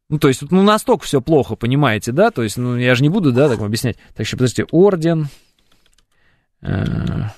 Ну, 0.09 0.19
то 0.19 0.27
есть, 0.27 0.43
ну, 0.51 0.61
настолько 0.61 1.05
все 1.05 1.21
плохо, 1.21 1.55
понимаете, 1.55 2.11
да? 2.11 2.31
То 2.31 2.43
есть, 2.43 2.57
ну, 2.57 2.77
я 2.77 2.95
же 2.95 3.03
не 3.03 3.09
буду, 3.09 3.31
да, 3.31 3.49
так 3.49 3.59
объяснять. 3.61 3.97
Так 4.13 4.27
что, 4.27 4.37
подождите, 4.37 4.65
орден... 4.71 5.27
Э, 6.61 7.29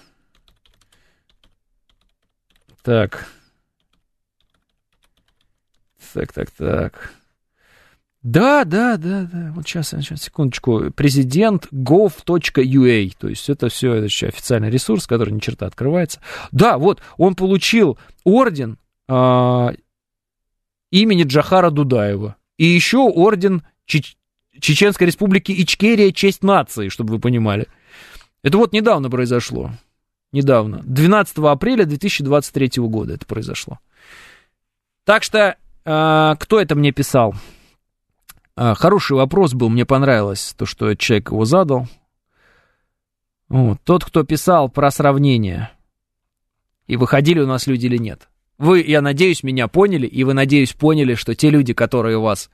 так. 2.84 3.28
Так, 6.14 6.34
так, 6.34 6.50
так. 6.52 7.14
Да, 8.22 8.66
да, 8.66 8.98
да, 8.98 9.28
да. 9.32 9.52
Вот 9.56 9.66
сейчас, 9.68 9.90
сейчас, 9.90 10.24
секундочку. 10.24 10.92
Президент 10.92 11.68
gov.ua. 11.72 13.14
То 13.18 13.30
есть 13.30 13.50
это 13.50 13.70
все 13.70 13.94
это 13.94 14.28
официальный 14.28 14.70
ресурс, 14.70 15.08
который 15.08 15.34
ни 15.34 15.40
черта 15.40 15.68
открывается. 15.68 16.20
Да, 16.52 16.78
вот, 16.78 17.02
он 17.18 17.36
получил 17.36 17.98
орден 18.26 18.78
э, 19.08 19.68
имени 20.92 21.24
Джахара 21.24 21.70
Дудаева. 21.70 22.36
И 22.58 22.66
еще 22.66 22.98
орден 22.98 23.64
Чеч- 23.86 24.18
Чеченской 24.60 25.08
Республики 25.08 25.54
Ичкерия 25.54 26.12
честь 26.12 26.44
нации, 26.44 26.90
чтобы 26.90 27.14
вы 27.14 27.20
понимали. 27.20 27.68
Это 28.44 28.58
вот 28.58 28.74
недавно 28.74 29.10
произошло 29.10 29.72
недавно. 30.32 30.82
12 30.84 31.38
апреля 31.40 31.86
2023 31.86 32.84
года 32.84 33.14
это 33.14 33.26
произошло. 33.26 33.80
Так 35.06 35.24
что, 35.24 35.58
э, 35.86 36.36
кто 36.40 36.60
это 36.60 36.76
мне 36.76 36.92
писал? 36.92 37.36
Э, 38.56 38.74
хороший 38.76 39.18
вопрос 39.18 39.54
был, 39.54 39.70
мне 39.70 39.86
понравилось 39.86 40.54
то, 40.58 40.66
что 40.66 40.94
человек 40.96 41.32
его 41.32 41.46
задал. 41.46 41.88
Вот. 43.48 43.80
Тот, 43.84 44.06
кто 44.06 44.24
писал 44.24 44.70
про 44.70 44.92
сравнение, 44.92 45.72
и 46.86 46.96
выходили 46.96 47.40
у 47.40 47.48
нас 47.48 47.68
люди 47.68 47.86
или 47.86 47.98
нет. 47.98 48.28
Вы, 48.58 48.82
я 48.82 49.02
надеюсь, 49.02 49.44
меня 49.44 49.68
поняли, 49.68 50.06
и 50.06 50.24
вы, 50.26 50.34
надеюсь, 50.34 50.74
поняли, 50.74 51.16
что 51.16 51.34
те 51.34 51.50
люди, 51.50 51.74
которые 51.74 52.20
вас 52.20 52.50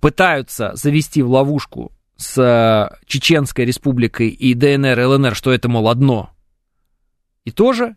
пытаются 0.00 0.70
завести 0.74 1.20
в 1.20 1.30
ловушку 1.30 1.90
с 2.16 2.38
э, 2.38 2.96
Чеченской 3.06 3.64
республикой 3.64 4.28
и 4.28 4.54
ДНР, 4.54 4.98
ЛНР, 5.00 5.34
что 5.34 5.50
это, 5.50 5.68
мол, 5.68 5.88
одно, 5.88 6.30
и 7.44 7.50
тоже 7.50 7.96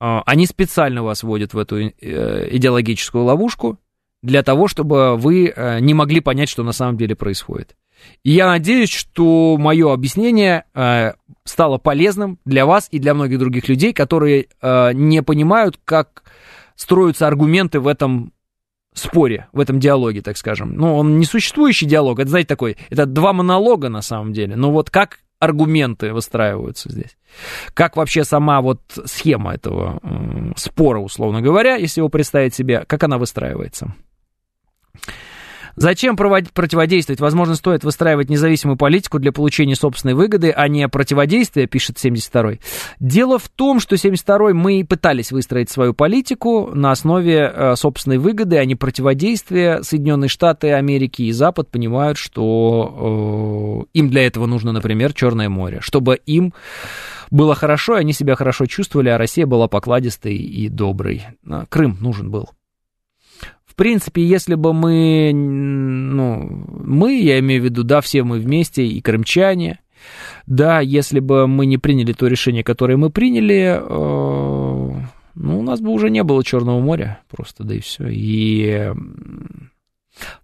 э, 0.00 0.18
они 0.26 0.46
специально 0.46 1.02
вас 1.02 1.22
вводят 1.22 1.54
в 1.54 1.58
эту 1.58 1.78
э, 1.78 2.48
идеологическую 2.50 3.24
ловушку 3.24 3.78
для 4.22 4.42
того, 4.42 4.68
чтобы 4.68 5.16
вы 5.16 5.52
э, 5.54 5.80
не 5.80 5.94
могли 5.94 6.20
понять, 6.20 6.48
что 6.48 6.62
на 6.62 6.72
самом 6.72 6.96
деле 6.96 7.14
происходит. 7.14 7.76
И 8.22 8.30
я 8.30 8.46
надеюсь, 8.46 8.90
что 8.90 9.56
мое 9.58 9.92
объяснение 9.92 10.64
э, 10.74 11.12
стало 11.44 11.78
полезным 11.78 12.38
для 12.44 12.64
вас 12.64 12.88
и 12.90 12.98
для 12.98 13.14
многих 13.14 13.38
других 13.38 13.68
людей, 13.68 13.92
которые 13.92 14.46
не 14.62 15.22
понимают, 15.22 15.78
как 15.84 16.22
строятся 16.76 17.26
аргументы 17.26 17.80
в 17.80 17.86
этом 17.86 18.32
споре, 18.94 19.48
в 19.52 19.60
этом 19.60 19.80
диалоге, 19.80 20.22
так 20.22 20.36
скажем. 20.36 20.74
Ну, 20.74 20.96
он 20.96 21.18
не 21.18 21.24
существующий 21.24 21.86
диалог, 21.86 22.18
это, 22.18 22.30
знаете, 22.30 22.48
такой, 22.48 22.76
это 22.88 23.06
два 23.06 23.32
монолога 23.32 23.88
на 23.88 24.02
самом 24.02 24.32
деле. 24.32 24.56
Но 24.56 24.70
вот 24.70 24.90
как 24.90 25.20
аргументы 25.40 26.12
выстраиваются 26.12 26.92
здесь. 26.92 27.16
Как 27.74 27.96
вообще 27.96 28.22
сама 28.24 28.60
вот 28.60 28.80
схема 29.06 29.54
этого 29.54 30.00
спора, 30.56 31.00
условно 31.00 31.40
говоря, 31.40 31.74
если 31.74 32.00
его 32.00 32.08
представить 32.08 32.54
себе, 32.54 32.84
как 32.86 33.02
она 33.02 33.18
выстраивается. 33.18 33.94
Зачем 35.80 36.14
противодействовать? 36.14 37.20
Возможно, 37.20 37.54
стоит 37.54 37.84
выстраивать 37.84 38.28
независимую 38.28 38.76
политику 38.76 39.18
для 39.18 39.32
получения 39.32 39.74
собственной 39.74 40.12
выгоды, 40.12 40.50
а 40.50 40.68
не 40.68 40.86
противодействия, 40.88 41.66
пишет 41.66 41.96
72-й. 41.96 42.60
Дело 43.00 43.38
в 43.38 43.48
том, 43.48 43.80
что 43.80 43.96
72-й 43.96 44.52
мы 44.52 44.84
пытались 44.86 45.32
выстроить 45.32 45.70
свою 45.70 45.94
политику 45.94 46.70
на 46.74 46.90
основе 46.90 47.50
э, 47.50 47.76
собственной 47.76 48.18
выгоды, 48.18 48.58
а 48.58 48.66
не 48.66 48.74
противодействия. 48.74 49.82
Соединенные 49.82 50.28
Штаты 50.28 50.74
Америки 50.74 51.22
и 51.22 51.32
Запад 51.32 51.70
понимают, 51.70 52.18
что 52.18 53.86
э, 53.94 53.98
им 53.98 54.10
для 54.10 54.26
этого 54.26 54.44
нужно, 54.44 54.72
например, 54.72 55.14
Черное 55.14 55.48
море, 55.48 55.78
чтобы 55.80 56.16
им 56.26 56.52
было 57.30 57.54
хорошо, 57.54 57.96
и 57.96 58.00
они 58.00 58.12
себя 58.12 58.34
хорошо 58.34 58.66
чувствовали, 58.66 59.08
а 59.08 59.16
Россия 59.16 59.46
была 59.46 59.66
покладистой 59.66 60.36
и 60.36 60.68
доброй. 60.68 61.24
Крым 61.70 61.96
нужен 62.00 62.30
был 62.30 62.50
принципе, 63.80 64.22
если 64.22 64.56
бы 64.56 64.74
мы, 64.74 65.32
ну, 65.32 66.66
мы, 66.84 67.18
я 67.18 67.38
имею 67.38 67.62
в 67.62 67.64
виду, 67.64 67.82
да, 67.82 68.02
все 68.02 68.22
мы 68.24 68.38
вместе, 68.38 68.86
и 68.86 69.00
крымчане, 69.00 69.80
да, 70.46 70.80
если 70.80 71.18
бы 71.18 71.48
мы 71.48 71.64
не 71.64 71.78
приняли 71.78 72.12
то 72.12 72.26
решение, 72.26 72.62
которое 72.62 72.98
мы 72.98 73.08
приняли, 73.08 73.80
э, 73.80 74.92
ну, 75.34 75.58
у 75.58 75.62
нас 75.62 75.80
бы 75.80 75.92
уже 75.92 76.10
не 76.10 76.22
было 76.22 76.44
Черного 76.44 76.78
моря, 76.78 77.22
просто, 77.30 77.64
да 77.64 77.74
и 77.74 77.80
все. 77.80 78.06
И 78.10 78.92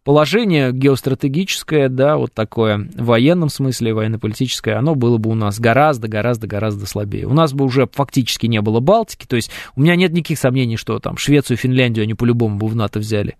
положение 0.04 0.72
геостратегическое, 0.72 1.88
да, 1.88 2.16
вот 2.16 2.32
такое 2.32 2.88
в 2.94 3.06
военном 3.06 3.48
смысле, 3.48 3.94
военно-политическое, 3.94 4.74
оно 4.74 4.94
было 4.94 5.18
бы 5.18 5.30
у 5.30 5.34
нас 5.34 5.58
гораздо, 5.58 6.08
гораздо, 6.08 6.46
гораздо 6.46 6.86
слабее. 6.86 7.26
У 7.26 7.32
нас 7.32 7.52
бы 7.52 7.64
уже 7.64 7.88
фактически 7.92 8.46
не 8.46 8.60
было 8.60 8.80
Балтики, 8.80 9.26
то 9.26 9.36
есть 9.36 9.50
у 9.74 9.82
меня 9.82 9.96
нет 9.96 10.12
никаких 10.12 10.38
сомнений, 10.38 10.76
что 10.76 10.98
там 10.98 11.16
Швецию, 11.16 11.56
Финляндию 11.56 12.04
они 12.04 12.14
по-любому 12.14 12.58
бы 12.58 12.66
в 12.68 12.76
НАТО 12.76 12.98
взяли. 12.98 13.36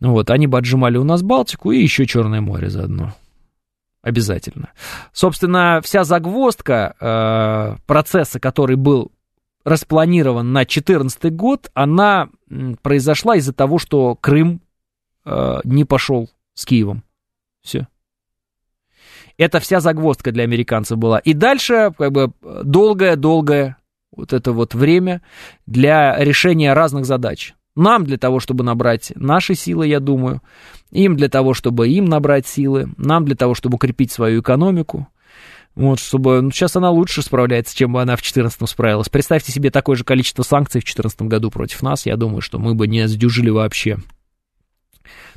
Вот, 0.00 0.30
они 0.30 0.46
бы 0.46 0.58
отжимали 0.58 0.96
у 0.96 1.04
нас 1.04 1.22
Балтику 1.22 1.72
и 1.72 1.80
еще 1.80 2.06
Черное 2.06 2.40
море 2.40 2.70
заодно. 2.70 3.14
Обязательно. 4.02 4.68
Собственно, 5.14 5.80
вся 5.82 6.04
загвоздка 6.04 6.94
э, 7.00 7.76
процесса, 7.86 8.38
который 8.38 8.76
был 8.76 9.10
распланирован 9.64 10.52
на 10.52 10.60
2014 10.60 11.34
год, 11.34 11.70
она 11.72 12.28
произошла 12.82 13.36
из-за 13.36 13.54
того, 13.54 13.78
что 13.78 14.14
Крым 14.14 14.60
э, 15.24 15.60
не 15.64 15.84
пошел 15.84 16.30
с 16.54 16.64
Киевом. 16.64 17.02
Все. 17.62 17.88
Это 19.36 19.58
вся 19.60 19.80
загвоздка 19.80 20.32
для 20.32 20.44
американцев 20.44 20.98
была. 20.98 21.18
И 21.18 21.32
дальше 21.32 21.92
как 21.98 22.12
бы 22.12 22.32
долгое-долгое 22.42 23.76
вот 24.16 24.32
это 24.32 24.52
вот 24.52 24.74
время 24.74 25.22
для 25.66 26.16
решения 26.18 26.72
разных 26.72 27.04
задач. 27.04 27.54
Нам 27.74 28.04
для 28.04 28.18
того, 28.18 28.38
чтобы 28.38 28.62
набрать 28.62 29.12
наши 29.16 29.56
силы, 29.56 29.88
я 29.88 29.98
думаю, 29.98 30.40
им 30.92 31.16
для 31.16 31.28
того, 31.28 31.54
чтобы 31.54 31.88
им 31.88 32.04
набрать 32.04 32.46
силы, 32.46 32.88
нам 32.96 33.24
для 33.24 33.34
того, 33.34 33.54
чтобы 33.54 33.74
укрепить 33.76 34.12
свою 34.12 34.40
экономику, 34.40 35.08
вот, 35.74 35.98
чтобы... 35.98 36.40
Ну, 36.40 36.52
сейчас 36.52 36.76
она 36.76 36.90
лучше 36.90 37.22
справляется, 37.22 37.76
чем 37.76 37.92
бы 37.92 38.00
она 38.00 38.14
в 38.14 38.20
2014 38.20 38.68
справилась. 38.70 39.08
Представьте 39.08 39.50
себе 39.50 39.70
такое 39.72 39.96
же 39.96 40.04
количество 40.04 40.44
санкций 40.44 40.80
в 40.80 40.84
2014 40.84 41.22
году 41.22 41.50
против 41.50 41.82
нас. 41.82 42.06
Я 42.06 42.16
думаю, 42.16 42.42
что 42.42 42.60
мы 42.60 42.76
бы 42.76 42.86
не 42.86 43.08
сдюжили 43.08 43.50
вообще. 43.50 43.98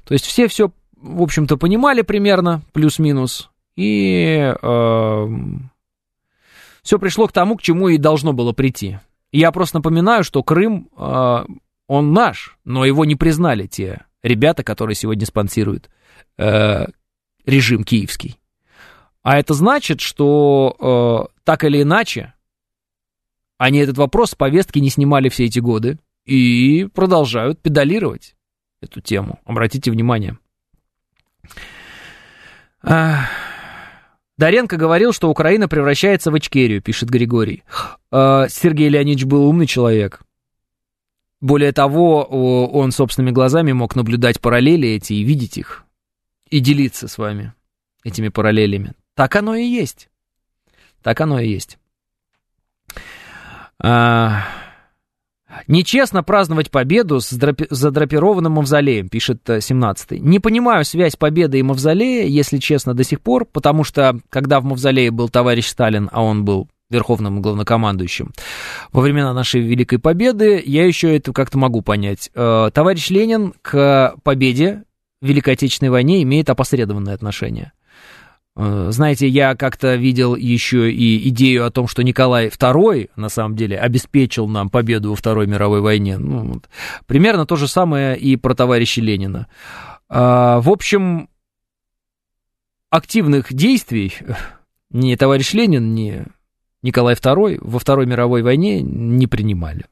То 0.08 0.14
есть 0.14 0.26
все 0.26 0.48
все, 0.48 0.72
в 0.96 1.22
общем-то, 1.22 1.58
понимали 1.58 2.02
примерно, 2.02 2.62
плюс-минус, 2.72 3.50
и 3.76 4.54
э, 4.60 5.28
все 6.82 6.98
пришло 6.98 7.28
к 7.28 7.34
тому, 7.34 7.58
к 7.58 7.62
чему 7.62 7.90
и 7.90 7.98
должно 7.98 8.32
было 8.32 8.54
прийти. 8.54 9.00
Я 9.34 9.52
просто 9.52 9.80
напоминаю, 9.80 10.24
что 10.24 10.44
Крым, 10.44 10.90
э, 10.98 11.46
он 11.88 12.14
наш, 12.14 12.58
но 12.64 12.86
его 12.86 13.04
не 13.04 13.16
признали 13.16 13.68
те 13.68 14.06
ребята, 14.24 14.64
которые 14.64 14.96
сегодня 14.96 15.26
спонсируют 15.26 15.90
э, 16.38 16.86
режим 17.46 17.84
киевский. 17.84 18.40
А 19.24 19.38
это 19.38 19.54
значит, 19.54 20.00
что 20.00 21.28
э, 21.30 21.40
так 21.44 21.66
или 21.66 21.82
иначе, 21.82 22.34
они 23.58 23.80
этот 23.80 23.98
вопрос 23.98 24.32
с 24.32 24.36
повестки 24.36 24.80
не 24.80 24.90
снимали 24.90 25.28
все 25.28 25.46
эти 25.46 25.60
годы 25.60 26.00
и 26.26 26.86
продолжают 26.94 27.60
педалировать 27.62 28.37
эту 28.82 29.02
тему. 29.02 29.40
Обратите 29.46 29.92
внимание. 29.92 30.38
Доренко 34.38 34.78
говорил, 34.78 35.14
что 35.14 35.30
Украина 35.30 35.68
превращается 35.68 36.30
в 36.30 36.38
Ичкерию, 36.38 36.82
пишет 36.82 37.10
Григорий. 37.10 37.64
Э, 38.12 38.46
Сергей 38.50 38.88
Леонидович 38.88 39.26
был 39.26 39.48
умный 39.48 39.66
человек. 39.66 40.22
Более 41.42 41.72
того, 41.72 42.24
он 42.24 42.92
собственными 42.92 43.32
глазами 43.32 43.72
мог 43.72 43.96
наблюдать 43.96 44.40
параллели 44.40 44.90
эти 44.90 45.14
и 45.14 45.24
видеть 45.24 45.58
их, 45.58 45.86
и 46.50 46.60
делиться 46.60 47.08
с 47.08 47.18
вами 47.18 47.54
этими 48.04 48.30
параллелями. 48.30 48.94
Так 49.16 49.36
оно 49.36 49.56
и 49.56 49.64
есть. 49.64 50.10
Так 51.04 51.22
оно 51.22 51.40
и 51.40 51.48
есть. 51.48 51.78
А... 53.80 54.44
Нечестно 55.68 56.24
праздновать 56.24 56.72
победу 56.72 57.20
с 57.22 57.32
драпи... 57.34 57.68
задрапированным 57.70 58.54
мавзолеем, 58.54 59.10
пишет 59.10 59.42
17-й. 59.48 60.20
Не 60.20 60.40
понимаю 60.40 60.84
связь 60.86 61.16
победы 61.16 61.60
и 61.60 61.64
мавзолея, 61.64 62.26
если 62.26 62.58
честно, 62.58 62.94
до 62.94 63.04
сих 63.04 63.22
пор, 63.22 63.46
потому 63.46 63.84
что, 63.84 64.20
когда 64.30 64.60
в 64.60 64.66
мавзолее 64.66 65.12
был 65.12 65.30
товарищ 65.30 65.68
Сталин, 65.68 66.10
а 66.12 66.22
он 66.22 66.44
был 66.44 66.68
верховным 66.90 67.42
главнокомандующим. 67.42 68.32
Во 68.92 69.02
времена 69.02 69.34
нашей 69.34 69.62
Великой 69.62 70.00
Победы 70.00 70.62
я 70.66 70.86
еще 70.86 71.16
это 71.16 71.34
как-то 71.34 71.58
могу 71.58 71.82
понять. 71.82 72.30
Э, 72.34 72.70
товарищ 72.74 73.10
Ленин 73.10 73.54
к 73.62 74.16
победе 74.24 74.84
в 75.22 75.28
Великой 75.28 75.56
Отечественной 75.56 75.90
войне 75.90 76.24
имеет 76.24 76.50
опосредованное 76.50 77.14
отношение. 77.14 77.74
Э, 78.60 78.88
знаете, 78.90 79.28
я 79.28 79.56
как-то 79.56 79.96
видел 79.96 80.36
еще 80.36 80.92
и 80.92 81.30
идею 81.30 81.66
о 81.66 81.70
том, 81.70 81.88
что 81.88 82.04
Николай 82.04 82.48
II, 82.48 83.12
на 83.16 83.30
самом 83.30 83.56
деле, 83.56 83.78
обеспечил 83.78 84.48
нам 84.48 84.70
победу 84.70 85.12
во 85.12 85.16
Второй 85.16 85.46
мировой 85.46 85.82
войне. 85.82 86.18
Ну, 86.18 86.54
вот. 86.54 86.70
Примерно 87.06 87.46
то 87.46 87.56
же 87.56 87.68
самое 87.68 88.18
и 88.18 88.36
про 88.36 88.56
товарища 88.56 89.00
Ленина. 89.00 89.48
А, 90.10 90.60
в 90.60 90.70
общем, 90.70 91.30
активных 92.90 93.54
действий 93.54 94.14
ни 94.90 95.16
товарищ 95.16 95.54
Ленин, 95.54 95.94
ни 95.94 96.26
Николай 96.82 97.14
II 97.14 97.60
во 97.62 97.78
Второй 97.78 98.08
мировой 98.08 98.42
войне 98.42 98.82
не 98.82 99.28
принимали. 99.28 99.86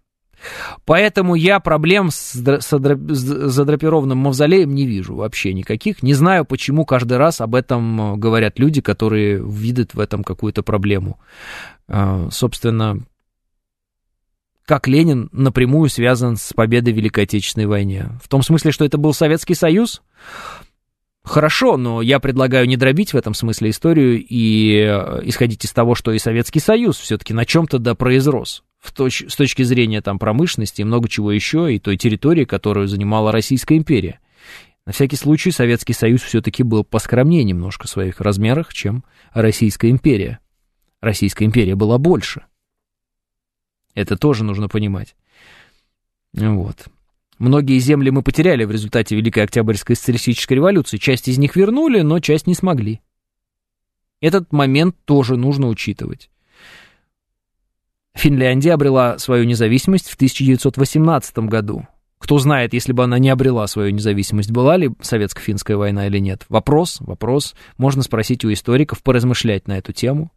Поэтому 0.85 1.35
я 1.35 1.59
проблем 1.59 2.11
с, 2.11 2.33
задрапированным 2.33 4.17
мавзолеем 4.17 4.73
не 4.73 4.85
вижу 4.85 5.15
вообще 5.15 5.53
никаких. 5.53 6.03
Не 6.03 6.13
знаю, 6.13 6.45
почему 6.45 6.85
каждый 6.85 7.17
раз 7.17 7.41
об 7.41 7.55
этом 7.55 8.13
э, 8.13 8.17
говорят 8.17 8.59
люди, 8.59 8.81
которые 8.81 9.43
видят 9.43 9.93
в 9.93 9.99
этом 9.99 10.23
какую-то 10.23 10.63
проблему. 10.63 11.19
А, 11.87 12.29
собственно, 12.31 12.99
как 14.65 14.87
Ленин 14.87 15.29
напрямую 15.31 15.89
связан 15.89 16.37
с 16.37 16.53
победой 16.53 16.93
в 16.93 16.97
Великой 16.97 17.25
Отечественной 17.25 17.67
войне. 17.67 18.09
В 18.21 18.27
том 18.27 18.41
смысле, 18.41 18.71
что 18.71 18.85
это 18.85 18.97
был 18.97 19.13
Советский 19.13 19.55
Союз, 19.55 20.01
Хорошо, 21.25 21.75
но 21.75 22.03
я 22.03 22.19
предлагаю 22.19 22.67
не 22.67 22.77
дробить 22.77 23.13
в 23.13 23.17
этом 23.17 23.33
смысле 23.33 23.71
историю 23.71 24.23
и 24.23 24.75
э, 24.75 25.21
исходить 25.23 25.65
из 25.65 25.71
того, 25.71 25.95
что 25.95 26.11
и 26.11 26.19
Советский 26.19 26.59
Союз 26.59 26.99
все-таки 26.99 27.33
на 27.33 27.45
чем-то 27.45 27.79
да 27.79 27.95
произрос. 27.95 28.63
В 28.85 28.91
точ 28.91 29.23
с 29.27 29.35
точки 29.35 29.63
зрения 29.63 29.99
там, 30.03 30.19
промышленности 30.19 30.81
и 30.81 30.83
много 30.83 31.09
чего 31.09 31.31
еще, 31.31 31.73
и 31.73 31.79
той 31.79 31.97
территории, 31.97 32.45
которую 32.45 32.87
занимала 32.87 33.31
Российская 33.31 33.77
империя. 33.77 34.19
На 34.85 34.91
всякий 34.91 35.15
случай 35.15 35.49
Советский 35.49 35.93
Союз 35.93 36.21
все-таки 36.21 36.61
был 36.61 36.83
поскромнее 36.83 37.43
немножко 37.43 37.87
в 37.87 37.89
своих 37.89 38.21
размерах, 38.21 38.71
чем 38.75 39.03
Российская 39.33 39.89
империя. 39.89 40.37
Российская 41.01 41.45
империя 41.45 41.73
была 41.73 41.97
больше. 41.97 42.45
Это 43.95 44.17
тоже 44.17 44.43
нужно 44.43 44.69
понимать. 44.69 45.15
Вот. 46.33 46.85
Многие 47.39 47.79
земли 47.79 48.11
мы 48.11 48.21
потеряли 48.21 48.65
в 48.65 48.71
результате 48.71 49.15
Великой 49.15 49.45
Октябрьской 49.45 49.95
социалистической 49.95 50.57
революции. 50.57 50.97
Часть 50.97 51.27
из 51.27 51.39
них 51.39 51.55
вернули, 51.55 52.01
но 52.01 52.19
часть 52.19 52.45
не 52.45 52.53
смогли. 52.53 53.01
Этот 54.21 54.53
момент 54.53 54.95
тоже 55.05 55.37
нужно 55.37 55.69
учитывать. 55.69 56.29
Финляндия 58.15 58.73
обрела 58.73 59.17
свою 59.19 59.43
независимость 59.43 60.09
в 60.09 60.15
1918 60.15 61.37
году. 61.39 61.85
Кто 62.17 62.39
знает, 62.39 62.73
если 62.73 62.93
бы 62.93 63.03
она 63.03 63.19
не 63.19 63.29
обрела 63.29 63.67
свою 63.67 63.91
независимость, 63.91 64.49
была 64.49 64.77
ли 64.77 64.89
советско-финская 65.01 65.75
война 65.75 66.07
или 66.07 66.17
нет. 66.17 66.45
Вопрос, 66.49 66.97
вопрос. 67.01 67.53
Можно 67.77 68.01
спросить 68.01 68.43
у 68.45 68.51
историков, 68.51 69.03
поразмышлять 69.03 69.67
на 69.67 69.77
эту 69.77 69.91
тему. 69.91 70.31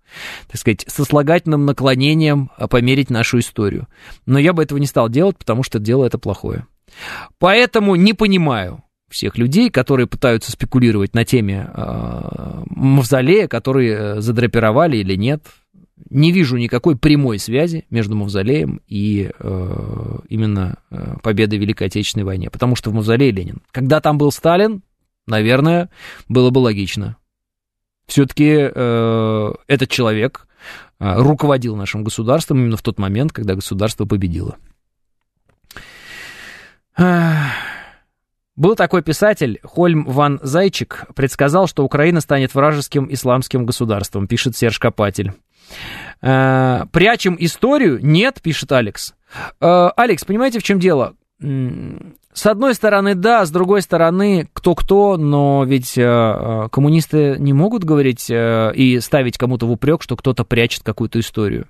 Так 0.48 0.60
сказать, 0.60 0.84
сослагательным 0.88 1.64
наклонением 1.64 2.50
померить 2.68 3.10
нашу 3.10 3.38
историю. 3.38 3.86
Но 4.26 4.38
я 4.38 4.52
бы 4.52 4.64
этого 4.64 4.78
не 4.78 4.86
стал 4.86 5.08
делать, 5.08 5.38
потому 5.38 5.62
что 5.62 5.78
дело 5.78 6.04
это 6.04 6.18
плохое. 6.18 6.66
Поэтому 7.38 7.94
не 7.94 8.12
понимаю 8.12 8.82
всех 9.08 9.38
людей, 9.38 9.70
которые 9.70 10.06
пытаются 10.06 10.52
спекулировать 10.52 11.14
на 11.14 11.24
теме 11.24 11.70
э, 11.72 12.62
мавзолея, 12.66 13.48
которые 13.48 13.94
э, 13.94 14.20
задрапировали 14.20 14.98
или 14.98 15.14
нет. 15.14 15.44
Не 16.10 16.32
вижу 16.32 16.56
никакой 16.56 16.96
прямой 16.96 17.38
связи 17.38 17.84
между 17.90 18.16
мавзолеем 18.16 18.80
и 18.86 19.30
э, 19.38 20.18
именно 20.28 20.78
э, 20.90 21.16
победой 21.22 21.58
в 21.58 21.62
Великой 21.62 21.88
Отечественной 21.88 22.24
войне, 22.24 22.50
потому 22.50 22.76
что 22.76 22.90
в 22.90 22.94
мавзолее 22.94 23.30
Ленин. 23.30 23.62
Когда 23.72 24.00
там 24.00 24.16
был 24.18 24.32
Сталин, 24.32 24.82
наверное, 25.26 25.90
было 26.28 26.50
бы 26.50 26.58
логично. 26.58 27.16
Все-таки 28.06 28.70
э, 28.74 29.52
этот 29.66 29.90
человек 29.90 30.46
э, 30.98 31.20
руководил 31.20 31.76
нашим 31.76 32.04
государством 32.04 32.58
именно 32.58 32.76
в 32.76 32.82
тот 32.82 32.98
момент, 32.98 33.32
когда 33.32 33.54
государство 33.54 34.04
победило. 34.04 34.56
Был 38.56 38.74
такой 38.74 39.02
писатель, 39.02 39.60
Хольм 39.62 40.04
Ван 40.04 40.40
Зайчик, 40.42 41.06
предсказал, 41.14 41.68
что 41.68 41.84
Украина 41.84 42.20
станет 42.20 42.54
вражеским 42.56 43.06
исламским 43.08 43.64
государством, 43.64 44.26
пишет 44.26 44.56
Серж 44.56 44.80
Копатель. 44.80 45.32
Э, 46.20 46.84
Прячем 46.92 47.36
историю? 47.38 47.98
Нет, 48.02 48.40
пишет 48.42 48.72
Алекс. 48.72 49.14
Э, 49.60 49.90
Алекс, 49.96 50.24
понимаете, 50.24 50.58
в 50.58 50.62
чем 50.62 50.78
дело? 50.78 51.14
С 51.40 52.46
одной 52.46 52.74
стороны, 52.74 53.14
да, 53.14 53.44
с 53.46 53.50
другой 53.50 53.82
стороны, 53.82 54.48
кто-кто, 54.52 55.16
но 55.16 55.64
ведь 55.64 55.96
э, 55.96 56.68
коммунисты 56.70 57.36
не 57.38 57.52
могут 57.52 57.84
говорить 57.84 58.28
и 58.28 58.98
ставить 59.00 59.38
кому-то 59.38 59.66
в 59.66 59.72
упрек, 59.72 60.02
что 60.02 60.16
кто-то 60.16 60.44
прячет 60.44 60.82
какую-то 60.82 61.20
историю 61.20 61.68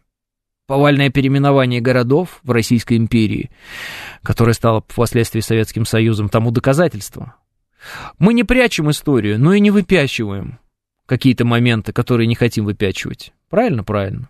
повальное 0.66 1.08
переименование 1.08 1.80
городов 1.80 2.40
в 2.42 2.50
Российской 2.52 2.98
империи, 2.98 3.50
которое 4.22 4.52
стало 4.52 4.84
впоследствии 4.86 5.40
Советским 5.40 5.86
Союзом, 5.86 6.28
тому 6.28 6.50
доказательство. 6.50 7.36
Мы 8.18 8.34
не 8.34 8.44
прячем 8.44 8.90
историю, 8.90 9.40
но 9.40 9.54
и 9.54 9.60
не 9.60 9.70
выпячиваем 9.70 10.58
какие-то 11.08 11.46
моменты, 11.46 11.92
которые 11.92 12.26
не 12.26 12.34
хотим 12.34 12.66
выпячивать. 12.66 13.32
Правильно? 13.48 13.82
Правильно. 13.82 14.28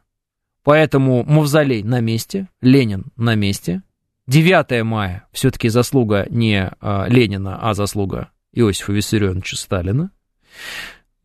Поэтому 0.63 1.25
Мавзолей 1.25 1.83
на 1.83 2.01
месте, 2.01 2.49
Ленин 2.61 3.07
на 3.17 3.35
месте. 3.35 3.83
9 4.29 4.85
мая 4.85 5.27
все-таки 5.33 5.69
заслуга 5.71 6.27
не 6.31 6.71
а, 6.81 7.07
Ленина, 7.09 7.59
а 7.61 7.75
заслуга 7.75 8.31
Иосифа 8.53 8.93
Виссарионовича 8.93 9.57
Сталина. 9.57 10.11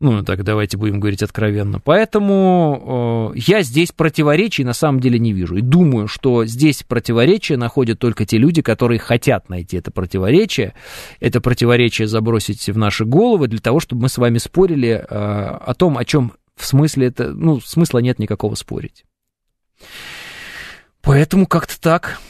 Ну, 0.04 0.22
так 0.22 0.44
давайте 0.44 0.76
будем 0.76 1.00
говорить 1.00 1.22
откровенно. 1.22 1.80
Поэтому 1.80 3.32
э, 3.34 3.38
я 3.38 3.62
здесь 3.62 3.90
противоречий 3.90 4.62
на 4.62 4.74
самом 4.74 5.00
деле 5.00 5.18
не 5.18 5.32
вижу. 5.32 5.56
И 5.56 5.62
думаю, 5.62 6.08
что 6.08 6.44
здесь 6.44 6.82
противоречия 6.82 7.56
находят 7.56 8.00
только 8.00 8.26
те 8.26 8.36
люди, 8.36 8.60
которые 8.60 8.98
хотят 8.98 9.48
найти 9.48 9.78
это 9.78 9.90
противоречие, 9.90 10.74
это 11.20 11.40
противоречие 11.40 12.06
забросить 12.06 12.68
в 12.68 12.76
наши 12.76 13.06
головы 13.06 13.48
для 13.48 13.60
того, 13.60 13.80
чтобы 13.80 14.02
мы 14.02 14.08
с 14.10 14.18
вами 14.18 14.36
спорили 14.36 14.90
э, 14.90 15.04
о 15.08 15.72
том, 15.72 15.96
о 15.96 16.04
чем 16.04 16.34
в 16.54 16.66
смысле 16.66 17.06
это, 17.06 17.32
ну, 17.32 17.58
смысла 17.62 18.00
нет 18.00 18.18
никакого 18.18 18.56
спорить. 18.56 19.06
Поэтому 21.00 21.46
как-то 21.46 21.80
так. 21.80 22.20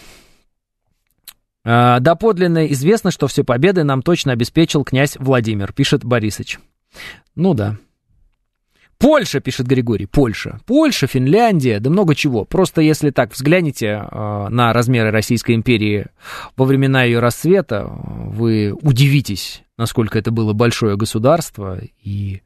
Э, 1.64 1.96
доподлинно 1.98 2.68
известно, 2.68 3.10
что 3.10 3.26
все 3.26 3.42
победы 3.42 3.82
нам 3.82 4.00
точно 4.00 4.30
обеспечил 4.30 4.84
князь 4.84 5.16
Владимир, 5.18 5.72
пишет 5.72 6.04
Борисыч. 6.04 6.60
Ну 7.34 7.54
да. 7.54 7.76
Польша, 8.98 9.40
пишет 9.40 9.66
Григорий, 9.66 10.06
Польша. 10.06 10.60
Польша, 10.66 11.06
Финляндия, 11.06 11.80
да 11.80 11.90
много 11.90 12.14
чего. 12.14 12.44
Просто 12.44 12.80
если 12.80 13.10
так 13.10 13.32
взглянете 13.32 13.86
э, 13.86 14.46
на 14.48 14.72
размеры 14.72 15.10
Российской 15.10 15.54
империи 15.54 16.06
во 16.56 16.64
времена 16.64 17.02
ее 17.04 17.18
расцвета, 17.18 17.86
вы 17.86 18.72
удивитесь, 18.72 19.62
насколько 19.76 20.18
это 20.18 20.30
было 20.30 20.52
большое 20.52 20.96
государство 20.96 21.80
и 22.02 22.40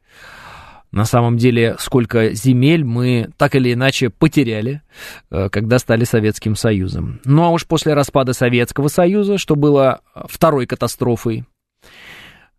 на 0.91 1.05
самом 1.05 1.37
деле, 1.37 1.75
сколько 1.77 2.33
земель 2.33 2.83
мы 2.83 3.29
так 3.37 3.53
или 3.55 3.73
иначе 3.73 4.09
потеряли, 4.09 4.81
э, 5.29 5.49
когда 5.49 5.77
стали 5.77 6.03
Советским 6.03 6.55
Союзом. 6.55 7.21
Ну 7.25 7.43
а 7.43 7.49
уж 7.51 7.67
после 7.67 7.93
распада 7.93 8.33
Советского 8.33 8.87
Союза, 8.87 9.37
что 9.37 9.55
было 9.55 10.01
второй 10.27 10.65
катастрофой 10.65 11.45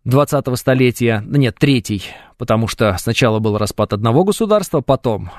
20-го 0.05 0.55
столетия, 0.55 1.23
нет, 1.25 1.55
третий, 1.59 2.03
потому 2.37 2.67
что 2.67 2.95
сначала 2.99 3.39
был 3.39 3.57
распад 3.57 3.93
одного 3.93 4.23
государства, 4.23 4.81
потом 4.81 5.31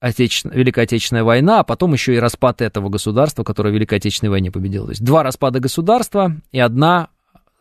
Отече... 0.00 0.48
Великая 0.52 0.82
Отечественная 0.82 1.24
война, 1.24 1.60
а 1.60 1.64
потом 1.64 1.94
еще 1.94 2.14
и 2.14 2.18
распад 2.18 2.60
этого 2.60 2.90
государства, 2.90 3.42
которое 3.42 3.70
в 3.70 3.74
Великой 3.74 3.98
Отечественной 3.98 4.30
войне 4.30 4.50
победило. 4.50 4.86
То 4.86 4.92
есть 4.92 5.02
два 5.02 5.22
распада 5.22 5.60
государства 5.60 6.36
и 6.52 6.60
одна 6.60 7.08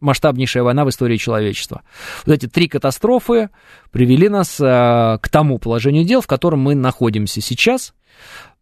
масштабнейшая 0.01 0.63
война 0.63 0.83
в 0.83 0.89
истории 0.89 1.17
человечества. 1.17 1.81
Вот 2.25 2.33
эти 2.33 2.47
три 2.47 2.67
катастрофы 2.67 3.49
привели 3.91 4.27
нас 4.27 4.59
э, 4.59 5.17
к 5.21 5.29
тому 5.29 5.57
положению 5.57 6.03
дел, 6.03 6.19
в 6.19 6.27
котором 6.27 6.59
мы 6.59 6.75
находимся 6.75 7.39
сейчас. 7.39 7.93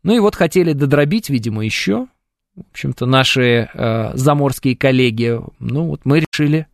Ну 0.04 0.16
и 0.16 0.20
вот 0.20 0.36
хотели 0.36 0.74
додробить, 0.74 1.30
видимо, 1.30 1.66
еще. 1.66 2.08
В 2.56 2.70
общем-то, 2.72 3.08
наши 3.08 3.70
э, 3.74 4.12
заморские 4.14 4.78
коллеги, 4.78 5.40
ну 5.60 5.88
вот 5.88 6.02
мы 6.04 6.20
решили 6.20 6.68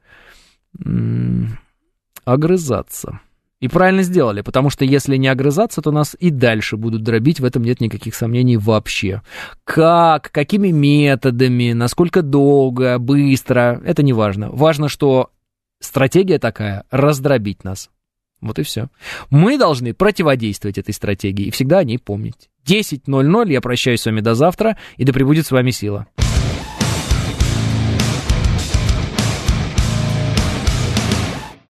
огрызаться. 2.25 3.19
И 3.59 3.67
правильно 3.67 4.03
сделали, 4.03 4.41
потому 4.41 4.69
что 4.69 4.85
если 4.85 5.17
не 5.17 5.27
огрызаться, 5.27 5.81
то 5.81 5.91
нас 5.91 6.15
и 6.19 6.29
дальше 6.29 6.77
будут 6.77 7.01
дробить, 7.01 7.39
в 7.39 7.45
этом 7.45 7.63
нет 7.63 7.81
никаких 7.81 8.13
сомнений 8.13 8.55
вообще. 8.55 9.23
Как, 9.63 10.31
какими 10.31 10.67
методами, 10.67 11.73
насколько 11.73 12.21
долго, 12.21 12.99
быстро, 12.99 13.81
это 13.83 14.03
не 14.03 14.13
важно. 14.13 14.49
Важно, 14.51 14.89
что 14.89 15.31
стратегия 15.79 16.37
такая— 16.37 16.83
раздробить 16.91 17.63
нас. 17.63 17.89
Вот 18.41 18.59
и 18.59 18.63
все. 18.63 18.89
Мы 19.31 19.57
должны 19.57 19.95
противодействовать 19.95 20.77
этой 20.77 20.93
стратегии 20.93 21.45
и 21.45 21.51
всегда 21.51 21.79
о 21.79 21.83
ней 21.83 21.97
помнить. 21.97 22.49
10.00, 22.67 23.51
я 23.51 23.61
прощаюсь 23.61 24.01
с 24.01 24.05
вами 24.05 24.21
до 24.21 24.35
завтра, 24.35 24.77
и 24.97 25.03
да 25.03 25.13
пребудет 25.13 25.47
с 25.47 25.51
вами 25.51 25.71
сила. 25.71 26.05